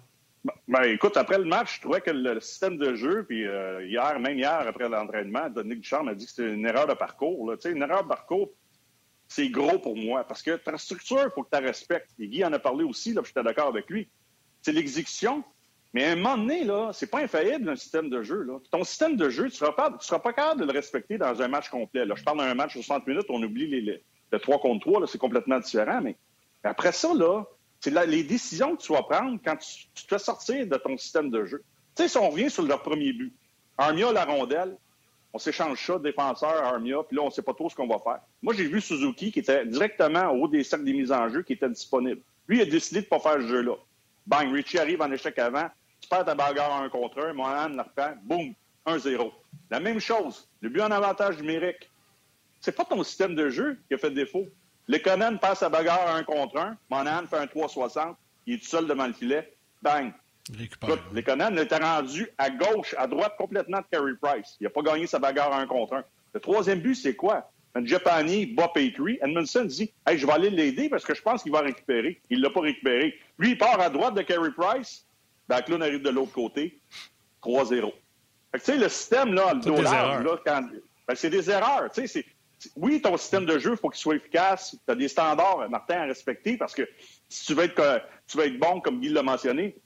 Ben, 0.68 0.84
écoute, 0.84 1.16
après 1.18 1.38
le 1.38 1.44
match, 1.44 1.76
je 1.76 1.80
trouvais 1.82 2.00
que 2.00 2.10
le 2.10 2.40
système 2.40 2.78
de 2.78 2.94
jeu, 2.94 3.24
puis 3.24 3.46
euh, 3.46 3.84
hier, 3.86 4.18
même 4.18 4.38
hier, 4.38 4.64
après 4.66 4.88
l'entraînement, 4.88 5.50
Dominique 5.50 5.80
Ducharme 5.82 6.08
a 6.08 6.14
dit 6.14 6.24
que 6.24 6.30
c'était 6.30 6.54
une 6.54 6.64
erreur 6.66 6.86
de 6.86 6.94
parcours. 6.94 7.52
une 7.66 7.82
erreur 7.82 8.04
de 8.04 8.08
parcours, 8.08 8.50
c'est 9.28 9.48
gros 9.50 9.78
pour 9.78 9.96
moi, 9.96 10.24
parce 10.24 10.42
que 10.42 10.52
ta 10.56 10.78
structure, 10.78 11.22
il 11.24 11.30
faut 11.34 11.42
que 11.42 11.50
tu 11.54 11.60
la 11.60 11.66
respectes. 11.68 12.10
Et 12.18 12.26
Guy 12.28 12.44
en 12.44 12.52
a 12.54 12.58
parlé 12.58 12.84
aussi, 12.84 13.12
là, 13.12 13.20
puis 13.22 13.32
j'étais 13.34 13.44
d'accord 13.44 13.68
avec 13.68 13.90
lui. 13.90 14.08
C'est 14.62 14.72
l'exécution. 14.72 15.44
Mais 15.92 16.06
à 16.06 16.12
un 16.12 16.16
moment 16.16 16.38
donné, 16.38 16.64
là, 16.64 16.90
c'est 16.92 17.10
pas 17.10 17.20
infaillible, 17.20 17.68
un 17.68 17.76
système 17.76 18.08
de 18.08 18.22
jeu. 18.22 18.46
Ton 18.70 18.84
système 18.84 19.16
de 19.16 19.28
jeu, 19.28 19.44
tu 19.50 19.56
seras 19.56 19.72
pas, 19.72 19.94
seras 20.00 20.20
pas 20.20 20.32
capable 20.32 20.60
de 20.62 20.66
le 20.66 20.72
respecter 20.72 21.18
dans 21.18 21.42
un 21.42 21.48
match 21.48 21.68
complet. 21.68 22.04
Là. 22.06 22.14
Je 22.16 22.22
parle 22.22 22.38
d'un 22.38 22.54
match 22.54 22.76
de 22.76 22.82
60 22.82 23.06
minutes, 23.06 23.26
on 23.28 23.42
oublie 23.42 23.66
les, 23.66 23.80
les- 23.80 24.04
le 24.32 24.38
3 24.38 24.60
contre 24.60 24.86
3, 24.86 25.00
là, 25.00 25.06
c'est 25.06 25.18
complètement 25.18 25.58
différent. 25.58 26.00
Mais 26.00 26.16
après 26.62 26.92
ça, 26.92 27.12
là, 27.14 27.44
c'est 27.80 28.06
les 28.06 28.22
décisions 28.22 28.76
que 28.76 28.82
tu 28.82 28.92
vas 28.92 29.02
prendre 29.02 29.38
quand 29.44 29.56
tu, 29.56 29.86
tu 29.94 30.04
te 30.04 30.08
fais 30.08 30.18
sortir 30.18 30.66
de 30.66 30.76
ton 30.76 30.96
système 30.96 31.30
de 31.30 31.44
jeu. 31.46 31.64
Tu 31.96 32.02
sais, 32.02 32.08
si 32.08 32.18
on 32.18 32.30
revient 32.30 32.50
sur 32.50 32.62
leur 32.62 32.82
premier 32.82 33.12
but, 33.12 33.32
Armia, 33.78 34.12
la 34.12 34.24
rondelle, 34.24 34.76
on 35.32 35.38
s'échange 35.38 35.84
ça, 35.84 35.98
défenseur, 35.98 36.64
Armia, 36.64 37.02
puis 37.06 37.16
là, 37.16 37.22
on 37.22 37.26
ne 37.26 37.30
sait 37.30 37.42
pas 37.42 37.54
trop 37.54 37.70
ce 37.70 37.74
qu'on 37.74 37.86
va 37.86 37.98
faire. 37.98 38.20
Moi, 38.42 38.52
j'ai 38.54 38.66
vu 38.66 38.80
Suzuki 38.80 39.32
qui 39.32 39.38
était 39.38 39.64
directement 39.64 40.30
au 40.30 40.44
haut 40.44 40.48
des 40.48 40.64
cercles 40.64 40.84
des 40.84 40.92
mises 40.92 41.12
en 41.12 41.28
jeu 41.28 41.42
qui 41.42 41.54
était 41.54 41.68
disponible. 41.68 42.20
Lui, 42.48 42.58
il 42.58 42.62
a 42.62 42.66
décidé 42.66 43.00
de 43.00 43.06
ne 43.06 43.08
pas 43.08 43.20
faire 43.20 43.40
ce 43.40 43.46
jeu-là. 43.46 43.76
Bang, 44.26 44.52
Richie 44.52 44.78
arrive 44.78 45.00
en 45.00 45.10
échec 45.10 45.38
avant, 45.38 45.68
tu 46.00 46.08
perds 46.08 46.24
ta 46.24 46.34
bagarre 46.34 46.82
un 46.82 46.88
contre 46.88 47.20
un, 47.20 47.32
Mohan 47.32 47.68
la 47.70 47.84
reprend, 47.84 48.14
boum, 48.24 48.54
1-0. 48.86 49.32
La 49.70 49.80
même 49.80 50.00
chose, 50.00 50.48
le 50.60 50.68
but 50.68 50.80
en 50.80 50.90
avantage 50.90 51.38
numérique. 51.38 51.90
C'est 52.60 52.72
pas 52.72 52.84
ton 52.84 53.02
système 53.02 53.34
de 53.34 53.48
jeu 53.48 53.78
qui 53.88 53.94
a 53.94 53.98
fait 53.98 54.10
défaut. 54.10 54.46
Lekonen 54.90 55.38
passe 55.38 55.60
sa 55.60 55.68
bagarre 55.68 56.08
à 56.08 56.16
un 56.16 56.24
contre 56.24 56.58
un, 56.58 56.76
Monahan 56.90 57.24
fait 57.24 57.36
un 57.36 57.46
3-60, 57.46 58.16
il 58.46 58.54
est 58.54 58.58
tout 58.58 58.64
seul 58.64 58.88
devant 58.88 59.06
le 59.06 59.12
filet, 59.12 59.54
bang. 59.80 60.12
Récupère. 60.52 60.88
Écoute, 60.88 61.02
Lekonen 61.12 61.56
était 61.60 61.76
rendu 61.76 62.28
à 62.36 62.50
gauche, 62.50 62.96
à 62.98 63.06
droite 63.06 63.36
complètement 63.38 63.78
de 63.78 63.84
Carey 63.88 64.14
Price. 64.20 64.56
Il 64.58 64.64
n'a 64.64 64.70
pas 64.70 64.82
gagné 64.82 65.06
sa 65.06 65.20
bagarre 65.20 65.52
à 65.52 65.60
un 65.60 65.66
contre 65.68 65.94
un. 65.94 66.04
Le 66.34 66.40
troisième 66.40 66.80
but, 66.80 66.96
c'est 66.96 67.14
quoi? 67.14 67.52
Un 67.76 67.86
Japani 67.86 68.46
bat 68.46 68.66
Petrie. 68.74 69.20
Edmondson 69.22 69.64
dit 69.64 69.92
Hey, 70.04 70.18
je 70.18 70.26
vais 70.26 70.32
aller 70.32 70.50
l'aider 70.50 70.88
parce 70.88 71.04
que 71.04 71.14
je 71.14 71.22
pense 71.22 71.44
qu'il 71.44 71.52
va 71.52 71.60
récupérer. 71.60 72.20
Il 72.28 72.38
ne 72.38 72.42
l'a 72.42 72.50
pas 72.50 72.62
récupéré. 72.62 73.16
Lui, 73.38 73.50
il 73.50 73.58
part 73.58 73.78
à 73.80 73.90
droite 73.90 74.14
de 74.14 74.22
Carey 74.22 74.50
Price. 74.56 75.06
Ben, 75.48 75.62
clown 75.62 75.82
arrive 75.82 76.02
de 76.02 76.10
l'autre 76.10 76.32
côté. 76.32 76.80
3-0. 77.44 77.68
Fait 77.70 78.58
que, 78.58 78.58
tu 78.58 78.72
sais, 78.72 78.76
le 78.76 78.88
système, 78.88 79.34
là, 79.34 79.54
le 79.54 79.72
erreurs. 79.72 80.20
là, 80.20 80.36
quand... 80.44 80.62
ben, 81.06 81.14
c'est 81.14 81.30
des 81.30 81.48
erreurs. 81.48 81.92
Tu 81.92 82.08
sais, 82.08 82.24
Oui, 82.76 83.00
ton 83.00 83.16
système 83.16 83.46
de 83.46 83.58
jeu, 83.58 83.72
il 83.72 83.76
faut 83.76 83.88
qu'il 83.88 84.00
soit 84.00 84.16
efficace. 84.16 84.76
Tu 84.86 84.92
as 84.92 84.94
des 84.94 85.08
standards, 85.08 85.68
Martin, 85.70 86.02
à 86.02 86.04
respecter 86.04 86.56
parce 86.56 86.74
que 86.74 86.88
si 87.28 87.46
tu 87.46 87.54
veux 87.54 87.64
être, 87.64 88.58
bon, 88.58 88.80
comme 88.80 89.00
Guy 89.00 89.08
l'a 89.08 89.22
mentionné, 89.22 89.76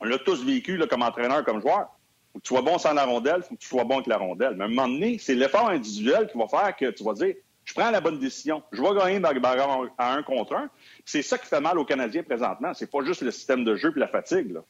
on 0.00 0.04
l'a 0.04 0.18
tous 0.18 0.44
vécu 0.44 0.78
comme 0.88 1.02
entraîneur, 1.02 1.44
comme 1.44 1.60
joueur. 1.60 1.88
Faut 2.32 2.38
que 2.38 2.44
tu 2.44 2.48
sois 2.48 2.62
bon 2.62 2.78
sans 2.78 2.92
la 2.92 3.04
rondelle, 3.04 3.42
faut 3.42 3.54
que 3.54 3.60
tu 3.60 3.68
sois 3.68 3.84
bon 3.84 3.96
avec 3.96 4.06
la 4.06 4.18
rondelle. 4.18 4.54
Mais 4.54 4.64
à 4.64 4.66
un 4.66 4.70
moment 4.70 4.88
donné, 4.88 5.18
c'est 5.18 5.34
l'effort 5.34 5.68
individuel 5.68 6.28
qui 6.30 6.38
va 6.38 6.46
faire 6.46 6.76
que 6.76 6.90
tu 6.90 7.02
vas 7.02 7.14
dire 7.14 7.34
je 7.70 7.74
prends 7.74 7.90
la 7.90 8.00
bonne 8.00 8.18
décision. 8.18 8.62
Je 8.72 8.82
vais 8.82 8.94
gagner 8.98 9.20
ma 9.20 9.32
bagarre 9.32 9.86
à 9.96 10.14
un 10.14 10.22
contre 10.22 10.54
un. 10.54 10.68
C'est 11.04 11.22
ça 11.22 11.38
qui 11.38 11.46
fait 11.46 11.60
mal 11.60 11.78
aux 11.78 11.84
Canadiens 11.84 12.22
présentement. 12.24 12.74
C'est 12.74 12.90
pas 12.90 13.04
juste 13.04 13.22
le 13.22 13.30
système 13.30 13.64
de 13.64 13.76
jeu 13.76 13.92
et 13.94 14.00
la 14.00 14.08
fatigue. 14.08 14.52
Là. 14.52 14.64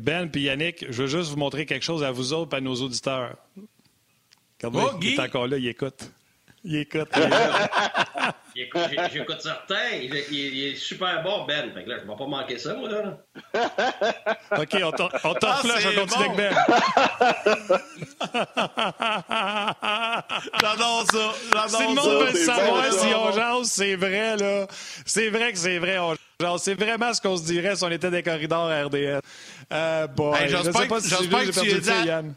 Ben 0.00 0.28
puis 0.28 0.42
Yannick, 0.42 0.86
je 0.90 1.02
veux 1.02 1.08
juste 1.08 1.30
vous 1.30 1.36
montrer 1.36 1.66
quelque 1.66 1.84
chose 1.84 2.02
à 2.02 2.10
vous 2.10 2.32
autres 2.32 2.54
et 2.54 2.58
à 2.58 2.60
nos 2.60 2.74
auditeurs. 2.74 3.36
Oh, 4.64 4.90
il 5.00 5.14
est 5.14 5.20
encore 5.20 5.46
là, 5.48 5.56
il 5.58 5.66
écoute. 5.68 6.10
Il 6.64 6.76
écoute. 6.76 7.08
J'écoute 8.54 9.40
certains. 9.40 9.96
Il 10.00 10.14
est, 10.14 10.26
il 10.30 10.38
est- 10.38 10.50
il 10.50 10.66
est 10.68 10.74
super 10.76 11.22
bon, 11.24 11.44
Ben. 11.46 11.72
Fait 11.74 11.82
que 11.84 11.88
là, 11.88 11.96
je 12.02 12.06
vais 12.08 12.16
pas 12.16 12.26
manquer 12.26 12.58
ça, 12.58 12.74
moi, 12.74 12.88
là. 12.88 13.18
OK, 14.58 14.76
on 14.84 14.92
t'en- 14.92 15.08
Ah, 15.12 15.60
flush, 15.62 15.86
on 15.86 16.00
continue 16.00 16.28
bon. 16.28 16.34
avec 16.34 16.36
Ben. 16.36 16.54
J'adore 20.60 21.04
ça. 21.10 21.32
J'adore 21.52 21.80
Si 21.80 21.82
le 21.82 21.88
monde 21.94 21.98
ça. 21.98 22.24
veut 22.32 22.44
savoir 22.44 22.82
bon, 22.90 22.98
si 22.98 23.14
on 23.14 23.32
jase, 23.32 23.68
c'est 23.70 23.96
vrai, 23.96 24.36
là. 24.36 24.66
C'est 25.06 25.30
vrai 25.30 25.52
que 25.52 25.58
c'est 25.58 25.78
vrai, 25.78 25.98
on 25.98 26.14
jase. 26.40 26.62
C'est 26.62 26.74
vraiment 26.74 27.12
ce 27.14 27.20
qu'on 27.20 27.36
se 27.36 27.44
dirait 27.44 27.76
si 27.76 27.84
on 27.84 27.90
était 27.90 28.10
des 28.10 28.22
corridors 28.22 28.68
à 28.68 28.84
RDS. 28.84 29.20
Euh, 29.72 30.06
boy, 30.08 30.38
Hey, 30.38 30.48
je 30.48 30.56
j'espère 30.56 30.82
sais 30.82 30.88
pas 30.88 30.96
que- 30.96 31.02
si 31.02 31.10
que 31.10 31.16
tu 31.60 31.74
le 31.74 31.80
dit 31.80 31.90
à- 31.90 31.94
fil, 31.94 32.06
Yann. 32.06 32.34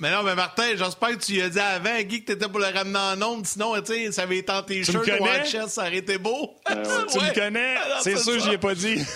Mais 0.00 0.12
non, 0.12 0.22
mais 0.22 0.36
Martin, 0.36 0.76
j'espère 0.76 1.10
que 1.10 1.24
tu 1.24 1.32
lui 1.32 1.42
as 1.42 1.48
dit 1.48 1.58
avant, 1.58 2.00
Guy, 2.02 2.22
que 2.24 2.32
t'étais 2.32 2.48
pour 2.48 2.60
le 2.60 2.66
ramener 2.66 2.98
en 2.98 3.20
onde. 3.22 3.46
Sinon, 3.46 3.74
tu 3.80 3.86
sais, 3.92 4.12
ça 4.12 4.22
avait 4.22 4.38
été 4.38 4.52
en 4.52 4.62
t-shirt 4.62 4.96
ou 5.04 5.10
en 5.12 5.18
connais? 5.18 5.44
chest, 5.44 5.68
ça 5.70 5.82
aurait 5.82 5.96
été 5.96 6.18
beau. 6.18 6.54
Tu 6.66 6.72
Ouais. 7.18 7.28
me 7.30 7.34
connais? 7.34 7.74
Ah, 7.76 7.98
C'est 8.00 8.16
sûr 8.16 8.38
j'y 8.40 8.50
ai 8.52 8.58
pas 8.58 8.74
dit. 8.74 9.00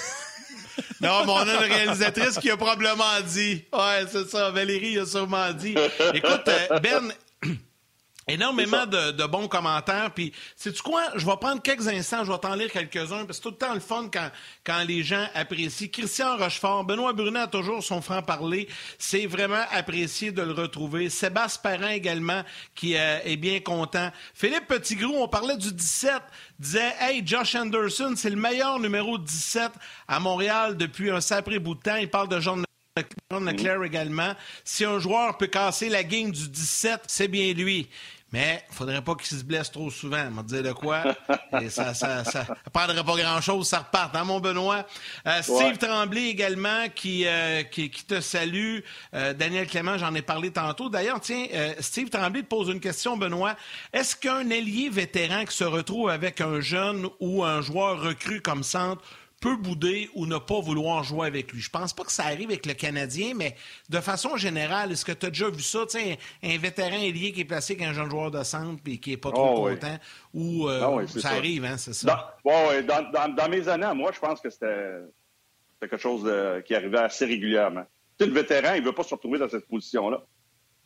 Non, 1.00 1.24
mais 1.26 1.32
on 1.32 1.36
a 1.36 1.66
une 1.66 1.72
réalisatrice 1.72 2.38
qui 2.38 2.48
a 2.48 2.56
probablement 2.56 3.20
dit. 3.26 3.64
Ouais, 3.72 4.04
c'est 4.10 4.28
ça. 4.30 4.50
Valérie 4.50 4.98
a 5.00 5.04
sûrement 5.04 5.52
dit. 5.52 5.74
Écoute, 6.14 6.48
euh, 6.48 6.78
Ben, 6.78 7.12
énormément 8.28 8.86
de, 8.86 9.12
de 9.12 9.24
bons 9.24 9.48
commentaires. 9.48 10.10
Puis, 10.14 10.32
sais-tu 10.56 10.82
quoi? 10.82 11.02
Je 11.16 11.26
vais 11.26 11.36
prendre 11.40 11.62
quelques 11.62 11.88
instants, 11.88 12.24
je 12.24 12.32
vais 12.32 12.38
t'en 12.38 12.54
lire 12.54 12.70
quelques-uns, 12.70 13.24
parce 13.24 13.26
que 13.26 13.32
c'est 13.34 13.40
tout 13.42 13.50
le 13.50 13.56
temps 13.56 13.74
le 13.74 13.80
fun 13.80 14.08
quand, 14.12 14.30
quand 14.64 14.84
les 14.86 15.02
gens 15.02 15.26
apprécient. 15.34 15.88
Christian 15.92 16.36
Rochefort, 16.36 16.84
Benoît 16.84 17.12
Brunet 17.12 17.40
a 17.40 17.46
toujours 17.46 17.82
son 17.82 18.00
franc-parler. 18.00 18.68
C'est 18.98 19.26
vraiment 19.26 19.64
apprécié 19.70 20.32
de 20.32 20.42
le 20.42 20.52
retrouver. 20.52 21.10
Sébastien 21.10 21.52
Parent 21.62 21.88
également, 21.88 22.42
qui 22.74 22.96
euh, 22.96 23.18
est 23.24 23.36
bien 23.36 23.60
content. 23.60 24.10
Philippe 24.34 24.66
Petitgrou, 24.66 25.14
on 25.16 25.28
parlait 25.28 25.56
du 25.56 25.72
17, 25.72 26.14
disait 26.58 26.94
Hey, 27.00 27.22
Josh 27.24 27.54
Anderson, 27.54 28.14
c'est 28.16 28.30
le 28.30 28.36
meilleur 28.36 28.78
numéro 28.78 29.18
17 29.18 29.70
à 30.08 30.20
Montréal 30.20 30.76
depuis 30.76 31.10
un 31.10 31.20
sacré 31.20 31.58
bout 31.58 31.74
de 31.74 31.80
temps. 31.80 31.96
Il 31.96 32.10
parle 32.10 32.28
de 32.28 32.40
John 32.40 32.64
Leclerc 33.30 33.82
également. 33.84 34.34
Si 34.64 34.84
un 34.84 34.98
joueur 34.98 35.38
peut 35.38 35.46
casser 35.46 35.88
la 35.88 36.04
game 36.04 36.30
du 36.30 36.48
17, 36.48 37.02
c'est 37.06 37.28
bien 37.28 37.52
lui. 37.54 37.88
Mais 38.32 38.64
il 38.70 38.74
faudrait 38.74 39.02
pas 39.02 39.14
qu'il 39.14 39.36
se 39.36 39.44
blesse 39.44 39.70
trop 39.70 39.90
souvent. 39.90 40.24
On 40.28 40.36
va 40.36 40.42
dire 40.42 40.62
de 40.62 40.72
quoi. 40.72 41.04
Et 41.60 41.68
ça, 41.68 41.92
ça, 41.92 42.24
ça 42.24 42.46
prendrait 42.72 43.04
pas 43.04 43.16
grand-chose, 43.16 43.68
ça 43.68 43.80
repart. 43.80 44.16
Hein, 44.16 44.24
mon 44.24 44.40
Benoît? 44.40 44.86
Euh, 45.26 45.42
Steve 45.42 45.56
Ouais. 45.56 45.76
Tremblay 45.76 46.28
également 46.28 46.88
qui, 46.94 47.26
euh, 47.26 47.62
qui, 47.62 47.90
qui 47.90 48.04
te 48.04 48.22
salue. 48.22 48.78
Euh, 49.12 49.34
Daniel 49.34 49.66
Clément, 49.66 49.98
j'en 49.98 50.14
ai 50.14 50.22
parlé 50.22 50.50
tantôt. 50.50 50.88
D'ailleurs, 50.88 51.20
tiens, 51.20 51.46
Steve 51.80 52.08
Tremblay 52.08 52.42
te 52.42 52.48
pose 52.48 52.68
une 52.70 52.80
question, 52.80 53.18
Benoît. 53.18 53.54
Est-ce 53.92 54.16
qu'un 54.16 54.48
ailier 54.48 54.88
vétéran 54.88 55.44
qui 55.44 55.54
se 55.54 55.64
retrouve 55.64 56.08
avec 56.08 56.40
un 56.40 56.60
jeune 56.60 57.08
ou 57.20 57.44
un 57.44 57.60
joueur 57.60 58.00
recru 58.00 58.40
comme 58.40 58.62
centre 58.62 59.02
peut 59.42 59.56
bouder 59.56 60.08
ou 60.14 60.24
ne 60.24 60.38
pas 60.38 60.60
vouloir 60.60 61.02
jouer 61.02 61.26
avec 61.26 61.52
lui. 61.52 61.60
Je 61.60 61.68
pense 61.68 61.92
pas 61.92 62.04
que 62.04 62.12
ça 62.12 62.24
arrive 62.24 62.48
avec 62.50 62.64
le 62.64 62.74
Canadien, 62.74 63.32
mais 63.34 63.56
de 63.90 63.98
façon 64.00 64.36
générale, 64.36 64.92
est-ce 64.92 65.04
que 65.04 65.12
tu 65.12 65.26
as 65.26 65.30
déjà 65.30 65.50
vu 65.50 65.60
ça? 65.60 65.80
Un, 65.96 66.14
un 66.48 66.58
vétéran 66.58 66.96
ailier 66.96 67.32
qui 67.32 67.40
est 67.40 67.44
placé 67.44 67.74
avec 67.74 67.86
un 67.86 67.92
jeune 67.92 68.08
joueur 68.08 68.30
de 68.30 68.42
centre 68.44 68.80
et 68.86 68.98
qui 68.98 69.12
est 69.12 69.16
pas 69.16 69.32
trop 69.32 69.66
oui. 69.66 69.74
content, 69.74 69.98
ou 70.32 70.68
euh, 70.68 70.80
Ah 70.82 70.90
oui, 70.92 71.08
ça 71.08 71.20
ça. 71.20 71.30
arrive, 71.32 71.64
hein, 71.64 71.76
c'est 71.76 71.92
ça? 71.92 72.36
Dans, 72.44 72.82
dans, 72.82 73.10
dans- 73.10 73.34
dans 73.34 73.48
mes 73.48 73.66
années, 73.68 73.92
moi, 73.94 74.12
je 74.14 74.20
pense 74.20 74.40
que 74.40 74.48
c'était 74.48 75.00
quelque 75.80 75.96
chose 75.98 76.22
de- 76.22 76.60
qui 76.64 76.74
arrivait 76.76 76.98
assez 76.98 77.24
régulièrement. 77.26 77.84
Tu 78.18 78.24
sais, 78.24 78.30
le 78.30 78.34
vétéran, 78.34 78.74
il 78.74 78.84
veut 78.84 78.92
pas 78.92 79.02
se 79.02 79.12
retrouver 79.14 79.40
dans 79.40 79.48
cette 79.48 79.66
position-là. 79.66 80.22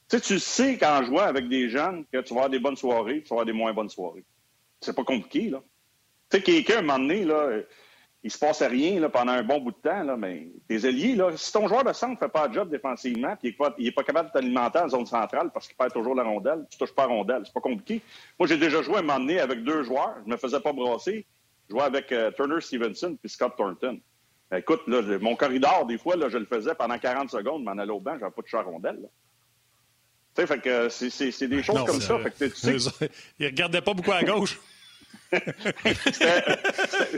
Tu 0.08 0.16
sais, 0.16 0.20
tu 0.22 0.38
sais 0.38 0.78
qu'en 0.78 1.04
jouant 1.04 1.24
avec 1.24 1.48
des 1.48 1.68
jeunes, 1.68 2.06
que 2.10 2.22
tu 2.22 2.32
vas 2.32 2.40
avoir 2.40 2.50
des 2.50 2.58
bonnes 2.60 2.76
soirées, 2.76 3.22
tu 3.22 3.28
vas 3.28 3.34
avoir 3.34 3.46
des 3.46 3.52
moins 3.52 3.74
bonnes 3.74 3.90
soirées. 3.90 4.24
C'est 4.80 4.96
pas 4.96 5.04
compliqué, 5.04 5.50
là. 5.50 5.60
Tu 6.30 6.38
sais, 6.38 6.42
quelqu'un, 6.42 6.76
à 6.76 6.78
un 6.78 6.82
moment 6.82 6.98
donné, 7.00 7.24
là, 7.24 7.50
il 8.26 8.30
se 8.32 8.38
passe 8.38 8.60
rien 8.60 8.98
là, 8.98 9.08
pendant 9.08 9.30
un 9.30 9.44
bon 9.44 9.60
bout 9.60 9.70
de 9.70 9.76
temps, 9.76 10.02
là, 10.02 10.16
mais 10.16 10.48
tes 10.66 10.84
alliés, 10.84 11.14
là, 11.14 11.30
si 11.36 11.52
ton 11.52 11.68
joueur 11.68 11.84
de 11.84 11.92
centre 11.92 12.18
fait 12.18 12.28
pas 12.28 12.48
le 12.48 12.54
job 12.54 12.68
défensivement, 12.68 13.36
puis 13.36 13.56
il 13.78 13.86
est 13.86 13.92
pas, 13.92 14.02
capable 14.02 14.30
de 14.30 14.32
t'alimenter 14.32 14.80
en 14.80 14.88
zone 14.88 15.06
centrale 15.06 15.50
parce 15.54 15.68
qu'il 15.68 15.76
perd 15.76 15.92
toujours 15.92 16.16
la 16.16 16.24
rondelle, 16.24 16.66
tu 16.68 16.76
touches 16.76 16.92
pas 16.92 17.06
la 17.06 17.14
rondelle, 17.14 17.42
c'est 17.44 17.54
pas 17.54 17.60
compliqué. 17.60 18.02
Moi, 18.36 18.48
j'ai 18.48 18.56
déjà 18.56 18.82
joué 18.82 18.96
un 18.96 19.02
moment 19.02 19.20
donné 19.20 19.38
avec 19.38 19.62
deux 19.62 19.84
joueurs, 19.84 20.16
je 20.26 20.30
me 20.32 20.36
faisais 20.36 20.58
pas 20.58 20.72
brasser. 20.72 21.24
Je 21.68 21.74
jouais 21.74 21.84
avec 21.84 22.10
euh, 22.10 22.32
Turner 22.32 22.60
Stevenson 22.60 23.16
puis 23.20 23.30
Scott 23.30 23.54
Thornton. 23.56 24.00
Ben, 24.50 24.56
écoute, 24.56 24.82
là, 24.88 25.02
mon 25.20 25.36
corridor, 25.36 25.86
des 25.86 25.98
fois, 25.98 26.16
là, 26.16 26.28
je 26.28 26.38
le 26.38 26.46
faisais 26.46 26.74
pendant 26.74 26.98
40 26.98 27.30
secondes, 27.30 27.62
m'en 27.62 27.78
allais 27.78 27.92
au 27.92 28.00
banc, 28.00 28.16
j'avais 28.18 28.32
pas 28.32 28.42
touché 28.42 28.56
la 28.56 28.64
rondelle. 28.64 29.02
là. 29.02 29.08
Tu 30.34 30.42
sais, 30.42 30.46
fait 30.48 30.60
que 30.60 30.68
euh, 30.68 30.88
c'est- 30.88 31.46
des 31.46 31.62
choses 31.62 31.76
Non, 31.76 31.84
comme 31.84 32.00
ça. 32.00 32.18
Fait 32.18 32.30
que 32.32 32.44
tu 32.44 32.56
sais, 32.56 32.72
Eux 32.76 32.86
autres, 32.88 33.08
Ils 33.38 33.46
regardaient 33.46 33.80
pas 33.80 33.94
beaucoup 33.94 34.12
à 34.12 34.24
gauche. 34.24 34.58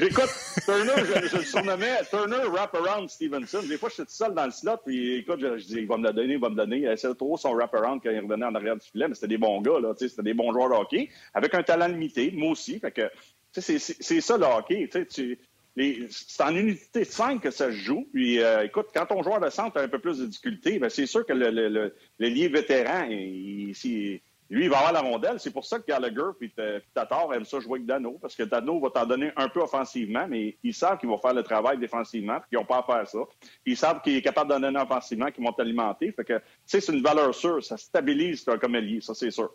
Écoute, 0.00 0.30
Turner, 0.64 0.92
je, 0.98 1.28
je 1.28 1.36
le 1.36 1.42
surnommais 1.44 1.98
Turner 2.10 2.44
Wraparound 2.48 3.08
Stevenson. 3.08 3.62
Des 3.68 3.76
fois, 3.78 3.88
je 3.90 3.94
suis 3.94 4.04
seul 4.08 4.34
dans 4.34 4.46
le 4.46 4.50
slot, 4.50 4.78
puis 4.84 5.16
écoute, 5.16 5.40
je, 5.40 5.58
je 5.58 5.78
il 5.78 5.86
va 5.86 5.96
me 5.96 6.06
le 6.08 6.12
donner, 6.12 6.34
il 6.34 6.40
va 6.40 6.48
me 6.48 6.54
le 6.56 6.66
donner. 6.66 6.82
Essayait 6.90 7.14
trop 7.14 7.36
son 7.36 7.54
wraparound 7.54 8.00
quand 8.02 8.10
il 8.10 8.20
revenait 8.20 8.46
en 8.46 8.54
arrière 8.54 8.76
du 8.76 8.86
filet, 8.86 9.08
mais 9.08 9.14
c'était 9.14 9.28
des 9.28 9.38
bons 9.38 9.60
gars, 9.60 9.78
là, 9.80 9.92
c'était 9.96 10.22
des 10.22 10.34
bons 10.34 10.52
joueurs 10.52 10.70
de 10.70 10.74
hockey, 10.74 11.08
avec 11.34 11.54
un 11.54 11.62
talent 11.62 11.88
limité, 11.88 12.30
moi 12.34 12.50
aussi. 12.52 12.78
Fait 12.80 12.92
que, 12.92 13.10
c'est- 13.52 13.78
ça 14.20 14.36
le 14.38 14.44
hockey, 14.44 14.88
c'est 14.90 16.42
en 16.42 16.56
unité 16.56 17.00
de 17.00 17.04
5 17.04 17.40
que 17.42 17.50
ça 17.50 17.66
se 17.70 17.76
joue. 17.76 18.06
Puis, 18.12 18.40
euh, 18.42 18.64
écoute, 18.64 18.86
quand 18.94 19.06
ton 19.06 19.22
joueur 19.22 19.40
de 19.40 19.48
centre 19.50 19.76
a 19.78 19.82
un 19.82 19.88
peu 19.88 19.98
plus 20.00 20.18
de 20.18 20.26
difficultés, 20.26 20.78
ben, 20.78 20.88
c'est 20.90 21.06
sûr 21.06 21.24
que 21.24 21.32
le, 21.32 21.50
le, 21.50 21.68
le, 21.68 21.94
le 22.18 22.48
vétéran, 22.48 23.06
il- 23.10 23.74
il- 23.84 24.20
lui, 24.50 24.64
il 24.64 24.70
va 24.70 24.78
avoir 24.78 24.92
la 24.92 25.00
rondelle. 25.00 25.38
C'est 25.38 25.50
pour 25.50 25.64
ça 25.64 25.78
que 25.78 25.86
Gallagher 25.86 26.30
T- 26.40 26.48
puis 26.48 26.52
Tatar 26.94 27.32
aiment 27.34 27.44
ça 27.44 27.60
jouer 27.60 27.78
avec 27.78 27.86
Dano, 27.86 28.18
parce 28.20 28.34
que 28.34 28.44
Dano 28.44 28.80
va 28.80 28.90
t'en 28.90 29.06
donner 29.06 29.30
un 29.36 29.48
peu 29.48 29.60
offensivement, 29.60 30.26
mais 30.28 30.56
ils 30.62 30.74
savent 30.74 30.98
qu'il 30.98 31.08
va 31.08 31.18
faire 31.18 31.34
le 31.34 31.42
travail 31.42 31.78
défensivement, 31.78 32.38
puis 32.40 32.48
ils 32.52 32.56
n'ont 32.56 32.64
pas 32.64 32.78
à 32.78 32.82
faire 32.82 33.06
ça. 33.06 33.18
Ils 33.66 33.76
savent 33.76 34.00
qu'il 34.00 34.16
est 34.16 34.22
capable 34.22 34.50
d'en 34.50 34.60
donner 34.60 34.80
offensivement, 34.80 35.30
qu'ils 35.30 35.44
vont 35.44 35.52
t'alimenter. 35.52 36.12
Fait 36.12 36.24
que, 36.24 36.38
tu 36.38 36.42
sais, 36.66 36.80
c'est 36.80 36.92
une 36.92 37.02
valeur 37.02 37.34
sûre. 37.34 37.62
Ça 37.62 37.76
stabilise 37.76 38.44
comme 38.60 38.74
allié, 38.74 39.00
ça, 39.00 39.14
c'est 39.14 39.30
sûr. 39.30 39.50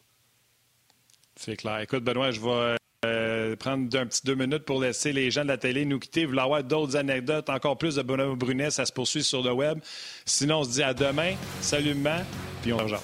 C'est 1.36 1.56
clair. 1.56 1.80
Écoute, 1.80 2.04
Benoît, 2.04 2.30
je 2.30 2.40
vais 2.40 2.78
euh, 3.06 3.56
prendre 3.56 3.98
un 3.98 4.06
petit 4.06 4.22
deux 4.24 4.36
minutes 4.36 4.66
pour 4.66 4.80
laisser 4.80 5.12
les 5.12 5.32
gens 5.32 5.42
de 5.42 5.48
la 5.48 5.58
télé 5.58 5.86
nous 5.86 6.00
quitter. 6.00 6.26
Vous 6.26 6.32
voulez 6.32 6.44
avoir 6.44 6.64
d'autres 6.64 6.96
anecdotes, 6.96 7.50
encore 7.50 7.78
plus 7.78 7.96
de 7.96 8.04
Benoît 8.04 8.36
Brunet, 8.36 8.70
ça 8.70 8.86
se 8.86 8.94
poursuit 8.94 9.24
sur 9.24 9.42
le 9.42 9.52
web. 9.52 9.80
Sinon, 10.26 10.60
on 10.60 10.64
se 10.64 10.70
dit 10.70 10.84
à 10.84 10.94
demain. 10.94 11.34
Salutement, 11.62 12.20
puis 12.62 12.72
on 12.72 12.78
rejoint. 12.78 13.00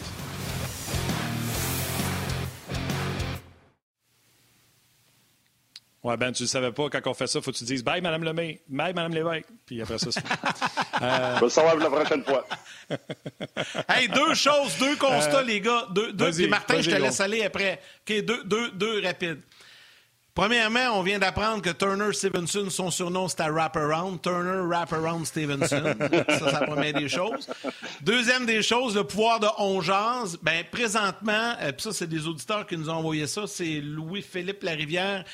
Ouais, 6.01 6.15
Ben, 6.15 6.31
tu 6.31 6.43
ne 6.43 6.47
savais 6.47 6.71
pas, 6.71 6.89
quand 6.89 7.01
on 7.07 7.13
fait 7.13 7.27
ça, 7.27 7.39
il 7.39 7.41
faut 7.41 7.51
que 7.51 7.57
tu 7.57 7.65
dises 7.65 7.83
Bye, 7.83 8.01
Madame 8.01 8.23
Lemay, 8.23 8.61
bye, 8.69 8.93
Madame 8.93 9.13
Lévesque. 9.13 9.47
Puis 9.65 9.81
après 9.81 9.97
ça, 9.97 10.11
c'est 10.11 10.21
Je 11.01 11.05
vais 11.35 11.41
le 11.41 11.49
savoir 11.49 11.75
la 11.75 11.89
prochaine 11.89 12.23
fois. 12.23 12.45
Hey, 13.89 14.07
deux 14.07 14.33
choses, 14.33 14.77
deux 14.79 14.95
constats, 14.95 15.41
les 15.43 15.59
gars. 15.59 15.87
Deux, 15.91 16.13
deux, 16.13 16.25
Euh, 16.25 16.31
puis 16.31 16.47
Martin, 16.47 16.81
je 16.81 16.89
te 16.89 16.95
laisse 16.95 17.19
aller 17.19 17.43
après. 17.43 17.81
OK, 18.07 18.21
deux, 18.23 18.43
deux, 18.45 18.71
deux 18.71 19.01
rapides. 19.03 19.41
Premièrement, 20.33 20.97
on 20.97 21.01
vient 21.03 21.19
d'apprendre 21.19 21.61
que 21.61 21.71
Turner 21.71 22.13
Stevenson, 22.13 22.69
son 22.69 22.91
surnom, 22.91 23.27
c'était 23.27 23.49
Wraparound. 23.49 24.21
Turner 24.21 24.61
Wraparound 24.65 25.25
Stevenson. 25.25 25.83
ça, 26.29 26.51
la 26.51 26.65
première 26.65 26.93
des 26.93 27.09
choses. 27.09 27.49
Deuxième 28.01 28.45
des 28.45 28.61
choses, 28.61 28.95
le 28.95 29.03
pouvoir 29.03 29.41
de 29.41 29.47
on 29.57 29.81
jase. 29.81 30.37
Ben, 30.41 30.63
présentement, 30.71 31.55
euh, 31.61 31.73
puis 31.73 31.81
ça, 31.81 31.91
c'est 31.91 32.07
des 32.07 32.25
auditeurs 32.25 32.65
qui 32.65 32.77
nous 32.77 32.89
ont 32.89 32.93
envoyé 32.93 33.27
ça, 33.27 33.47
c'est 33.47 33.81
Louis-Philippe 33.81 34.63
Larivière. 34.63 35.25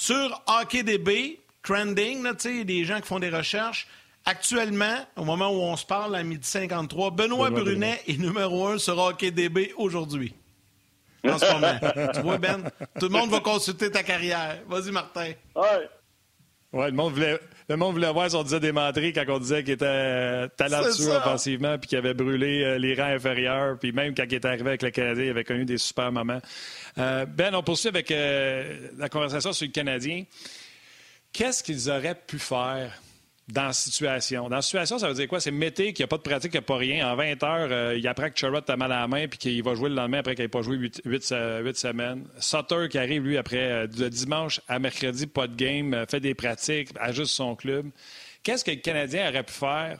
Sur 0.00 0.42
HockeyDB, 0.46 1.40
trending, 1.62 2.22
là, 2.22 2.32
des 2.32 2.84
gens 2.86 3.02
qui 3.02 3.06
font 3.06 3.18
des 3.18 3.28
recherches. 3.28 3.86
Actuellement, 4.24 4.96
au 5.14 5.24
moment 5.24 5.50
où 5.50 5.60
on 5.60 5.76
se 5.76 5.84
parle, 5.84 6.16
à 6.16 6.22
midi 6.22 6.48
53, 6.48 7.10
Benoît, 7.10 7.50
Benoît 7.50 7.62
Brunet 7.64 8.00
est 8.08 8.16
numéro 8.16 8.68
un 8.68 8.78
sur 8.78 8.98
HockeyDB 8.98 9.74
aujourd'hui. 9.76 10.32
En 11.22 11.36
ce 11.36 11.52
moment. 11.52 12.12
tu 12.14 12.20
vois, 12.22 12.38
Ben? 12.38 12.70
Tout 12.98 13.08
le 13.08 13.12
monde 13.12 13.28
va 13.28 13.40
consulter 13.40 13.90
ta 13.90 14.02
carrière. 14.02 14.62
Vas-y, 14.66 14.90
Martin. 14.90 15.32
Ouais. 15.54 15.90
Ouais, 16.72 16.86
le 16.86 16.96
monde 16.96 17.12
voulait, 17.12 17.38
le 17.70 17.76
monde 17.76 17.94
voulait 17.94 18.12
voir 18.12 18.28
si 18.28 18.34
on 18.34 18.42
disait 18.42 18.58
des 18.58 18.72
menteries 18.72 19.12
quand 19.12 19.24
on 19.28 19.38
disait 19.38 19.62
qu'il 19.62 19.74
était 19.74 19.84
euh, 19.86 20.48
talentueux 20.56 21.10
offensivement 21.10 21.78
puis 21.78 21.88
qu'il 21.88 21.98
avait 21.98 22.14
brûlé 22.14 22.64
euh, 22.64 22.78
les 22.78 22.94
rangs 22.94 23.14
inférieurs. 23.14 23.78
Puis 23.78 23.92
même 23.92 24.12
quand 24.12 24.24
il 24.24 24.34
était 24.34 24.48
arrivé 24.48 24.68
avec 24.68 24.82
le 24.82 24.90
Canadien, 24.90 25.24
il 25.24 25.30
avait 25.30 25.44
connu 25.44 25.64
des 25.64 25.78
super 25.78 26.10
moments. 26.10 26.40
Euh, 26.98 27.26
ben, 27.26 27.54
on 27.54 27.62
poursuit 27.62 27.88
avec 27.88 28.10
euh, 28.10 28.88
la 28.98 29.08
conversation 29.08 29.52
sur 29.52 29.66
le 29.66 29.72
Canadien. 29.72 30.24
Qu'est-ce 31.32 31.62
qu'ils 31.62 31.88
auraient 31.88 32.20
pu 32.26 32.40
faire 32.40 32.92
dans 33.52 33.66
la 33.66 33.72
situation? 33.72 34.48
Dans 34.48 34.56
la 34.56 34.62
situation, 34.62 34.98
ça 34.98 35.08
veut 35.08 35.14
dire 35.14 35.28
quoi? 35.28 35.40
C'est 35.40 35.50
Mété 35.50 35.92
qui 35.92 36.02
n'a 36.02 36.08
pas 36.08 36.16
de 36.16 36.22
pratique, 36.22 36.52
qui 36.52 36.56
n'a 36.56 36.62
pas 36.62 36.76
rien. 36.76 37.10
En 37.10 37.16
20 37.16 37.42
heures, 37.42 37.68
euh, 37.70 37.96
il 37.96 38.06
apprend 38.06 38.30
que 38.30 38.38
Charrot 38.38 38.60
a 38.66 38.76
mal 38.76 38.92
à 38.92 39.00
la 39.00 39.08
main 39.08 39.28
puis 39.28 39.38
qu'il 39.38 39.62
va 39.62 39.74
jouer 39.74 39.88
le 39.88 39.94
lendemain 39.94 40.18
après 40.18 40.34
qu'il 40.34 40.44
n'ait 40.44 40.48
pas 40.48 40.62
joué 40.62 40.76
8, 41.04 41.24
semaines. 41.24 42.24
Sutter 42.38 42.88
qui 42.90 42.98
arrive, 42.98 43.24
lui, 43.24 43.36
après 43.36 43.72
euh, 43.72 43.86
de 43.86 44.08
dimanche 44.08 44.60
à 44.68 44.78
mercredi, 44.78 45.26
pas 45.26 45.46
de 45.46 45.56
game, 45.56 45.94
euh, 45.94 46.06
fait 46.06 46.20
des 46.20 46.34
pratiques, 46.34 46.90
ajuste 47.00 47.32
son 47.32 47.56
club. 47.56 47.90
Qu'est-ce 48.42 48.64
que 48.64 48.70
le 48.70 48.78
Canadien 48.78 49.28
aurait 49.28 49.42
pu 49.42 49.52
faire 49.52 49.98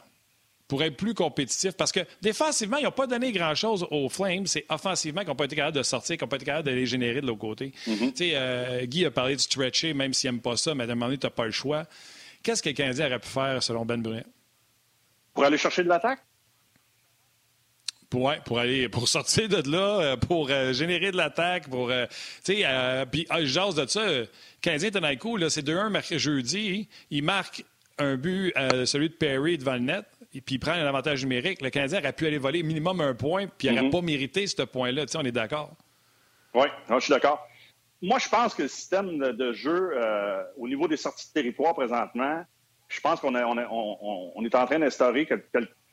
pour 0.66 0.82
être 0.82 0.96
plus 0.96 1.14
compétitif? 1.14 1.72
Parce 1.72 1.92
que 1.92 2.01
défensivement, 2.22 2.78
ils 2.78 2.84
n'ont 2.84 2.90
pas 2.90 3.07
donné 3.07 3.32
grand-chose 3.32 3.86
aux 3.90 4.09
Flames. 4.09 4.46
C'est 4.46 4.64
offensivement 4.68 5.20
qu'ils 5.20 5.30
n'ont 5.30 5.36
pas 5.36 5.44
été 5.44 5.57
capables 5.57 5.76
de 5.76 5.82
sortir, 5.82 6.16
qu'ils 6.16 6.24
n'ont 6.24 6.28
pas 6.28 6.36
été 6.36 6.46
capables 6.46 6.68
de 6.68 6.74
les 6.74 6.86
générer 6.86 7.20
de 7.20 7.26
l'autre 7.26 7.40
côté. 7.40 7.72
Mm-hmm. 7.86 8.12
Tu 8.12 8.16
sais, 8.16 8.30
euh, 8.34 8.86
Guy 8.86 9.05
a 9.05 9.11
parlé 9.11 9.36
de 9.36 9.40
stretcher, 9.40 9.92
même 9.92 10.14
s'il 10.14 10.30
n'aime 10.30 10.40
pas 10.40 10.57
ça, 10.57 10.74
mais 10.74 10.84
à 10.84 10.86
un 10.86 10.94
moment 10.94 11.07
donné, 11.07 11.18
tu 11.18 11.26
n'as 11.26 11.30
pas 11.30 11.44
le 11.44 11.51
choix. 11.51 11.86
Qu'est-ce 12.43 12.62
que 12.62 12.68
le 12.68 12.74
Canadien 12.74 13.07
aurait 13.07 13.18
pu 13.18 13.28
faire, 13.28 13.62
selon 13.62 13.84
Ben 13.84 14.03
Brunet? 14.03 14.24
Pour 15.34 15.45
aller 15.45 15.59
chercher 15.59 15.84
de 15.84 15.88
l'attaque? 15.88 16.20
Ouais, 18.12 18.41
pour 18.45 18.59
aller 18.59 18.88
pour 18.88 19.07
sortir 19.07 19.49
de 19.49 19.70
là, 19.70 20.01
euh, 20.01 20.16
pour 20.16 20.49
euh, 20.51 20.72
générer 20.72 21.12
de 21.12 21.16
l'attaque, 21.16 21.68
pour 21.68 21.91
euh, 21.91 22.07
tu 22.45 22.57
sais, 22.57 22.62
euh, 22.64 23.07
puis 23.07 23.24
ah, 23.30 23.41
je 23.41 23.47
jase 23.47 23.76
de 23.76 23.86
ça. 23.86 24.05
Canadien 24.61 24.91
Tonaico, 24.91 25.36
là, 25.36 25.49
c'est 25.49 25.64
2-1 25.64 25.91
marqué 25.91 26.18
jeudi. 26.18 26.88
Il 27.11 27.22
marque 27.22 27.64
un 27.99 28.16
but, 28.16 28.53
celui 28.86 29.11
de 29.11 29.14
Perry 29.14 29.59
devant 29.59 29.74
le 29.74 29.80
net, 29.80 30.07
et 30.34 30.41
puis 30.41 30.55
il 30.55 30.59
prend 30.59 30.72
un 30.72 30.86
avantage 30.86 31.22
numérique. 31.22 31.61
Le 31.61 31.68
Canadien 31.70 32.01
aurait 32.01 32.14
pu 32.14 32.26
aller 32.26 32.38
voler 32.38 32.62
minimum 32.62 33.01
un 33.03 33.14
point, 33.14 33.47
puis 33.47 33.68
il 33.68 33.74
n'aurait 33.74 33.91
pas 33.91 34.01
mérité 34.01 34.47
ce 34.47 34.62
point-là. 34.62 35.05
Tu 35.05 35.12
sais, 35.12 35.18
on 35.18 35.24
est 35.24 35.32
d'accord. 35.32 35.76
Oui, 36.55 36.66
je 36.88 36.99
suis 36.99 37.12
d'accord. 37.12 37.47
Moi, 38.03 38.18
je 38.18 38.28
pense 38.28 38.55
que 38.55 38.62
le 38.62 38.68
système 38.68 39.18
de, 39.18 39.53
jeu 39.53 39.92
euh, 39.94 40.42
au 40.57 40.66
niveau 40.66 40.88
des 40.88 40.96
sorties 40.96 41.28
de 41.28 41.32
territoire 41.32 41.74
présentement, 41.74 42.44
je 42.88 43.01
pense 43.01 43.20
qu'on 43.20 43.36
est, 43.36 43.44
on 43.44 44.36
on, 44.36 44.44
est 44.44 44.55
en 44.55 44.66
train 44.66 44.78
d'instaurer 44.78 45.28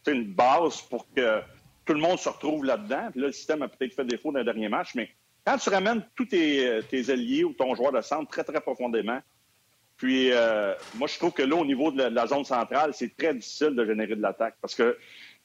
une 0.07 0.33
base 0.33 0.81
pour 0.83 1.05
que 1.13 1.41
tout 1.85 1.93
le 1.93 1.99
monde 1.99 2.17
se 2.17 2.29
retrouve 2.29 2.63
là-dedans. 2.63 3.09
Puis 3.11 3.21
là, 3.21 3.27
le 3.27 3.33
système 3.33 3.61
a 3.61 3.67
peut-être 3.67 3.93
fait 3.93 4.05
défaut 4.05 4.31
dans 4.31 4.39
le 4.39 4.45
dernier 4.45 4.69
match, 4.69 4.95
mais 4.95 5.09
quand 5.45 5.57
tu 5.57 5.69
ramènes 5.69 6.05
tous 6.15 6.25
tes, 6.25 6.79
tes 6.89 7.09
alliés 7.09 7.43
ou 7.43 7.53
ton 7.53 7.75
joueur 7.75 7.91
de 7.91 8.01
centre 8.01 8.29
très, 8.29 8.43
très 8.43 8.61
profondément, 8.61 9.21
puis 9.97 10.31
euh, 10.31 10.73
moi, 10.95 11.07
je 11.07 11.17
trouve 11.17 11.31
que 11.31 11.41
là, 11.41 11.55
au 11.55 11.65
niveau 11.65 11.91
de 11.91 11.97
la, 11.97 12.09
de 12.09 12.15
la 12.15 12.27
zone 12.27 12.45
centrale, 12.45 12.93
c'est 12.93 13.17
très 13.17 13.33
difficile 13.33 13.71
de 13.71 13.85
générer 13.85 14.15
de 14.15 14.21
l'attaque 14.21 14.55
parce 14.61 14.75
que 14.75 14.97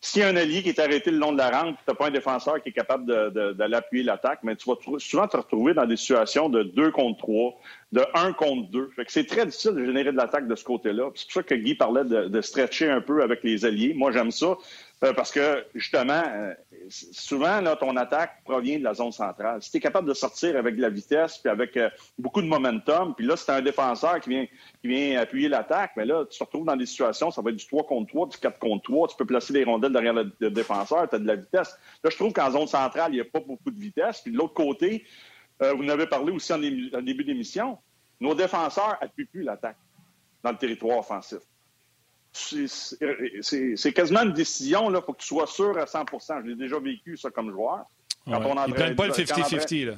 s'il 0.04 0.20
y 0.20 0.24
a 0.24 0.28
un 0.28 0.36
allié 0.36 0.62
qui 0.64 0.68
est 0.70 0.78
arrêté 0.80 1.12
le 1.12 1.18
long 1.18 1.30
de 1.32 1.38
la 1.38 1.48
rampe, 1.48 1.76
tu 1.76 1.84
n'as 1.88 1.94
pas 1.94 2.08
un 2.08 2.10
défenseur 2.10 2.60
qui 2.60 2.70
est 2.70 2.72
capable 2.72 3.06
de- 3.06 3.30
de- 3.30 3.52
d'aller 3.52 3.76
appuyer 3.76 4.02
l'attaque, 4.02 4.40
mais 4.42 4.56
tu 4.56 4.68
vas 4.68 4.74
souvent 4.98 5.28
te 5.28 5.36
retrouver 5.36 5.74
dans 5.74 5.86
des 5.86 5.96
situations 5.96 6.48
de 6.48 6.64
2 6.64 6.90
contre 6.90 7.18
3, 7.18 7.54
de 7.92 8.04
1 8.14 8.32
contre 8.32 8.68
2. 8.70 8.90
Fait 8.96 9.04
que 9.04 9.12
c'est 9.12 9.24
très 9.26 9.46
difficile 9.46 9.72
de 9.76 9.84
générer 9.86 10.10
de 10.10 10.16
l'attaque 10.16 10.48
de 10.48 10.54
ce 10.56 10.64
côté-là. 10.64 11.08
C'est 11.14 11.24
pour 11.26 11.32
ça 11.34 11.42
que 11.44 11.54
Guy 11.54 11.76
parlait 11.76 12.04
de, 12.04 12.24
de 12.24 12.40
stretcher 12.40 12.90
un 12.90 13.00
peu 13.00 13.22
avec 13.22 13.44
les 13.44 13.64
alliés. 13.64 13.94
Moi, 13.94 14.10
j'aime 14.10 14.32
ça 14.32 14.56
euh, 15.04 15.12
parce 15.14 15.30
que, 15.30 15.64
justement, 15.74 16.22
euh, 16.26 16.52
souvent, 16.88 17.60
là, 17.60 17.76
ton 17.76 17.96
attaque 17.96 18.42
provient 18.44 18.78
de 18.78 18.84
la 18.84 18.94
zone 18.94 19.12
centrale. 19.12 19.62
Si 19.62 19.70
tu 19.70 19.76
es 19.76 19.80
capable 19.80 20.08
de 20.08 20.14
sortir 20.14 20.56
avec 20.56 20.76
de 20.76 20.82
la 20.82 20.90
vitesse 20.90 21.38
puis 21.38 21.50
avec 21.50 21.76
euh, 21.76 21.90
beaucoup 22.18 22.42
de 22.42 22.46
momentum, 22.46 23.14
puis 23.14 23.26
là, 23.26 23.36
c'est 23.36 23.52
un 23.52 23.60
défenseur 23.60 24.20
qui 24.20 24.30
vient, 24.30 24.46
qui 24.80 24.88
vient 24.88 25.20
appuyer 25.20 25.48
l'attaque, 25.48 25.92
mais 25.96 26.04
là, 26.04 26.24
tu 26.24 26.38
te 26.38 26.44
retrouves 26.44 26.64
dans 26.64 26.76
des 26.76 26.86
situations, 26.86 27.30
ça 27.30 27.42
va 27.42 27.50
être 27.50 27.56
du 27.56 27.66
3 27.66 27.86
contre 27.86 28.08
3, 28.12 28.28
du 28.28 28.38
4 28.38 28.58
contre 28.58 28.82
3, 28.84 29.08
tu 29.08 29.16
peux 29.16 29.26
placer 29.26 29.52
les 29.52 29.64
rondelles 29.64 29.92
derrière 29.92 30.14
le, 30.14 30.50
défenseur, 30.50 31.08
tu 31.08 31.16
as 31.16 31.18
de 31.18 31.26
la 31.26 31.36
vitesse. 31.36 31.76
Là, 32.02 32.10
je 32.10 32.16
trouve 32.16 32.32
qu'en 32.32 32.50
zone 32.50 32.66
centrale, 32.66 33.12
il 33.12 33.16
n'y 33.16 33.20
a 33.20 33.24
pas 33.24 33.40
beaucoup 33.40 33.70
de 33.70 33.80
vitesse. 33.80 34.20
Puis 34.20 34.32
de 34.32 34.38
l'autre 34.38 34.54
côté, 34.54 35.04
euh, 35.62 35.72
vous 35.74 35.84
en 35.84 35.88
avez 35.88 36.06
parlé 36.06 36.32
aussi 36.32 36.52
en, 36.52 36.58
en 36.58 37.02
début 37.02 37.24
d'émission, 37.24 37.78
nos 38.20 38.34
défenseurs 38.34 38.98
n'appuient 39.00 39.26
plus 39.26 39.42
l'attaque 39.42 39.76
dans 40.42 40.50
le 40.50 40.58
territoire 40.58 40.98
offensif. 40.98 41.40
C'est- 42.32 43.92
quasiment 43.92 44.22
une 44.22 44.32
décision, 44.32 44.90
il 44.90 45.00
faut 45.02 45.12
que 45.12 45.20
tu 45.20 45.26
sois 45.26 45.46
sûr 45.46 45.76
à 45.78 45.86
100% 45.86 46.40
Je 46.42 46.48
l'ai 46.48 46.54
déjà 46.54 46.78
vécu, 46.78 47.16
ça, 47.16 47.30
comme 47.30 47.50
joueur. 47.50 47.84
Quand 48.24 48.32
Ouais. 48.32 48.36
on 48.46 48.54
Ils 48.54 48.58
entraîne- 48.58 48.74
prennent 48.74 48.96
pas 48.96 49.06
le 49.06 49.12
quand 49.12 49.18
on 49.18 49.22
entraîne- 49.22 49.44
50-50. 49.60 49.84
là. 49.86 49.94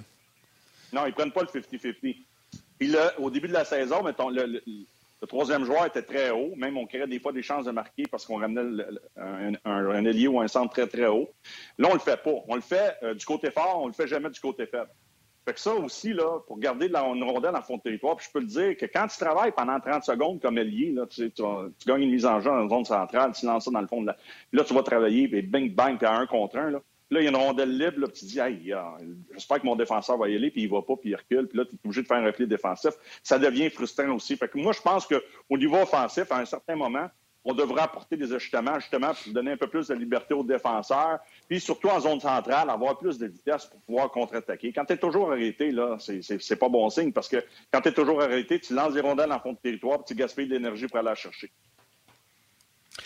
non, 0.92 1.06
ils 1.06 1.12
prennent 1.12 1.32
pas 1.32 1.42
le 1.42 1.48
50-50. 1.48 2.16
Puis 2.78 2.88
là, 2.88 3.12
au 3.20 3.30
début 3.30 3.48
de 3.48 3.52
la 3.52 3.64
saison, 3.64 4.02
mettons, 4.02 4.30
le, 4.30 4.46
le- 4.46 4.62
le 4.66 5.26
troisième 5.28 5.64
joueur 5.64 5.86
était 5.86 6.02
très 6.02 6.30
haut. 6.30 6.52
Même 6.56 6.76
on 6.76 6.86
créait 6.86 7.06
des 7.06 7.18
fois 7.20 7.32
des 7.32 7.42
chances 7.42 7.64
de 7.66 7.70
marquer 7.70 8.04
parce 8.10 8.26
qu'on 8.26 8.38
ramenait 8.38 8.62
le- 8.64 9.00
un, 9.16 9.52
un- 9.64 9.90
un 9.90 10.04
ailier 10.04 10.26
ou 10.28 10.40
un 10.40 10.48
centre 10.48 10.72
très, 10.72 10.86
très 10.86 11.06
haut. 11.06 11.30
Là, 11.78 11.88
on 11.90 11.94
le 11.94 12.00
fait 12.00 12.20
pas. 12.22 12.34
On 12.48 12.54
le 12.56 12.60
fait 12.60 12.96
euh, 13.02 13.14
du 13.14 13.24
côté 13.24 13.50
fort, 13.50 13.80
on 13.82 13.86
le 13.86 13.92
fait 13.92 14.06
jamais 14.08 14.28
du 14.30 14.40
côté 14.40 14.66
faible. 14.66 14.90
Fait 15.44 15.52
que 15.52 15.60
ça 15.60 15.74
aussi, 15.74 16.14
là, 16.14 16.40
pour 16.46 16.58
garder 16.58 16.88
de 16.88 16.92
la, 16.94 17.02
une 17.02 17.22
rondelle 17.22 17.54
en 17.54 17.62
fond 17.62 17.76
de 17.76 17.82
territoire, 17.82 18.16
puis 18.16 18.26
je 18.26 18.32
peux 18.32 18.40
le 18.40 18.46
dire 18.46 18.76
que 18.78 18.86
quand 18.86 19.06
tu 19.08 19.18
travailles 19.18 19.52
pendant 19.52 19.78
30 19.78 20.02
secondes 20.02 20.40
comme 20.40 20.56
ailier, 20.56 20.92
là, 20.92 21.06
tu, 21.06 21.22
sais, 21.22 21.30
tu, 21.30 21.42
tu 21.78 21.88
gagnes 21.88 22.02
une 22.02 22.12
mise 22.12 22.24
en 22.24 22.40
jeu 22.40 22.50
dans 22.50 22.62
la 22.62 22.68
zone 22.68 22.84
centrale, 22.84 23.32
tu 23.32 23.44
lances 23.44 23.66
ça 23.66 23.70
dans 23.70 23.80
le 23.80 23.86
fond 23.86 24.00
de 24.00 24.06
la... 24.06 24.16
Là, 24.52 24.64
tu 24.64 24.72
vas 24.72 24.82
travailler, 24.82 25.28
puis 25.28 25.42
bing, 25.42 25.74
bang, 25.74 25.98
t'as 25.98 26.16
un 26.16 26.26
contre 26.26 26.56
un, 26.56 26.70
là. 26.70 26.80
Là, 27.10 27.20
il 27.20 27.24
y 27.24 27.26
a 27.26 27.30
une 27.30 27.36
rondelle 27.36 27.76
libre, 27.76 28.00
là, 28.00 28.08
puis 28.08 28.20
tu 28.20 28.24
dis, 28.24 28.40
ah, 28.40 28.48
j'espère 29.32 29.60
que 29.60 29.66
mon 29.66 29.76
défenseur 29.76 30.16
va 30.16 30.28
y 30.30 30.34
aller, 30.34 30.50
puis 30.50 30.62
il 30.62 30.70
va 30.70 30.80
pas, 30.80 30.96
puis 30.96 31.10
il 31.10 31.14
recule, 31.14 31.46
puis 31.46 31.58
là, 31.58 31.64
tu 31.66 31.74
es 31.74 31.78
obligé 31.84 32.02
de 32.02 32.06
faire 32.06 32.16
un 32.16 32.24
repli 32.24 32.46
défensif. 32.46 32.92
Ça 33.22 33.38
devient 33.38 33.68
frustrant 33.68 34.14
aussi. 34.14 34.36
Fait 34.36 34.48
que 34.48 34.56
moi, 34.58 34.72
je 34.72 34.80
pense 34.80 35.06
qu'au 35.06 35.58
niveau 35.58 35.76
offensif, 35.76 36.32
à 36.32 36.38
un 36.38 36.46
certain 36.46 36.76
moment, 36.76 37.08
on 37.44 37.52
devrait 37.52 37.82
apporter 37.82 38.16
des 38.16 38.32
ajustements, 38.32 38.78
justement, 38.80 39.12
pour 39.12 39.32
donner 39.32 39.52
un 39.52 39.56
peu 39.56 39.66
plus 39.66 39.88
de 39.88 39.94
liberté 39.94 40.32
aux 40.32 40.42
défenseurs, 40.44 41.18
puis 41.48 41.60
surtout 41.60 41.88
en 41.88 42.00
zone 42.00 42.20
centrale, 42.20 42.70
avoir 42.70 42.98
plus 42.98 43.18
de 43.18 43.26
vitesse 43.26 43.66
pour 43.66 43.80
pouvoir 43.82 44.10
contre-attaquer. 44.10 44.72
Quand 44.72 44.84
tu 44.86 44.94
es 44.94 44.96
toujours 44.96 45.30
arrêté, 45.30 45.70
là, 45.70 45.96
c'est- 45.98 46.56
pas 46.56 46.68
bon 46.68 46.88
signe, 46.88 47.12
parce 47.12 47.28
que 47.28 47.44
quand 47.72 47.80
tu 47.82 47.88
es 47.88 47.92
toujours 47.92 48.22
arrêté, 48.22 48.58
tu 48.60 48.74
lances 48.74 48.94
des 48.94 49.00
rondelles 49.00 49.32
en 49.32 49.40
fond 49.40 49.52
de 49.52 49.58
territoire, 49.58 49.98
puis 49.98 50.14
tu 50.14 50.14
gaspilles 50.14 50.48
de 50.48 50.54
l'énergie 50.54 50.86
pour 50.86 50.98
aller 50.98 51.08
la 51.08 51.14
chercher. 51.14 51.50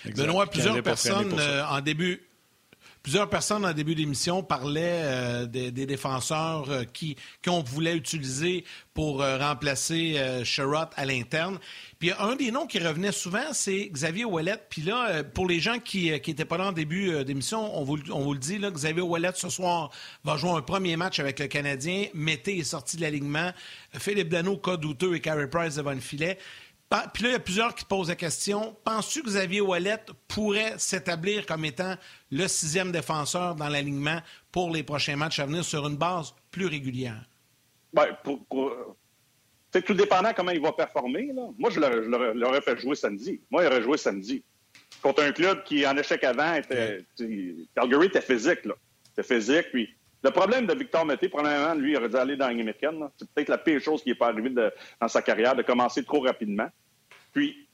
Exact. 0.07 0.26
Benoît, 0.26 0.47
plusieurs 0.47 0.82
personnes 0.82 1.34
euh, 1.39 1.64
en 1.64 1.80
début. 1.80 2.28
Plusieurs 3.03 3.29
personnes 3.31 3.65
en 3.65 3.73
début 3.73 3.95
d'émission 3.95 4.43
parlaient 4.43 5.03
euh, 5.05 5.47
des, 5.47 5.71
défenseurs 5.71 6.69
euh, 6.69 6.85
qui 6.85 7.17
qu'on 7.45 7.63
voulait 7.63 7.97
utiliser 7.97 8.65
pour 8.93 9.23
euh, 9.23 9.39
remplacer 9.39 10.43
Sherrod 10.45 10.89
à 10.97 11.05
l'interne. 11.05 11.59
Puis 11.99 12.11
un 12.19 12.37
des 12.37 12.51
noms 12.51 12.67
qui 12.67 12.79
revenait 12.79 13.13
souvent, 13.13 13.53
c'est 13.53 13.89
Xavier 13.89 14.25
Ouellet. 14.25 14.57
Puis 14.69 14.83
là, 14.83 15.23
pour 15.23 15.47
les 15.47 15.61
gens 15.61 15.79
qui 15.79 16.11
n'étaient 16.11 16.45
pas 16.45 16.59
là 16.59 16.69
en 16.69 16.73
début 16.73 17.25
d'émission, 17.25 17.77
on 17.77 17.85
vous, 17.85 17.99
on 18.11 18.21
vous 18.21 18.35
le 18.35 18.39
dit, 18.39 18.59
là, 18.59 18.71
Xavier 18.71 19.03
Ouellet 19.03 19.31
ce 19.35 19.49
soir 19.49 19.91
va 20.25 20.37
jouer 20.37 20.51
un 20.51 20.63
premier 20.63 20.97
match 20.97 21.19
avec 21.19 21.39
le 21.39 21.47
Canadien. 21.47 22.07
Mété 22.15 22.59
est 22.59 22.65
sorti 22.65 22.97
de 22.97 23.03
l'alignement. 23.03 23.53
Philippe 23.99 24.29
Dano, 24.29 24.57
cas 24.59 24.77
douteux 24.77 25.15
et 25.15 25.21
Carey 25.21 25.49
Price 25.49 25.77
devant 25.77 25.93
le 25.93 26.01
filet. 26.01 26.39
Puis 27.12 27.22
là, 27.24 27.28
il 27.28 27.32
y 27.32 27.34
a 27.34 27.41
plusieurs 27.41 27.74
qui 27.74 27.84
posent 27.84 28.09
la 28.09 28.16
question. 28.16 28.74
Penses-tu 28.84 29.22
que 29.22 29.28
Xavier 29.28 29.61
Ouellet 29.61 29.99
pourrait 30.26 30.74
s'établir 30.78 31.45
comme 31.45 31.64
étant 31.66 31.95
le 32.30 32.49
sixième 32.49 32.93
défenseur 32.93 33.55
dans 33.55 33.68
l'alignement 33.68 34.20
pour 34.51 34.70
les 34.72 34.82
prochains 34.82 35.16
matchs 35.16 35.39
à 35.39 35.47
venir 35.47 35.64
sur 35.64 35.86
une 35.86 35.97
base 35.97 36.34
plus 36.51 36.66
régulière? 36.66 37.28
Ben, 37.93 38.16
pour, 38.24 38.43
pour- 38.47 38.97
c'est 39.70 39.82
tout 39.84 39.93
dépendant 39.93 40.32
comment 40.34 40.51
il 40.53 40.62
va 40.62 40.72
performer. 40.72 41.30
Là. 41.34 41.43
Moi, 41.59 41.68
je 41.70 41.78
l'aurais- 41.78 42.62
fait 42.62 42.78
jouer 42.80 42.97
samedi. 42.97 43.39
Moi, 43.51 43.64
il 43.64 43.66
aurait 43.66 43.82
joué 43.82 43.99
samedi. 43.99 44.43
Contre 45.03 45.22
un 45.22 45.32
club 45.32 45.62
qui, 45.64 45.86
en 45.86 45.95
échec 45.97 46.24
avant, 46.24 46.55
était. 46.55 47.05
Calgary 47.74 48.07
était 48.07 48.22
physique, 48.22 48.64
là. 48.64 48.74
C'était 49.14 49.34
physique. 49.34 49.66
Puis, 49.72 49.95
le 50.23 50.31
problème 50.31 50.66
de 50.66 50.75
Victor 50.75 51.05
Mété, 51.07 51.29
premièrement, 51.29 51.75
lui, 51.75 51.93
il 51.93 51.97
aurait 51.97 52.09
dû 52.09 52.16
aller 52.16 52.37
dans 52.37 52.47
la 52.47 52.53
Ligue 52.53 52.62
américaine. 52.62 52.99
là. 53.01 53.11
C'est 53.16 53.29
peut-être 53.31 53.49
la 53.51 53.59
pire 53.59 53.81
chose 53.81 54.03
qui 54.03 54.09
n'est 54.09 54.14
pas 54.16 54.29
arrivée 54.29 54.51
de- 54.51 54.73
dans 55.01 55.09
sa 55.09 55.23
carrière, 55.23 55.55
de 55.55 55.62
commencer 55.62 56.03
trop 56.05 56.21
rapidement. 56.21 56.69
Puis, 57.33 57.66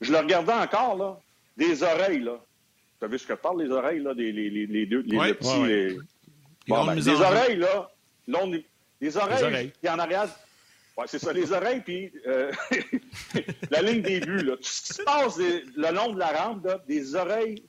je 0.00 0.10
le 0.12 0.18
regardais 0.18 0.52
encore, 0.52 0.96
là, 0.96 1.18
des 1.56 1.82
oreilles, 1.82 2.20
là. 2.20 2.32
Vous 2.32 3.06
savez 3.06 3.18
ce 3.18 3.26
que 3.26 3.34
je 3.34 3.38
parle, 3.38 3.62
les 3.62 3.70
oreilles, 3.70 4.00
là, 4.00 4.14
des, 4.14 4.32
les, 4.32 4.50
les- 4.50 4.66
les 4.66 4.86
deux, 4.86 5.02
les, 5.06 5.16
Ouais, 5.16 5.28
le 5.28 5.34
petit, 5.34 5.48
ouais, 5.48 5.60
ouais. 5.60 5.68
les- 5.68 5.98
Bon, 6.68 6.84
ben, 6.84 6.94
des 6.94 7.08
oreilles, 7.08 7.56
là. 7.56 7.90
l'on- 8.28 8.62
les 9.00 9.16
oreilles, 9.16 9.44
oreilles. 9.44 9.72
puis 9.80 9.90
en 9.90 9.98
arrière. 9.98 10.28
Ouais, 10.96 11.04
c'est 11.06 11.18
ça, 11.18 11.32
les 11.32 11.50
oreilles, 11.52 11.80
puis 11.80 12.12
euh, 12.26 12.50
la 13.70 13.82
ligne 13.82 14.02
des 14.02 14.20
buts, 14.20 14.42
là. 14.44 14.56
Tout 14.56 14.62
ce 14.62 14.82
qui 14.82 14.92
se 14.94 15.02
passe 15.02 15.38
le 15.38 15.94
long 15.94 16.12
de 16.12 16.18
la 16.18 16.28
rampe, 16.28 16.64
là, 16.66 16.78
des 16.86 17.14
oreilles, 17.14 17.62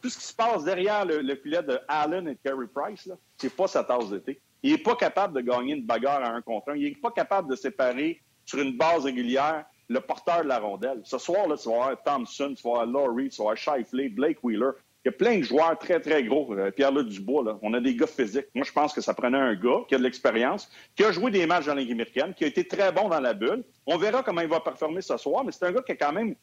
tout 0.00 0.08
ce 0.08 0.18
qui 0.18 0.24
se 0.24 0.34
passe 0.34 0.64
derrière 0.64 1.04
le, 1.04 1.20
le 1.20 1.36
filet 1.36 1.62
de 1.62 1.78
Allen 1.88 2.28
et 2.28 2.34
de 2.34 2.38
Carey 2.42 2.66
Price, 2.72 3.08
c'est 3.36 3.54
pas 3.54 3.68
sa 3.68 3.84
tasse 3.84 4.10
d'été. 4.10 4.40
Il 4.62 4.72
n'est 4.72 4.78
pas 4.78 4.96
capable 4.96 5.34
de 5.34 5.40
gagner 5.40 5.74
une 5.74 5.84
bagarre 5.84 6.22
à 6.22 6.30
un 6.30 6.42
contre 6.42 6.70
un. 6.70 6.76
Il 6.76 6.84
n'est 6.84 7.00
pas 7.00 7.10
capable 7.10 7.50
de 7.50 7.56
séparer 7.56 8.20
sur 8.44 8.58
une 8.60 8.76
base 8.76 9.04
régulière 9.04 9.64
le 9.88 10.00
porteur 10.00 10.42
de 10.42 10.48
la 10.48 10.58
rondelle. 10.58 11.00
Ce 11.04 11.18
soir, 11.18 11.48
là, 11.48 11.56
tu 11.56 11.68
vas 11.68 11.74
avoir 11.74 12.02
Thompson, 12.02 12.54
tu 12.56 12.62
vas 12.62 12.82
avoir 12.82 12.86
Laurie, 12.86 13.28
tu 13.28 13.42
vas 13.42 13.50
avoir 13.50 13.56
Shifley, 13.56 14.08
Blake 14.08 14.38
Wheeler. 14.42 14.70
Il 15.04 15.08
y 15.08 15.08
a 15.08 15.12
plein 15.12 15.38
de 15.38 15.42
joueurs 15.42 15.78
très, 15.78 15.98
très 15.98 16.22
gros. 16.22 16.52
Euh, 16.54 16.70
Pierre-Luc 16.70 17.08
Dubois, 17.08 17.42
là. 17.42 17.58
on 17.62 17.72
a 17.74 17.80
des 17.80 17.96
gars 17.96 18.06
physiques. 18.06 18.46
Moi, 18.54 18.64
je 18.64 18.72
pense 18.72 18.92
que 18.92 19.00
ça 19.00 19.14
prenait 19.14 19.38
un 19.38 19.54
gars 19.54 19.80
qui 19.88 19.94
a 19.94 19.98
de 19.98 20.02
l'expérience, 20.02 20.70
qui 20.94 21.04
a 21.04 21.10
joué 21.10 21.30
des 21.30 21.46
matchs 21.46 21.66
dans 21.66 21.74
la 21.74 21.80
Ligue 21.80 21.92
américaine, 21.92 22.34
qui 22.34 22.44
a 22.44 22.46
été 22.46 22.68
très 22.68 22.92
bon 22.92 23.08
dans 23.08 23.18
la 23.18 23.32
bulle. 23.32 23.64
On 23.86 23.96
verra 23.96 24.22
comment 24.22 24.42
il 24.42 24.48
va 24.48 24.60
performer 24.60 25.00
ce 25.00 25.16
soir, 25.16 25.42
mais 25.42 25.52
c'est 25.52 25.64
un 25.64 25.72
gars 25.72 25.82
qui 25.82 25.92
a 25.92 25.96
quand 25.96 26.12
même 26.12 26.34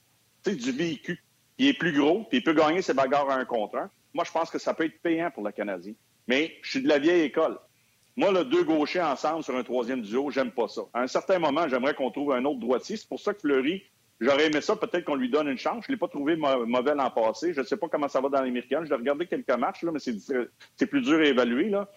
du 0.45 0.71
vécu. 0.71 1.23
Il 1.57 1.67
est 1.67 1.73
plus 1.73 1.91
gros, 1.91 2.23
puis 2.23 2.39
il 2.39 2.43
peut 2.43 2.53
gagner 2.53 2.81
ses 2.81 2.93
bagarres 2.93 3.29
à 3.29 3.35
un 3.35 3.45
contre 3.45 3.77
un. 3.77 3.89
Moi, 4.13 4.23
je 4.25 4.31
pense 4.31 4.49
que 4.49 4.59
ça 4.59 4.73
peut 4.73 4.85
être 4.85 5.01
payant 5.01 5.31
pour 5.31 5.43
le 5.43 5.51
Canadien. 5.51 5.93
Mais 6.27 6.55
je 6.61 6.71
suis 6.71 6.81
de 6.81 6.87
la 6.87 6.99
vieille 6.99 7.21
école. 7.21 7.57
Moi, 8.15 8.31
le 8.31 8.43
deux 8.43 8.63
gauchers 8.63 9.01
ensemble 9.01 9.43
sur 9.43 9.55
un 9.55 9.63
troisième 9.63 10.01
duo, 10.01 10.31
j'aime 10.31 10.51
pas 10.51 10.67
ça. 10.67 10.81
À 10.93 11.01
un 11.01 11.07
certain 11.07 11.39
moment, 11.39 11.67
j'aimerais 11.67 11.93
qu'on 11.93 12.09
trouve 12.09 12.31
un 12.33 12.43
autre 12.45 12.59
droitier. 12.59 12.97
C'est 12.97 13.07
pour 13.07 13.19
ça 13.19 13.33
que 13.33 13.41
Fleury, 13.41 13.83
j'aurais 14.19 14.47
aimé 14.47 14.59
ça, 14.61 14.75
peut-être 14.75 15.05
qu'on 15.05 15.15
lui 15.15 15.29
donne 15.29 15.47
une 15.47 15.57
chance. 15.57 15.85
Je 15.87 15.91
l'ai 15.91 15.97
pas 15.97 16.07
trouvé 16.07 16.35
mauvais 16.35 16.95
l'an 16.95 17.11
passé. 17.11 17.53
Je 17.53 17.61
ne 17.61 17.65
sais 17.65 17.77
pas 17.77 17.87
comment 17.87 18.07
ça 18.07 18.19
va 18.19 18.29
dans 18.29 18.41
l'américaine. 18.41 18.85
Je 18.85 18.89
l'ai 18.89 18.95
regardé 18.95 19.27
quelques 19.27 19.55
matchs, 19.57 19.83
là, 19.83 19.91
mais 19.91 19.99
c'est 19.99 20.17
c'est 20.75 20.87
plus 20.87 21.01
dur 21.01 21.19
à 21.19 21.25
évaluer. 21.25 21.69
Là. 21.69 21.87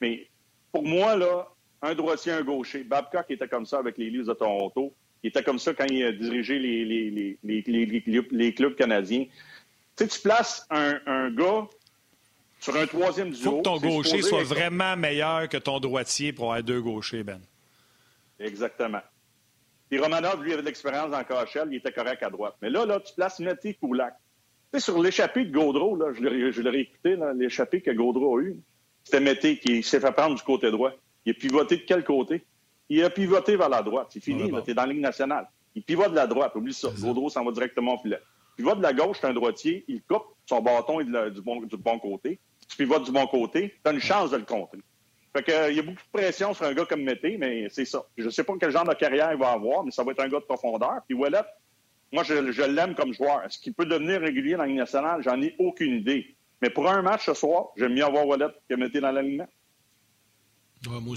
Mais 0.00 0.28
pour 0.72 0.84
moi, 0.84 1.16
là, 1.16 1.48
un 1.82 1.94
droitier, 1.94 2.32
un 2.32 2.42
gaucher. 2.42 2.82
Babcock 2.82 3.26
était 3.30 3.48
comme 3.48 3.64
ça 3.64 3.78
avec 3.78 3.98
les 3.98 4.10
Leafs 4.10 4.26
de 4.26 4.34
Toronto. 4.34 4.92
Il 5.22 5.28
était 5.28 5.42
comme 5.42 5.58
ça 5.58 5.74
quand 5.74 5.86
il 5.86 6.04
a 6.04 6.12
dirigé 6.12 6.58
les, 6.58 6.84
les, 6.84 7.38
les, 7.42 7.64
les, 8.30 8.52
clubs- 8.52 8.76
canadiens. 8.76 9.24
Tu 9.24 10.04
sais, 10.04 10.08
tu 10.08 10.20
places 10.20 10.66
un, 10.70 11.00
un 11.06 11.30
gars 11.30 11.66
sur 12.60 12.76
un 12.76 12.86
troisième 12.86 13.30
duo. 13.30 13.50
faut 13.50 13.56
que 13.58 13.62
ton 13.62 13.78
gaucher 13.78 14.22
soit 14.22 14.44
vraiment 14.44 14.96
meilleur 14.96 15.48
que 15.48 15.56
ton 15.56 15.80
droitier 15.80 16.32
pour 16.32 16.46
avoir 16.46 16.62
deux 16.62 16.80
gauchers, 16.80 17.22
Ben. 17.24 17.40
Exactement. 18.38 19.00
Puis 19.90 19.98
Romanov, 19.98 20.42
lui, 20.42 20.52
avait 20.52 20.62
de 20.62 20.66
l'expérience 20.66 21.10
dans 21.10 21.24
KHL, 21.24 21.68
il 21.70 21.76
était 21.76 21.92
correct 21.92 22.22
à 22.22 22.30
droite. 22.30 22.56
Mais 22.60 22.70
là, 22.70 22.84
là, 22.84 23.00
tu 23.00 23.14
places 23.14 23.40
Mété 23.40 23.74
Koulak. 23.74 24.14
Tu 24.72 24.78
sais, 24.78 24.84
sur 24.84 25.02
l'échappée 25.02 25.46
de 25.46 25.50
Gaudreau, 25.50 25.96
là, 25.96 26.12
je 26.12 26.20
l'ai 26.22 26.70
réécouté, 26.70 27.16
l'échappée 27.36 27.80
que 27.80 27.90
Gaudreau 27.90 28.38
a 28.38 28.42
eue, 28.42 28.56
c'était 29.02 29.20
Mété 29.20 29.58
qui 29.58 29.82
s'est 29.82 30.00
fait 30.00 30.12
prendre 30.12 30.36
du 30.36 30.42
côté 30.42 30.70
droit. 30.70 30.92
Il 31.24 31.30
a 31.30 31.34
pivoté 31.34 31.78
de 31.78 31.82
quel 31.82 32.04
côté? 32.04 32.44
Il 32.88 33.02
a 33.04 33.10
pivoté 33.10 33.56
vers 33.56 33.68
la 33.68 33.82
droite. 33.82 34.08
C'est 34.10 34.20
fini, 34.20 34.50
tu 34.64 34.70
es 34.70 34.74
dans 34.74 34.86
la 34.86 34.92
Ligue 34.92 35.02
nationale. 35.02 35.48
Il 35.74 35.82
pivote 35.82 36.10
de 36.10 36.16
la 36.16 36.26
droite, 36.26 36.54
oublie 36.56 36.72
ça. 36.72 36.88
Gaudreau 36.98 37.28
s'en 37.28 37.44
va 37.44 37.52
directement 37.52 37.94
au 37.94 37.98
filet. 37.98 38.20
Il 38.56 38.64
pivote 38.64 38.78
de 38.78 38.82
la 38.82 38.92
gauche, 38.92 39.18
c'est 39.20 39.26
un 39.26 39.34
droitier, 39.34 39.84
il 39.86 40.02
coupe, 40.02 40.24
son 40.46 40.60
bâton 40.60 41.00
est 41.00 41.04
du, 41.04 41.40
bon, 41.40 41.60
du 41.62 41.76
bon 41.76 41.98
côté. 41.98 42.40
Tu 42.68 42.76
pivotes 42.76 43.04
du 43.04 43.12
bon 43.12 43.26
côté, 43.26 43.74
tu 43.84 43.90
as 43.90 43.92
une 43.92 44.00
chance 44.00 44.30
de 44.30 44.36
le 44.36 44.44
contrer. 44.44 44.80
Fait 45.36 45.42
que, 45.42 45.70
il 45.70 45.76
y 45.76 45.78
a 45.78 45.82
beaucoup 45.82 46.02
de 46.02 46.18
pression 46.18 46.54
sur 46.54 46.64
un 46.64 46.72
gars 46.72 46.86
comme 46.86 47.02
Mété, 47.02 47.36
mais 47.38 47.68
c'est 47.70 47.84
ça. 47.84 48.04
Je 48.16 48.24
ne 48.24 48.30
sais 48.30 48.44
pas 48.44 48.54
quel 48.58 48.70
genre 48.70 48.84
de 48.84 48.94
carrière 48.94 49.30
il 49.32 49.38
va 49.38 49.50
avoir, 49.50 49.84
mais 49.84 49.90
ça 49.90 50.02
va 50.02 50.12
être 50.12 50.20
un 50.20 50.28
gars 50.28 50.40
de 50.40 50.44
profondeur. 50.44 51.00
Puis 51.06 51.16
Ouellet, 51.16 51.42
moi, 52.12 52.24
je, 52.24 52.50
je 52.50 52.62
l'aime 52.62 52.94
comme 52.94 53.12
joueur. 53.12 53.44
Est-ce 53.44 53.58
qu'il 53.58 53.74
peut 53.74 53.84
devenir 53.84 54.20
régulier 54.20 54.52
dans 54.52 54.62
la 54.62 54.66
Ligue 54.66 54.78
nationale? 54.78 55.22
J'en 55.22 55.40
ai 55.40 55.54
aucune 55.58 55.94
idée. 55.94 56.34
Mais 56.62 56.70
pour 56.70 56.88
un 56.88 57.02
match 57.02 57.26
ce 57.26 57.34
soir, 57.34 57.68
j'aime 57.76 57.94
mieux 57.94 58.04
avoir 58.04 58.26
Ouellet 58.26 58.48
que 58.68 58.74
Mété 58.74 59.00
dans 59.00 59.12
l'alignement. 59.12 59.46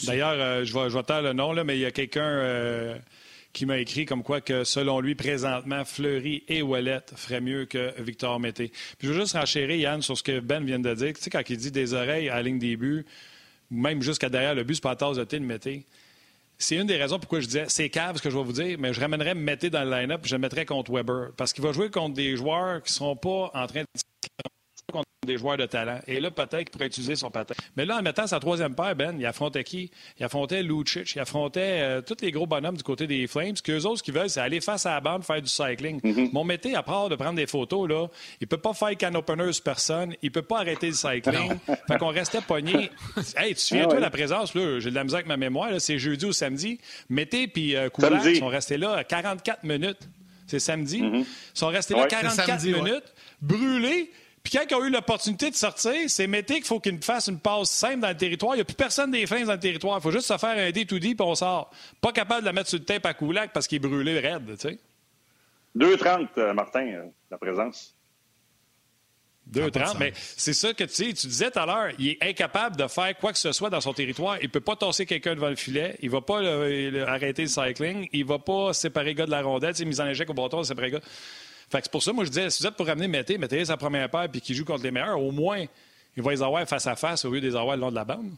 D'ailleurs, 0.05 0.35
euh, 0.35 0.65
je 0.65 0.73
vais, 0.73 0.89
je 0.89 0.99
taire 0.99 1.21
le 1.21 1.33
nom, 1.33 1.53
là, 1.53 1.63
mais 1.63 1.77
il 1.77 1.81
y 1.81 1.85
a 1.85 1.91
quelqu'un 1.91 2.23
euh, 2.23 2.97
qui 3.53 3.65
m'a 3.65 3.77
écrit 3.77 4.05
comme 4.05 4.23
quoi 4.23 4.41
que, 4.41 4.63
selon 4.63 4.99
lui, 4.99 5.15
présentement, 5.15 5.85
Fleury 5.85 6.43
et 6.47 6.61
Wallet 6.61 7.01
feraient 7.15 7.41
mieux 7.41 7.65
que 7.65 7.93
Victor 8.01 8.39
Mété. 8.39 8.71
Puis 8.97 9.07
je 9.07 9.13
veux 9.13 9.19
juste 9.19 9.33
renchérir, 9.33 9.75
Yann, 9.75 10.01
sur 10.01 10.17
ce 10.17 10.23
que 10.23 10.39
Ben 10.39 10.63
vient 10.63 10.79
de 10.79 10.93
dire. 10.93 11.13
Tu 11.13 11.21
sais, 11.21 11.29
quand 11.29 11.47
il 11.49 11.57
dit 11.57 11.71
des 11.71 11.93
oreilles 11.93 12.29
à 12.29 12.35
la 12.35 12.43
ligne 12.43 12.59
des 12.59 12.75
buts, 12.75 13.05
même 13.69 14.01
jusqu'à 14.01 14.29
derrière 14.29 14.55
le 14.55 14.63
but, 14.63 14.81
pas 14.81 14.89
la 14.89 14.95
tasse 14.95 15.17
de 15.17 15.23
thé 15.23 15.39
de 15.39 15.45
Mété. 15.45 15.85
C'est 16.57 16.75
une 16.75 16.85
des 16.85 16.97
raisons 16.97 17.17
pourquoi 17.17 17.39
je 17.39 17.47
disais 17.47 17.65
c'est 17.69 17.89
cave 17.89 18.17
ce 18.17 18.21
que 18.21 18.29
je 18.29 18.37
vais 18.37 18.43
vous 18.43 18.51
dire, 18.51 18.77
mais 18.79 18.93
je 18.93 18.99
ramènerais 18.99 19.33
Mété 19.33 19.69
dans 19.69 19.83
le 19.83 19.89
line-up 19.89 20.21
et 20.23 20.27
je 20.27 20.35
le 20.35 20.39
mettrais 20.39 20.65
contre 20.65 20.91
Weber. 20.91 21.31
Parce 21.35 21.53
qu'il 21.53 21.63
va 21.63 21.71
jouer 21.71 21.89
contre 21.89 22.13
des 22.13 22.35
joueurs 22.35 22.83
qui 22.83 22.91
ne 22.91 22.95
sont 22.95 23.15
pas 23.15 23.51
en 23.53 23.67
train 23.67 23.81
de 23.81 23.87
contre 24.91 25.05
des 25.27 25.37
joueurs 25.37 25.57
de 25.57 25.67
talent. 25.67 25.99
Et 26.07 26.19
là, 26.19 26.31
peut-être 26.31 26.57
qu'il 26.57 26.71
pourrait 26.71 26.87
utiliser 26.87 27.15
son 27.15 27.29
patin. 27.29 27.53
Mais 27.77 27.85
là, 27.85 27.99
en 27.99 28.01
mettant 28.01 28.25
sa 28.25 28.39
troisième 28.39 28.73
paire, 28.73 28.95
Ben, 28.95 29.15
il 29.19 29.25
affrontait 29.27 29.63
qui? 29.63 29.91
Il 30.19 30.25
affrontait 30.25 30.63
Lucic, 30.63 31.13
il 31.13 31.19
affrontait 31.19 31.79
euh, 31.81 32.01
tous 32.01 32.17
les 32.21 32.31
gros 32.31 32.47
bonhommes 32.47 32.75
du 32.75 32.81
côté 32.81 33.05
des 33.05 33.27
Flames. 33.27 33.55
Ce 33.55 33.61
qu'eux 33.61 33.81
autres, 33.81 33.99
ce 33.99 34.03
qu'ils 34.03 34.15
veulent, 34.15 34.31
c'est 34.31 34.39
aller 34.39 34.61
face 34.61 34.87
à 34.87 34.95
la 34.95 34.99
bande, 34.99 35.23
faire 35.23 35.39
du 35.39 35.47
cycling. 35.47 36.01
Mon 36.33 36.43
métier, 36.43 36.75
à 36.75 36.81
part 36.81 37.07
de 37.07 37.15
prendre 37.15 37.35
des 37.35 37.45
photos, 37.45 37.87
là, 37.87 38.07
il 38.39 38.47
peut 38.47 38.57
pas 38.57 38.73
faire 38.73 38.97
can 38.97 39.13
opener 39.13 39.53
sur 39.53 39.63
personne, 39.63 40.15
il 40.23 40.31
peut 40.31 40.41
pas 40.41 40.61
arrêter 40.61 40.87
le 40.87 40.93
cycling. 40.93 41.53
fait 41.87 41.97
qu'on 41.99 42.07
restait 42.07 42.41
pogné. 42.41 42.89
hey, 43.37 43.49
tu 43.49 43.55
te 43.55 43.59
souviens-toi 43.59 43.97
de 43.97 44.01
la 44.01 44.09
présence, 44.09 44.55
là, 44.55 44.79
j'ai 44.79 44.89
de 44.89 44.95
la 44.95 45.03
musique 45.03 45.17
avec 45.17 45.27
ma 45.27 45.37
mémoire, 45.37 45.69
c'est 45.79 45.99
jeudi 45.99 46.25
ou 46.25 46.33
samedi. 46.33 46.79
Mété 47.09 47.47
puis 47.47 47.75
euh, 47.75 47.89
Koulak 47.89 48.37
sont 48.37 48.47
restés 48.47 48.77
là 48.77 49.03
44 49.03 49.63
minutes. 49.63 50.09
C'est 50.47 50.59
samedi. 50.59 50.97
Ils 50.97 51.25
sont 51.53 51.67
restés 51.67 51.93
là 51.93 52.07
44 52.07 52.65
minutes, 52.65 53.13
brûlés. 53.41 54.11
Puis 54.43 54.53
quand 54.53 54.63
ils 54.69 54.75
ont 54.75 54.83
eu 54.83 54.89
l'opportunité 54.89 55.49
de 55.49 55.55
sortir, 55.55 55.93
c'est 56.07 56.27
Mété 56.27 56.55
qu'il 56.55 56.65
faut 56.65 56.79
qu'il 56.79 57.01
fasse 57.03 57.27
une 57.27 57.39
passe 57.39 57.69
simple 57.69 57.99
dans 57.99 58.09
le 58.09 58.17
territoire. 58.17 58.55
Il 58.55 58.57
n'y 58.57 58.61
a 58.61 58.65
plus 58.65 58.75
personne 58.75 59.11
des 59.11 59.27
Flames 59.27 59.45
dans 59.45 59.53
le 59.53 59.59
territoire. 59.59 59.97
Il 59.99 60.01
faut 60.01 60.11
juste 60.11 60.27
se 60.27 60.37
faire 60.37 60.57
un 60.57 60.69
D2D 60.69 60.99
puis 60.99 61.15
on 61.19 61.35
sort. 61.35 61.71
Pas 61.99 62.11
capable 62.11 62.41
de 62.41 62.45
la 62.47 62.53
mettre 62.53 62.69
sur 62.69 62.79
le 62.79 62.85
tape 62.85 63.05
à 63.05 63.13
Koulak 63.13 63.53
parce 63.53 63.67
qu'il 63.67 63.75
est 63.77 63.87
brûlé 63.87 64.19
raide, 64.19 64.57
tu 64.57 64.69
sais. 64.69 64.79
2,30, 65.77 66.27
euh, 66.37 66.53
Martin, 66.53 66.85
euh, 66.85 67.05
la 67.29 67.37
présence. 67.37 67.95
2,30, 69.51 69.97
mais 69.99 70.13
c'est 70.15 70.53
ça 70.53 70.73
que 70.73 70.83
tu 70.83 70.93
sais, 70.93 71.13
tu 71.13 71.27
disais 71.27 71.49
tout 71.51 71.59
à 71.59 71.65
l'heure, 71.65 71.91
il 71.97 72.09
est 72.09 72.23
incapable 72.23 72.77
de 72.77 72.87
faire 72.87 73.17
quoi 73.17 73.31
que 73.31 73.37
ce 73.37 73.51
soit 73.51 73.69
dans 73.69 73.81
son 73.81 73.93
territoire. 73.93 74.37
Il 74.39 74.45
ne 74.45 74.51
peut 74.51 74.61
pas 74.61 74.75
tasser 74.75 75.05
quelqu'un 75.05 75.35
devant 75.35 75.49
le 75.49 75.55
filet, 75.55 75.97
il 76.01 76.07
ne 76.07 76.11
va 76.11 76.21
pas 76.21 76.41
le, 76.41 76.89
le, 76.89 77.07
arrêter 77.07 77.43
le 77.43 77.47
cycling, 77.47 78.07
il 78.13 78.21
ne 78.21 78.27
va 78.27 78.39
pas 78.39 78.73
séparer 78.73 79.07
le 79.07 79.13
gars 79.13 79.25
de 79.25 79.31
la 79.31 79.41
rondelle, 79.41 79.73
tu 79.73 79.79
sais, 79.79 79.85
mise 79.85 79.99
en 79.99 80.07
échec 80.07 80.29
au 80.29 80.33
bâton, 80.33 80.63
séparer 80.63 80.91
le 80.91 80.99
gars. 80.99 81.05
Fait 81.71 81.77
que 81.77 81.85
c'est 81.85 81.91
pour 81.91 82.03
ça, 82.03 82.11
moi, 82.11 82.25
je 82.25 82.29
disais, 82.29 82.49
si 82.49 82.61
vous 82.61 82.67
êtes 82.67 82.75
pour 82.75 82.85
ramener 82.85 83.07
Mété, 83.07 83.37
mettez 83.37 83.63
sa 83.63 83.77
première 83.77 84.09
paire 84.09 84.27
puis 84.29 84.41
qu'il 84.41 84.55
joue 84.55 84.65
contre 84.65 84.83
les 84.83 84.91
meilleurs, 84.91 85.21
au 85.21 85.31
moins, 85.31 85.63
il 86.17 86.21
va 86.21 86.31
les 86.31 86.43
avoir 86.43 86.67
face 86.67 86.85
à 86.85 86.97
face 86.97 87.23
au 87.23 87.31
lieu 87.31 87.39
de 87.39 87.47
les 87.47 87.55
avoir 87.55 87.77
le 87.77 87.81
long 87.81 87.89
de 87.89 87.95
la 87.95 88.03
bande. 88.03 88.31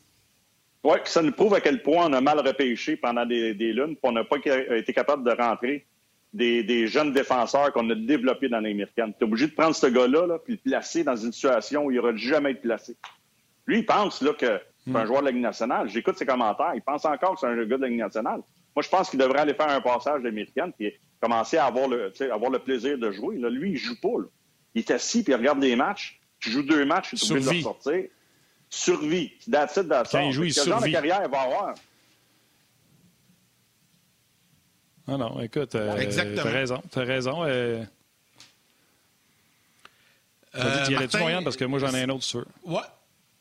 Oui, 0.84 0.98
ça 1.06 1.22
nous 1.22 1.32
prouve 1.32 1.56
à 1.56 1.62
quel 1.62 1.82
point 1.82 2.06
on 2.08 2.14
a 2.14 2.22
mal 2.22 2.40
repêché 2.46 2.96
pendant 2.96 3.26
des, 3.26 3.56
des 3.56 3.74
lunes, 3.74 3.96
puis 3.96 4.04
on 4.04 4.12
n'a 4.12 4.24
pas 4.24 4.36
été 4.38 4.94
capable 4.94 5.24
de 5.24 5.36
rentrer 5.36 5.86
des, 6.32 6.62
des 6.64 6.88
jeunes 6.88 7.12
défenseurs 7.14 7.72
qu'on 7.74 7.90
a 7.90 7.96
développés 7.96 8.50
dans 8.50 8.60
l'américaine. 8.60 9.14
Tu 9.18 9.24
es 9.24 9.28
obligé 9.28 9.48
de 9.48 9.54
prendre 9.54 9.76
ce 9.76 9.88
gars-là, 9.88 10.28
là, 10.28 10.38
puis 10.38 10.54
le 10.54 10.70
placer 10.70 11.04
dans 11.04 11.16
une 11.16 11.32
situation 11.32 11.86
où 11.86 11.92
il 11.92 11.98
n'aura 11.98 12.16
jamais 12.16 12.52
été 12.52 12.62
placé. 12.62 12.96
Lui, 13.66 13.80
il 13.80 13.86
pense 13.86 14.22
là, 14.22 14.34
que 14.34 14.60
c'est 14.86 14.96
un 14.96 15.06
joueur 15.06 15.22
de 15.22 15.26
la 15.26 15.32
Ligue 15.32 15.42
nationale. 15.42 15.90
J'écoute 15.90 16.18
ses 16.18 16.26
commentaires. 16.26 16.74
Il 16.76 16.82
pense 16.82 17.06
encore 17.06 17.36
que 17.36 17.40
c'est 17.40 17.48
un 17.48 17.56
gars 17.56 17.78
de 17.78 17.82
la 17.82 17.88
Ligue 17.88 18.00
nationale. 18.00 18.42
Moi, 18.76 18.84
je 18.84 18.90
pense 18.90 19.10
qu'il 19.10 19.20
devrait 19.20 19.40
aller 19.40 19.54
faire 19.54 19.70
un 19.70 19.82
passage 19.82 20.20
de 20.20 20.26
l'américaine 20.26 20.74
puis 20.78 20.94
commencer 21.24 21.58
à 21.58 21.66
avoir 21.66 21.88
le, 21.88 22.12
avoir 22.32 22.52
le 22.52 22.60
plaisir 22.60 22.98
de 22.98 23.12
jouer. 23.12 23.38
Là, 23.38 23.50
lui, 23.50 23.72
il 23.72 23.78
joue 23.78 24.00
pas. 24.00 24.10
Là. 24.10 24.26
Il 24.76 24.80
est 24.80 24.92
assis 24.92 25.24
puis 25.24 25.32
il 25.32 25.36
regarde 25.38 25.60
des 25.60 25.76
matchs. 25.76 26.20
Tu 26.40 26.52
joues 26.52 26.64
deux 26.64 26.84
matchs, 26.84 27.16
tu 27.16 27.16
es 27.16 27.32
obligé 27.32 27.50
de 27.50 27.56
le 27.56 27.62
sortir. 27.62 28.04
Survie. 28.70 29.32
That's 29.50 29.78
it, 29.78 29.88
that's 29.88 30.12
Quand 30.12 30.20
il 30.20 30.34
joue, 30.34 30.44
il 30.44 30.54
Quel 30.54 30.64
survit. 30.64 30.70
genre 30.72 30.82
de 30.82 30.92
carrière 30.92 31.22
il 31.24 31.32
va 31.32 31.42
avoir? 31.42 31.76
Ah 35.08 35.18
non, 35.18 35.40
écoute, 35.42 35.76
euh, 35.76 36.36
t'as 36.36 36.44
raison, 36.44 36.82
t'as 36.92 37.04
raison. 37.04 37.44
Euh... 37.44 37.84
Euh, 40.56 40.60
y 40.60 40.62
allais-tu, 40.62 40.94
Martin, 40.96 41.20
Moyenne, 41.20 41.44
parce 41.44 41.58
que 41.58 41.66
moi, 41.66 41.80
j'en 41.80 41.94
ai 41.94 42.04
un 42.04 42.10
autre 42.10 42.24
sûr. 42.24 42.46
Ouais. 42.64 42.80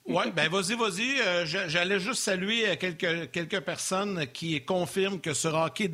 Oui, 0.05 0.25
ben 0.35 0.49
vas-y, 0.51 0.75
vas-y. 0.75 1.21
Euh, 1.21 1.47
J'allais 1.47 2.01
juste 2.01 2.23
saluer 2.23 2.69
euh, 2.69 2.77
quelques, 2.77 3.31
quelques 3.31 3.61
personnes 3.61 4.27
qui 4.33 4.61
confirment 4.65 5.21
que 5.21 5.33
sur 5.33 5.55
Hockey 5.55 5.87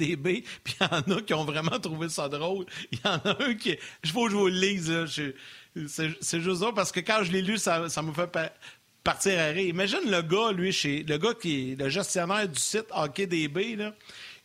puis 0.64 0.76
il 0.80 0.86
y 0.86 0.94
en 0.94 1.16
a 1.18 1.22
qui 1.22 1.34
ont 1.34 1.44
vraiment 1.44 1.78
trouvé 1.78 2.08
ça 2.08 2.28
drôle. 2.28 2.64
Il 2.90 2.98
y 3.04 3.08
en 3.08 3.16
a 3.18 3.36
un 3.44 3.54
qui... 3.54 3.76
Je 4.02 4.10
faut 4.12 4.24
que 4.24 4.30
je 4.30 4.36
vous 4.36 4.48
le 4.48 4.58
lise, 4.58 4.90
C'est 5.86 6.40
juste 6.40 6.60
ça, 6.62 6.72
parce 6.74 6.90
que 6.90 7.00
quand 7.00 7.22
je 7.22 7.32
l'ai 7.32 7.42
lu, 7.42 7.58
ça, 7.58 7.88
ça 7.90 8.00
me 8.02 8.12
fait 8.14 8.26
pa- 8.28 8.52
partir 9.04 9.38
à 9.38 9.46
rire. 9.48 9.68
Imagine 9.68 10.00
le 10.10 10.22
gars, 10.22 10.52
lui, 10.52 10.72
chez 10.72 11.02
le 11.02 11.18
gars 11.18 11.34
qui 11.34 11.72
est 11.72 11.80
le 11.80 11.90
gestionnaire 11.90 12.48
du 12.48 12.58
site 12.58 12.86
Hockey 12.90 13.26
là, 13.76 13.94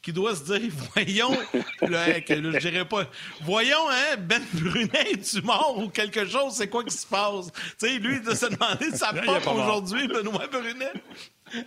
qui 0.04 0.12
doit 0.12 0.36
se 0.36 0.43
dire, 0.43 0.70
voyons, 0.93 1.36
là, 1.82 2.22
que, 2.22 2.34
là, 2.34 2.60
je 2.60 2.70
dirais 2.70 2.88
pas, 2.88 3.06
voyons, 3.41 3.89
hein, 3.89 4.18
Ben 4.20 4.43
Brunet, 4.54 5.12
es-tu 5.14 5.41
mort 5.41 5.78
ou 5.78 5.89
quelque 5.89 6.28
chose, 6.28 6.54
c'est 6.54 6.68
quoi 6.68 6.84
qui 6.84 6.95
se 6.95 7.08
passe? 7.08 7.51
Tu 7.80 7.88
sais, 7.88 7.99
lui, 7.99 8.18
il 8.18 8.22
doit 8.22 8.36
se 8.36 8.47
demander 8.47 8.91
de 8.91 8.95
sa 8.97 9.14
porte 9.26 9.47
aujourd'hui, 9.47 10.08
Benoît 10.08 10.47
Brunet. 10.47 10.91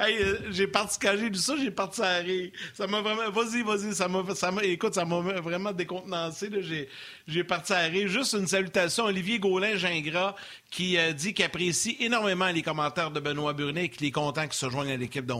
Hey, 0.00 0.18
euh, 0.20 0.38
j'ai 0.50 0.66
parti 0.66 0.98
quand 1.00 1.14
j'ai 1.16 1.30
lu 1.30 1.36
ça, 1.36 1.54
j'ai 1.56 1.70
parti 1.70 2.02
à 2.02 2.16
rire. 2.16 2.50
Ça 2.74 2.88
m'a 2.88 3.00
vraiment. 3.02 3.30
Vas-y, 3.30 3.62
vas-y, 3.62 3.94
ça 3.94 4.08
m'a. 4.08 4.34
Ça 4.34 4.50
m'a 4.50 4.64
écoute, 4.64 4.94
ça 4.94 5.04
m'a 5.04 5.20
vraiment 5.20 5.70
décontenancé. 5.70 6.48
là. 6.48 6.60
J'ai, 6.60 6.88
j'ai 7.28 7.44
parti 7.44 7.72
à 7.72 7.82
rire. 7.82 8.08
Juste 8.08 8.32
une 8.32 8.48
salutation 8.48 9.04
Olivier 9.04 9.38
Gaulin-Gingras 9.38 10.34
qui 10.72 10.98
euh, 10.98 11.12
dit 11.12 11.34
qu'il 11.34 11.44
apprécie 11.44 11.96
énormément 12.00 12.48
les 12.48 12.62
commentaires 12.62 13.12
de 13.12 13.20
Benoît 13.20 13.52
Brunet 13.52 13.84
et 13.84 13.88
qu'il 13.88 14.08
est 14.08 14.12
content 14.12 14.42
qu'il 14.42 14.54
se 14.54 14.68
joigne 14.68 14.90
à 14.90 14.96
l'équipe 14.96 15.24
de. 15.24 15.34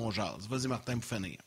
Vas-y, 0.48 0.68
Martin, 0.68 0.98
pour 0.98 1.16
finir. 1.16 1.38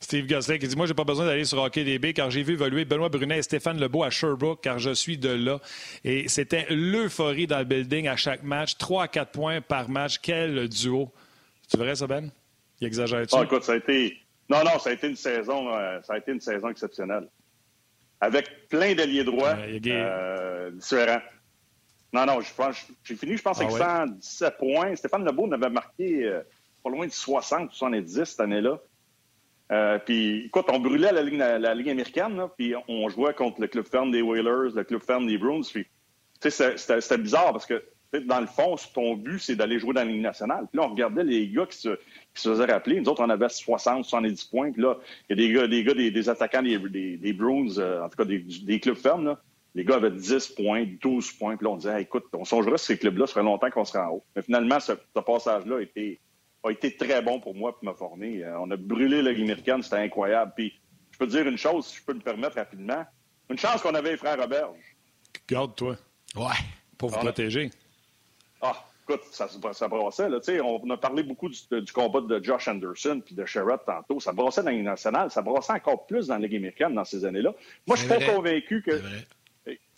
Steve 0.00 0.26
Gosselin 0.26 0.58
qui 0.58 0.68
dit 0.68 0.76
Moi, 0.76 0.86
j'ai 0.86 0.94
pas 0.94 1.04
besoin 1.04 1.24
d'aller 1.26 1.44
sur 1.44 1.58
Hockey 1.62 1.84
DB 1.84 2.12
car 2.12 2.30
j'ai 2.30 2.42
vu 2.42 2.54
évoluer 2.54 2.84
Benoît 2.84 3.08
Brunet 3.08 3.38
et 3.38 3.42
Stéphane 3.42 3.80
Lebeau 3.80 4.02
à 4.02 4.10
Sherbrooke 4.10 4.60
car 4.62 4.78
je 4.78 4.90
suis 4.92 5.16
de 5.16 5.30
là. 5.30 5.60
Et 6.04 6.28
c'était 6.28 6.66
l'euphorie 6.70 7.46
dans 7.46 7.58
le 7.58 7.64
building 7.64 8.08
à 8.08 8.16
chaque 8.16 8.42
match. 8.42 8.76
3 8.76 9.04
à 9.04 9.08
4 9.08 9.30
points 9.30 9.60
par 9.60 9.88
match. 9.88 10.18
Quel 10.20 10.68
duo. 10.68 11.10
Tu 11.70 11.76
verrais 11.78 11.96
ça, 11.96 12.06
Ben? 12.06 12.30
Il 12.80 12.86
exagère-tu 12.86 13.34
Ah, 13.38 13.44
écoute, 13.44 13.62
ça 13.64 13.72
a 13.72 13.76
été. 13.76 14.18
Non, 14.50 14.58
non, 14.64 14.78
ça 14.78 14.90
a 14.90 14.92
été 14.92 15.08
une 15.08 15.16
saison, 15.16 15.72
euh, 15.74 16.00
ça 16.02 16.14
a 16.14 16.18
été 16.18 16.32
une 16.32 16.40
saison 16.40 16.68
exceptionnelle. 16.68 17.26
Avec 18.20 18.68
plein 18.68 18.94
d'alliés 18.94 19.24
droits 19.24 19.56
euh, 19.56 20.70
différents. 20.72 21.20
Non, 22.12 22.26
non, 22.26 22.40
je 22.40 22.52
pense- 22.54 22.86
j'ai 23.02 23.16
fini, 23.16 23.36
je 23.36 23.42
pense, 23.42 23.58
Ah 23.60 23.62
avec 23.64 23.74
ouais? 23.74 23.80
117 23.80 24.58
points. 24.58 24.94
Stéphane 24.96 25.24
Lebeau 25.24 25.46
en 25.46 25.52
avait 25.52 25.70
marqué 25.70 26.24
euh, 26.24 26.40
pas 26.82 26.90
loin 26.90 27.06
de 27.06 27.12
60, 27.12 27.72
70 27.72 28.24
cette 28.24 28.40
année-là. 28.40 28.78
Euh, 29.72 29.98
puis, 29.98 30.46
écoute, 30.46 30.66
on 30.68 30.78
brûlait 30.78 31.12
la 31.12 31.22
ligne 31.22 31.90
américaine, 31.90 32.40
puis 32.56 32.74
on 32.88 33.08
jouait 33.08 33.34
contre 33.34 33.60
le 33.60 33.66
club 33.66 33.86
ferme 33.86 34.10
des 34.10 34.22
Whalers, 34.22 34.74
le 34.74 34.84
club 34.84 35.02
ferme 35.02 35.26
des 35.26 35.38
Bruins. 35.38 35.62
Puis, 35.62 35.86
c'était- 36.40 37.18
bizarre 37.18 37.52
parce 37.52 37.66
que, 37.66 37.82
dans 38.26 38.40
le 38.40 38.46
fond, 38.46 38.76
ton 38.92 39.14
but, 39.16 39.38
c'est 39.38 39.56
d'aller 39.56 39.78
jouer 39.78 39.94
dans 39.94 40.02
la 40.02 40.10
ligne 40.10 40.20
nationale. 40.20 40.66
Puis 40.70 40.78
là, 40.78 40.86
on 40.86 40.90
regardait 40.90 41.24
les 41.24 41.48
gars 41.48 41.66
qui 41.66 41.78
se, 41.78 41.98
faisaient 42.34 42.66
rappeler. 42.66 43.00
Nous 43.00 43.08
autres, 43.08 43.24
on 43.24 43.30
avait 43.30 43.48
60, 43.48 44.04
70 44.04 44.44
points. 44.44 44.70
Puis 44.70 44.82
là, 44.82 44.98
il 45.28 45.38
y 45.38 45.44
a 45.44 45.46
des 45.46 45.52
gars, 45.52 45.66
des, 45.66 45.82
gars, 45.82 45.94
des, 45.94 46.28
attaquants 46.28 46.62
des, 46.62 47.16
des, 47.16 47.32
Bruins, 47.32 47.78
euh, 47.78 48.04
en 48.04 48.08
tout 48.08 48.16
cas 48.16 48.24
des, 48.24 48.80
clubs 48.80 48.96
fermes, 48.96 49.24
là. 49.24 49.40
Les 49.76 49.84
gars 49.84 49.96
avaient 49.96 50.12
10 50.12 50.48
points, 50.50 50.84
12 51.02 51.32
points. 51.32 51.56
Puis 51.56 51.64
là, 51.64 51.72
on 51.72 51.76
disait, 51.76 52.02
écoute, 52.02 52.26
on 52.32 52.44
songerait 52.44 52.78
sur 52.78 52.86
ces 52.86 52.98
clubs-là, 52.98 53.26
ça 53.26 53.32
ferait 53.32 53.44
longtemps 53.44 53.70
qu'on 53.70 53.84
serait 53.84 54.04
en 54.04 54.10
haut. 54.10 54.24
Mais 54.36 54.42
finalement, 54.42 54.78
ce, 54.78 54.92
ce 54.92 55.20
passage-là 55.20 55.80
été, 55.80 56.20
a 56.64 56.72
été 56.72 56.96
très 56.96 57.22
bon 57.22 57.40
pour 57.40 57.54
moi 57.54 57.78
pour 57.78 57.84
me 57.84 57.94
former. 57.94 58.42
Euh, 58.42 58.58
on 58.58 58.70
a 58.70 58.76
brûlé 58.76 59.22
la 59.22 59.32
Ligue 59.32 59.42
américaine, 59.42 59.82
c'était 59.82 59.96
incroyable. 59.96 60.52
Puis, 60.56 60.72
je 61.10 61.18
peux 61.18 61.26
te 61.26 61.32
dire 61.32 61.46
une 61.46 61.58
chose, 61.58 61.86
si 61.86 61.98
je 61.98 62.04
peux 62.04 62.14
me 62.14 62.20
permettre 62.20 62.56
rapidement. 62.56 63.04
Une 63.50 63.58
chance 63.58 63.82
qu'on 63.82 63.94
avait 63.94 64.12
les 64.12 64.16
frères 64.16 64.38
Roberge. 64.38 64.78
Garde-toi. 65.48 65.96
Ouais. 66.34 66.56
Pour 66.96 67.10
vous 67.10 67.18
protéger. 67.18 67.70
Ah, 68.62 68.84
écoute, 69.02 69.22
ça, 69.30 69.48
ça 69.72 69.88
brassait. 69.88 70.28
Là, 70.28 70.38
on 70.64 70.90
a 70.90 70.96
parlé 70.96 71.22
beaucoup 71.22 71.48
du, 71.48 71.92
combat 71.92 72.20
de 72.22 72.42
Josh 72.42 72.68
Anderson 72.68 73.20
puis 73.24 73.34
de 73.34 73.44
Sherrod 73.44 73.80
tantôt. 73.84 74.20
Ça 74.20 74.32
brassait 74.32 74.62
dans 74.62 74.70
les 74.70 74.82
nationales. 74.82 75.30
Ça 75.30 75.42
brassait 75.42 75.72
encore 75.72 76.06
plus 76.06 76.28
dans 76.28 76.34
la 76.34 76.46
Ligue 76.46 76.56
américaine 76.56 76.94
dans 76.94 77.04
ces 77.04 77.24
années-là. 77.24 77.52
Moi, 77.86 77.96
je 77.96 78.02
suis 78.02 78.08
pas 78.08 78.24
convaincu 78.24 78.82
que. 78.82 79.02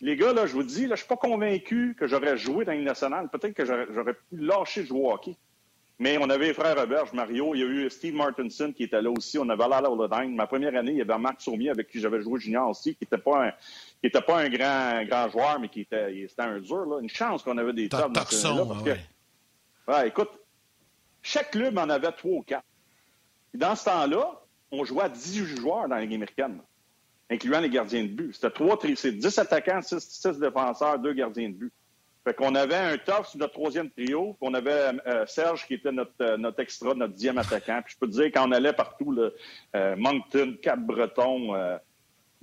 Les 0.00 0.14
gars, 0.16 0.32
là, 0.32 0.46
je 0.46 0.52
vous 0.52 0.62
dis, 0.62 0.86
là, 0.86 0.94
je 0.94 1.00
suis 1.00 1.08
pas 1.08 1.16
convaincu 1.16 1.96
que 1.98 2.06
j'aurais 2.06 2.36
joué 2.36 2.64
dans 2.64 2.72
Ligue 2.72 2.84
nationale. 2.84 3.28
Peut-être 3.30 3.54
que 3.54 3.64
j'aurais 3.64 4.14
pu 4.14 4.24
lâcher 4.32 4.82
de 4.82 4.86
jouer 4.86 5.00
au 5.00 5.12
hockey. 5.12 5.36
Mais 5.98 6.18
on 6.18 6.28
avait 6.28 6.48
les 6.48 6.54
frères 6.54 6.76
Roberge, 6.76 7.12
Mario, 7.14 7.54
il 7.54 7.60
y 7.60 7.62
a 7.62 7.66
eu 7.66 7.88
Steve 7.88 8.14
Martinson 8.14 8.70
qui 8.76 8.82
était 8.82 9.00
là 9.00 9.10
aussi. 9.10 9.38
On 9.38 9.48
avait 9.48 9.66
Lala 9.66 9.90
Oladine. 9.90 10.36
Ma 10.36 10.46
première 10.46 10.76
année, 10.76 10.92
il 10.92 10.98
y 10.98 11.00
avait 11.00 11.16
Marc 11.18 11.40
Saumier 11.40 11.70
avec 11.70 11.88
qui 11.88 12.00
j'avais 12.00 12.20
joué 12.20 12.38
junior 12.38 12.68
aussi, 12.68 12.94
qui 12.94 13.04
n'était 13.04 13.22
pas 13.22 13.46
un, 13.46 13.50
qui 13.50 14.08
était 14.08 14.20
pas 14.20 14.40
un 14.40 14.50
grand, 14.50 15.04
grand 15.06 15.30
joueur, 15.30 15.58
mais 15.58 15.70
qui 15.70 15.82
était, 15.82 16.26
c'était 16.28 16.42
un 16.42 16.58
dur. 16.58 16.84
Là. 16.84 17.00
Une 17.00 17.08
chance 17.08 17.42
qu'on 17.42 17.56
avait 17.56 17.72
des 17.72 17.88
tops 17.88 18.12
dans 18.12 18.26
ce 18.26 18.46
là 18.46 18.66
parce 18.66 18.82
que, 18.82 18.90
ouais. 19.90 20.08
écoute, 20.08 20.30
chaque 21.22 21.50
club 21.50 21.78
en 21.78 21.88
avait 21.88 22.12
trois 22.12 22.38
ou 22.38 22.42
quatre. 22.42 22.66
dans 23.54 23.74
ce 23.74 23.86
temps-là, 23.86 24.42
on 24.70 24.84
jouait 24.84 25.04
à 25.04 25.08
18 25.08 25.56
joueurs 25.56 25.88
dans 25.88 25.94
la 25.94 26.02
Ligue 26.02 26.14
américaine, 26.14 26.60
incluant 27.30 27.60
les 27.60 27.70
gardiens 27.70 28.02
de 28.02 28.08
but. 28.08 28.34
C'était 28.34 28.50
trois, 28.50 28.78
c'est 28.96 29.12
10 29.12 29.38
attaquants, 29.38 29.80
6, 29.80 29.98
6 29.98 30.38
défenseurs, 30.38 30.98
deux 30.98 31.14
gardiens 31.14 31.48
de 31.48 31.54
but. 31.54 31.72
Fait 32.26 32.34
qu'on 32.34 32.56
avait 32.56 32.74
un 32.74 32.98
top 32.98 33.24
sur 33.24 33.38
notre 33.38 33.52
troisième 33.52 33.88
trio, 33.88 34.32
puis 34.32 34.50
on 34.50 34.54
avait 34.54 34.90
euh, 35.06 35.24
Serge 35.26 35.64
qui 35.64 35.74
était 35.74 35.92
notre, 35.92 36.10
euh, 36.20 36.36
notre 36.36 36.58
extra, 36.58 36.92
notre 36.92 37.12
dixième 37.12 37.38
attaquant. 37.38 37.80
Puis 37.84 37.94
je 37.94 37.98
peux 38.00 38.08
te 38.08 38.20
dire, 38.20 38.32
quand 38.34 38.48
on 38.48 38.50
allait 38.50 38.72
partout, 38.72 39.12
là, 39.12 39.30
euh, 39.76 39.94
Moncton, 39.96 40.56
Cap-Breton, 40.60 41.78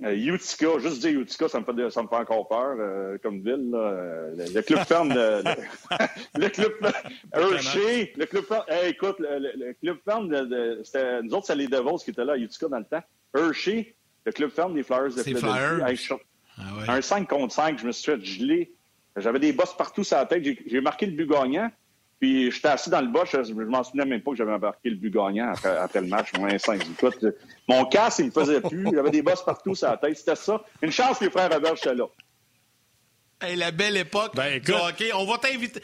Utica, 0.00 0.78
juste 0.78 1.00
dire 1.02 1.20
Utica, 1.20 1.48
ça 1.50 1.60
me 1.60 1.66
fait, 1.66 1.90
ça 1.90 2.02
me 2.02 2.08
fait 2.08 2.16
encore 2.16 2.48
peur 2.48 3.18
comme 3.22 3.40
ville. 3.40 3.72
Là. 3.72 4.30
Le, 4.54 4.62
club 4.62 4.78
ferme 4.86 5.10
de, 5.10 5.44
le 6.38 6.48
club 6.48 6.72
Hershey, 7.34 8.14
le 8.16 8.24
club 8.24 8.44
ferme, 8.44 8.64
écoute, 8.86 9.16
le, 9.18 9.74
club 9.74 9.98
ferme 10.02 10.28
de, 10.30 10.80
c'était, 10.82 11.22
nous 11.22 11.34
autres, 11.34 11.46
c'est 11.46 11.56
les 11.56 11.68
Devils 11.68 12.02
qui 12.02 12.10
étaient 12.10 12.24
là 12.24 12.32
à 12.32 12.36
Utica 12.38 12.68
dans 12.68 12.78
le 12.78 12.84
temps. 12.86 13.02
Hershey, 13.34 13.94
le 14.24 14.32
club 14.32 14.48
ferme 14.48 14.72
des 14.72 14.82
Flyers 14.82 15.14
de 15.14 15.22
Philadelphie. 15.22 16.14
Ah 16.56 16.62
ouais. 16.78 16.88
Un 16.88 17.02
5 17.02 17.28
contre 17.28 17.52
5, 17.52 17.78
je 17.78 17.86
me 17.86 17.92
suis 17.92 18.10
fait 18.10 18.24
geler 18.24 18.72
j'avais 19.16 19.38
des 19.38 19.52
bosses 19.52 19.76
partout 19.76 20.04
sur 20.04 20.16
la 20.16 20.26
tête. 20.26 20.44
J'ai 20.66 20.80
marqué 20.80 21.06
le 21.06 21.12
but 21.12 21.28
gagnant. 21.28 21.70
Puis 22.20 22.50
j'étais 22.50 22.68
assis 22.68 22.90
dans 22.90 23.00
le 23.00 23.08
bas, 23.08 23.24
je, 23.30 23.52
ne 23.52 23.64
m'en 23.64 23.82
souvenais 23.82 24.06
même 24.06 24.22
pas 24.22 24.30
que 24.30 24.36
j'avais 24.36 24.56
marqué 24.56 24.88
le 24.88 24.96
but 24.96 25.10
gagnant 25.10 25.52
après, 25.52 26.00
le 26.00 26.06
match, 26.06 26.32
moins 26.38 26.56
5. 26.56 26.82
Écoute, 26.82 27.26
mon 27.68 27.84
casque, 27.86 28.20
il 28.20 28.26
me 28.26 28.30
faisait 28.30 28.60
plus. 28.60 28.88
J'avais 28.94 29.10
des 29.10 29.22
bosses 29.22 29.44
partout 29.44 29.74
sur 29.74 29.88
la 29.88 29.96
tête. 29.96 30.16
C'était 30.16 30.36
ça. 30.36 30.62
Une 30.80 30.92
chance 30.92 31.18
que 31.18 31.24
les 31.24 31.30
frères 31.30 31.52
Robert 31.52 31.74
étaient 31.74 31.94
là. 31.94 32.06
Hey, 33.40 33.56
la 33.56 33.72
belle 33.72 33.96
époque 33.96 34.34
ben, 34.34 34.58
OK, 34.58 35.04
On 35.14 35.26
va 35.26 35.38
t'inviter. 35.38 35.80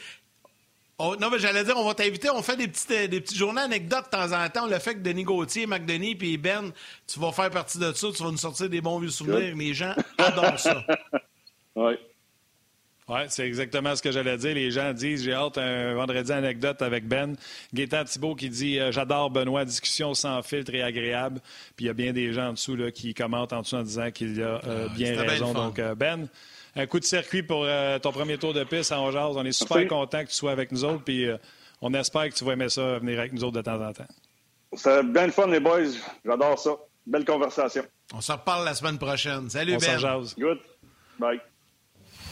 non, 0.98 1.30
mais 1.30 1.38
j'allais 1.38 1.64
dire, 1.64 1.76
on 1.76 1.84
va 1.84 1.94
t'inviter. 1.94 2.30
On 2.30 2.42
fait 2.42 2.56
des 2.56 2.68
petites, 2.68 2.90
euh, 2.92 3.06
des 3.06 3.20
petits 3.20 3.36
journées 3.36 3.62
anecdotes 3.62 4.06
de 4.06 4.10
temps 4.10 4.32
en 4.32 4.48
temps. 4.48 4.64
On 4.64 4.70
le 4.70 4.78
fait 4.78 4.94
que 4.94 5.00
Denis 5.00 5.24
Gauthier, 5.24 5.66
McDenis 5.66 6.14
puis 6.14 6.38
Ben, 6.38 6.72
tu 7.06 7.18
vas 7.18 7.32
faire 7.32 7.50
partie 7.50 7.78
de 7.78 7.92
ça. 7.92 8.08
Tu 8.16 8.22
vas 8.22 8.30
nous 8.30 8.38
sortir 8.38 8.70
des 8.70 8.80
bons 8.80 8.98
vieux 8.98 9.10
souvenirs. 9.10 9.54
Les 9.56 9.74
gens 9.74 9.94
adorent 10.16 10.58
ça. 10.58 10.86
oui. 11.76 11.98
Oui, 13.10 13.22
c'est 13.26 13.44
exactement 13.44 13.96
ce 13.96 14.02
que 14.02 14.12
j'allais 14.12 14.36
dire. 14.36 14.54
Les 14.54 14.70
gens 14.70 14.92
disent 14.92 15.24
j'ai 15.24 15.32
hâte 15.32 15.58
un 15.58 15.94
vendredi 15.94 16.30
anecdote 16.30 16.80
avec 16.80 17.08
Ben. 17.08 17.34
Gaétan 17.74 18.04
Thibault 18.04 18.36
qui 18.36 18.48
dit 18.48 18.78
euh, 18.78 18.92
J'adore 18.92 19.30
Benoît, 19.30 19.64
discussion 19.64 20.14
sans 20.14 20.40
filtre 20.42 20.72
et 20.74 20.82
agréable. 20.82 21.40
Puis 21.74 21.86
il 21.86 21.88
y 21.88 21.90
a 21.90 21.92
bien 21.92 22.12
des 22.12 22.32
gens 22.32 22.50
en 22.50 22.52
dessous 22.52 22.76
là, 22.76 22.92
qui 22.92 23.12
commentent 23.12 23.52
en 23.52 23.62
dessous 23.62 23.74
en 23.74 23.82
disant 23.82 24.12
qu'il 24.12 24.40
a 24.40 24.60
euh, 24.64 24.86
ah, 24.88 24.94
bien 24.94 25.20
raison. 25.20 25.52
Donc, 25.52 25.80
euh, 25.80 25.96
Ben, 25.96 26.28
un 26.76 26.86
coup 26.86 27.00
de 27.00 27.04
circuit 27.04 27.42
pour 27.42 27.66
ton 28.00 28.12
premier 28.12 28.38
tour 28.38 28.54
de 28.54 28.62
piste 28.62 28.92
à 28.92 29.00
Ongeaz. 29.00 29.36
On 29.36 29.44
est 29.44 29.50
super 29.50 29.88
content 29.88 30.22
que 30.22 30.28
tu 30.28 30.36
sois 30.36 30.52
avec 30.52 30.70
nous 30.70 30.84
autres. 30.84 31.02
Puis 31.02 31.26
on 31.80 31.92
espère 31.94 32.28
que 32.28 32.34
tu 32.34 32.44
vas 32.44 32.52
aimer 32.52 32.68
ça, 32.68 33.00
venir 33.00 33.18
avec 33.18 33.32
nous 33.32 33.42
autres 33.42 33.56
de 33.56 33.62
temps 33.62 33.84
en 33.84 33.92
temps. 33.92 34.06
C'est 34.74 35.02
bien 35.02 35.26
le 35.26 35.32
fun, 35.32 35.48
les 35.48 35.58
boys. 35.58 35.90
J'adore 36.24 36.56
ça. 36.60 36.70
Belle 37.04 37.24
conversation. 37.24 37.82
On 38.14 38.20
se 38.20 38.30
reparle 38.30 38.64
la 38.64 38.74
semaine 38.74 38.98
prochaine. 38.98 39.50
Salut, 39.50 39.78
Ben. 39.78 40.22
Good. 40.38 40.58
Bye. 41.18 41.40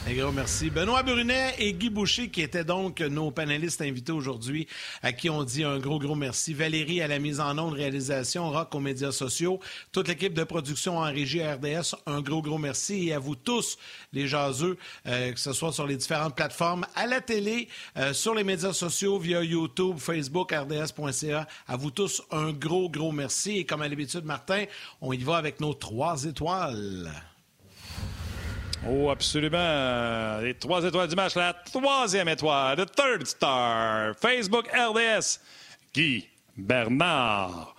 Un 0.08 0.14
gros 0.14 0.32
merci. 0.32 0.70
Benoît 0.70 1.02
Brunet 1.02 1.54
et 1.58 1.74
Guy 1.74 1.90
Boucher, 1.90 2.30
qui 2.30 2.40
étaient 2.40 2.64
donc 2.64 3.00
nos 3.00 3.30
panélistes 3.30 3.82
invités 3.82 4.12
aujourd'hui, 4.12 4.66
à 5.02 5.12
qui 5.12 5.28
on 5.28 5.44
dit 5.44 5.64
un 5.64 5.78
gros, 5.78 5.98
gros 5.98 6.14
merci. 6.14 6.54
Valérie 6.54 7.02
à 7.02 7.08
la 7.08 7.18
mise 7.18 7.40
en 7.40 7.58
onde, 7.58 7.74
réalisation, 7.74 8.48
Rock 8.50 8.74
aux 8.74 8.80
médias 8.80 9.12
sociaux, 9.12 9.60
toute 9.92 10.08
l'équipe 10.08 10.32
de 10.32 10.44
production 10.44 10.96
en 10.96 11.02
régie 11.02 11.42
RDS, 11.42 11.94
un 12.06 12.22
gros, 12.22 12.40
gros 12.40 12.56
merci. 12.56 13.08
Et 13.08 13.12
à 13.12 13.18
vous 13.18 13.34
tous, 13.34 13.76
les 14.14 14.26
jaseux, 14.26 14.78
euh, 15.06 15.32
que 15.32 15.38
ce 15.38 15.52
soit 15.52 15.72
sur 15.72 15.86
les 15.86 15.98
différentes 15.98 16.34
plateformes, 16.34 16.86
à 16.94 17.06
la 17.06 17.20
télé, 17.20 17.68
euh, 17.98 18.14
sur 18.14 18.34
les 18.34 18.44
médias 18.44 18.72
sociaux, 18.72 19.18
via 19.18 19.44
YouTube, 19.44 19.98
Facebook, 19.98 20.54
RDS.ca. 20.54 21.46
À 21.66 21.76
vous 21.76 21.90
tous, 21.90 22.22
un 22.30 22.52
gros, 22.52 22.88
gros 22.88 23.12
merci. 23.12 23.58
Et 23.58 23.66
comme 23.66 23.82
à 23.82 23.88
l'habitude, 23.88 24.24
Martin, 24.24 24.64
on 25.02 25.12
y 25.12 25.22
va 25.22 25.36
avec 25.36 25.60
nos 25.60 25.74
trois 25.74 26.24
étoiles. 26.24 27.12
Oh, 28.90 29.10
absolument. 29.10 30.40
Les 30.40 30.54
trois 30.54 30.82
étoiles 30.82 31.08
du 31.08 31.14
match. 31.14 31.34
La 31.34 31.52
troisième 31.52 32.28
étoile, 32.28 32.76
the 32.76 32.90
third 32.90 33.26
star. 33.26 34.14
Facebook 34.18 34.66
RDS, 34.68 35.38
Guy 35.92 36.26
Bernard. 36.56 37.74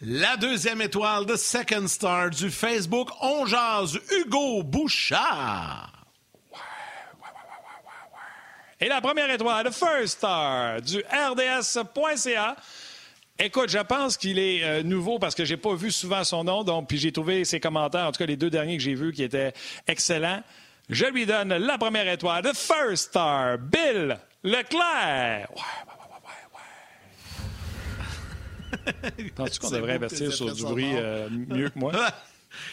La 0.00 0.36
deuxième 0.36 0.82
étoile, 0.82 1.26
the 1.26 1.36
second 1.36 1.86
star 1.86 2.30
du 2.30 2.50
Facebook 2.50 3.10
On 3.20 3.46
Hugo 4.10 4.64
Bouchard. 4.64 5.92
Et 8.80 8.88
la 8.88 9.00
première 9.00 9.30
étoile, 9.30 9.64
the 9.64 9.72
first 9.72 10.18
star 10.18 10.82
du 10.82 10.98
RDS.ca. 10.98 12.56
Écoute, 13.38 13.70
je 13.70 13.78
pense 13.78 14.16
qu'il 14.16 14.38
est 14.38 14.62
euh, 14.62 14.82
nouveau 14.82 15.18
parce 15.18 15.34
que 15.34 15.44
j'ai 15.44 15.56
pas 15.56 15.74
vu 15.74 15.90
souvent 15.90 16.22
son 16.22 16.44
nom, 16.44 16.64
donc 16.64 16.88
puis 16.88 16.98
j'ai 16.98 17.12
trouvé 17.12 17.44
ses 17.44 17.60
commentaires, 17.60 18.06
en 18.06 18.12
tout 18.12 18.18
cas 18.18 18.26
les 18.26 18.36
deux 18.36 18.50
derniers 18.50 18.76
que 18.76 18.82
j'ai 18.82 18.94
vus, 18.94 19.12
qui 19.12 19.22
étaient 19.22 19.52
excellents. 19.86 20.42
Je 20.90 21.06
lui 21.06 21.26
donne 21.26 21.54
la 21.54 21.78
première 21.78 22.06
étoile, 22.08 22.42
the 22.42 22.54
first 22.54 23.08
star, 23.08 23.58
Bill 23.58 24.18
Leclerc. 24.44 25.48
Ouais, 25.50 25.62
ouais, 25.86 25.92
ouais, 28.74 29.10
ouais, 29.12 29.30
Penses-tu 29.34 29.58
qu'on 29.60 29.70
devrait 29.70 29.94
investir 29.94 30.32
sur 30.32 30.54
du 30.54 30.62
bruit 30.62 30.92
euh, 30.94 31.28
mieux 31.30 31.70
que 31.70 31.78
moi? 31.78 31.92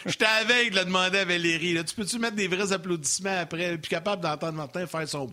Je 0.04 0.14
t'avais 0.14 0.68
de 0.68 0.76
le 0.76 0.84
demander 0.84 1.20
à 1.20 1.24
Valérie. 1.24 1.82
Tu 1.84 1.94
peux-tu 1.94 2.18
mettre 2.18 2.36
des 2.36 2.48
vrais 2.48 2.72
applaudissements 2.72 3.38
après? 3.38 3.78
Puis 3.78 3.88
capable 3.88 4.22
d'entendre 4.22 4.52
Martin 4.52 4.86
faire 4.86 5.08
son. 5.08 5.30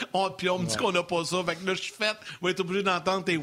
puis 0.38 0.48
on 0.48 0.58
me 0.58 0.66
dit 0.66 0.76
qu'on 0.76 0.92
n'a 0.92 1.02
pas 1.02 1.24
ça. 1.24 1.42
Fait 1.44 1.56
que 1.56 1.66
là, 1.66 1.74
je 1.74 1.82
suis 1.82 1.92
faite. 1.92 2.16
On 2.40 2.46
va 2.46 2.50
être 2.50 2.60
obligé 2.60 2.82
d'entendre 2.82 3.24
tes. 3.24 3.40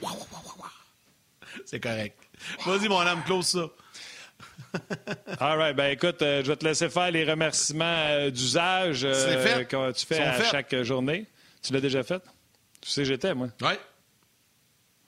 C'est 1.66 1.80
correct. 1.80 2.18
Vas-y, 2.66 2.88
mon 2.88 3.00
âme, 3.00 3.24
close 3.26 3.47
ça. 3.47 3.68
All 5.39 5.58
right. 5.58 5.76
Ben 5.76 5.91
écoute, 5.91 6.22
euh, 6.22 6.43
je 6.43 6.47
vais 6.50 6.56
te 6.56 6.66
laisser 6.66 6.89
faire 6.89 7.12
les 7.12 7.24
remerciements 7.24 8.06
euh, 8.10 8.30
d'usage 8.30 9.02
euh, 9.04 9.64
que 9.64 9.91
tu 9.91 10.06
fais 10.06 10.20
à 10.20 10.43
chaque 10.43 10.76
journée. 10.84 11.26
Tu 11.62 11.74
l'as 11.74 11.82
déjà 11.82 12.04
fait? 12.04 12.22
Tu 12.82 12.89
sais, 12.89 13.06
j'étais, 13.06 13.34
moi. 13.34 13.47
Oui. 13.62 13.74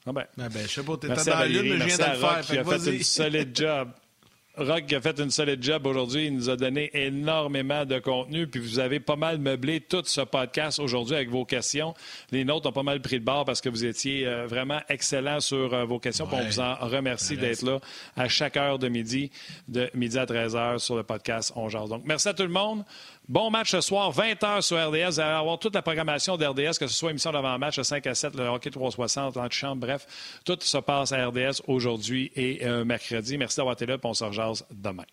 Ah 0.05 0.11
ben. 0.11 0.25
Ah 0.39 0.49
ben, 0.49 0.63
je 0.63 0.67
sais 0.67 0.83
pas, 0.83 0.97
t'étais 0.97 1.23
dans 1.23 1.39
la 1.39 1.47
lune, 1.47 1.77
mais 1.77 1.79
je 1.79 1.95
viens 1.95 1.97
de 1.97 2.11
le 2.11 2.17
faire. 2.17 2.41
Qui 2.41 2.57
a 2.57 2.63
fait 2.63 2.99
un 2.99 3.03
solide 3.03 3.51
job. 3.55 3.91
Rock 4.57 4.91
a 4.91 4.99
fait 4.99 5.17
une 5.19 5.31
solide 5.31 5.63
job 5.63 5.85
aujourd'hui. 5.87 6.25
Il 6.25 6.35
nous 6.35 6.49
a 6.49 6.57
donné 6.57 6.91
énormément 6.93 7.85
de 7.85 7.99
contenu. 7.99 8.47
Puis 8.47 8.59
vous 8.59 8.79
avez 8.79 8.99
pas 8.99 9.15
mal 9.15 9.37
meublé 9.37 9.79
tout 9.79 10.03
ce 10.05 10.21
podcast 10.21 10.77
aujourd'hui 10.79 11.15
avec 11.15 11.29
vos 11.29 11.45
questions. 11.45 11.93
Les 12.31 12.43
nôtres 12.43 12.67
ont 12.67 12.73
pas 12.73 12.83
mal 12.83 13.01
pris 13.01 13.15
le 13.15 13.23
bord 13.23 13.45
parce 13.45 13.61
que 13.61 13.69
vous 13.69 13.85
étiez 13.85 14.27
euh, 14.27 14.47
vraiment 14.47 14.81
excellents 14.89 15.39
sur 15.39 15.73
euh, 15.73 15.85
vos 15.85 15.99
questions. 15.99 16.27
on 16.29 16.43
vous 16.43 16.59
en 16.59 16.75
remercie 16.75 17.37
d'être 17.37 17.61
là 17.61 17.79
à 18.17 18.27
chaque 18.27 18.57
heure 18.57 18.77
de 18.77 18.89
midi, 18.89 19.31
de 19.69 19.89
midi 19.93 20.19
à 20.19 20.25
13h 20.25 20.79
sur 20.79 20.97
le 20.97 21.03
podcast 21.03 21.53
On 21.55 21.69
Jase. 21.69 21.89
Donc, 21.89 22.03
merci 22.05 22.27
à 22.27 22.33
tout 22.33 22.43
le 22.43 22.49
monde. 22.49 22.83
Bon 23.31 23.49
match 23.49 23.71
ce 23.71 23.79
soir, 23.79 24.11
20h 24.11 24.59
sur 24.59 24.75
RDS. 24.75 25.13
Vous 25.13 25.19
allez 25.21 25.31
avoir 25.31 25.57
toute 25.57 25.73
la 25.73 25.81
programmation 25.81 26.35
d'RDS, 26.35 26.77
que 26.77 26.85
ce 26.85 26.93
soit 26.93 27.11
émission 27.11 27.31
d'avant-match 27.31 27.77
de 27.77 27.83
5 27.83 28.05
à 28.07 28.13
7, 28.13 28.35
le 28.35 28.43
hockey 28.47 28.69
360, 28.69 29.37
l'antichambre, 29.37 29.87
bref. 29.87 30.05
Tout 30.43 30.57
se 30.59 30.77
passe 30.79 31.13
à 31.13 31.27
RDS 31.27 31.61
aujourd'hui 31.65 32.29
et 32.35 32.65
euh, 32.65 32.83
mercredi. 32.83 33.37
Merci 33.37 33.55
d'avoir 33.55 33.75
été 33.75 33.85
là, 33.85 33.93
et 33.93 33.99
on 34.03 34.13
se 34.13 34.25
demain. 34.69 35.05